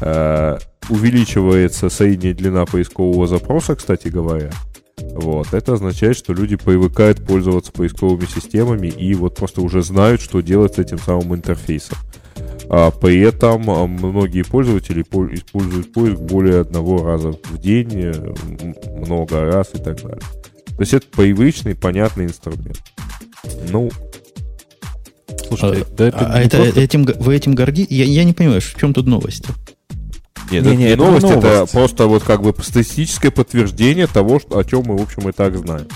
Э, 0.00 0.58
увеличивается 0.88 1.88
средняя 1.88 2.34
длина 2.34 2.66
поискового 2.66 3.26
запроса, 3.26 3.76
кстати 3.76 4.08
говоря. 4.08 4.50
Вот. 4.98 5.52
Это 5.52 5.74
означает, 5.74 6.16
что 6.16 6.32
люди 6.32 6.56
привыкают 6.56 7.24
пользоваться 7.24 7.72
поисковыми 7.72 8.26
системами 8.26 8.88
и 8.88 9.14
вот 9.14 9.36
просто 9.36 9.60
уже 9.60 9.82
знают, 9.82 10.20
что 10.20 10.40
делать 10.40 10.74
с 10.74 10.78
этим 10.78 10.98
самым 10.98 11.34
интерфейсом. 11.34 11.98
А 12.68 12.90
при 12.90 13.20
этом 13.20 13.70
а, 13.70 13.86
многие 13.86 14.42
пользователи 14.42 15.02
используют 15.02 15.92
поиск 15.92 16.20
более 16.20 16.60
одного 16.60 17.04
раза 17.04 17.32
в 17.32 17.58
день, 17.58 17.90
э, 17.94 18.34
много 18.96 19.44
раз 19.44 19.70
и 19.74 19.78
так 19.78 20.00
далее. 20.02 20.22
То 20.76 20.80
есть 20.80 20.94
это 20.94 21.06
привычный, 21.08 21.74
понятный 21.74 22.24
инструмент. 22.24 22.80
Ну, 23.70 23.90
Слушай, 25.48 25.82
а, 25.82 25.86
да 25.96 26.08
это, 26.08 26.26
а 26.26 26.40
это 26.40 26.56
просто... 26.58 26.80
этим, 26.80 27.04
вы 27.04 27.36
этим 27.36 27.54
гордитесь? 27.54 27.94
Я, 27.94 28.04
я 28.04 28.24
не 28.24 28.32
понимаю, 28.32 28.60
в 28.60 28.74
чем 28.78 28.94
тут 28.94 29.06
новость? 29.06 29.44
Нет, 30.50 30.64
не, 30.64 30.70
это 30.70 30.76
не, 30.76 30.84
не 30.84 30.96
новость, 30.96 31.22
новость, 31.22 31.46
это 31.46 31.66
просто 31.66 32.06
вот 32.06 32.22
как 32.22 32.42
бы 32.42 32.54
статистическое 32.62 33.30
подтверждение 33.30 34.06
того, 34.06 34.40
что, 34.40 34.58
о 34.58 34.64
чем 34.64 34.84
мы, 34.86 34.96
в 34.96 35.02
общем, 35.02 35.28
и 35.28 35.32
так 35.32 35.56
знаем. 35.56 35.86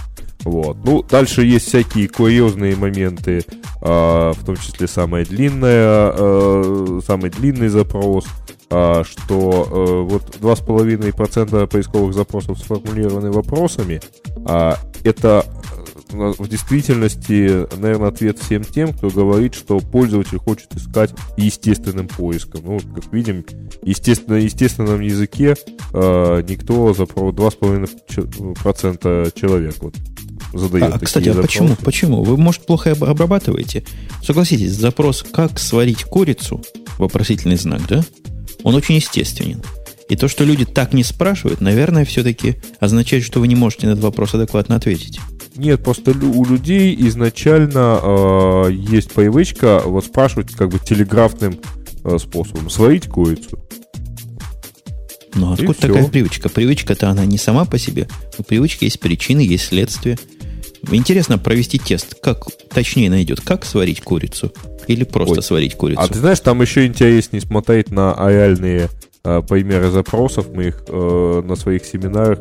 Вот. 0.44 0.77
Ну, 0.85 1.03
дальше 1.03 1.44
есть 1.44 1.66
всякие 1.66 2.09
курьезные 2.09 2.77
моменты, 2.77 3.44
э, 3.82 4.32
в 4.32 4.44
том 4.44 4.57
числе 4.57 4.86
самая 4.86 5.24
длинная, 5.24 6.12
э, 6.16 7.01
самый 7.05 7.31
длинный 7.31 7.69
запрос, 7.69 8.27
э, 8.27 8.45
что 8.68 9.68
э, 9.70 10.10
вот 10.10 10.36
2,5% 10.40 11.66
поисковых 11.68 12.14
запросов 12.14 12.59
сформулированы 12.59 13.30
вопросами, 13.30 14.01
а 14.44 14.76
это 15.05 15.44
в 16.10 16.48
действительности, 16.48 17.66
наверное, 17.76 18.09
ответ 18.09 18.38
всем 18.38 18.64
тем, 18.64 18.93
кто 18.93 19.09
говорит, 19.09 19.55
что 19.55 19.78
пользователь 19.80 20.38
хочет 20.38 20.74
искать 20.74 21.10
естественным 21.36 22.09
поиском. 22.09 22.62
Ну, 22.64 22.80
как 22.94 23.12
видим, 23.12 23.44
естественно, 23.82 24.36
естественном 24.36 25.01
языке 25.01 25.56
э, 25.93 26.44
никто 26.48 26.94
за 26.94 27.02
2,5% 27.05 29.32
человек 29.38 29.74
вот 29.80 29.94
задает. 30.52 30.94
А, 30.94 30.98
кстати, 30.98 31.28
а 31.30 31.34
почему? 31.34 31.76
Почему? 31.82 32.22
Вы, 32.22 32.36
может, 32.36 32.66
плохо 32.66 32.93
обрабатываете? 32.93 33.82
Согласитесь, 34.22 34.70
запрос 34.72 35.24
«как 35.24 35.59
сварить 35.59 36.05
курицу?» 36.05 36.62
вопросительный 36.98 37.56
знак, 37.56 37.80
да? 37.88 38.05
Он 38.66 38.74
очень 38.74 38.97
естественен. 38.97 39.62
И 40.09 40.16
то, 40.16 40.26
что 40.26 40.43
люди 40.43 40.64
так 40.64 40.93
не 40.93 41.05
спрашивают, 41.05 41.60
наверное, 41.60 42.05
все-таки 42.05 42.56
означает, 42.80 43.22
что 43.22 43.38
вы 43.38 43.47
не 43.47 43.55
можете 43.55 43.86
на 43.86 43.93
этот 43.93 44.02
вопрос 44.02 44.34
адекватно 44.34 44.74
ответить. 44.74 45.20
Нет, 45.55 45.84
просто 45.84 46.10
у 46.10 46.44
людей 46.44 46.97
изначально 47.06 48.01
э, 48.02 48.72
есть 48.72 49.12
привычка 49.12 49.82
вот 49.84 50.05
спрашивать 50.05 50.51
как 50.51 50.70
бы 50.70 50.80
телеграфным 50.80 51.60
э, 52.02 52.18
способом. 52.18 52.68
Сварить 52.68 53.06
курицу. 53.06 53.60
Ну, 55.36 55.52
откуда 55.52 55.74
такая 55.74 56.09
привычка? 56.09 56.48
Привычка-то 56.48 57.09
она 57.09 57.24
не 57.24 57.38
сама 57.38 57.66
по 57.66 57.78
себе. 57.78 58.09
У 58.36 58.43
привычки 58.43 58.82
есть 58.82 58.98
причины, 58.98 59.43
есть 59.43 59.66
следствие. 59.66 60.18
Интересно 60.90 61.38
провести 61.38 61.78
тест, 61.78 62.14
как 62.20 62.44
точнее 62.72 63.10
найдет, 63.10 63.40
как 63.40 63.64
сварить 63.64 64.02
курицу 64.02 64.52
или 64.86 65.04
просто 65.04 65.36
Ой. 65.36 65.42
сварить 65.42 65.74
курицу. 65.74 66.00
А 66.00 66.08
ты 66.08 66.18
знаешь, 66.18 66.40
там 66.40 66.62
еще 66.62 66.86
интереснее 66.86 67.40
смотреть 67.40 67.90
на 67.90 68.14
реальные 68.18 68.88
э, 69.24 69.42
примеры 69.48 69.90
запросов. 69.90 70.46
Мы 70.54 70.68
их 70.68 70.84
э, 70.88 71.42
на 71.44 71.56
своих 71.56 71.84
семинарах 71.84 72.40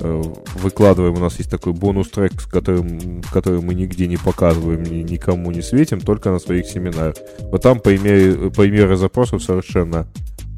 э, 0.00 0.22
выкладываем. 0.54 1.14
У 1.14 1.20
нас 1.20 1.36
есть 1.38 1.50
такой 1.50 1.74
бонус-трек, 1.74 2.40
с 2.40 2.46
которым, 2.46 3.22
который 3.30 3.60
мы 3.60 3.74
нигде 3.74 4.06
не 4.06 4.16
показываем, 4.16 4.82
ни- 4.82 5.02
никому 5.02 5.50
не 5.50 5.60
светим, 5.60 6.00
только 6.00 6.30
на 6.30 6.38
своих 6.38 6.66
семинарах. 6.66 7.16
Вот 7.40 7.62
там 7.62 7.78
примеры, 7.80 8.50
примеры 8.50 8.96
запросов 8.96 9.42
совершенно 9.42 10.08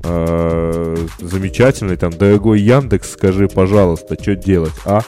э, 0.04 0.96
замечательные. 1.20 1.96
Там, 1.96 2.12
дорогой 2.12 2.60
Яндекс, 2.60 3.12
скажи, 3.12 3.48
пожалуйста, 3.48 4.16
что 4.20 4.36
делать, 4.36 4.74
а? 4.84 5.00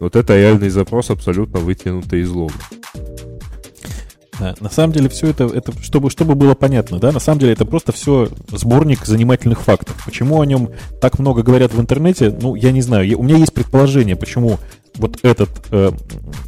Вот 0.00 0.16
это 0.16 0.36
реальный 0.36 0.68
запрос, 0.68 1.10
абсолютно 1.10 1.60
вытянутый 1.60 2.20
из 2.20 2.30
лога. 2.30 2.54
Да, 4.38 4.54
на 4.60 4.70
самом 4.70 4.92
деле 4.92 5.08
все 5.08 5.28
это, 5.30 5.44
это 5.46 5.72
чтобы, 5.82 6.10
чтобы 6.10 6.36
было 6.36 6.54
понятно, 6.54 7.00
да, 7.00 7.10
на 7.10 7.18
самом 7.18 7.40
деле 7.40 7.54
это 7.54 7.64
просто 7.64 7.90
все 7.90 8.28
сборник 8.52 9.04
занимательных 9.04 9.60
фактов. 9.62 10.00
Почему 10.04 10.40
о 10.40 10.46
нем 10.46 10.70
так 11.00 11.18
много 11.18 11.42
говорят 11.42 11.74
в 11.74 11.80
интернете, 11.80 12.30
ну, 12.40 12.54
я 12.54 12.70
не 12.70 12.80
знаю. 12.80 13.06
Я- 13.08 13.16
у 13.16 13.24
меня 13.24 13.36
есть 13.36 13.52
предположение, 13.52 14.14
почему 14.14 14.58
вот 14.94 15.18
этот, 15.22 15.50
э, 15.72 15.90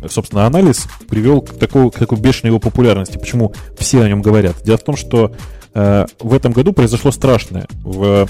собственно, 0.08 0.46
анализ 0.46 0.86
привел 1.08 1.42
к 1.42 1.50
такой, 1.58 1.90
к 1.90 1.98
такой 1.98 2.18
бешеной 2.18 2.50
его 2.50 2.60
популярности, 2.60 3.18
почему 3.18 3.54
все 3.76 4.02
о 4.02 4.08
нем 4.08 4.22
говорят. 4.22 4.56
Дело 4.64 4.78
в 4.78 4.84
том, 4.84 4.96
что 4.96 5.32
э, 5.72 6.06
в 6.20 6.34
этом 6.34 6.52
году 6.52 6.72
произошло 6.72 7.12
страшное. 7.12 7.68
В, 7.84 8.28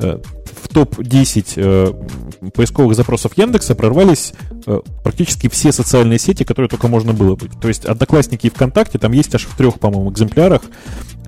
э, 0.00 0.18
топ-10 0.76 1.52
э, 1.56 2.50
поисковых 2.50 2.94
запросов 2.94 3.32
Яндекса 3.36 3.74
прорвались 3.74 4.34
э, 4.66 4.80
практически 5.02 5.48
все 5.48 5.72
социальные 5.72 6.18
сети, 6.18 6.44
которые 6.44 6.68
только 6.68 6.86
можно 6.86 7.14
было 7.14 7.34
быть. 7.34 7.58
То 7.58 7.68
есть 7.68 7.86
Одноклассники 7.86 8.48
и 8.48 8.50
ВКонтакте 8.50 8.98
там 8.98 9.12
есть 9.12 9.34
аж 9.34 9.46
в 9.46 9.56
трех, 9.56 9.80
по-моему, 9.80 10.10
экземплярах. 10.12 10.60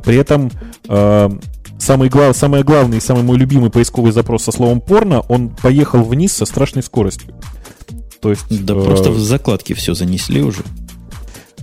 При 0.04 0.16
этом 0.16 0.50
э, 0.86 1.30
самый, 1.78 2.10
глав, 2.10 2.36
самый 2.36 2.62
главный 2.62 2.98
и 2.98 3.00
самый 3.00 3.22
мой 3.22 3.38
любимый 3.38 3.70
поисковый 3.70 4.12
запрос 4.12 4.42
со 4.42 4.52
словом 4.52 4.82
порно, 4.82 5.20
он 5.20 5.48
поехал 5.48 6.02
вниз 6.02 6.34
со 6.34 6.44
страшной 6.44 6.82
скоростью. 6.82 7.34
То 8.20 8.28
есть, 8.28 8.66
Да 8.66 8.74
э, 8.74 8.84
просто 8.84 9.10
в 9.10 9.18
закладке 9.18 9.72
все 9.72 9.94
занесли 9.94 10.42
уже. 10.42 10.62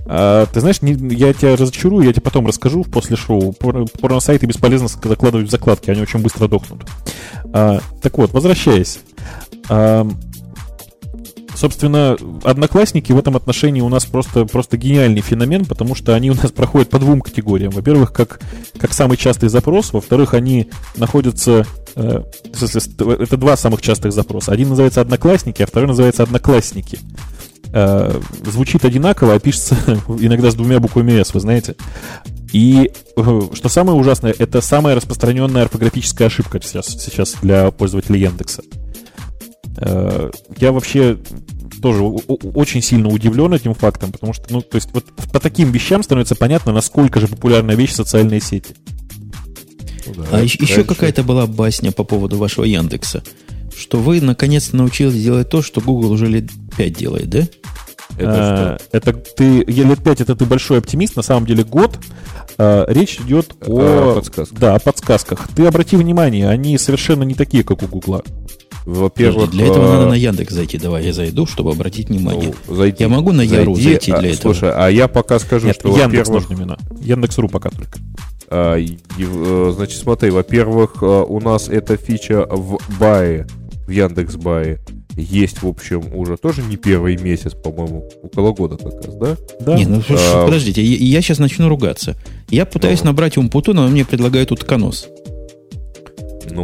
А, 0.05 0.45
ты 0.47 0.59
знаешь, 0.59 0.81
не- 0.81 1.15
я 1.15 1.33
тебя 1.33 1.55
разочарую, 1.55 2.05
я 2.05 2.13
тебе 2.13 2.21
потом 2.21 2.47
расскажу 2.47 2.83
после 2.83 3.15
шоу. 3.15 3.53
Пор- 3.53 3.85
Порно-сайты 3.99 4.45
бесполезно 4.45 4.87
закладывать 4.87 5.47
в 5.47 5.51
закладки, 5.51 5.89
они 5.89 6.01
очень 6.01 6.19
быстро 6.19 6.47
дохнут. 6.47 6.83
А, 7.53 7.79
так 8.01 8.17
вот, 8.17 8.31
возвращаясь. 8.33 8.99
А, 9.69 10.07
собственно, 11.55 12.17
одноклассники 12.43 13.11
в 13.13 13.17
этом 13.17 13.35
отношении 13.35 13.81
у 13.81 13.89
нас 13.89 14.05
просто, 14.05 14.45
просто 14.45 14.77
гениальный 14.77 15.21
феномен, 15.21 15.65
потому 15.65 15.95
что 15.95 16.13
они 16.13 16.29
у 16.31 16.35
нас 16.35 16.51
проходят 16.51 16.89
по 16.89 16.99
двум 16.99 17.21
категориям. 17.21 17.71
Во-первых, 17.71 18.11
как, 18.11 18.41
как 18.77 18.93
самый 18.93 19.17
частый 19.17 19.49
запрос, 19.49 19.93
во-вторых, 19.93 20.33
они 20.33 20.69
находятся... 20.97 21.65
э, 21.95 22.23
это 22.53 23.37
два 23.37 23.55
самых 23.55 23.81
частых 23.81 24.11
запроса. 24.11 24.51
Один 24.51 24.69
называется 24.69 25.01
«Одноклассники», 25.01 25.61
а 25.61 25.65
второй 25.67 25.87
называется 25.87 26.23
«Одноклассники». 26.23 26.99
Э, 27.73 28.21
звучит 28.43 28.85
одинаково, 28.85 29.33
а 29.33 29.39
пишется 29.39 29.75
иногда 30.19 30.51
с 30.51 30.55
двумя 30.55 30.79
буквами 30.79 31.21
«С», 31.21 31.33
вы 31.33 31.39
знаете. 31.39 31.75
И 32.53 32.91
э, 33.17 33.41
что 33.53 33.69
самое 33.69 33.97
ужасное, 33.97 34.33
это 34.37 34.61
самая 34.61 34.95
распространенная 34.95 35.63
орфографическая 35.63 36.27
ошибка 36.27 36.61
сейчас, 36.63 36.87
сейчас 36.87 37.35
для 37.41 37.71
пользователей 37.71 38.21
Яндекса. 38.21 38.63
Э, 39.77 40.31
Я 40.59 40.71
вообще 40.71 41.17
тоже 41.81 42.01
очень 42.01 42.81
сильно 42.81 43.09
удивлен 43.09 43.53
этим 43.53 43.73
фактом, 43.73 44.11
потому 44.11 44.33
что, 44.33 44.45
ну, 44.49 44.61
то 44.61 44.75
есть 44.75 44.89
вот 44.93 45.05
по 45.31 45.39
таким 45.39 45.71
вещам 45.71 46.01
становится 46.01 46.35
понятно, 46.35 46.71
насколько 46.71 47.19
же 47.19 47.27
популярная 47.27 47.75
вещь 47.75 47.91
социальные 47.91 48.41
сети. 48.41 48.75
А 50.31 50.41
еще, 50.41 50.57
еще 50.61 50.83
какая-то 50.83 51.23
была 51.23 51.47
басня 51.47 51.91
по 51.91 52.03
поводу 52.03 52.37
вашего 52.37 52.63
Яндекса, 52.63 53.23
что 53.77 53.97
вы 53.97 54.21
наконец-то 54.21 54.75
научились 54.77 55.21
делать 55.21 55.49
то, 55.49 55.61
что 55.61 55.81
Google 55.81 56.11
уже 56.11 56.27
лет 56.27 56.45
5 56.77 56.93
делает, 56.93 57.29
да? 57.29 57.47
Э, 58.17 58.77
Это 58.91 59.13
ты, 59.13 59.63
лет 59.65 60.03
пять 60.03 60.21
это 60.21 60.35
ты 60.35 60.45
большой 60.45 60.77
оптимист, 60.79 61.15
на 61.15 61.21
самом 61.21 61.45
деле 61.45 61.63
год. 61.63 61.97
Э, 62.57 62.85
Речь 62.87 63.19
идет 63.19 63.53
о, 63.65 64.11
О 64.11 64.15
подсказках. 64.15 64.59
Да, 64.59 64.75
о 64.75 64.79
подсказках. 64.79 65.47
Ты 65.55 65.65
обрати 65.65 65.97
внимание, 65.97 66.49
они 66.49 66.77
совершенно 66.77 67.23
не 67.23 67.33
такие, 67.33 67.63
как 67.63 67.83
у 67.83 67.87
Гугла. 67.87 68.23
Во-первых, 68.85 69.49
для 69.49 69.65
этого 69.65 69.85
э, 69.87 69.91
надо 69.93 70.09
на 70.09 70.13
Яндекс 70.13 70.53
зайти. 70.53 70.77
Давай 70.77 71.03
я 71.05 71.11
зайду, 71.13 71.47
чтобы 71.47 71.71
обратить 71.71 72.09
внимание. 72.09 72.53
Ну, 72.67 72.75
зайди. 72.75 72.97
Я 73.03 73.09
могу 73.09 73.31
на 73.31 73.41
Яру 73.41 73.75
зайти 73.75 74.11
а, 74.11 74.19
для 74.19 74.29
этого? 74.29 74.53
Слушай, 74.53 74.71
а 74.73 74.89
я 74.89 75.07
пока 75.07 75.39
скажу, 75.39 75.65
Нет, 75.67 75.77
что, 75.79 75.89
Яндекс 75.97 76.29
нужно 76.29 76.53
именно. 76.53 76.77
Яндекс.ру 77.01 77.49
пока 77.49 77.71
только. 77.71 77.97
а, 78.47 78.75
и- 78.77 78.97
э, 79.17 79.71
значит, 79.75 79.99
смотри, 79.99 80.29
во-первых, 80.29 80.97
э, 81.01 81.05
у 81.05 81.39
нас 81.39 81.67
эта 81.67 81.97
фича 81.97 82.45
в 82.47 82.77
Бае, 82.99 83.47
в 83.85 83.89
Яндекс 83.89 84.35
Бае, 84.35 84.79
есть, 85.15 85.61
в 85.61 85.67
общем, 85.67 86.13
уже 86.13 86.35
тоже 86.37 86.61
не 86.61 86.75
первый 86.75 87.17
месяц, 87.17 87.53
по-моему, 87.53 88.09
около 88.23 88.51
года 88.51 88.77
как 88.77 89.05
раз, 89.05 89.15
да? 89.15 89.37
Да. 89.61 89.75
Не, 89.77 89.85
ну 89.85 90.01
слушай, 90.01 90.23
А, 90.33 90.45
подождите, 90.45 90.83
я, 90.83 91.21
сейчас 91.21 91.39
начну 91.39 91.69
ругаться. 91.69 92.15
Я 92.49 92.65
пытаюсь 92.65 93.01
Ну. 93.01 93.07
набрать 93.07 93.37
Умпутуна, 93.37 93.83
но 93.83 93.87
мне 93.89 94.03
предлагают 94.05 94.51
утконос. 94.51 95.07
Ну, 96.51 96.63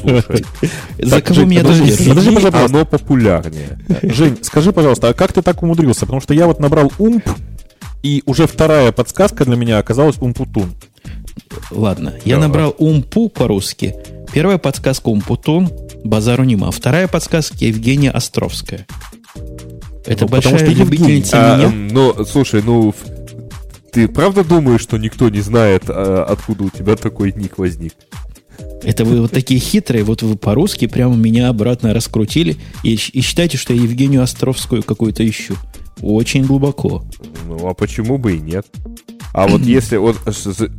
слушай, 0.00 0.44
За 0.98 1.10
Так, 1.16 1.24
кого 1.24 1.40
Жень, 1.40 1.48
меня 1.48 1.60
подожди, 1.62 1.90
даже 1.90 2.08
подожди, 2.08 2.30
держит? 2.30 2.44
пожалуйста. 2.52 2.76
оно 2.76 2.84
популярнее. 2.86 3.78
Жень, 4.02 4.38
скажи, 4.42 4.72
пожалуйста, 4.72 5.08
а 5.08 5.14
как 5.14 5.32
ты 5.32 5.42
так 5.42 5.62
умудрился? 5.62 6.00
Потому 6.00 6.20
что 6.20 6.34
я 6.34 6.46
вот 6.46 6.60
набрал 6.60 6.92
умп, 6.98 7.26
и 8.02 8.22
уже 8.26 8.46
вторая 8.46 8.92
подсказка 8.92 9.44
для 9.44 9.56
меня 9.56 9.78
оказалась 9.78 10.16
умпутун. 10.20 10.72
Ладно, 11.70 12.14
я 12.24 12.36
Да. 12.36 12.42
набрал 12.42 12.74
Умпу 12.78 13.28
по-русски. 13.28 13.94
Первая 14.32 14.58
подсказка 14.58 15.08
Умпутун, 15.08 15.68
базару 16.04 16.44
нема. 16.44 16.70
Вторая 16.70 17.08
подсказка 17.08 17.56
Евгения 17.64 18.10
Островская. 18.10 18.86
Это 20.04 20.24
Ну, 20.24 20.28
потому 20.28 20.30
большая 20.30 20.56
что 20.58 20.64
Евгений. 20.66 20.84
любительница 20.84 21.54
А, 21.54 21.56
меня. 21.56 21.66
м, 21.68 21.88
ну, 21.88 22.24
слушай, 22.24 22.62
ну, 22.62 22.92
ты 23.92 24.08
правда 24.08 24.42
думаешь, 24.42 24.80
что 24.80 24.98
никто 24.98 25.28
не 25.28 25.40
знает, 25.40 25.84
а, 25.88 26.24
откуда 26.28 26.64
у 26.64 26.70
тебя 26.70 26.96
такой 26.96 27.32
ник 27.32 27.58
возник? 27.58 27.94
Это 28.82 29.04
вы 29.04 29.20
вот 29.20 29.30
такие 29.30 29.60
хитрые, 29.60 30.02
вот 30.02 30.22
вы 30.22 30.36
по-русски 30.36 30.86
прямо 30.88 31.14
меня 31.14 31.48
обратно 31.48 31.94
раскрутили 31.94 32.56
и, 32.82 32.94
и 32.94 33.20
считаете, 33.20 33.56
что 33.58 33.72
я 33.72 33.80
Евгению 33.82 34.22
Островскую 34.22 34.82
какую-то 34.82 35.28
ищу. 35.28 35.54
Очень 36.00 36.44
глубоко. 36.44 37.04
Ну, 37.46 37.68
а 37.68 37.74
почему 37.74 38.18
бы 38.18 38.34
и 38.36 38.40
нет? 38.40 38.66
А 39.34 39.46
вот 39.46 39.60
если 39.62 39.98
вот... 39.98 40.16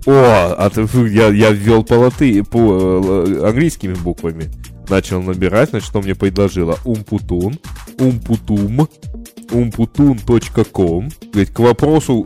О, 0.06 0.56
а 0.58 0.70
ты- 0.70 0.86
я, 1.08 1.28
я 1.30 1.52
ввел 1.52 1.84
по 1.84 1.94
латы, 1.94 2.44
по 2.44 3.26
э, 3.26 3.48
английскими 3.48 3.94
буквами. 3.94 4.52
Начал 4.90 5.22
набирать, 5.22 5.70
значит, 5.70 5.88
что 5.88 6.02
мне 6.02 6.16
предложило? 6.16 6.78
Умпутун, 6.84 7.60
умпутум, 8.00 8.88
умпутун.ком. 9.52 11.10
Говорит, 11.32 11.50
к 11.52 11.60
вопросу, 11.60 12.26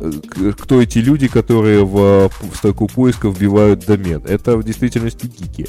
э, 0.00 0.52
кто 0.58 0.80
эти 0.80 0.98
люди, 0.98 1.28
которые 1.28 1.84
в, 1.84 2.28
в 2.28 2.56
строку 2.56 2.88
поиска 2.88 3.28
вбивают 3.28 3.84
домен. 3.84 4.22
Это 4.26 4.56
в 4.56 4.64
действительности 4.64 5.26
гики. 5.26 5.68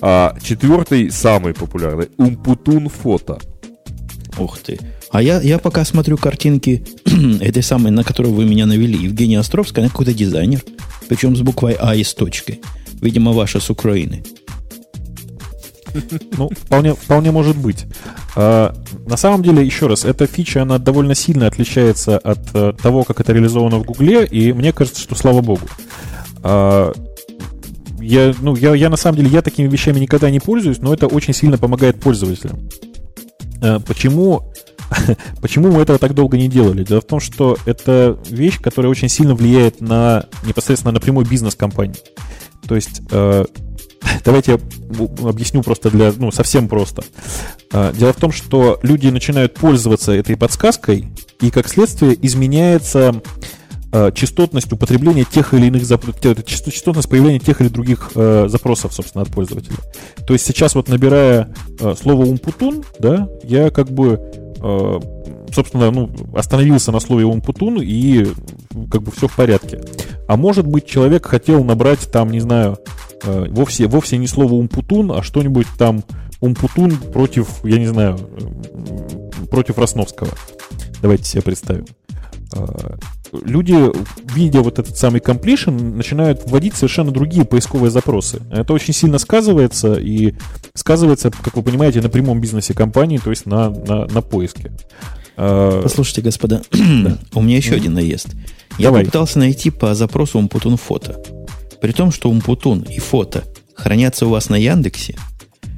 А 0.00 0.36
четвертый, 0.42 1.10
самый 1.10 1.54
популярный, 1.54 2.08
умпутун 2.16 2.88
фото. 2.88 3.38
Ух 4.38 4.58
ты. 4.58 4.78
А 5.10 5.22
я, 5.22 5.40
я 5.40 5.58
пока 5.58 5.84
смотрю 5.84 6.16
картинки 6.16 6.84
этой 7.40 7.62
самой, 7.62 7.92
на 7.92 8.02
которую 8.02 8.34
вы 8.34 8.44
меня 8.44 8.66
навели, 8.66 8.98
Евгения 8.98 9.38
Островская, 9.38 9.84
она 9.84 9.90
какой-то 9.90 10.14
дизайнер. 10.14 10.62
Причем 11.08 11.36
с 11.36 11.40
буквой 11.42 11.76
А 11.78 11.94
и 11.94 12.02
с 12.02 12.14
точкой. 12.14 12.60
Видимо, 13.00 13.32
ваша 13.32 13.60
с 13.60 13.68
Украины. 13.68 14.22
Ну, 16.36 16.48
вполне, 16.50 16.94
вполне 16.94 17.30
может 17.30 17.56
быть. 17.56 17.86
А, 18.36 18.74
на 19.06 19.16
самом 19.16 19.42
деле, 19.42 19.64
еще 19.64 19.86
раз, 19.86 20.04
эта 20.04 20.26
фича, 20.26 20.62
она 20.62 20.78
довольно 20.78 21.14
сильно 21.14 21.46
отличается 21.46 22.18
от 22.18 22.40
э, 22.54 22.72
того, 22.80 23.04
как 23.04 23.20
это 23.20 23.32
реализовано 23.32 23.78
в 23.78 23.84
Гугле, 23.84 24.24
и 24.24 24.52
мне 24.52 24.72
кажется, 24.72 25.00
что 25.00 25.14
слава 25.14 25.40
богу. 25.40 25.66
А, 26.42 26.92
я, 28.00 28.34
ну, 28.40 28.56
я, 28.56 28.74
я 28.74 28.88
на 28.88 28.96
самом 28.96 29.18
деле, 29.18 29.30
я 29.30 29.42
такими 29.42 29.68
вещами 29.68 30.00
никогда 30.00 30.30
не 30.30 30.40
пользуюсь, 30.40 30.78
но 30.78 30.92
это 30.92 31.06
очень 31.06 31.34
сильно 31.34 31.58
помогает 31.58 32.00
пользователям. 32.00 32.68
А, 33.62 33.78
почему, 33.80 34.52
почему 35.40 35.70
мы 35.70 35.82
этого 35.82 35.98
так 35.98 36.14
долго 36.14 36.36
не 36.36 36.48
делали? 36.48 36.84
Дело 36.84 37.00
в 37.00 37.06
том, 37.06 37.20
что 37.20 37.56
это 37.66 38.18
вещь, 38.28 38.60
которая 38.60 38.90
очень 38.90 39.08
сильно 39.08 39.34
влияет 39.34 39.80
на 39.80 40.26
непосредственно 40.44 40.92
напрямую 40.92 41.26
бизнес 41.26 41.54
компании. 41.54 41.96
То 42.66 42.76
есть 42.76 43.02
Давайте 44.24 44.52
я 44.52 45.28
объясню 45.28 45.62
просто 45.62 45.90
для, 45.90 46.12
ну, 46.16 46.30
совсем 46.30 46.68
просто. 46.68 47.02
А, 47.72 47.92
Дело 47.92 48.12
в 48.12 48.16
том, 48.16 48.32
что 48.32 48.78
люди 48.82 49.08
начинают 49.08 49.54
пользоваться 49.54 50.12
этой 50.12 50.36
подсказкой, 50.36 51.08
и 51.40 51.50
как 51.50 51.68
следствие 51.68 52.16
изменяется 52.24 53.20
а, 53.92 54.10
частотность 54.12 54.72
употребления 54.72 55.24
тех 55.24 55.54
или 55.54 55.66
иных 55.66 55.82
зап- 55.82 56.18
те- 56.20 56.34
часто- 56.42 56.70
частотность 56.70 57.08
появления 57.08 57.40
тех 57.40 57.60
или 57.60 57.68
других 57.68 58.12
э, 58.14 58.46
запросов, 58.48 58.94
собственно, 58.94 59.22
от 59.22 59.30
пользователя. 59.30 59.76
То 60.26 60.32
есть 60.32 60.46
сейчас 60.46 60.74
вот 60.74 60.88
набирая 60.88 61.54
э, 61.78 61.94
слово 62.00 62.24
умпутун, 62.24 62.84
да, 62.98 63.28
я 63.44 63.70
как 63.70 63.90
бы 63.90 64.20
э, 64.62 65.00
собственно, 65.52 65.90
ну, 65.90 66.10
остановился 66.34 66.92
на 66.92 67.00
слове 67.00 67.26
Умпутун, 67.26 67.80
и 67.82 68.26
как 68.90 69.02
бы 69.02 69.10
все 69.10 69.28
в 69.28 69.36
порядке. 69.36 69.80
А 70.26 70.36
может 70.36 70.66
быть, 70.66 70.86
человек 70.86 71.26
хотел 71.26 71.62
набрать 71.64 72.10
там, 72.10 72.30
не 72.30 72.40
знаю, 72.40 72.78
вовсе, 73.24 73.86
вовсе 73.86 74.18
не 74.18 74.26
слово 74.26 74.54
Умпутун, 74.54 75.12
а 75.12 75.22
что-нибудь 75.22 75.66
там 75.78 76.04
Умпутун 76.42 76.90
против, 76.96 77.64
я 77.64 77.78
не 77.78 77.86
знаю, 77.86 78.18
э, 78.18 79.46
против 79.46 79.78
Росновского. 79.78 80.30
Давайте 81.00 81.24
себе 81.24 81.42
представим. 81.42 81.86
Э, 82.54 82.96
люди, 83.44 83.76
видя 84.34 84.60
вот 84.60 84.80
этот 84.80 84.96
самый 84.96 85.20
completion, 85.20 85.94
начинают 85.94 86.42
вводить 86.44 86.74
совершенно 86.74 87.12
другие 87.12 87.44
поисковые 87.44 87.92
запросы. 87.92 88.42
Это 88.50 88.72
очень 88.72 88.92
сильно 88.92 89.18
сказывается, 89.18 89.94
и 89.94 90.34
сказывается, 90.74 91.30
как 91.30 91.56
вы 91.56 91.62
понимаете, 91.62 92.00
на 92.00 92.08
прямом 92.08 92.40
бизнесе 92.40 92.74
компании, 92.74 93.18
то 93.18 93.30
есть 93.30 93.46
на, 93.46 93.70
на, 93.70 94.06
на 94.06 94.20
поиске. 94.20 94.72
Э, 95.36 95.80
Послушайте, 95.80 96.22
господа, 96.22 96.62
у 97.34 97.42
меня 97.42 97.56
еще 97.56 97.76
один 97.76 97.94
наезд. 97.94 98.30
Я 98.78 98.88
Давай. 98.88 99.02
попытался 99.02 99.38
найти 99.38 99.70
по 99.70 99.94
запросу 99.94 100.40
Умпутун 100.40 100.76
фото. 100.76 101.22
При 101.82 101.92
том, 101.92 102.12
что 102.12 102.30
Умпутун 102.30 102.80
и 102.82 102.98
фото 103.00 103.44
хранятся 103.74 104.26
у 104.26 104.30
вас 104.30 104.48
на 104.48 104.54
Яндексе, 104.54 105.16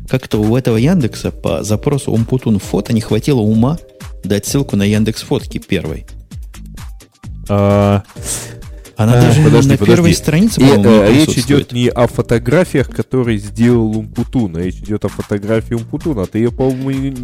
как-то 0.08 0.38
у 0.38 0.56
этого 0.56 0.76
Яндекса 0.76 1.30
по 1.32 1.62
запросу 1.64 2.12
Умпутун 2.12 2.58
фото 2.58 2.92
не 2.92 3.00
хватило 3.00 3.40
ума 3.40 3.78
дать 4.22 4.46
ссылку 4.46 4.76
на 4.76 4.82
Яндекс 4.84 5.22
фотки 5.22 5.58
первой. 5.58 6.04
А, 7.48 8.02
Она 8.96 9.14
А, 9.18 9.22
даже 9.22 9.42
подожди, 9.42 9.70
на 9.70 9.76
подожди. 9.76 9.92
первой 9.96 10.14
странице, 10.14 10.60
И, 10.60 10.64
э, 10.64 10.76
не 10.76 10.84
речь 11.14 11.26
присутствует. 11.26 11.60
идет 11.62 11.72
не 11.72 11.88
о 11.88 12.06
фотографиях, 12.06 12.90
которые 12.90 13.38
сделал 13.38 13.96
Умпутун, 13.98 14.56
а 14.56 14.60
речь 14.60 14.76
идет 14.76 15.04
о 15.04 15.08
фотографии 15.08 15.74
Умпутуна. 15.74 16.22
А 16.22 16.26
ты 16.26 16.38
ее, 16.38 16.52
по-моему, 16.52 16.88
и- 17.02 17.14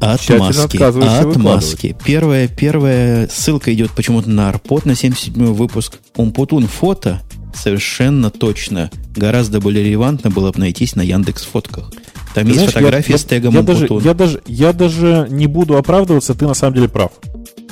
От 0.00 0.20
тщательно 0.20 0.48
маски. 0.48 0.60
отказываешься 0.76 1.18
От 1.20 1.24
выкладывать. 1.24 1.54
маски. 1.72 1.96
Первая, 2.04 2.46
первая 2.48 3.26
ссылка 3.28 3.72
идет 3.72 3.92
почему-то 3.92 4.28
на 4.28 4.50
Арпот, 4.50 4.84
на 4.84 4.94
77 4.94 5.54
выпуск. 5.54 5.98
Умпутун 6.16 6.66
фото 6.66 7.22
совершенно 7.54 8.30
точно. 8.30 8.90
Гораздо 9.16 9.60
более 9.60 9.84
релевантно 9.84 10.30
было 10.30 10.52
бы 10.52 10.58
найтись 10.60 10.96
на 10.96 11.02
Яндекс 11.02 11.44
фотках. 11.44 11.90
Там 12.34 12.44
есть 12.46 12.56
знаешь, 12.56 12.72
я- 12.74 12.78
фотографии 12.80 13.12
я, 13.12 13.18
с 13.18 13.24
тегом 13.24 13.54
я 13.54 13.62
даже, 13.62 13.82
Умпутун. 13.82 14.04
я, 14.04 14.14
даже, 14.14 14.42
я 14.46 14.72
даже 14.72 15.26
не 15.30 15.46
буду 15.46 15.76
оправдываться, 15.76 16.34
ты 16.34 16.46
на 16.46 16.54
самом 16.54 16.74
деле 16.74 16.88
прав. 16.88 17.12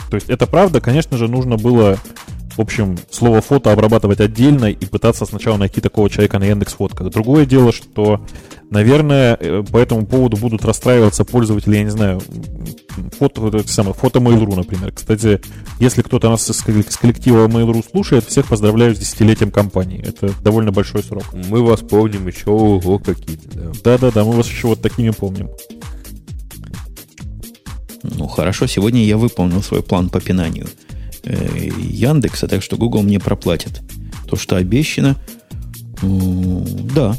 То 0.09 0.15
есть 0.17 0.29
это 0.29 0.47
правда, 0.47 0.81
конечно 0.81 1.17
же, 1.17 1.27
нужно 1.27 1.57
было, 1.57 1.99
в 2.57 2.61
общем, 2.61 2.99
слово 3.11 3.41
фото 3.41 3.73
обрабатывать 3.73 4.21
отдельно 4.21 4.67
и 4.67 4.87
пытаться 4.87 5.25
сначала 5.27 5.57
найти 5.57 5.81
такого 5.81 6.11
человека 6.11 6.39
на 6.39 6.45
Яндекс 6.45 6.75
фотках. 6.75 7.11
Другое 7.11 7.47
дело, 7.47 7.73
что, 7.73 8.25
наверное, 8.71 9.37
э, 9.41 9.63
по 9.63 9.79
этому 9.79 10.07
поводу 10.07 10.37
будут 10.37 10.65
расстраиваться 10.65 11.25
пользователи, 11.25 11.77
я 11.77 11.85
не 11.85 11.91
знаю, 11.91 12.21
фото, 13.19 13.41
вот 13.41 13.55
это 13.55 13.69
самое, 13.69 13.95
фото 13.95 14.19
Mail.ru, 14.19 14.55
например. 14.55 14.93
Кстати, 14.93 15.41
если 15.81 16.03
кто-то 16.03 16.29
нас 16.29 16.49
из 16.51 16.59
с 16.59 16.97
коллектива 16.97 17.49
Mail.ru 17.49 17.85
слушает, 17.91 18.25
всех 18.25 18.47
поздравляю 18.47 18.95
с 18.95 18.99
десятилетием 18.99 19.51
компании. 19.51 20.03
Это 20.07 20.33
довольно 20.43 20.73
большой 20.73 21.03
срок. 21.03 21.25
мы 21.33 21.63
вас 21.63 21.81
помним 21.81 22.27
еще 22.27 22.51
ого 22.51 22.99
какие 22.99 23.39
да. 23.55 23.73
Да-да-да, 23.83 24.25
мы 24.25 24.33
вас 24.33 24.47
еще 24.47 24.69
вот 24.69 24.83
такими 24.83 25.11
помним. 25.11 25.49
Ну, 28.03 28.27
хорошо, 28.27 28.67
сегодня 28.67 29.05
я 29.05 29.17
выполнил 29.17 29.63
свой 29.63 29.83
план 29.83 30.09
по 30.09 30.21
пинанию 30.21 30.67
э, 31.25 31.69
Яндекса, 31.79 32.49
так 32.49 32.63
что 32.63 32.77
Google 32.77 33.03
мне 33.03 33.19
проплатит. 33.19 33.81
То, 34.29 34.37
что 34.37 34.57
обещано, 34.57 35.17
м, 36.03 36.65
да, 36.95 37.17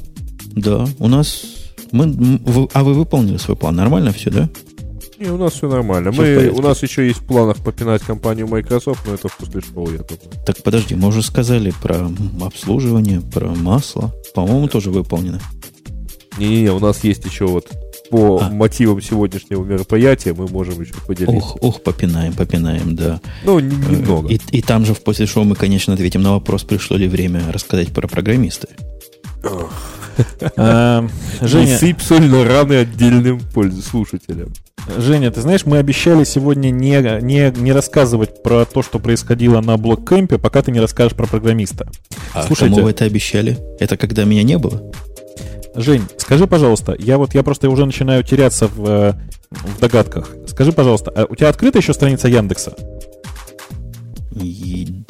да, 0.55 0.87
у 0.99 1.07
нас... 1.07 1.43
Мы, 1.91 2.07
вы- 2.11 2.69
а 2.73 2.83
вы 2.83 2.93
выполнили 2.95 3.37
свой 3.37 3.55
план? 3.55 3.75
Нормально 3.75 4.11
все, 4.13 4.31
да? 4.31 4.49
Не, 5.19 5.29
у 5.29 5.37
нас 5.37 5.53
все 5.53 5.69
нормально. 5.69 6.11
Всё 6.11 6.21
в 6.23 6.25
Мы, 6.25 6.49
у 6.49 6.61
нас 6.61 6.81
еще 6.81 7.05
есть 7.07 7.19
в 7.19 7.25
планах 7.25 7.57
попинать 7.57 8.01
компанию 8.01 8.47
Microsoft, 8.47 9.01
но 9.07 9.13
это 9.13 9.27
после 9.39 9.61
шоу, 9.61 9.85
я 9.91 9.99
думаю. 9.99 10.43
Так 10.45 10.61
подожди, 10.63 10.95
мы 10.95 11.09
уже 11.09 11.21
сказали 11.21 11.71
про 11.83 12.09
обслуживание, 12.41 13.21
про 13.21 13.49
масло. 13.49 14.11
По-моему, 14.33 14.67
тоже 14.67 14.89
выполнено. 14.89 15.39
Не-не-не, 16.39 16.71
у 16.71 16.79
нас 16.79 17.03
есть 17.03 17.23
еще 17.25 17.45
вот 17.45 17.69
по 18.13 18.39
А. 18.43 18.49
мотивам 18.51 19.01
сегодняшнего 19.01 19.63
мероприятия 19.63 20.35
мы 20.35 20.47
можем 20.47 20.79
еще 20.79 20.93
поделиться. 21.07 21.35
Ох, 21.35 21.57
ох, 21.61 21.81
попинаем, 21.81 22.33
попинаем, 22.33 22.95
да. 22.95 23.19
Ну, 23.43 23.57
н- 23.57 23.69
немного. 23.69 24.29
И, 24.31 24.39
и 24.51 24.61
там 24.61 24.85
же 24.85 24.93
в 24.93 25.01
после 25.01 25.25
шоу 25.25 25.45
мы, 25.45 25.55
конечно, 25.55 25.95
ответим 25.95 26.21
на 26.21 26.33
вопрос, 26.33 26.63
пришло 26.63 26.95
ли 26.95 27.07
время 27.07 27.41
рассказать 27.51 27.87
про 27.91 28.07
программиста. 28.07 28.67
А, 30.55 31.07
Женя... 31.41 31.65
Женя, 31.65 31.77
сыпь 31.79 32.01
соль 32.01 32.27
на 32.27 32.43
раны 32.45 32.73
отдельным 32.73 33.39
пользу 33.39 33.81
слушателям. 33.81 34.53
Женя, 34.99 35.31
ты 35.31 35.41
знаешь, 35.41 35.65
мы 35.65 35.77
обещали 35.79 36.23
сегодня 36.23 36.69
не, 36.69 37.01
не, 37.21 37.51
не 37.57 37.71
рассказывать 37.71 38.43
про 38.43 38.65
то, 38.65 38.83
что 38.83 38.99
происходило 38.99 39.59
на 39.59 39.75
блоккемпе, 39.77 40.37
пока 40.37 40.61
ты 40.61 40.71
не 40.71 40.79
расскажешь 40.79 41.17
про 41.17 41.25
программиста. 41.25 41.89
А 42.35 42.43
Слушайте. 42.43 42.75
кому 42.75 42.85
вы 42.85 42.91
это 42.91 43.05
обещали? 43.05 43.57
Это 43.79 43.97
когда 43.97 44.23
меня 44.23 44.43
не 44.43 44.59
было? 44.59 44.91
Жень, 45.75 46.03
скажи, 46.17 46.45
пожалуйста, 46.45 46.95
я 46.99 47.17
вот 47.17 47.33
я 47.33 47.43
просто 47.43 47.69
уже 47.69 47.85
начинаю 47.85 48.23
теряться 48.23 48.67
в, 48.67 48.85
э, 48.85 49.13
в 49.51 49.79
догадках. 49.79 50.35
Скажи, 50.47 50.71
пожалуйста, 50.71 51.11
а 51.15 51.25
у 51.27 51.35
тебя 51.35 51.49
открыта 51.49 51.79
еще 51.79 51.93
страница 51.93 52.27
Яндекса? 52.27 52.75
И... 54.35 55.03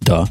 Да, 0.00 0.26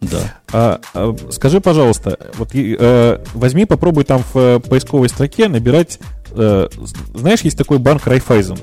да. 0.00 0.34
А, 0.52 0.80
а, 0.94 1.16
скажи, 1.30 1.60
пожалуйста, 1.60 2.18
вот 2.36 2.54
э, 2.54 3.24
возьми, 3.34 3.64
попробуй 3.64 4.04
там 4.04 4.22
в 4.32 4.38
э, 4.38 4.60
поисковой 4.60 5.08
строке 5.08 5.48
набирать. 5.48 5.98
э, 6.30 6.68
знаешь, 7.14 7.40
есть 7.40 7.58
такой 7.58 7.78
банк 7.78 8.06
Райфайзен. 8.06 8.58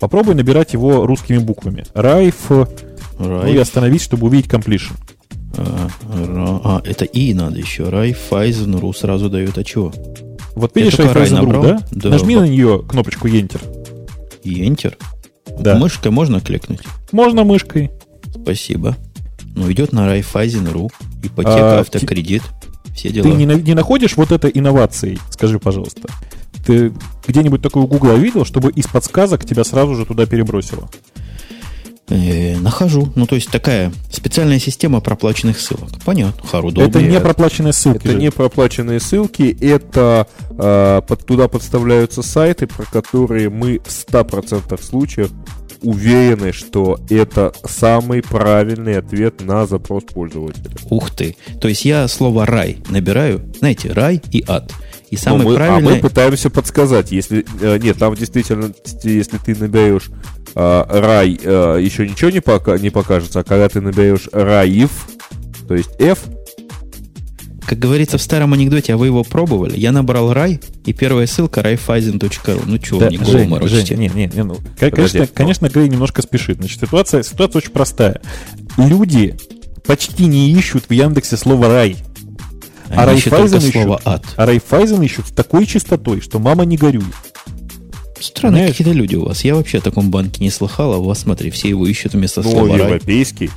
Попробуй 0.00 0.34
набирать 0.34 0.72
его 0.72 1.06
русскими 1.06 1.38
буквами. 1.38 1.84
Райф, 1.94 2.50
ну 2.50 2.66
и 3.46 3.52
Райф, 3.54 3.60
остановись, 3.60 4.02
чтобы 4.02 4.26
увидеть 4.26 4.50
completion. 4.50 4.94
А, 5.56 5.88
а, 6.64 6.82
это 6.84 7.04
И 7.04 7.34
надо 7.34 7.58
еще. 7.58 7.88
Райфайзен.ру 7.88 8.92
сразу 8.92 9.28
дает. 9.28 9.58
А 9.58 9.64
чего? 9.64 9.92
Вот 10.54 10.74
видишь 10.76 10.94
только 10.96 11.14
Рай 11.14 11.30
набрал? 11.30 11.62
да? 11.62 11.82
Да. 11.90 12.08
Нажми 12.10 12.36
на 12.36 12.46
нее 12.48 12.82
кнопочку 12.86 13.28
Enter. 13.28 13.60
И 14.42 14.68
Enter? 14.68 14.94
Да. 15.58 15.76
Мышкой 15.76 16.12
можно 16.12 16.40
кликнуть? 16.40 16.80
Можно 17.12 17.44
мышкой. 17.44 17.90
Спасибо. 18.42 18.96
Ну, 19.54 19.70
идет 19.70 19.92
на 19.92 20.06
Райфайзен.ру. 20.06 20.90
Ипотека, 21.22 21.78
А, 21.78 21.80
автокредит. 21.80 22.42
Все 22.94 23.10
дела. 23.10 23.24
Ты 23.24 23.32
не, 23.32 23.44
не 23.44 23.74
находишь 23.74 24.16
вот 24.16 24.32
это 24.32 24.48
инновацией? 24.48 25.18
Скажи, 25.30 25.58
пожалуйста. 25.58 26.08
Ты 26.64 26.92
где-нибудь 27.26 27.62
такое 27.62 27.84
у 27.84 27.86
Гугла 27.86 28.14
видел, 28.14 28.44
чтобы 28.44 28.70
из 28.70 28.86
подсказок 28.86 29.44
тебя 29.44 29.64
сразу 29.64 29.94
же 29.94 30.04
туда 30.04 30.26
перебросило? 30.26 30.88
Э, 32.10 32.58
нахожу. 32.58 33.12
Ну, 33.14 33.26
то 33.26 33.36
есть 33.36 33.50
такая 33.50 33.92
специальная 34.10 34.58
система 34.58 35.00
проплаченных 35.00 35.60
ссылок. 35.60 35.90
Понятно. 36.04 36.42
Хар, 36.46 36.64
удобно. 36.64 36.88
это 36.88 37.00
не 37.00 37.20
проплаченные 37.20 37.72
ссылки. 37.72 37.98
Это 37.98 38.12
же. 38.12 38.18
не 38.18 38.30
проплаченные 38.32 38.98
ссылки, 38.98 39.56
это 39.60 40.26
э, 40.50 41.02
под, 41.06 41.24
туда 41.24 41.46
подставляются 41.46 42.22
сайты, 42.22 42.66
про 42.66 42.84
которые 42.84 43.48
мы 43.48 43.78
в 43.78 43.88
100% 43.88 44.82
случаев 44.82 45.30
уверены, 45.82 46.52
что 46.52 46.98
это 47.08 47.52
самый 47.64 48.22
правильный 48.22 48.98
ответ 48.98 49.40
на 49.40 49.66
запрос 49.66 50.04
пользователя. 50.04 50.76
Ух 50.90 51.10
ты. 51.10 51.36
То 51.60 51.68
есть 51.68 51.84
я 51.84 52.06
слово 52.08 52.44
рай 52.44 52.78
набираю. 52.88 53.42
Знаете, 53.58 53.92
рай 53.92 54.20
и 54.32 54.44
ад. 54.46 54.72
И 55.10 55.16
самый 55.16 55.42
Но 55.42 55.50
мы, 55.50 55.56
правильный... 55.56 55.92
А 55.92 55.94
мы 55.96 56.00
пытаемся 56.00 56.50
подсказать. 56.50 57.10
Если 57.10 57.44
э, 57.60 57.78
нет, 57.78 57.98
там 57.98 58.14
действительно, 58.14 58.72
если 59.02 59.38
ты 59.38 59.56
наберешь 59.56 60.08
э, 60.54 60.84
рай, 60.88 61.38
э, 61.42 61.78
еще 61.82 62.08
ничего 62.08 62.30
не, 62.30 62.40
пока, 62.40 62.78
не 62.78 62.90
покажется, 62.90 63.40
а 63.40 63.42
когда 63.42 63.68
ты 63.68 63.80
наберешь 63.80 64.28
раив, 64.32 64.90
то 65.66 65.74
есть 65.74 65.90
F, 65.98 66.20
Как 67.66 67.78
говорится 67.78 68.18
в 68.18 68.22
старом 68.22 68.52
анекдоте, 68.52 68.94
а 68.94 68.96
вы 68.96 69.06
его 69.06 69.24
пробовали? 69.24 69.76
Я 69.76 69.90
набрал 69.90 70.32
рай, 70.32 70.60
и 70.84 70.92
первая 70.92 71.26
ссылка 71.26 71.60
raiffeisen.ru. 71.60 72.62
Ну 72.66 72.78
чего, 72.78 73.00
Да, 73.00 73.08
не 73.08 73.18
Жень. 73.18 73.68
Жень, 73.68 73.98
не, 73.98 74.08
не, 74.08 74.26
не, 74.32 74.44
ну, 74.44 74.58
Подожди, 74.78 74.90
конечно, 74.90 75.20
но- 75.20 75.26
конечно, 75.34 75.68
Грей 75.68 75.88
немножко 75.88 76.22
спешит. 76.22 76.58
Значит, 76.58 76.80
ситуация, 76.80 77.24
ситуация 77.24 77.58
очень 77.58 77.72
простая. 77.72 78.20
Люди 78.76 79.36
почти 79.86 80.26
не 80.26 80.52
ищут 80.52 80.84
в 80.88 80.92
Яндексе 80.92 81.36
слово 81.36 81.66
«рай». 81.68 81.96
А 82.90 83.06
только 83.06 83.30
Райфайзен 83.30 83.60
слово 83.60 83.94
ищут, 83.96 84.06
ад. 84.06 84.24
а 84.36 84.46
Райфайзен 84.46 85.02
ищут 85.02 85.26
с 85.28 85.30
такой 85.30 85.66
частотой, 85.66 86.20
что 86.20 86.38
мама 86.38 86.64
не 86.64 86.76
горюй. 86.76 87.04
Странные 88.20 88.64
Знаешь- 88.64 88.76
какие-то 88.76 88.92
люди 88.98 89.14
у 89.16 89.24
вас. 89.24 89.44
Я 89.44 89.54
вообще 89.54 89.78
о 89.78 89.80
таком 89.80 90.10
банке 90.10 90.42
не 90.44 90.50
слыхал, 90.50 90.92
а 90.92 90.98
у 90.98 91.04
вас, 91.04 91.20
смотри, 91.20 91.50
все 91.50 91.68
его 91.70 91.86
ищут 91.86 92.12
вместо 92.14 92.42
ну, 92.42 92.50
слова 92.50 92.76
рай. 92.76 92.86
европейский. 92.86 93.50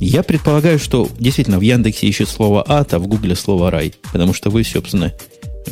Я 0.00 0.22
предполагаю, 0.22 0.78
что 0.78 1.08
действительно 1.18 1.58
в 1.58 1.62
Яндексе 1.62 2.06
ищут 2.06 2.28
слово 2.28 2.64
ад, 2.66 2.94
а 2.94 2.98
в 2.98 3.06
Гугле 3.06 3.34
слово 3.34 3.70
рай. 3.70 3.92
Потому 4.12 4.32
что 4.34 4.50
вы, 4.50 4.62
собственно, 4.64 5.12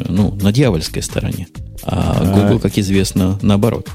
ну, 0.08 0.34
на 0.42 0.52
дьявольской 0.52 1.02
стороне. 1.02 1.46
А 1.82 2.18
А. 2.20 2.34
Google, 2.42 2.58
как 2.58 2.76
известно, 2.78 3.38
наоборот. 3.42 3.88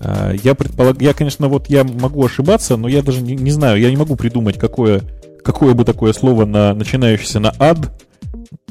А, 0.00 0.32
Я 0.42 0.54
предполагаю, 0.54 1.04
я, 1.04 1.12
конечно, 1.14 1.48
вот 1.48 1.68
я 1.68 1.84
могу 1.84 2.24
ошибаться, 2.24 2.76
но 2.76 2.88
я 2.88 3.02
даже 3.02 3.20
не, 3.20 3.34
не 3.34 3.50
знаю, 3.50 3.80
я 3.80 3.90
не 3.90 3.96
могу 3.96 4.16
придумать, 4.16 4.58
какое, 4.58 5.02
какое 5.48 5.72
бы 5.72 5.86
такое 5.86 6.12
слово, 6.12 6.44
на, 6.44 6.74
начинающееся 6.74 7.40
на 7.40 7.54
ад, 7.58 7.90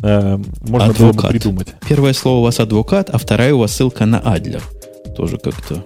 э, 0.03 0.37
можно 0.61 0.93
было 0.93 1.07
бы 1.07 1.09
Адвокат. 1.09 1.31
придумать. 1.31 1.73
Первое 1.89 2.13
слово 2.13 2.37
у 2.37 2.43
вас 2.43 2.59
адвокат, 2.59 3.09
а 3.09 3.17
вторая 3.17 3.55
у 3.55 3.57
вас 3.57 3.71
ссылка 3.71 4.05
на 4.05 4.19
Адлер. 4.19 4.61
Тоже 5.15 5.39
как-то 5.39 5.83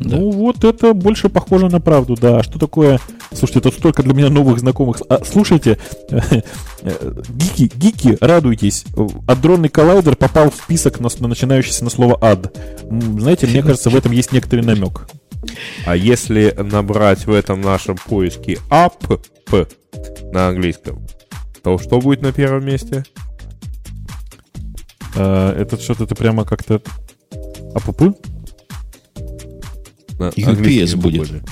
Да. 0.00 0.16
Ну 0.16 0.32
вот 0.32 0.64
это 0.64 0.94
больше 0.94 1.28
похоже 1.28 1.68
на 1.68 1.80
правду, 1.80 2.16
да. 2.20 2.38
А 2.38 2.42
что 2.42 2.58
такое? 2.58 2.98
Слушайте, 3.30 3.60
тут 3.60 3.74
столько 3.74 4.02
для 4.02 4.14
меня 4.14 4.30
новых 4.30 4.58
знакомых. 4.58 5.00
А, 5.08 5.22
слушайте, 5.24 5.78
гики, 6.82 7.70
гики, 7.76 8.18
радуйтесь. 8.20 8.84
Адронный 9.28 9.68
коллайдер 9.68 10.16
попал 10.16 10.50
в 10.50 10.56
список, 10.56 10.98
на, 10.98 11.08
на 11.20 11.28
начинающийся 11.28 11.84
на 11.84 11.90
слово 11.90 12.18
ад. 12.20 12.52
Знаете, 12.90 13.46
мне 13.46 13.62
кажется, 13.62 13.90
в 13.90 13.94
этом 13.94 14.10
есть 14.10 14.32
некоторый 14.32 14.62
намек. 14.62 15.06
А 15.86 15.94
если 15.94 16.52
набрать 16.58 17.26
в 17.26 17.32
этом 17.32 17.60
нашем 17.60 17.96
поиске 17.96 18.58
up 18.70 19.20
на 20.32 20.48
английском, 20.48 21.06
то 21.62 21.78
что 21.78 22.00
будет 22.00 22.22
на 22.22 22.32
первом 22.32 22.64
месте? 22.64 23.04
А, 25.14 25.54
это 25.56 25.80
что-то 25.80 26.06
ты 26.06 26.14
прямо 26.14 26.44
как-то... 26.44 26.80
АПП? 27.74 28.16
На 30.18 30.28
UPS 30.28 30.48
английском 30.48 31.00
будет. 31.00 31.20
буквально. 31.20 31.44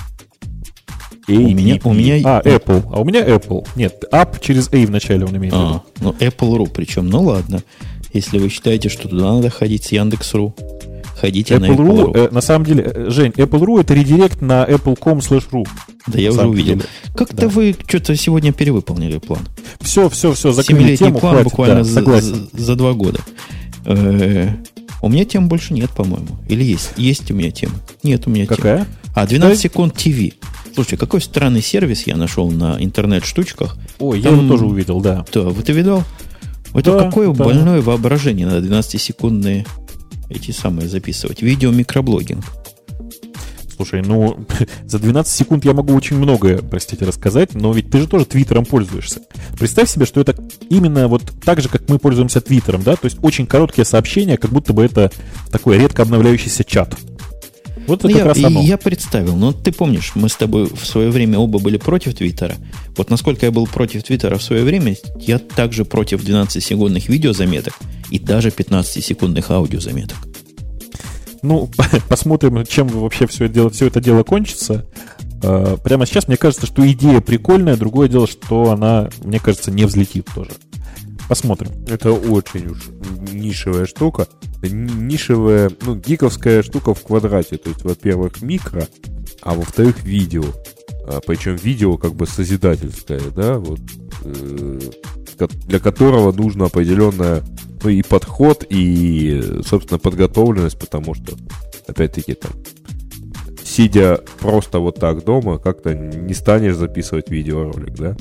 У 1.27 1.33
меня, 1.33 1.79
у 1.83 1.93
меня 1.93 2.15
А, 2.25 2.41
Apple. 2.41 2.83
А 2.91 2.99
у 2.99 3.05
меня 3.05 3.25
Apple. 3.25 3.67
Нет, 3.75 4.03
App 4.11 4.39
через 4.41 4.67
A 4.73 4.85
вначале 4.85 5.25
он 5.25 5.37
имеет. 5.37 5.53
А, 5.53 5.81
ну, 5.99 6.11
Apple.ru 6.11 6.69
причем. 6.73 7.07
Ну, 7.07 7.21
ладно. 7.21 7.63
Если 8.13 8.39
вы 8.39 8.49
считаете, 8.49 8.89
что 8.89 9.07
туда 9.07 9.35
надо 9.35 9.49
ходить 9.49 9.85
с 9.85 9.91
Яндекс.ру, 9.91 10.53
ходите 11.21 11.57
на 11.59 11.65
Apple.ru, 11.65 12.11
Apple.ru. 12.11 12.17
э, 12.17 12.29
на 12.31 12.41
самом 12.41 12.65
деле, 12.65 12.83
э, 12.83 13.09
Жень, 13.09 13.31
Apple.ru 13.31 13.79
это 13.79 13.93
редирект 13.93 14.41
на 14.41 14.63
apple.com 14.65 15.19
slash 15.19 15.45
ru. 15.51 15.65
да, 16.07 16.19
я 16.19 16.31
уже 16.31 16.41
увидел. 16.47 16.75
деле. 16.77 16.85
Как-то 17.15 17.35
Да. 17.43 17.47
вы 17.47 17.75
что-то 17.87 18.15
сегодня 18.15 18.51
перевыполнили 18.51 19.19
план. 19.19 19.47
Все, 19.79 20.09
все, 20.09 20.33
все, 20.33 20.51
закрыли 20.51 20.95
тему, 20.95 21.19
план 21.19 21.33
хватит, 21.35 21.43
буквально 21.51 21.75
да, 21.75 21.83
за, 21.83 21.93
согласен. 21.93 22.49
за- 22.51 22.63
за 22.63 22.75
два 22.75 22.93
года. 22.93 23.19
Э, 23.85 24.49
У 25.03 25.09
меня 25.09 25.25
тем 25.25 25.47
больше 25.49 25.73
нет, 25.73 25.89
по-моему. 25.91 26.27
Или 26.47 26.63
есть? 26.63 26.91
Есть 26.95 27.31
у 27.31 27.33
меня 27.33 27.49
тема? 27.49 27.73
Нет, 28.03 28.27
у 28.27 28.29
меня 28.29 28.45
тема. 28.45 28.57
Какая? 28.57 28.87
А, 29.15 29.25
12 29.25 29.59
секунд 29.59 29.95
ТВ. 29.95 30.33
Слушай, 30.75 30.97
какой 30.97 31.21
странный 31.21 31.61
сервис 31.63 32.05
я 32.05 32.15
нашел 32.15 32.49
на 32.51 32.77
интернет-штучках. 32.79 33.77
Ой, 33.99 34.19
я 34.19 34.29
Там- 34.29 34.39
его 34.45 34.47
тоже 34.53 34.65
увидел, 34.67 35.01
да. 35.01 35.25
Да, 35.33 35.41
вот 35.41 35.65
ты 35.65 35.71
видал? 35.73 36.03
Это 36.75 36.91
Да, 36.93 37.03
какое 37.05 37.33
да. 37.33 37.43
больное 37.43 37.81
воображение 37.81 38.45
на 38.47 38.59
12-секундные 38.61 39.65
эти 40.31 40.51
самые 40.51 40.87
записывать. 40.87 41.41
Видео-микроблогинг. 41.41 42.43
Слушай, 43.75 44.03
ну, 44.03 44.45
за 44.85 44.99
12 44.99 45.33
секунд 45.33 45.65
я 45.65 45.73
могу 45.73 45.95
очень 45.95 46.17
многое, 46.17 46.59
простите, 46.59 47.05
рассказать, 47.05 47.55
но 47.55 47.73
ведь 47.73 47.89
ты 47.89 47.99
же 47.99 48.07
тоже 48.07 48.25
Твиттером 48.25 48.65
пользуешься. 48.65 49.21
Представь 49.57 49.89
себе, 49.89 50.05
что 50.05 50.21
это 50.21 50.35
именно 50.69 51.07
вот 51.07 51.23
так 51.43 51.61
же, 51.61 51.69
как 51.69 51.89
мы 51.89 51.97
пользуемся 51.97 52.41
Твиттером, 52.41 52.83
да? 52.83 52.95
То 52.95 53.05
есть 53.05 53.17
очень 53.21 53.47
короткие 53.47 53.85
сообщения, 53.85 54.37
как 54.37 54.51
будто 54.51 54.73
бы 54.73 54.83
это 54.83 55.11
такой 55.51 55.79
редко 55.79 56.03
обновляющийся 56.03 56.63
чат. 56.63 56.95
Вот 57.87 58.05
это 58.05 58.09
Ну, 58.09 58.17
я, 58.35 58.47
оно. 58.47 58.61
я 58.61 58.77
представил, 58.77 59.35
но 59.35 59.51
ты 59.53 59.71
помнишь, 59.71 60.11
мы 60.15 60.29
с 60.29 60.35
тобой 60.35 60.65
в 60.65 60.85
свое 60.85 61.09
время 61.09 61.39
оба 61.39 61.59
были 61.59 61.77
против 61.77 62.15
Твиттера. 62.15 62.55
Вот 62.95 63.09
насколько 63.09 63.45
я 63.45 63.51
был 63.51 63.67
против 63.67 64.03
Твиттера 64.03 64.37
в 64.37 64.43
свое 64.43 64.63
время, 64.63 64.95
я 65.19 65.39
также 65.39 65.83
против 65.85 66.23
12-секундных 66.23 67.07
видеозаметок 67.09 67.73
и 68.09 68.19
даже 68.19 68.49
15-секундных 68.49 69.49
аудиозаметок. 69.51 70.17
Ну, 71.41 71.69
посмотрим, 72.09 72.65
чем 72.65 72.87
вообще 72.87 73.25
все 73.27 73.45
это 73.45 73.53
дело, 73.53 73.69
все 73.69 73.87
это 73.87 73.99
дело 73.99 74.23
кончится. 74.23 74.85
Э, 75.43 75.75
Прямо 75.83 76.05
сейчас 76.05 76.27
мне 76.27 76.37
кажется, 76.37 76.67
что 76.67 76.89
идея 76.91 77.19
прикольная, 77.19 77.75
другое 77.75 78.07
дело, 78.07 78.27
что 78.27 78.71
она, 78.71 79.09
мне 79.23 79.39
кажется, 79.39 79.71
не 79.71 79.85
взлетит 79.85 80.27
тоже. 80.35 80.51
Посмотрим. 81.31 81.71
Это 81.87 82.11
очень 82.11 82.67
уж 82.67 82.89
нишевая 83.31 83.85
штука. 83.85 84.27
Нишевая, 84.63 85.71
ну, 85.79 85.95
гиковская 85.95 86.61
штука 86.61 86.93
в 86.93 87.01
квадрате. 87.03 87.55
То 87.55 87.69
есть, 87.69 87.85
во-первых, 87.85 88.41
микро, 88.41 88.85
а 89.41 89.53
во-вторых, 89.53 90.03
видео. 90.03 90.43
А, 91.07 91.21
причем 91.25 91.55
видео 91.55 91.95
как 91.95 92.15
бы 92.15 92.27
созидательское, 92.27 93.21
да, 93.33 93.59
вот, 93.59 93.79
э, 94.25 94.79
для 95.67 95.79
которого 95.79 96.33
нужно 96.33 96.65
определенная, 96.65 97.43
ну, 97.81 97.89
и 97.89 98.01
подход, 98.01 98.65
и, 98.69 99.61
собственно, 99.65 99.99
подготовленность, 99.99 100.77
потому 100.77 101.13
что, 101.13 101.37
опять-таки, 101.87 102.33
там, 102.33 102.51
сидя 103.63 104.19
просто 104.41 104.79
вот 104.79 104.99
так 104.99 105.23
дома, 105.23 105.59
как-то 105.59 105.93
не 105.95 106.33
станешь 106.33 106.75
записывать 106.75 107.29
видеоролик, 107.29 107.95
да? 107.95 108.17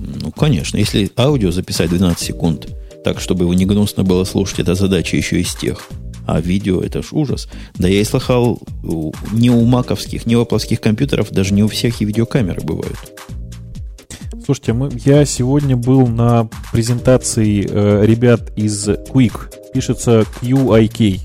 Ну, 0.00 0.32
конечно, 0.32 0.78
если 0.78 1.10
аудио 1.16 1.50
записать 1.50 1.90
12 1.90 2.18
секунд, 2.18 2.68
так, 3.04 3.20
чтобы 3.20 3.44
его 3.44 3.54
не 3.54 3.66
гнусно 3.66 4.02
было 4.02 4.24
слушать, 4.24 4.60
это 4.60 4.74
задача 4.74 5.16
еще 5.16 5.40
из 5.40 5.54
тех. 5.54 5.88
А 6.26 6.40
видео 6.40 6.80
это 6.80 7.02
ж 7.02 7.08
ужас. 7.12 7.48
Да 7.74 7.88
я 7.88 8.00
и 8.00 8.04
слыхал, 8.04 8.60
не 9.32 9.50
у 9.50 9.64
маковских, 9.64 10.26
не 10.26 10.36
у 10.36 10.42
апловских 10.42 10.80
компьютеров, 10.80 11.30
даже 11.30 11.54
не 11.54 11.62
у 11.64 11.68
всех 11.68 12.00
и 12.00 12.04
видеокамеры 12.04 12.60
бывают. 12.62 12.98
Слушайте, 14.44 14.72
мы, 14.72 14.90
я 15.04 15.24
сегодня 15.24 15.76
был 15.76 16.06
на 16.06 16.48
презентации 16.72 17.66
э, 17.68 18.06
ребят 18.06 18.52
из 18.56 18.88
Quick. 18.88 19.52
Пишется 19.72 20.24
QIK. 20.40 21.20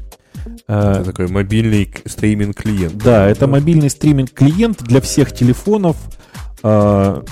Э, 0.68 0.92
Это 1.00 1.06
такой 1.06 1.28
мобильный 1.28 1.94
стриминг-клиент. 2.06 2.98
Да, 2.98 3.28
это 3.28 3.48
мобильный 3.48 3.90
стриминг-клиент 3.90 4.84
для 4.84 5.02
всех 5.02 5.34
телефонов. 5.34 5.98
а, 6.64 7.24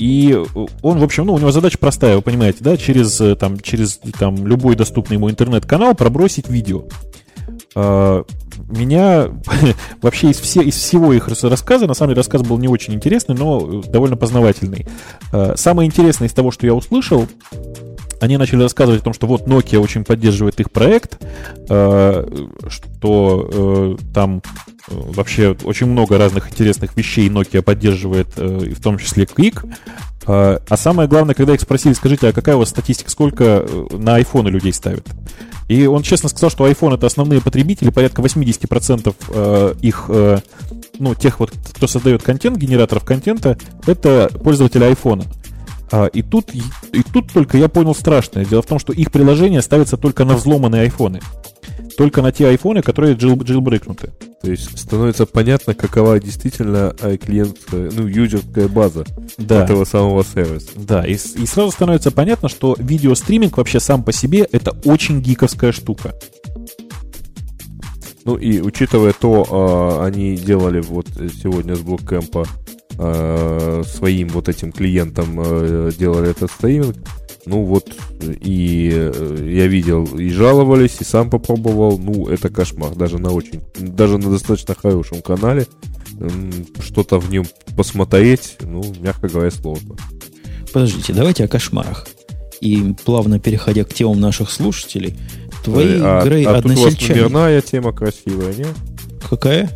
И 0.00 0.34
он, 0.80 0.98
в 0.98 1.04
общем, 1.04 1.26
ну, 1.26 1.34
у 1.34 1.38
него 1.38 1.52
задача 1.52 1.76
простая, 1.76 2.16
вы 2.16 2.22
понимаете, 2.22 2.58
да, 2.60 2.78
через, 2.78 3.20
э, 3.20 3.36
там, 3.36 3.60
через 3.60 4.00
там, 4.18 4.46
любой 4.46 4.74
доступный 4.74 5.16
ему 5.18 5.30
интернет-канал 5.30 5.94
пробросить 5.94 6.48
видео. 6.48 6.84
А, 7.74 8.24
Меня 8.70 9.28
вообще 10.02 10.30
из, 10.30 10.40
все, 10.40 10.62
из 10.62 10.76
всего 10.76 11.12
их 11.12 11.28
рас- 11.28 11.44
рассказа, 11.44 11.86
на 11.86 11.92
самом 11.92 12.12
деле 12.12 12.20
рассказ 12.20 12.40
был 12.40 12.56
не 12.56 12.66
очень 12.66 12.94
интересный, 12.94 13.34
но 13.34 13.82
э, 13.84 13.90
довольно 13.90 14.16
познавательный. 14.16 14.86
А, 15.32 15.52
Самое 15.56 15.86
интересное 15.86 16.28
из 16.28 16.32
того, 16.32 16.50
что 16.50 16.66
я 16.66 16.74
услышал, 16.74 17.26
они 18.22 18.38
начали 18.38 18.62
рассказывать 18.62 19.02
о 19.02 19.04
том, 19.04 19.12
что 19.12 19.26
вот 19.26 19.42
Nokia 19.46 19.78
очень 19.78 20.04
поддерживает 20.04 20.60
их 20.60 20.70
проект, 20.70 21.18
э, 21.68 22.46
что 22.68 23.50
э, 23.52 23.96
там 24.14 24.42
э, 24.66 24.79
вообще 24.90 25.56
очень 25.64 25.86
много 25.86 26.18
разных 26.18 26.50
интересных 26.50 26.96
вещей 26.96 27.28
Nokia 27.28 27.62
поддерживает, 27.62 28.28
э, 28.36 28.74
в 28.76 28.82
том 28.82 28.98
числе 28.98 29.24
Quick. 29.24 29.68
Э, 30.26 30.58
А 30.68 30.76
самое 30.76 31.08
главное, 31.08 31.34
когда 31.34 31.54
их 31.54 31.60
спросили, 31.60 31.92
скажите, 31.92 32.28
а 32.28 32.32
какая 32.32 32.56
у 32.56 32.58
вас 32.60 32.70
статистика, 32.70 33.10
сколько 33.10 33.44
э, 33.44 33.86
на 33.92 34.16
айфоны 34.16 34.48
людей 34.48 34.72
ставят? 34.72 35.06
И 35.68 35.86
он 35.86 36.02
честно 36.02 36.28
сказал, 36.28 36.50
что 36.50 36.68
iPhone 36.68 36.96
это 36.96 37.06
основные 37.06 37.40
потребители, 37.40 37.90
порядка 37.90 38.22
80% 38.22 39.14
э, 39.28 39.74
их, 39.80 40.06
э, 40.08 40.38
ну, 40.98 41.14
тех 41.14 41.38
вот, 41.38 41.52
кто 41.72 41.86
создает 41.86 42.22
контент, 42.22 42.56
генераторов 42.56 43.04
контента, 43.04 43.56
это 43.86 44.30
пользователи 44.42 44.84
айфона. 44.84 45.24
А, 45.92 46.06
и, 46.06 46.22
тут, 46.22 46.50
и 46.54 47.02
тут 47.12 47.32
только 47.32 47.58
я 47.58 47.68
понял 47.68 47.94
страшное. 47.94 48.44
Дело 48.44 48.62
в 48.62 48.66
том, 48.66 48.78
что 48.78 48.92
их 48.92 49.10
приложение 49.10 49.62
ставится 49.62 49.96
только 49.96 50.24
на 50.24 50.34
взломанные 50.34 50.82
айфоны. 50.82 51.20
Только 52.00 52.22
на 52.22 52.32
те 52.32 52.48
айфоны, 52.48 52.80
которые 52.80 53.14
джил, 53.14 53.36
джилбрейкнуты. 53.36 54.12
То 54.40 54.50
есть 54.50 54.78
становится 54.78 55.26
понятно, 55.26 55.74
какова 55.74 56.18
действительно 56.18 56.96
э, 56.98 57.18
клиентская, 57.18 57.90
ну, 57.90 58.06
юзерская 58.06 58.68
база 58.68 59.04
Да. 59.36 59.64
этого 59.64 59.84
самого 59.84 60.24
сервиса. 60.24 60.70
Да, 60.76 61.06
и, 61.06 61.12
и 61.12 61.44
сразу 61.44 61.72
становится 61.72 62.10
понятно, 62.10 62.48
что 62.48 62.74
видеостриминг 62.78 63.58
вообще 63.58 63.80
сам 63.80 64.02
по 64.02 64.12
себе 64.12 64.48
это 64.50 64.74
очень 64.86 65.20
гиковская 65.20 65.72
штука. 65.72 66.14
Ну 68.24 68.36
и 68.36 68.62
учитывая 68.62 69.12
то, 69.12 69.46
а, 69.50 70.06
они 70.06 70.36
делали 70.36 70.80
вот 70.80 71.06
сегодня 71.42 71.74
с 71.76 71.80
блоккэмпа 71.80 72.46
а, 72.98 73.82
своим 73.84 74.28
вот 74.28 74.48
этим 74.48 74.72
клиентам 74.72 75.38
а, 75.38 75.90
делали 75.90 76.30
этот 76.30 76.50
стриминг. 76.50 76.96
Ну 77.46 77.64
вот 77.64 77.94
и 78.22 78.90
э, 78.92 79.50
я 79.50 79.66
видел 79.66 80.04
и 80.04 80.28
жаловались, 80.30 80.96
и 81.00 81.04
сам 81.04 81.30
попробовал. 81.30 81.98
Ну 81.98 82.28
это 82.28 82.48
кошмар, 82.48 82.94
даже 82.94 83.18
на 83.18 83.30
очень, 83.30 83.62
даже 83.78 84.18
на 84.18 84.30
достаточно 84.30 84.74
хорошем 84.74 85.22
канале 85.22 85.66
что-то 86.80 87.18
в 87.18 87.30
нем 87.30 87.46
посмотреть, 87.76 88.56
ну 88.60 88.82
мягко 89.00 89.28
говоря, 89.28 89.50
сложно. 89.50 89.96
Подождите, 90.72 91.12
давайте 91.12 91.44
о 91.44 91.48
кошмарах. 91.48 92.06
И 92.60 92.94
плавно 93.04 93.38
переходя 93.40 93.84
к 93.84 93.94
темам 93.94 94.20
наших 94.20 94.50
слушателей, 94.50 95.16
твои, 95.64 95.98
а, 95.98 96.22
Грей, 96.24 96.44
а 96.44 96.60
тут 96.60 96.76
у 96.76 96.82
вас 96.82 97.08
номерная 97.08 97.62
тема 97.62 97.92
красивая, 97.92 98.54
не? 98.54 98.66
Какая? 99.28 99.70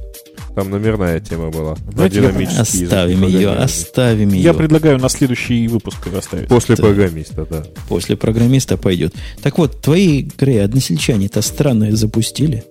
Там 0.54 0.70
номерная 0.70 1.18
тема 1.20 1.50
была. 1.50 1.76
Знаете, 1.92 2.20
Динамический 2.20 2.80
язык 2.82 2.92
Оставим 2.92 3.10
ее, 3.16 3.20
программирования. 3.22 3.64
оставим 3.64 4.28
ее. 4.32 4.42
Я 4.42 4.54
предлагаю 4.54 4.98
на 4.98 5.08
следующий 5.08 5.66
выпуск 5.66 6.06
ее 6.06 6.18
оставить. 6.18 6.48
После 6.48 6.76
Да. 6.76 6.82
программиста, 6.82 7.44
да. 7.50 7.64
После 7.88 8.16
программиста 8.16 8.76
пойдет. 8.76 9.14
Так 9.42 9.58
вот, 9.58 9.80
твои, 9.80 10.22
Грей, 10.22 10.62
односельчане-то 10.62 11.42
странное 11.42 11.90
запустили. 11.92 12.62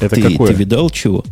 Это 0.00 0.14
ты, 0.14 0.22
какое? 0.22 0.48
ты 0.48 0.54
видал 0.54 0.90
чего? 0.90 1.24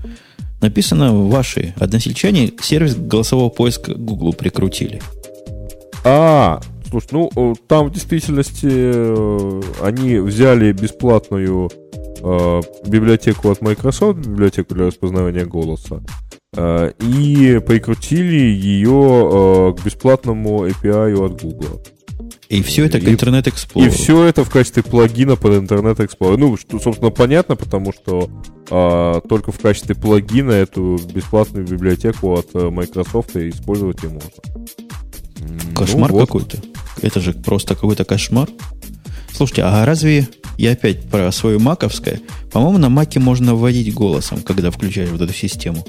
Написано, 0.61 1.15
ваши 1.29 1.75
односельчане 1.79 2.53
сервис 2.63 2.95
голосового 2.95 3.49
поиска 3.49 3.95
Google 3.95 4.33
прикрутили. 4.35 5.01
А, 6.05 6.61
слушай, 6.89 7.09
ну 7.13 7.31
э, 7.35 7.55
там 7.67 7.89
в 7.89 7.93
действительности 7.93 8.69
э, 8.71 9.63
они 9.83 10.19
взяли 10.19 10.73
бесплатную 10.73 11.71
э, 12.23 12.61
библиотеку 12.87 13.51
от 13.51 13.61
Microsoft, 13.61 14.19
библиотеку 14.19 14.75
для 14.75 14.87
распознавания 14.87 15.45
голоса, 15.45 16.03
э, 16.57 16.93
и 17.01 17.61
прикрутили 17.67 18.37
ее 18.37 18.91
э, 18.91 19.75
к 19.75 19.85
бесплатному 19.85 20.67
API 20.67 21.19
от 21.25 21.43
Google. 21.43 21.83
И 22.49 22.63
все 22.63 22.87
это 22.87 22.99
к 22.99 23.05
И- 23.05 23.15
Internet 23.15 23.45
Explorer. 23.45 23.87
И 23.87 23.89
все 23.91 24.25
это 24.25 24.45
в 24.45 24.51
качестве 24.51 24.83
плагина 24.83 25.37
под 25.37 25.53
Internet 25.53 25.99
Explorer. 25.99 26.37
Ну, 26.37 26.57
что, 26.57 26.81
собственно, 26.81 27.11
понятно, 27.11 27.55
потому 27.55 27.93
что 27.93 28.29
а, 28.71 29.21
только 29.21 29.53
в 29.53 29.61
качестве 29.61 29.95
плагина 29.95 30.51
эту 30.51 30.99
бесплатную 31.15 31.65
библиотеку 31.65 32.35
от 32.35 32.53
Microsoft 32.53 33.37
использовать 33.37 34.03
и 34.03 34.09
можно. 34.09 34.31
Кошмар 35.77 36.11
ну 36.11 36.19
вот. 36.19 36.27
какой-то. 36.27 36.59
Это 37.03 37.21
же 37.21 37.33
просто 37.33 37.75
какой-то 37.75 38.05
кошмар. 38.05 38.49
Слушайте, 39.41 39.63
а 39.63 39.87
разве 39.87 40.29
я 40.59 40.73
опять 40.73 41.09
про 41.09 41.33
свое 41.33 41.59
маковское? 41.59 42.21
По-моему, 42.53 42.77
на 42.77 42.91
маке 42.91 43.21
можно 43.21 43.55
вводить 43.55 43.95
голосом, 43.95 44.43
когда 44.43 44.71
включаешь 44.71 45.09
вот 45.09 45.23
эту 45.23 45.33
систему. 45.33 45.83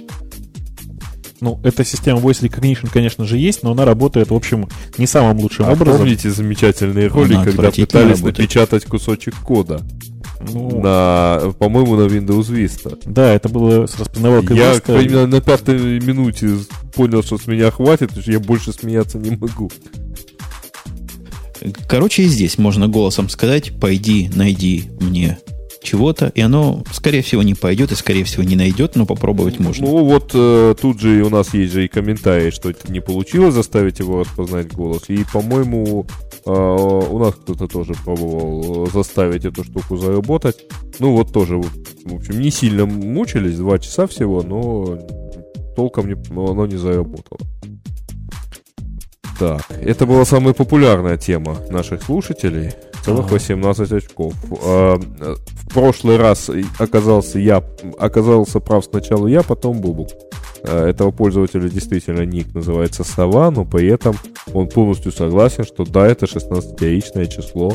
Ну, 1.42 1.60
эта 1.62 1.84
система 1.84 2.22
Voice 2.22 2.44
Recognition, 2.48 2.88
конечно 2.90 3.26
же, 3.26 3.38
есть, 3.38 3.62
но 3.64 3.72
она 3.74 3.84
работает, 3.84 4.30
в 4.30 4.34
общем, 4.34 4.70
не 4.98 5.06
самым 5.06 5.42
лучшим 5.42 5.66
А 5.66 5.74
образом. 5.74 5.98
помните 5.98 6.32
замечательный 6.32 7.10
ролик, 7.10 7.36
Она 7.36 7.44
когда 7.44 7.72
пытались 7.72 8.20
работает. 8.20 8.38
напечатать 8.38 8.86
кусочек 8.86 9.36
кода 9.36 9.82
Ну, 10.50 10.80
на, 10.82 11.52
по-моему, 11.60 11.98
на 11.98 12.04
Windows 12.04 12.50
Vista? 12.50 12.98
Да, 13.06 13.34
это 13.34 13.50
было 13.50 13.86
с 13.86 14.00
распознавалкой 14.00 14.56
Я 14.56 14.76
Веста. 14.76 14.98
именно 14.98 15.28
на 15.28 15.42
пятой 15.42 16.00
минуте 16.00 16.52
понял, 16.96 17.22
что 17.22 17.38
с 17.38 17.48
меня 17.48 17.70
хватит, 17.70 18.08
потому 18.08 18.22
что 18.22 18.32
я 18.32 18.40
больше 18.40 18.72
смеяться 18.72 19.18
не 19.18 19.32
могу. 19.32 19.70
Короче, 21.88 22.24
и 22.24 22.28
здесь 22.28 22.58
можно 22.58 22.88
голосом 22.88 23.30
сказать, 23.30 23.72
пойди, 23.80 24.30
найди 24.36 24.86
мне 25.00 25.38
чего-то, 25.82 26.32
и 26.36 26.42
оно, 26.42 26.84
скорее 26.92 27.22
всего, 27.22 27.42
не 27.42 27.56
пойдет 27.56 27.92
и, 27.92 27.96
скорее 27.96 28.24
всего, 28.24 28.44
не 28.44 28.56
найдет, 28.56 28.96
но 28.96 29.06
попробовать 29.06 29.60
можно. 29.60 29.88
Ну 29.88 30.06
вот 30.06 30.32
э, 30.34 30.76
тут 30.80 31.02
же 31.02 31.24
у 31.24 31.30
нас 31.30 31.54
есть 31.54 31.74
же 31.74 31.86
и 31.86 31.88
комментарии, 31.88 32.52
что 32.52 32.70
это 32.70 32.92
не 32.92 33.00
получилось 33.00 33.54
заставить 33.54 34.00
его 34.00 34.22
распознать 34.22 34.72
голос. 34.72 35.04
И, 35.10 35.26
по-моему, 35.34 36.06
э, 36.46 36.52
у 36.52 37.18
нас 37.18 37.34
кто-то 37.36 37.68
тоже 37.68 37.94
пробовал 38.06 38.86
э, 38.86 38.92
заставить 38.92 39.46
эту 39.46 39.64
штуку 39.64 39.98
заработать. 39.98 40.58
Ну 41.00 41.14
вот 41.14 41.34
тоже, 41.34 41.58
в 41.58 42.14
общем, 42.14 42.40
не 42.40 42.52
сильно 42.52 42.86
мучились, 42.86 43.58
два 43.58 43.80
часа 43.80 44.06
всего, 44.06 44.44
но 44.44 45.00
толком 45.76 46.08
не, 46.08 46.16
оно 46.30 46.68
не 46.68 46.78
заработало. 46.78 47.40
Так, 49.42 49.62
это 49.82 50.06
была 50.06 50.24
самая 50.24 50.54
популярная 50.54 51.18
тема 51.18 51.58
наших 51.72 52.04
слушателей. 52.04 52.74
Целых 53.04 53.26
Ага. 53.26 53.34
18 53.34 53.92
очков. 53.92 54.34
А, 54.64 55.00
э, 55.20 55.36
В 55.68 55.74
прошлый 55.74 56.18
раз 56.18 56.50
и 56.52 56.64
оказался 56.78 57.40
я, 57.40 57.64
оказался 57.98 58.60
прав 58.60 58.86
сначала 58.86 59.26
я, 59.26 59.42
потом 59.42 59.82
Бубук. 59.82 60.10
Э, 60.64 60.90
Этого 60.90 61.10
пользователя 61.10 61.68
действительно 61.70 62.22
ник 62.24 62.54
называется 62.54 63.04
Сова, 63.04 63.50
но 63.50 63.66
при 63.66 63.88
этом 63.88 64.16
он 64.54 64.68
полностью 64.68 65.12
согласен, 65.12 65.64
что 65.64 65.86
да, 65.86 66.06
это 66.06 66.28
16-яичное 66.28 67.26
число, 67.26 67.74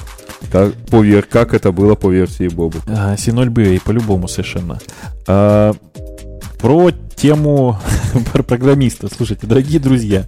как, 0.52 0.72
по 0.88 1.02
вер- 1.05 1.26
как 1.28 1.52
это 1.52 1.72
было 1.72 1.97
по 1.97 2.10
версии 2.12 2.47
Бобу. 2.47 2.78
А, 2.86 3.16
C0BA, 3.16 3.80
по-любому 3.84 4.28
совершенно. 4.28 4.78
А, 5.26 5.72
про 6.58 6.90
тему 7.16 7.78
про 8.32 8.42
программиста. 8.42 9.08
Слушайте, 9.14 9.46
дорогие 9.46 9.80
друзья, 9.80 10.26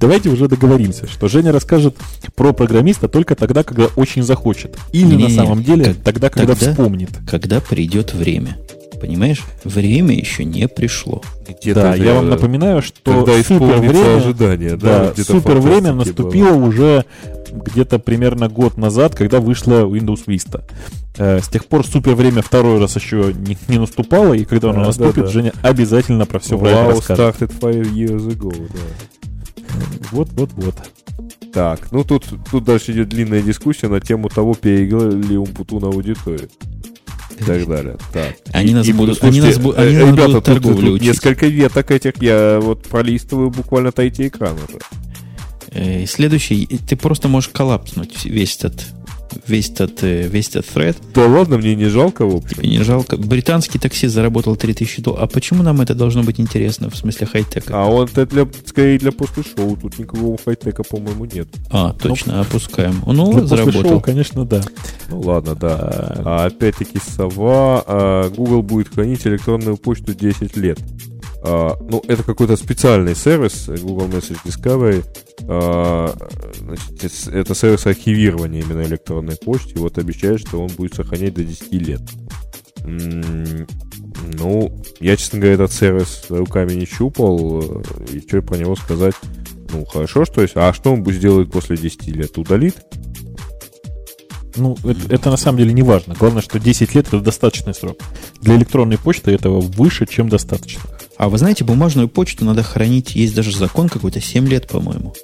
давайте 0.00 0.28
уже 0.30 0.48
договоримся, 0.48 1.06
что 1.06 1.28
Женя 1.28 1.52
расскажет 1.52 1.96
про 2.34 2.52
программиста 2.52 3.08
только 3.08 3.34
тогда, 3.34 3.62
когда 3.62 3.86
очень 3.96 4.22
захочет. 4.22 4.76
Или 4.92 5.04
на 5.04 5.08
Не-не-не, 5.16 5.34
самом 5.36 5.62
деле 5.64 5.84
как- 5.86 5.96
тогда, 6.02 6.30
когда 6.30 6.54
тогда- 6.54 6.70
вспомнит. 6.70 7.10
Когда 7.28 7.60
придет 7.60 8.14
время. 8.14 8.56
Понимаешь? 9.00 9.42
Время 9.64 10.14
еще 10.14 10.44
не 10.44 10.66
пришло. 10.68 11.22
Где-то 11.48 11.82
Да, 11.82 11.94
я 11.94 12.14
вам 12.14 12.28
напоминаю, 12.28 12.82
что 12.82 13.24
супер 13.44 13.78
время, 13.78 14.16
ожидание, 14.16 14.76
да, 14.76 15.12
да, 15.16 15.24
супер 15.24 15.58
время 15.58 15.92
наступило 15.92 16.54
уже 16.54 17.04
где-то 17.50 17.98
примерно 17.98 18.48
год 18.48 18.76
назад, 18.76 19.14
когда 19.14 19.40
вышла 19.40 19.84
Windows 19.86 20.26
Vista. 20.26 20.62
Э, 21.16 21.40
с 21.40 21.48
тех 21.48 21.66
пор 21.66 21.86
супер 21.86 22.14
время 22.14 22.42
второй 22.42 22.78
раз 22.78 22.96
еще 22.96 23.32
не, 23.34 23.56
не 23.68 23.78
наступало, 23.78 24.34
и 24.34 24.44
когда 24.44 24.70
оно 24.70 24.80
Да, 24.80 24.86
наступит, 24.86 25.16
да, 25.16 25.22
да. 25.22 25.28
Женя 25.28 25.52
обязательно 25.62 26.26
про 26.26 26.38
все 26.38 26.58
про 26.58 26.68
это 26.68 26.78
Wow 26.78 26.88
расскажет. 26.90 27.36
started 27.40 27.60
five 27.60 27.92
years 27.92 28.28
ago, 28.28 28.54
да. 28.72 29.78
Вот, 30.12 30.28
вот, 30.32 30.50
вот. 30.54 30.74
Так, 31.52 31.90
ну 31.90 32.04
тут, 32.04 32.24
тут 32.50 32.64
дальше 32.64 32.92
идет 32.92 33.08
длинная 33.08 33.42
дискуссия 33.42 33.88
на 33.88 34.00
тему 34.00 34.28
того, 34.28 34.54
переиграл 34.54 35.08
ли 35.10 35.36
Умпуту 35.36 35.80
на 35.80 35.88
аудиторию. 35.88 36.48
И 37.40 37.44
так 37.44 37.66
далее. 37.68 37.96
Так. 38.12 38.36
Они 38.52 38.70
И- 38.70 38.74
нас 38.74 38.86
и, 38.86 38.92
будут- 38.92 39.18
слушайте, 39.18 39.40
они 39.46 39.48
нас 39.48 39.58
бу- 39.64 39.74
они 39.76 39.94
э, 39.94 39.98
нас 40.00 40.08
ребята, 40.12 40.28
будут 40.28 40.32
тут- 40.32 40.44
торговлю 40.44 40.86
тут 40.86 40.94
учить. 40.96 41.06
несколько 41.08 41.46
веток 41.46 41.90
этих 41.90 42.22
я 42.22 42.58
вот 42.60 42.82
пролистываю 42.84 43.50
буквально 43.50 43.92
третий 43.92 44.28
экран 44.28 44.54
уже. 44.54 44.78
Э, 45.70 46.06
Следующий, 46.06 46.66
ты 46.66 46.96
просто 46.96 47.28
можешь 47.28 47.50
коллапснуть 47.50 48.24
весь 48.24 48.56
этот, 48.56 48.86
весь 49.46 49.70
этот, 49.70 50.02
э, 50.02 50.26
весь 50.28 50.48
этот 50.48 50.66
thread. 50.66 50.96
Да 51.14 51.26
ладно, 51.26 51.58
мне 51.58 51.74
не 51.74 51.86
жалко, 51.86 52.26
в 52.26 52.34
общем. 52.36 52.56
Тебе 52.58 52.68
не 52.68 52.82
жалко. 52.82 53.16
Британский 53.16 53.78
такси 53.78 54.06
заработал 54.06 54.56
3000 54.56 55.02
долларов. 55.02 55.24
А 55.24 55.26
почему 55.26 55.62
нам 55.62 55.80
это 55.80 55.94
должно 55.94 56.22
быть 56.22 56.40
интересно 56.40 56.90
в 56.90 56.96
смысле 56.96 57.26
хай-тека? 57.26 57.72
А 57.74 57.86
он 57.86 58.06
это 58.06 58.26
для, 58.26 58.46
скорее 58.66 58.98
для 58.98 59.12
после 59.12 59.42
шоу. 59.42 59.76
Тут 59.76 59.98
никакого 59.98 60.36
хай-тека, 60.44 60.82
по-моему, 60.82 61.24
нет. 61.24 61.48
А, 61.70 61.92
точно, 61.92 62.40
опускаем. 62.40 63.02
Ну, 63.06 63.32
Для 63.32 63.40
после 63.42 63.48
заработал. 63.48 63.82
шоу, 63.82 64.00
конечно, 64.00 64.44
да. 64.44 64.62
Ну 65.10 65.20
ладно, 65.20 65.54
да. 65.54 65.78
А 66.24 66.44
опять-таки 66.46 66.98
сова. 66.98 67.82
а, 67.86 68.28
Google 68.30 68.62
будет 68.62 68.88
хранить 68.94 69.26
электронную 69.26 69.76
почту 69.76 70.14
10 70.14 70.56
лет. 70.56 70.78
А, 71.42 71.76
ну, 71.80 72.02
это 72.08 72.22
какой-то 72.22 72.56
специальный 72.56 73.14
сервис 73.14 73.66
Google 73.68 74.06
Message 74.08 74.38
Discovery. 74.44 75.04
А, 75.48 76.14
значит, 76.58 77.28
это 77.28 77.54
сервис 77.54 77.86
архивирования 77.86 78.62
именно 78.62 78.82
электронной 78.82 79.36
почты. 79.36 79.74
И 79.74 79.78
вот 79.78 79.98
обещает, 79.98 80.40
что 80.40 80.60
он 80.60 80.68
будет 80.68 80.94
сохранять 80.94 81.34
до 81.34 81.44
10 81.44 81.72
лет. 81.74 82.00
Ну, 84.38 84.82
я, 85.00 85.16
честно 85.16 85.38
говоря, 85.38 85.54
этот 85.54 85.72
сервис 85.72 86.24
руками 86.28 86.72
не 86.74 86.86
щупал. 86.86 87.62
э, 87.62 87.82
И 88.14 88.20
что 88.20 88.42
про 88.42 88.56
него 88.56 88.74
сказать? 88.76 89.14
Ну, 89.72 89.84
хорошо, 89.84 90.24
что 90.24 90.42
есть. 90.42 90.56
А 90.56 90.72
что 90.72 90.92
он 90.92 91.02
будет 91.02 91.16
сделать 91.16 91.50
после 91.50 91.76
10 91.76 92.06
лет? 92.08 92.36
Удалит? 92.38 92.76
Ну, 94.56 94.76
это, 94.84 95.14
это 95.14 95.30
на 95.30 95.36
самом 95.36 95.58
деле 95.58 95.72
не 95.72 95.82
важно. 95.82 96.14
Главное, 96.18 96.42
что 96.42 96.58
10 96.58 96.94
лет 96.94 97.06
это 97.08 97.20
достаточный 97.20 97.74
срок. 97.74 97.98
Для 98.40 98.56
электронной 98.56 98.98
почты 98.98 99.30
этого 99.30 99.60
выше, 99.60 100.06
чем 100.06 100.28
достаточно. 100.28 100.82
А 101.18 101.28
вы 101.28 101.36
знаете, 101.38 101.64
бумажную 101.64 102.08
почту 102.08 102.44
надо 102.44 102.62
хранить, 102.62 103.14
есть 103.16 103.34
даже 103.34 103.56
закон 103.56 103.88
какой-то, 103.88 104.20
7 104.20 104.46
лет, 104.48 104.68
по-моему. 104.68 105.14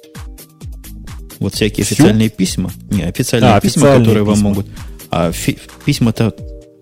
Вот 1.39 1.53
всякие 1.55 1.85
Всю? 1.85 1.95
официальные 1.95 2.29
письма. 2.29 2.71
Не, 2.91 3.03
официальные 3.03 3.51
А, 3.53 3.59
письма, 3.61 3.81
официальные 3.83 4.05
которые 4.05 4.23
вам 4.25 4.35
письма. 4.35 4.49
могут... 4.49 4.67
А 5.09 5.31
фи- 5.31 5.57
письма-то 5.85 6.35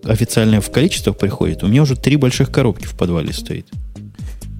официальные 0.04 0.60
в 0.60 0.70
количествах 0.70 1.16
приходят. 1.16 1.62
У 1.62 1.68
меня 1.68 1.82
уже 1.82 1.96
три 1.96 2.16
больших 2.16 2.50
коробки 2.50 2.86
в 2.86 2.94
подвале 2.96 3.32
стоит. 3.32 3.68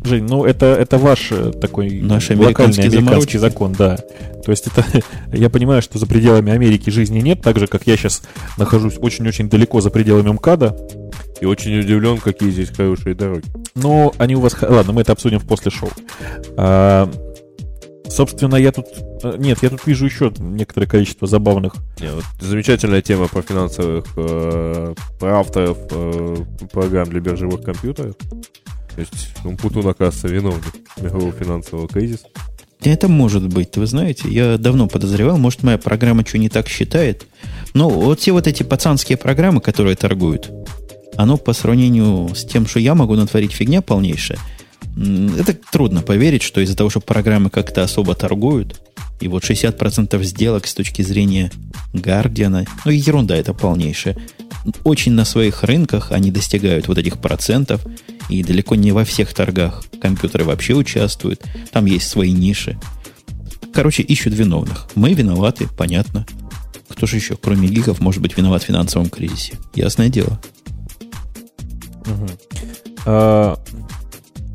Жень, 0.04 0.24
ну 0.24 0.44
это, 0.44 0.66
это 0.66 0.98
ваш 0.98 1.28
э, 1.32 1.50
такой 1.52 2.00
Наш 2.00 2.24
локальный 2.30 2.44
американский 2.44 2.82
американский 2.82 2.90
заморочки. 2.98 3.36
закон, 3.38 3.72
да. 3.72 3.96
То 4.44 4.50
есть 4.50 4.66
это, 4.66 4.84
я 5.32 5.48
понимаю, 5.48 5.80
что 5.82 5.98
за 5.98 6.06
пределами 6.06 6.52
Америки 6.52 6.90
жизни 6.90 7.20
нет, 7.20 7.40
так 7.40 7.58
же, 7.58 7.66
как 7.66 7.86
я 7.86 7.96
сейчас 7.96 8.22
нахожусь 8.58 8.94
очень-очень 8.98 9.48
далеко 9.48 9.80
за 9.80 9.90
пределами 9.90 10.30
МКАДа, 10.32 10.76
И 11.40 11.46
очень 11.46 11.78
удивлен, 11.78 12.18
какие 12.18 12.50
здесь 12.50 12.70
хорошие 12.70 13.14
дороги. 13.14 13.44
но 13.74 14.14
они 14.18 14.36
у 14.36 14.40
вас... 14.40 14.56
Ладно, 14.60 14.92
мы 14.92 15.00
это 15.02 15.12
обсудим 15.12 15.38
в 15.40 15.46
после 15.46 15.70
шоу. 15.70 15.90
А, 16.56 17.10
собственно, 18.08 18.56
я 18.56 18.72
тут... 18.72 18.86
э, 19.22 19.34
Нет, 19.38 19.58
я 19.62 19.70
тут 19.70 19.86
вижу 19.86 20.04
еще 20.04 20.32
некоторое 20.38 20.86
количество 20.86 21.26
забавных 21.26 21.74
Не, 22.00 22.12
вот 22.12 22.24
замечательная 22.40 23.02
тема 23.02 23.28
про 23.28 23.42
финансовых, 23.42 24.06
э, 24.16 24.94
про 25.18 25.40
авторов 25.40 25.78
э, 25.90 26.36
программ 26.72 27.08
для 27.08 27.20
биржевых 27.20 27.62
компьютеров. 27.62 28.14
То 28.94 29.00
есть 29.00 29.34
Умпутун, 29.44 29.86
оказывается, 29.88 30.28
виновник 30.28 30.74
мирового 31.00 31.32
финансового 31.32 31.88
кризиса. 31.88 32.26
Это 32.80 33.08
может 33.08 33.48
быть, 33.48 33.76
вы 33.76 33.86
знаете, 33.86 34.28
я 34.28 34.58
давно 34.58 34.88
подозревал, 34.88 35.38
может, 35.38 35.62
моя 35.62 35.78
программа 35.78 36.24
что 36.24 36.38
не 36.38 36.50
так 36.50 36.68
считает. 36.68 37.26
Но 37.72 37.88
вот 37.88 38.20
все 38.20 38.32
вот 38.32 38.46
эти 38.46 38.62
пацанские 38.62 39.16
программы, 39.16 39.60
которые 39.60 39.96
торгуют, 39.96 40.50
оно 41.16 41.36
по 41.36 41.52
сравнению 41.52 42.34
с 42.34 42.44
тем, 42.44 42.66
что 42.66 42.80
я 42.80 42.94
могу 42.94 43.14
натворить 43.14 43.52
фигня 43.52 43.82
полнейшая, 43.82 44.38
это 44.96 45.56
трудно 45.72 46.02
поверить, 46.02 46.42
что 46.42 46.60
из-за 46.60 46.76
того, 46.76 46.90
что 46.90 47.00
программы 47.00 47.50
как-то 47.50 47.82
особо 47.82 48.14
торгуют, 48.14 48.80
и 49.20 49.28
вот 49.28 49.44
60% 49.44 50.22
сделок 50.22 50.66
с 50.66 50.74
точки 50.74 51.02
зрения 51.02 51.50
Гардиана, 51.92 52.66
ну 52.84 52.90
и 52.90 52.96
ерунда 52.96 53.36
это 53.36 53.54
полнейшая, 53.54 54.16
очень 54.84 55.12
на 55.12 55.24
своих 55.24 55.62
рынках 55.62 56.12
они 56.12 56.30
достигают 56.30 56.88
вот 56.88 56.98
этих 56.98 57.18
процентов, 57.18 57.84
и 58.28 58.42
далеко 58.42 58.74
не 58.74 58.92
во 58.92 59.04
всех 59.04 59.34
торгах 59.34 59.84
компьютеры 60.00 60.44
вообще 60.44 60.74
участвуют, 60.74 61.42
там 61.72 61.84
есть 61.86 62.08
свои 62.08 62.32
ниши. 62.32 62.78
Короче, 63.72 64.02
ищут 64.02 64.34
виновных. 64.34 64.88
Мы 64.94 65.14
виноваты, 65.14 65.68
понятно. 65.76 66.26
Кто 66.88 67.06
же 67.06 67.16
еще, 67.16 67.36
кроме 67.36 67.68
гигов, 67.68 68.00
может 68.00 68.22
быть 68.22 68.36
виноват 68.36 68.62
в 68.62 68.66
финансовом 68.66 69.10
кризисе? 69.10 69.54
Ясное 69.74 70.08
дело. 70.08 70.40
А, 73.06 73.58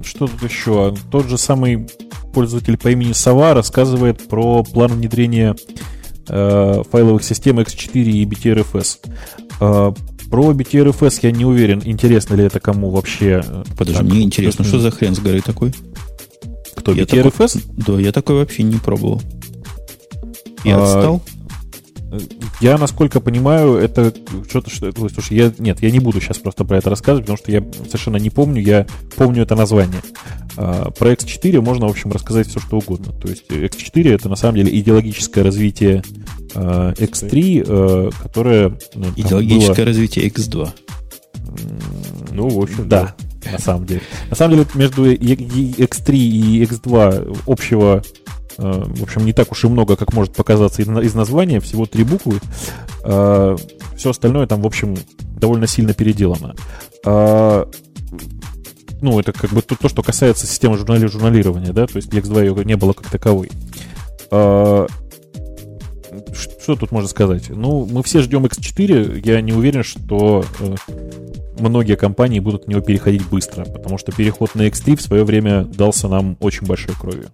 что 0.03 0.27
тут 0.27 0.43
еще? 0.43 0.95
Тот 1.11 1.27
же 1.27 1.37
самый 1.37 1.87
пользователь 2.33 2.77
по 2.77 2.89
имени 2.89 3.13
Сова 3.13 3.53
рассказывает 3.53 4.27
про 4.27 4.63
план 4.63 4.91
внедрения 4.93 5.55
э, 6.27 6.83
файловых 6.89 7.23
систем 7.23 7.59
X4 7.59 8.03
и 8.03 8.25
BTRFS. 8.25 8.99
Э, 9.61 9.93
про 10.29 10.51
BTRFS 10.51 11.19
я 11.23 11.31
не 11.31 11.45
уверен, 11.45 11.81
интересно 11.83 12.35
ли 12.35 12.43
это 12.43 12.59
кому 12.59 12.91
вообще. 12.91 13.43
Э, 13.45 13.63
Подожди, 13.77 14.03
мне 14.03 14.21
интересно, 14.21 14.63
что 14.63 14.79
за 14.79 14.91
хрен 14.91 15.15
с 15.15 15.19
горы 15.19 15.41
такой? 15.41 15.73
Кто, 16.75 16.91
я 16.93 17.03
BTRFS? 17.03 17.59
Такой, 17.59 17.95
да, 17.95 17.99
я 17.99 18.11
такой 18.11 18.35
вообще 18.37 18.63
не 18.63 18.77
пробовал. 18.77 19.21
И 20.63 20.71
а, 20.71 20.83
отстал? 20.83 21.21
Я, 22.59 22.77
насколько 22.77 23.19
понимаю, 23.19 23.75
это 23.75 24.13
что-то, 24.47 24.69
что... 24.69 24.91
Слушай, 25.09 25.37
я... 25.37 25.53
Нет, 25.57 25.81
я 25.81 25.91
не 25.91 25.99
буду 25.99 26.19
сейчас 26.19 26.37
просто 26.37 26.65
про 26.65 26.77
это 26.77 26.89
рассказывать, 26.89 27.25
потому 27.25 27.37
что 27.37 27.51
я 27.51 27.63
совершенно 27.85 28.17
не 28.17 28.29
помню, 28.29 28.61
я 28.61 28.87
помню 29.15 29.43
это 29.43 29.55
название. 29.55 30.01
А, 30.57 30.91
про 30.91 31.13
X4 31.13 31.61
можно, 31.61 31.87
в 31.87 31.91
общем, 31.91 32.11
рассказать 32.11 32.47
все, 32.47 32.59
что 32.59 32.77
угодно. 32.77 33.13
То 33.13 33.27
есть 33.27 33.49
X4— 33.49 34.13
это, 34.15 34.29
на 34.29 34.35
самом 34.35 34.55
деле, 34.55 34.77
идеологическое 34.79 35.43
развитие 35.43 36.03
а, 36.55 36.93
X3, 36.93 37.65
а, 37.67 38.09
которое... 38.21 38.77
Ну, 38.95 39.07
идеологическое 39.15 39.75
было... 39.75 39.85
развитие 39.85 40.27
X2. 40.27 40.69
Ну, 42.31 42.49
в 42.49 42.59
общем, 42.59 42.89
да. 42.89 43.15
да. 43.43 43.51
На 43.51 43.59
самом 43.59 43.85
деле. 43.85 44.01
На 44.29 44.35
самом 44.35 44.57
деле, 44.57 44.67
между 44.75 45.11
X3 45.11 46.13
и 46.13 46.63
X2 46.63 47.41
общего 47.47 48.03
в 48.59 49.03
общем, 49.03 49.25
не 49.25 49.33
так 49.33 49.51
уж 49.51 49.63
и 49.63 49.67
много, 49.67 49.95
как 49.95 50.13
может 50.13 50.35
показаться 50.35 50.81
из 50.81 51.15
названия, 51.15 51.59
всего 51.59 51.85
три 51.85 52.03
буквы. 52.03 52.39
Э, 53.03 53.55
Все 53.95 54.09
остальное 54.09 54.47
там, 54.47 54.61
в 54.61 54.67
общем, 54.67 54.97
довольно 55.19 55.67
сильно 55.67 55.93
переделано. 55.93 56.55
Э, 57.05 57.65
ну, 59.01 59.19
это 59.19 59.31
как 59.31 59.51
бы 59.51 59.61
то, 59.61 59.75
то 59.75 59.87
что 59.87 60.03
касается 60.03 60.45
системы 60.45 60.77
журнали 60.77 61.05
журналирования, 61.05 61.71
да, 61.71 61.87
то 61.87 61.95
есть 61.95 62.09
X2 62.09 62.41
ее 62.41 62.65
не 62.65 62.75
было 62.75 62.93
как 62.93 63.09
таковой. 63.09 63.49
Что 64.29 64.87
тут 66.75 66.91
можно 66.91 67.07
сказать? 67.07 67.49
Ну, 67.49 67.87
мы 67.89 68.03
все 68.03 68.21
ждем 68.21 68.45
X4. 68.45 69.21
Я 69.25 69.41
не 69.41 69.53
уверен, 69.53 69.83
что 69.83 70.43
многие 71.57 71.95
компании 71.95 72.39
будут 72.39 72.67
на 72.67 72.71
него 72.71 72.81
переходить 72.81 73.25
быстро, 73.27 73.65
потому 73.65 73.97
что 73.97 74.11
переход 74.11 74.55
на 74.55 74.67
X3 74.67 74.97
в 74.97 75.01
свое 75.01 75.23
время 75.23 75.63
дался 75.63 76.07
нам 76.07 76.37
очень 76.39 76.67
большой 76.67 76.95
кровью. 76.95 77.29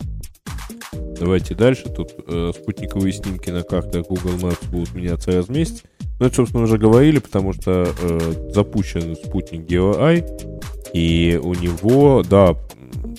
Давайте 1.19 1.55
дальше. 1.55 1.89
Тут 1.89 2.11
э, 2.27 2.51
спутниковые 2.53 3.13
снимки 3.13 3.49
на 3.49 3.63
картах 3.63 4.07
Google 4.07 4.35
Maps 4.35 4.69
будут 4.69 4.93
меняться 4.93 5.31
раз 5.31 5.45
в 5.45 5.51
месяц. 5.51 5.83
Ну, 6.19 6.25
это, 6.27 6.35
собственно, 6.35 6.63
уже 6.63 6.77
говорили, 6.77 7.19
потому 7.19 7.53
что 7.53 7.87
э, 8.01 8.51
запущен 8.53 9.15
спутник 9.15 9.61
GeoEye, 9.61 10.61
и 10.93 11.39
у 11.41 11.53
него, 11.53 12.23
да, 12.23 12.55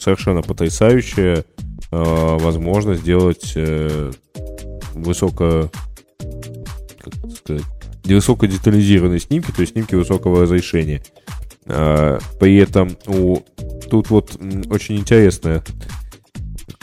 совершенно 0.01 0.43
потрясающая 0.43 1.45
э, 1.91 2.37
возможность 2.39 3.03
сделать 3.03 3.53
э, 3.55 4.11
высоко, 4.95 5.71
как 6.99 7.15
сказать, 7.33 7.65
высокодетализированные 8.05 9.21
снимки, 9.21 9.51
то 9.53 9.61
есть 9.61 9.73
снимки 9.73 9.95
высокого 9.95 10.43
разрешения. 10.43 11.03
Э, 11.67 12.19
при 12.41 12.57
этом 12.57 12.97
у, 13.07 13.41
тут 13.91 14.11
вот 14.11 14.39
очень 14.71 14.97
интересная 14.97 15.63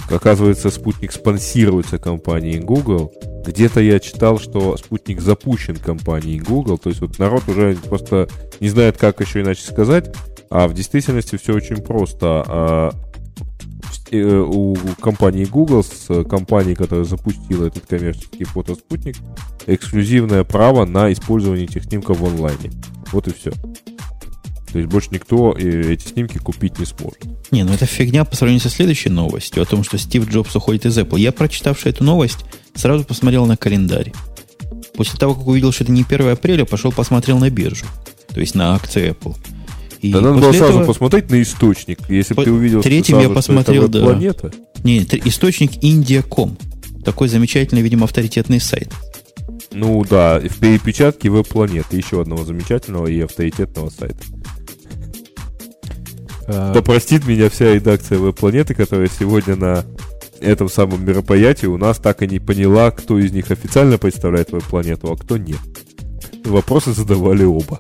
Оказывается, 0.10 0.70
спутник 0.70 1.12
спонсируется 1.12 1.98
компанией 1.98 2.60
Google. 2.60 3.14
Где-то 3.46 3.82
я 3.82 4.00
читал, 4.00 4.40
что 4.40 4.78
спутник 4.78 5.22
запущен 5.22 5.76
компанией 5.76 6.40
Google. 6.40 6.78
То 6.78 6.90
есть 6.90 7.02
вот 7.02 7.20
народ 7.20 7.48
уже 7.48 7.76
просто 7.76 8.28
не 8.60 8.70
знает, 8.70 8.98
как 8.98 9.20
еще 9.22 9.42
иначе 9.42 9.64
сказать. 9.64 10.14
А 10.50 10.68
в 10.68 10.74
действительности 10.74 11.38
все 11.38 11.54
очень 11.54 11.78
просто. 11.78 12.44
А, 12.48 12.92
э, 14.12 14.24
у 14.24 14.76
компании 15.02 15.46
Google 15.46 15.84
с 15.84 16.24
компанией, 16.26 16.76
которая 16.76 17.06
запустила 17.06 17.66
этот 17.66 17.86
коммерческий 17.86 18.44
фотоспутник, 18.44 19.16
эксклюзивное 19.66 20.44
право 20.44 20.86
на 20.86 21.12
использование 21.12 21.66
этих 21.66 21.84
снимков 21.86 22.20
в 22.20 22.26
онлайне. 22.26 22.72
Вот 23.12 23.28
и 23.28 23.34
все. 23.34 23.52
То 24.74 24.80
есть 24.80 24.90
больше 24.90 25.10
никто 25.12 25.56
э, 25.56 25.94
эти 25.94 26.08
снимки 26.08 26.40
купить 26.40 26.80
не 26.80 26.86
сможет. 26.86 27.20
Не, 27.52 27.64
ну 27.64 27.72
это 27.74 27.86
фигня 27.86 28.26
по 28.26 28.36
сравнению 28.36 28.64
со 28.64 28.70
следующей 28.70 29.10
новостью 29.10 29.62
о 29.62 29.66
том, 29.68 29.84
что 29.84 30.00
Стив 30.00 30.28
Джобс 30.28 30.56
уходит 30.56 30.88
из 30.88 30.98
Apple. 30.98 31.20
Я, 31.20 31.32
прочитавший 31.32 31.92
эту 31.92 32.04
новость, 32.04 32.40
сразу 32.74 33.04
посмотрел 33.04 33.46
на 33.46 33.56
календарь. 33.56 34.12
После 34.96 35.20
того, 35.20 35.36
как 35.36 35.46
увидел, 35.46 35.72
что 35.72 35.84
это 35.84 35.94
не 35.94 36.02
1 36.02 36.28
апреля, 36.28 36.66
пошел 36.66 36.92
посмотрел 36.92 37.38
на 37.38 37.52
биржу. 37.52 37.86
То 38.34 38.40
есть 38.40 38.56
на 38.56 38.74
акции 38.74 39.12
Apple. 39.12 39.36
И 40.02 40.12
да 40.12 40.22
надо 40.22 40.40
было 40.40 40.50
этого... 40.50 40.72
сразу 40.72 40.86
посмотреть 40.86 41.30
на 41.30 41.40
источник. 41.40 42.00
Если 42.10 42.34
бы 42.34 42.44
ты 42.44 42.52
увидел, 42.52 42.82
Третьим 42.82 43.18
сразу, 43.18 43.30
я 43.30 43.36
посмотрел, 43.36 43.88
да. 43.88 44.02
планета. 44.02 44.52
Не, 44.84 45.04
источник 45.04 45.84
India.com. 45.84 46.58
Такой 47.06 47.28
замечательный, 47.28 47.84
видимо, 47.84 48.06
авторитетный 48.06 48.60
сайт. 48.60 48.92
Ну 49.72 50.04
да, 50.04 50.40
в 50.40 50.58
перепечатке 50.58 51.30
веб-планеты. 51.30 51.96
Еще 51.96 52.22
одного 52.22 52.44
замечательного 52.44 53.06
и 53.06 53.20
авторитетного 53.22 53.92
сайта. 53.92 54.24
Да 56.48 56.82
простит 56.82 57.26
меня 57.26 57.50
вся 57.50 57.74
редакция 57.74 58.18
веб-планеты, 58.18 58.74
которая 58.74 59.08
сегодня 59.08 59.56
на 59.56 59.86
этом 60.40 60.70
самом 60.70 61.06
мероприятии 61.06 61.68
у 61.68 61.78
нас 61.78 61.98
так 61.98 62.22
и 62.22 62.28
не 62.28 62.40
поняла, 62.40 62.92
кто 62.92 63.18
из 63.18 63.32
них 63.32 63.50
официально 63.50 63.98
представляет 63.98 64.52
веб-планету, 64.52 65.12
а 65.12 65.16
кто 65.16 65.38
нет. 65.38 65.60
Вопросы 66.44 66.94
задавали 66.94 67.46
оба. 67.46 67.80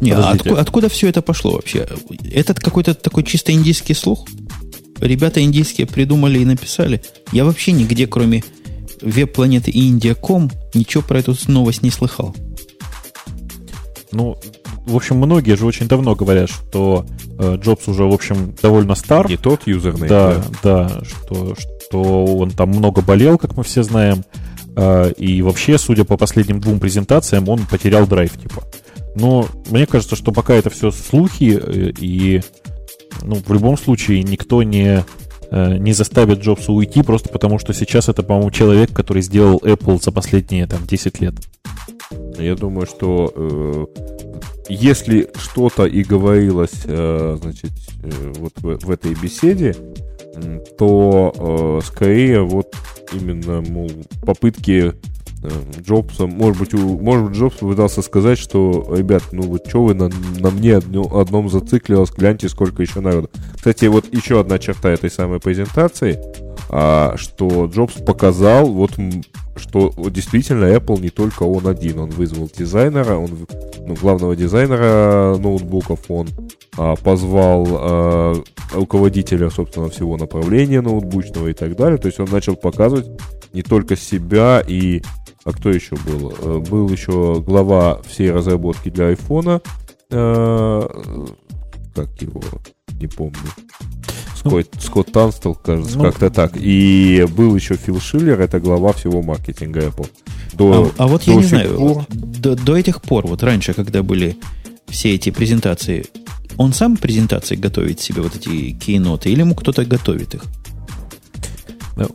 Не, 0.00 0.10
а 0.10 0.30
откуда, 0.30 0.60
откуда 0.60 0.88
все 0.88 1.08
это 1.08 1.22
пошло 1.22 1.52
вообще? 1.52 1.86
Этот 2.32 2.58
какой-то 2.58 2.94
такой 2.94 3.22
чисто 3.22 3.52
индийский 3.52 3.94
слух? 3.94 4.26
Ребята 5.00 5.42
индийские 5.42 5.86
придумали 5.86 6.40
и 6.40 6.44
написали. 6.44 7.02
Я 7.32 7.44
вообще 7.44 7.72
нигде, 7.72 8.08
кроме 8.08 8.42
веб-планеты 9.00 9.70
и 9.70 9.90
India.com, 9.90 10.50
ничего 10.74 11.02
про 11.02 11.20
эту 11.20 11.36
новость 11.46 11.82
не 11.82 11.90
слыхал. 11.90 12.34
Ну, 14.10 14.36
в 14.84 14.96
общем, 14.96 15.16
многие 15.16 15.56
же 15.56 15.66
очень 15.66 15.86
давно 15.86 16.14
говорят, 16.14 16.50
что 16.50 17.06
э, 17.38 17.56
Джобс 17.56 17.86
уже, 17.88 18.04
в 18.04 18.12
общем, 18.12 18.54
довольно 18.60 18.94
стар. 18.94 19.28
Не 19.28 19.36
тот 19.36 19.66
юзерный. 19.66 20.08
Да, 20.08 20.42
да, 20.62 20.88
да 20.88 21.00
что, 21.04 21.54
что 21.54 22.24
он 22.24 22.50
там 22.50 22.70
много 22.70 23.00
болел, 23.00 23.38
как 23.38 23.56
мы 23.56 23.62
все 23.62 23.82
знаем. 23.82 24.24
Э, 24.76 25.12
и 25.16 25.40
вообще, 25.42 25.78
судя 25.78 26.04
по 26.04 26.16
последним 26.16 26.60
двум 26.60 26.80
презентациям, 26.80 27.48
он 27.48 27.60
потерял 27.66 28.06
драйв, 28.06 28.32
типа. 28.36 28.64
Но 29.14 29.46
мне 29.70 29.86
кажется, 29.86 30.16
что 30.16 30.32
пока 30.32 30.54
это 30.54 30.70
все 30.70 30.90
слухи, 30.90 31.60
э, 31.62 31.92
и 31.98 32.40
ну, 33.22 33.36
в 33.36 33.52
любом 33.52 33.78
случае 33.78 34.22
никто 34.22 34.62
не, 34.62 35.04
не 35.52 35.92
заставит 35.92 36.40
Джобса 36.40 36.72
уйти, 36.72 37.02
просто 37.02 37.28
потому 37.28 37.58
что 37.58 37.74
сейчас 37.74 38.08
это, 38.08 38.22
по-моему, 38.22 38.50
человек, 38.50 38.92
который 38.92 39.22
сделал 39.22 39.58
Apple 39.58 40.02
за 40.02 40.10
последние 40.10 40.66
там, 40.66 40.86
10 40.86 41.20
лет. 41.20 41.34
Я 42.38 42.54
думаю, 42.56 42.86
что 42.86 43.32
э, 43.34 43.84
если 44.72 45.30
что-то 45.36 45.84
и 45.84 46.02
говорилось, 46.02 46.82
э, 46.84 47.38
значит, 47.40 47.72
э, 48.02 48.32
вот 48.36 48.52
в, 48.56 48.86
в 48.86 48.90
этой 48.90 49.14
беседе, 49.14 49.76
то 50.78 51.80
э, 51.82 51.86
скорее 51.86 52.40
вот 52.40 52.74
именно, 53.12 53.60
мол, 53.60 53.90
попытки 54.24 54.94
Джобса, 55.80 56.26
может 56.26 56.60
быть, 56.60 56.72
у, 56.72 56.98
может 57.00 57.26
быть, 57.26 57.36
Джобс 57.36 57.56
пытался 57.56 58.00
сказать, 58.00 58.38
что, 58.38 58.94
ребят, 58.96 59.24
ну 59.32 59.42
вот 59.42 59.66
что 59.66 59.84
вы 59.84 59.94
на, 59.94 60.08
на 60.38 60.50
мне 60.50 60.76
одно, 60.76 61.02
одном 61.18 61.48
зациклилось, 61.48 62.10
гляньте, 62.10 62.48
сколько 62.48 62.80
еще 62.80 63.00
народу. 63.00 63.28
Кстати, 63.56 63.86
вот 63.86 64.12
еще 64.14 64.40
одна 64.40 64.58
черта 64.58 64.90
этой 64.90 65.10
самой 65.10 65.40
презентации, 65.40 66.18
что 67.16 67.66
Джобс 67.66 67.94
показал, 68.00 68.66
вот, 68.66 68.92
что 69.56 69.92
действительно 70.08 70.64
Apple 70.64 71.02
не 71.02 71.10
только 71.10 71.42
он 71.42 71.66
один, 71.66 71.98
он 71.98 72.08
вызвал 72.10 72.50
дизайнера, 72.56 73.16
он, 73.16 73.46
ну, 73.86 73.94
главного 73.94 74.34
дизайнера 74.34 75.36
ноутбуков, 75.36 76.00
он 76.08 76.28
а, 76.78 76.96
позвал 76.96 77.66
а, 77.68 78.34
руководителя, 78.72 79.50
собственно, 79.50 79.90
всего 79.90 80.16
направления 80.16 80.80
ноутбучного 80.80 81.48
и 81.48 81.52
так 81.52 81.76
далее, 81.76 81.98
то 81.98 82.06
есть 82.06 82.18
он 82.18 82.30
начал 82.30 82.56
показывать 82.56 83.06
не 83.52 83.62
только 83.62 83.94
себя 83.94 84.64
и 84.66 85.02
а 85.44 85.52
кто 85.52 85.70
еще 85.70 85.96
был? 85.96 86.32
Э, 86.38 86.58
был 86.58 86.88
еще 86.88 87.42
глава 87.44 88.00
всей 88.02 88.30
разработки 88.30 88.90
для 88.90 89.08
айфона. 89.08 89.60
Э, 90.10 90.88
как 91.94 92.22
его? 92.22 92.40
Не 93.00 93.08
помню. 93.08 93.38
Скотт, 94.44 94.68
Скотт 94.80 95.12
Танстел, 95.12 95.54
кажется, 95.54 95.96
ну, 95.96 96.04
как-то 96.04 96.30
так. 96.30 96.52
И 96.56 97.26
был 97.36 97.54
еще 97.54 97.76
Фил 97.76 98.00
Шиллер, 98.00 98.40
это 98.40 98.60
глава 98.60 98.92
всего 98.92 99.22
маркетинга 99.22 99.80
Apple. 99.80 100.08
До, 100.54 100.92
а, 100.98 101.04
а 101.04 101.06
вот 101.06 101.22
я 101.24 101.34
не 101.34 101.44
знаю, 101.44 101.76
пор... 101.76 102.04
до, 102.08 102.56
до 102.56 102.76
этих 102.76 103.00
пор, 103.00 103.26
вот 103.26 103.42
раньше, 103.42 103.72
когда 103.72 104.02
были 104.02 104.36
все 104.88 105.14
эти 105.14 105.30
презентации, 105.30 106.06
он 106.56 106.72
сам 106.72 106.96
презентации 106.96 107.56
готовит 107.56 108.00
себе 108.00 108.22
вот 108.22 108.36
эти 108.36 108.72
кейноты, 108.72 109.30
или 109.30 109.40
ему 109.40 109.54
кто-то 109.54 109.84
готовит 109.84 110.34
их? 110.34 110.44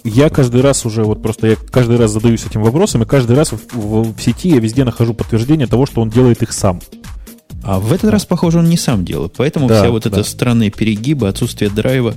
Я 0.03 0.29
каждый 0.29 0.61
раз 0.61 0.85
уже, 0.85 1.03
вот 1.03 1.21
просто 1.21 1.47
я 1.47 1.55
каждый 1.55 1.97
раз 1.97 2.11
задаюсь 2.11 2.45
этим 2.45 2.63
вопросом, 2.63 3.03
и 3.03 3.05
каждый 3.05 3.35
раз 3.35 3.51
в, 3.51 3.59
в, 3.73 4.13
в 4.15 4.21
сети 4.21 4.49
я 4.49 4.59
везде 4.59 4.83
нахожу 4.83 5.13
подтверждение 5.13 5.67
того, 5.67 5.85
что 5.85 6.01
он 6.01 6.09
делает 6.09 6.41
их 6.41 6.51
сам. 6.51 6.81
А 7.67 7.79
в 7.79 7.91
этот 7.91 8.09
раз, 8.11 8.25
похоже, 8.25 8.59
он 8.59 8.69
не 8.69 8.77
сам 8.77 9.03
делал. 9.03 9.29
Поэтому 9.35 9.67
Да, 9.67 9.81
вся 9.81 9.91
вот 9.91 10.03
да. 10.03 10.09
эта 10.09 10.23
странные 10.23 10.71
перегибы, 10.71 11.27
отсутствие 11.27 11.69
драйва, 11.69 12.13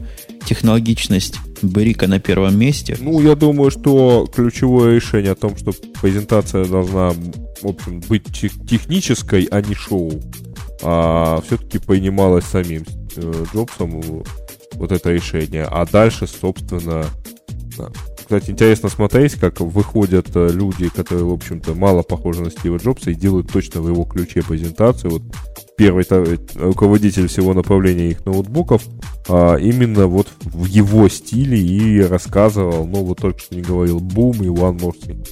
технологичность 0.46 1.34
Берика 1.60 2.06
на 2.06 2.20
первом 2.20 2.56
месте. 2.58 2.96
Ну, 3.00 3.20
я 3.20 3.34
думаю, 3.34 3.70
что 3.70 4.28
ключевое 4.32 4.94
решение 4.94 5.32
о 5.32 5.34
том, 5.34 5.56
что 5.56 5.72
презентация 6.00 6.64
должна, 6.64 7.10
в 7.62 7.66
общем, 7.66 8.00
быть 8.08 8.24
тех- 8.32 8.66
технической, 8.68 9.44
а 9.50 9.60
не 9.60 9.74
шоу, 9.74 10.12
а 10.82 11.40
все-таки 11.46 11.78
принималось 11.78 12.44
самим 12.44 12.84
э, 13.16 13.44
Джобсом 13.52 14.00
вот 14.74 14.92
это 14.92 15.10
решение. 15.10 15.64
А 15.64 15.84
дальше, 15.84 16.26
собственно, 16.26 17.04
да. 17.76 17.88
Кстати, 18.30 18.52
интересно 18.52 18.88
смотреть, 18.88 19.34
как 19.34 19.58
выходят 19.58 20.28
э, 20.36 20.50
люди, 20.52 20.88
которые, 20.88 21.24
в 21.24 21.32
общем-то, 21.32 21.74
мало 21.74 22.02
похожи 22.02 22.40
на 22.42 22.50
Стива 22.52 22.76
Джобса 22.76 23.10
и 23.10 23.14
делают 23.14 23.50
точно 23.50 23.80
в 23.80 23.88
его 23.88 24.04
ключе 24.04 24.40
презентацию. 24.40 25.10
Вот 25.10 25.22
первый 25.76 26.06
э, 26.08 26.36
руководитель 26.54 27.26
всего 27.26 27.54
направления 27.54 28.10
их 28.10 28.24
ноутбуков 28.24 28.84
а, 29.28 29.56
именно 29.56 30.06
вот 30.06 30.28
в 30.42 30.64
его 30.66 31.08
стиле 31.08 31.58
и 31.58 32.00
рассказывал, 32.02 32.86
ну, 32.86 33.02
вот 33.02 33.18
только 33.18 33.40
что 33.40 33.56
не 33.56 33.62
говорил, 33.62 33.98
бум 33.98 34.40
и 34.44 34.46
one 34.46 34.78
more 34.78 34.94
thing. 34.94 35.28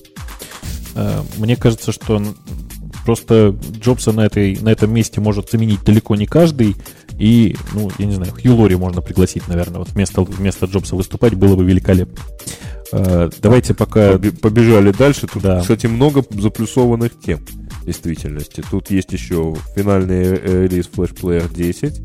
Э, 0.97 1.21
Мне 1.37 1.55
кажется, 1.55 1.93
что 1.93 2.21
просто 3.05 3.57
Джобса 3.81 4.11
на, 4.11 4.27
этой, 4.27 4.59
на 4.61 4.71
этом 4.71 4.93
месте 4.93 5.21
может 5.21 5.53
заменить 5.53 5.85
далеко 5.85 6.17
не 6.17 6.27
каждый. 6.27 6.75
И, 7.17 7.57
ну, 7.75 7.93
я 7.99 8.07
не 8.07 8.15
знаю, 8.15 8.33
Хью 8.33 8.57
Лори 8.57 8.75
можно 8.75 9.03
пригласить, 9.03 9.47
наверное, 9.47 9.79
вот 9.79 9.91
вместо, 9.91 10.23
вместо 10.23 10.67
Джобса 10.67 10.97
выступать 10.97 11.35
было 11.35 11.55
бы 11.55 11.65
великолепно. 11.65 12.19
Э, 12.93 13.29
Давайте 13.43 13.75
пока... 13.75 14.13
Побе- 14.15 14.37
Побежали 14.39 14.93
дальше. 14.93 15.27
Тут, 15.27 15.43
Да. 15.43 15.61
кстати, 15.61 15.87
много 15.87 16.25
заплюсованных 16.31 17.13
тем 17.21 17.39
в 17.83 17.85
действительности. 17.87 18.63
Тут 18.71 18.91
есть 18.91 19.13
еще 19.13 19.57
финальный 19.75 20.25
э, 20.25 20.67
релиз 20.69 20.89
Flash 20.95 21.15
Player 21.15 21.45
10. 21.55 22.01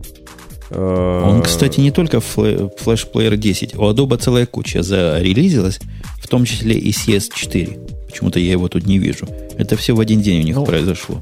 Э, 0.72 1.22
Он, 1.26 1.42
кстати, 1.42 1.80
не 1.80 1.92
только 1.92 2.18
Flash 2.18 3.08
Player 3.14 3.38
10. 3.38 3.76
У 3.76 3.82
Adobe 3.90 4.18
целая 4.18 4.46
куча 4.46 4.82
зарелизилась, 4.84 5.80
в 6.22 6.28
том 6.28 6.46
числе 6.46 6.76
и 6.78 6.92
CS4. 6.92 8.08
Почему-то 8.08 8.40
я 8.40 8.52
его 8.52 8.68
тут 8.68 8.86
не 8.86 9.00
вижу. 9.00 9.28
Это 9.58 9.76
все 9.78 9.94
в 9.96 10.00
один 10.00 10.22
день 10.22 10.42
у 10.42 10.44
них 10.44 10.56
Ну, 10.56 10.66
произошло. 10.66 11.22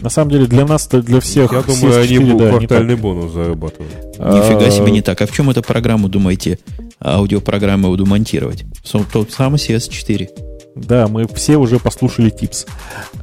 На 0.00 0.10
самом 0.10 0.30
деле 0.30 0.46
для 0.46 0.64
нас, 0.64 0.88
для 0.88 1.20
всех... 1.20 1.52
Я 1.52 1.62
думаю, 1.62 2.00
они 2.00 2.16
CS4, 2.16 2.20
будут 2.20 2.38
да, 2.38 2.44
не 2.44 2.50
квартальный 2.50 2.94
так. 2.94 3.02
бонус 3.02 3.32
зарабатывать. 3.32 3.92
Нифига 4.18 4.66
А, 4.66 4.70
себе 4.70 4.90
не 4.92 5.02
так. 5.02 5.20
А 5.20 5.26
в 5.26 5.32
чем 5.32 5.50
эту 5.50 5.62
программу, 5.62 6.08
думаете, 6.08 6.58
аудиопрограмму 7.04 7.88
буду 7.88 8.06
монтировать? 8.06 8.64
Тот 9.12 9.32
самый 9.32 9.56
CS4. 9.56 10.28
Да, 10.76 11.08
мы 11.08 11.26
все 11.26 11.56
уже 11.56 11.78
послушали 11.80 12.30
типс. 12.30 12.66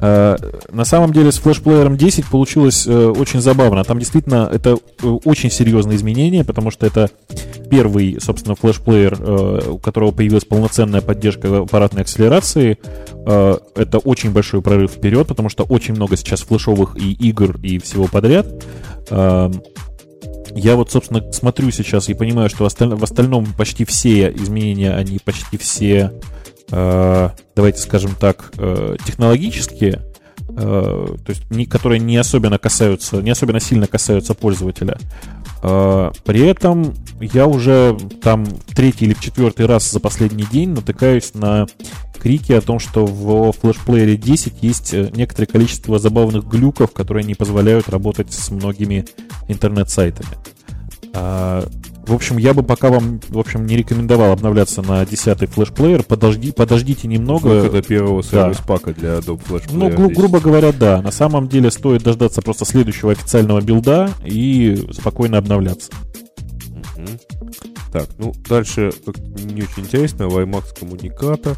Э, 0.00 0.36
На 0.70 0.84
самом 0.84 1.12
деле 1.12 1.32
с 1.32 1.38
флешплеером 1.38 1.96
10 1.96 2.26
получилось 2.26 2.86
э, 2.86 3.06
очень 3.16 3.40
забавно. 3.40 3.82
Там 3.84 3.98
действительно 3.98 4.48
это 4.52 4.76
э, 5.02 5.06
очень 5.24 5.50
серьезные 5.50 5.96
изменения, 5.96 6.44
потому 6.44 6.70
что 6.70 6.86
это 6.86 7.10
первый, 7.70 8.18
собственно, 8.20 8.56
флешплеер, 8.56 9.16
э, 9.18 9.70
у 9.70 9.78
которого 9.78 10.10
появилась 10.12 10.44
полноценная 10.44 11.00
поддержка 11.00 11.60
аппаратной 11.62 12.02
акселерации. 12.02 12.78
Э, 13.26 13.56
Это 13.74 13.98
очень 13.98 14.30
большой 14.30 14.62
прорыв 14.62 14.92
вперед, 14.92 15.26
потому 15.26 15.48
что 15.48 15.64
очень 15.64 15.94
много 15.94 16.16
сейчас 16.16 16.40
флешовых 16.42 16.96
и 16.96 17.12
игр, 17.12 17.58
и 17.62 17.78
всего 17.78 18.06
подряд. 18.06 18.46
Э, 19.10 19.50
Я 20.54 20.76
вот, 20.76 20.90
собственно, 20.90 21.32
смотрю 21.32 21.70
сейчас 21.70 22.08
и 22.08 22.14
понимаю, 22.14 22.48
что 22.48 22.64
в 22.64 22.66
осталь- 22.66 22.94
в 22.94 23.02
остальном 23.04 23.46
почти 23.58 23.84
все 23.84 24.30
изменения, 24.32 24.94
они 24.94 25.18
почти 25.18 25.58
все 25.58 26.12
э, 26.70 27.30
давайте 27.54 27.80
скажем 27.80 28.12
так, 28.18 28.52
э, 28.58 28.96
технологические, 29.04 30.02
то 30.48 31.18
есть 31.28 31.42
которые 31.70 31.98
не 32.00 32.16
особенно 32.16 32.58
касаются, 32.58 33.20
не 33.20 33.30
особенно 33.30 33.60
сильно 33.60 33.86
касаются 33.86 34.32
пользователя. 34.34 34.96
Э, 35.62 36.10
При 36.24 36.40
этом 36.46 36.94
я 37.20 37.46
уже 37.46 37.96
там 38.22 38.46
третий 38.74 39.06
или 39.06 39.14
в 39.14 39.20
четвертый 39.20 39.66
раз 39.66 39.90
за 39.90 40.00
последний 40.00 40.44
день 40.44 40.70
натыкаюсь 40.70 41.34
на 41.34 41.66
крики 42.20 42.52
о 42.52 42.60
том, 42.60 42.78
что 42.78 43.06
в 43.06 43.52
флешплеере 43.52 44.16
10 44.16 44.62
есть 44.62 44.94
э, 44.94 45.10
некоторое 45.14 45.46
количество 45.46 45.98
забавных 45.98 46.46
глюков, 46.46 46.92
которые 46.92 47.24
не 47.24 47.34
позволяют 47.34 47.88
работать 47.88 48.32
с 48.32 48.50
многими 48.50 49.04
интернет-сайтами. 49.48 50.28
В 52.06 52.14
общем, 52.14 52.36
я 52.38 52.54
бы 52.54 52.62
пока 52.62 52.88
вам, 52.90 53.20
в 53.28 53.38
общем, 53.38 53.66
не 53.66 53.76
рекомендовал 53.76 54.30
обновляться 54.32 54.80
на 54.80 55.02
10-й 55.02 55.46
флешплеер. 55.46 56.04
Подожди, 56.04 56.52
подождите 56.52 57.08
немного. 57.08 57.48
Выхода 57.48 57.82
первого 57.82 58.22
сервис-пака 58.22 58.92
для 58.94 59.16
Adobe 59.18 59.40
Flash 59.44 59.64
Ну, 59.72 59.88
Player 59.88 59.96
гру- 59.96 60.08
10. 60.08 60.16
грубо 60.18 60.40
говоря, 60.40 60.72
да. 60.72 61.02
На 61.02 61.10
самом 61.10 61.48
деле 61.48 61.70
стоит 61.70 62.04
дождаться 62.04 62.42
просто 62.42 62.64
следующего 62.64 63.10
официального 63.12 63.60
билда 63.60 64.10
и 64.24 64.86
спокойно 64.92 65.38
обновляться. 65.38 65.90
Мгм. 66.96 67.18
Так, 67.92 68.08
ну, 68.18 68.32
дальше 68.48 68.92
не 69.44 69.62
очень 69.62 69.82
интересно. 69.82 70.24
WiMAX 70.24 70.78
коммуникатор. 70.78 71.56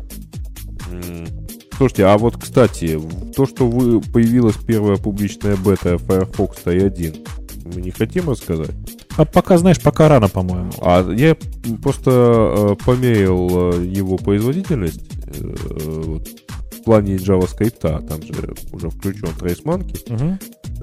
Слушайте, 1.77 2.07
а 2.07 2.17
вот, 2.19 2.37
кстати, 2.39 2.99
то, 3.37 3.47
что 3.47 3.69
вы, 3.69 4.01
появилась 4.01 4.57
первая 4.67 4.97
публичная 4.97 5.57
бета 5.57 5.99
Firefox 5.99 6.59
T1, 6.65 7.27
мы 7.75 7.81
не 7.83 7.91
хотим 7.91 8.31
рассказать? 8.31 8.71
А 9.19 9.25
пока, 9.25 9.59
знаешь, 9.59 9.81
пока 9.81 10.09
рано, 10.09 10.29
по-моему. 10.29 10.71
А 10.81 11.05
я 11.13 11.37
просто 11.83 12.11
э, 12.11 12.77
померил 12.85 13.73
э, 13.73 13.85
его 13.85 14.17
производительность 14.17 15.03
э, 15.27 15.55
вот, 16.07 16.29
в 16.71 16.85
плане 16.85 17.17
JavaScript, 17.17 18.07
там 18.07 18.23
же 18.23 18.55
уже 18.71 18.91
включен 18.91 19.29
Trace 19.41 19.65
Monkey. 19.65 20.13
Мгм. 20.13 20.39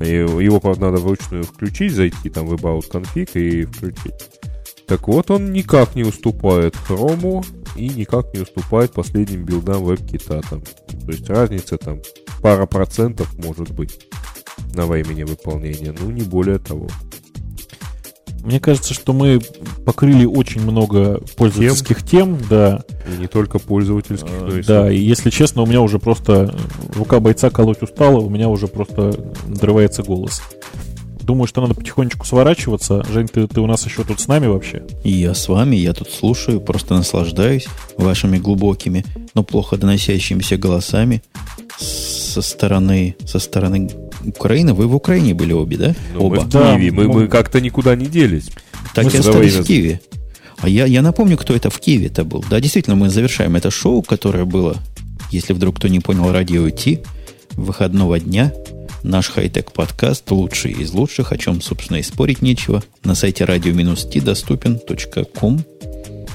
И 0.05 0.43
Его, 0.43 0.59
правда, 0.59 0.87
надо 0.87 0.97
вручную 0.97 1.45
включить, 1.45 1.93
зайти 1.93 2.29
там 2.29 2.47
в 2.47 2.53
About 2.55 2.91
Config 2.91 3.39
и 3.39 3.63
включить. 3.63 4.29
Так 4.85 5.07
вот, 5.07 5.31
он 5.31 5.53
никак 5.53 5.95
не 5.95 6.03
уступает 6.03 6.75
Chrome 6.89 7.45
и 7.77 7.87
никак 7.87 8.33
не 8.33 8.41
уступает 8.41 8.91
последним 8.91 9.45
билдам 9.45 9.81
WebKit. 9.85 10.45
Там. 10.49 10.61
То 10.61 11.11
есть 11.11 11.29
разница 11.29 11.77
там 11.77 12.01
пара 12.41 12.65
процентов 12.65 13.33
может 13.37 13.71
быть 13.71 14.09
на 14.73 14.85
времени 14.87 15.23
выполнения, 15.23 15.95
ну 15.97 16.11
не 16.11 16.23
более 16.23 16.59
того. 16.59 16.89
Мне 18.45 18.59
кажется, 18.59 18.93
что 18.93 19.11
мы 19.11 19.41
покрыли 19.85 20.25
очень 20.25 20.61
много 20.61 21.19
пользовательских 21.35 22.05
тем, 22.05 22.37
да. 22.47 22.83
И 23.11 23.19
не 23.21 23.27
только 23.27 23.57
пользовательских, 23.57 24.29
Э, 24.29 24.47
но 24.47 24.57
и 24.57 24.63
Да, 24.63 24.91
и 24.91 24.99
если 24.99 25.31
честно, 25.31 25.63
у 25.63 25.65
меня 25.65 25.81
уже 25.81 25.97
просто 25.97 26.55
рука 26.93 27.19
бойца 27.19 27.49
колоть 27.49 27.81
устала, 27.81 28.19
у 28.19 28.29
меня 28.29 28.47
уже 28.47 28.67
просто 28.67 29.33
надрывается 29.47 30.03
голос. 30.03 30.43
Думаю, 31.21 31.47
что 31.47 31.61
надо 31.61 31.73
потихонечку 31.73 32.23
сворачиваться. 32.23 33.03
Жень, 33.11 33.27
ты, 33.27 33.47
ты 33.47 33.59
у 33.61 33.65
нас 33.65 33.83
еще 33.83 34.03
тут 34.03 34.19
с 34.19 34.27
нами 34.27 34.45
вообще? 34.45 34.83
И 35.03 35.09
я 35.09 35.33
с 35.33 35.49
вами, 35.49 35.75
я 35.75 35.93
тут 35.93 36.11
слушаю, 36.11 36.61
просто 36.61 36.93
наслаждаюсь 36.93 37.65
вашими 37.97 38.37
глубокими, 38.37 39.03
но 39.33 39.43
плохо 39.43 39.75
доносящимися 39.75 40.57
голосами 40.57 41.23
со 41.79 42.43
стороны, 42.43 43.15
со 43.25 43.39
стороны 43.39 43.89
Украины. 44.27 44.73
Вы 44.73 44.87
в 44.87 44.95
Украине 44.95 45.33
были 45.33 45.53
обе, 45.53 45.77
да? 45.77 45.95
Ну, 46.13 46.21
мы 46.21 46.25
Оба. 46.37 46.39
в 46.41 46.49
Да, 46.49 46.75
Киеве, 46.75 46.91
мы, 46.91 47.07
мы- 47.07 47.13
мы 47.21 47.27
как-то 47.27 47.59
никуда 47.61 47.95
не 47.95 48.05
делись. 48.07 48.49
Так 48.93 49.05
Мы 49.05 49.11
и 49.11 49.17
остались 49.17 49.53
тобой 49.53 49.63
в 49.63 49.67
Киеве. 49.67 50.01
А 50.59 50.69
я, 50.69 50.85
я 50.85 51.01
напомню, 51.01 51.37
кто 51.37 51.53
это 51.55 51.69
в 51.69 51.79
Киеве-то 51.79 52.23
был. 52.23 52.43
Да, 52.49 52.59
действительно, 52.59 52.95
мы 52.95 53.09
завершаем 53.09 53.55
это 53.55 53.69
шоу, 53.71 54.01
которое 54.01 54.45
было, 54.45 54.77
если 55.31 55.53
вдруг 55.53 55.77
кто 55.77 55.87
не 55.87 55.99
понял, 55.99 56.31
радио 56.31 56.69
Ти, 56.69 56.99
выходного 57.53 58.19
дня. 58.19 58.53
Наш 59.03 59.27
хай-тек 59.29 59.71
подкаст, 59.71 60.31
лучший 60.31 60.71
из 60.71 60.91
лучших, 60.91 61.31
о 61.31 61.37
чем, 61.37 61.61
собственно, 61.61 61.97
и 61.97 62.03
спорить 62.03 62.41
нечего. 62.41 62.83
На 63.03 63.13
сайте 63.15 63.43
radio-t 63.43 64.21
доступен 64.21 64.79
.com. 65.39 65.63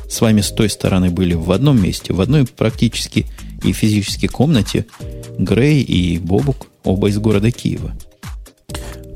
С 0.08 0.20
вами 0.20 0.40
с 0.40 0.50
той 0.50 0.68
стороны 0.68 1.10
были 1.10 1.34
в 1.34 1.50
одном 1.52 1.82
месте, 1.82 2.12
в 2.12 2.20
одной 2.20 2.44
практически 2.44 3.26
и 3.64 3.72
физически 3.72 4.26
комнате 4.26 4.86
Грей 5.38 5.82
и 5.82 6.18
Бобук, 6.18 6.66
оба 6.84 7.08
из 7.08 7.18
города 7.18 7.50
Киева. 7.50 7.92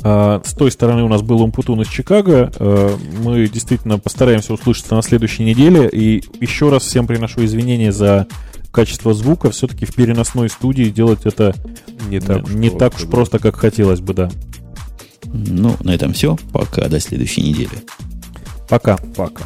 А, 0.03 0.43
С 0.45 0.53
той 0.53 0.71
стороны 0.71 1.03
у 1.03 1.09
нас 1.09 1.23
был 1.23 1.43
Умпутун 1.43 1.81
из 1.81 1.89
Чикаго. 1.89 2.53
Э, 2.59 2.97
Мы 3.23 3.49
действительно 3.49 3.99
постараемся 3.99 4.53
услышаться 4.53 4.95
на 4.95 5.03
следующей 5.03 5.45
неделе. 5.45 5.89
И 5.89 6.23
еще 6.41 6.69
раз 6.69 6.83
всем 6.85 7.07
приношу 7.07 7.45
извинения 7.45 7.91
за 7.91 8.27
качество 8.71 9.15
звука. 9.15 9.51
Все-таки 9.51 9.87
в 9.87 9.95
переносной 9.95 10.51
студии 10.51 10.91
делать 10.91 11.21
это 11.25 11.55
Не 12.11 12.21
так, 12.21 12.49
не 12.51 12.69
уж 12.69 12.79
так 12.79 12.95
уж 12.97 13.07
просто, 13.07 13.39
как 13.39 13.57
хотелось 13.57 14.01
бы, 14.01 14.13
да. 14.13 14.31
Ну, 15.25 15.75
на 15.81 15.95
этом 15.95 16.13
все. 16.13 16.37
Пока, 16.53 16.89
до 16.89 17.01
следующей 17.01 17.41
недели. 17.43 17.71
Пока. 18.69 18.99
Пока. 19.17 19.45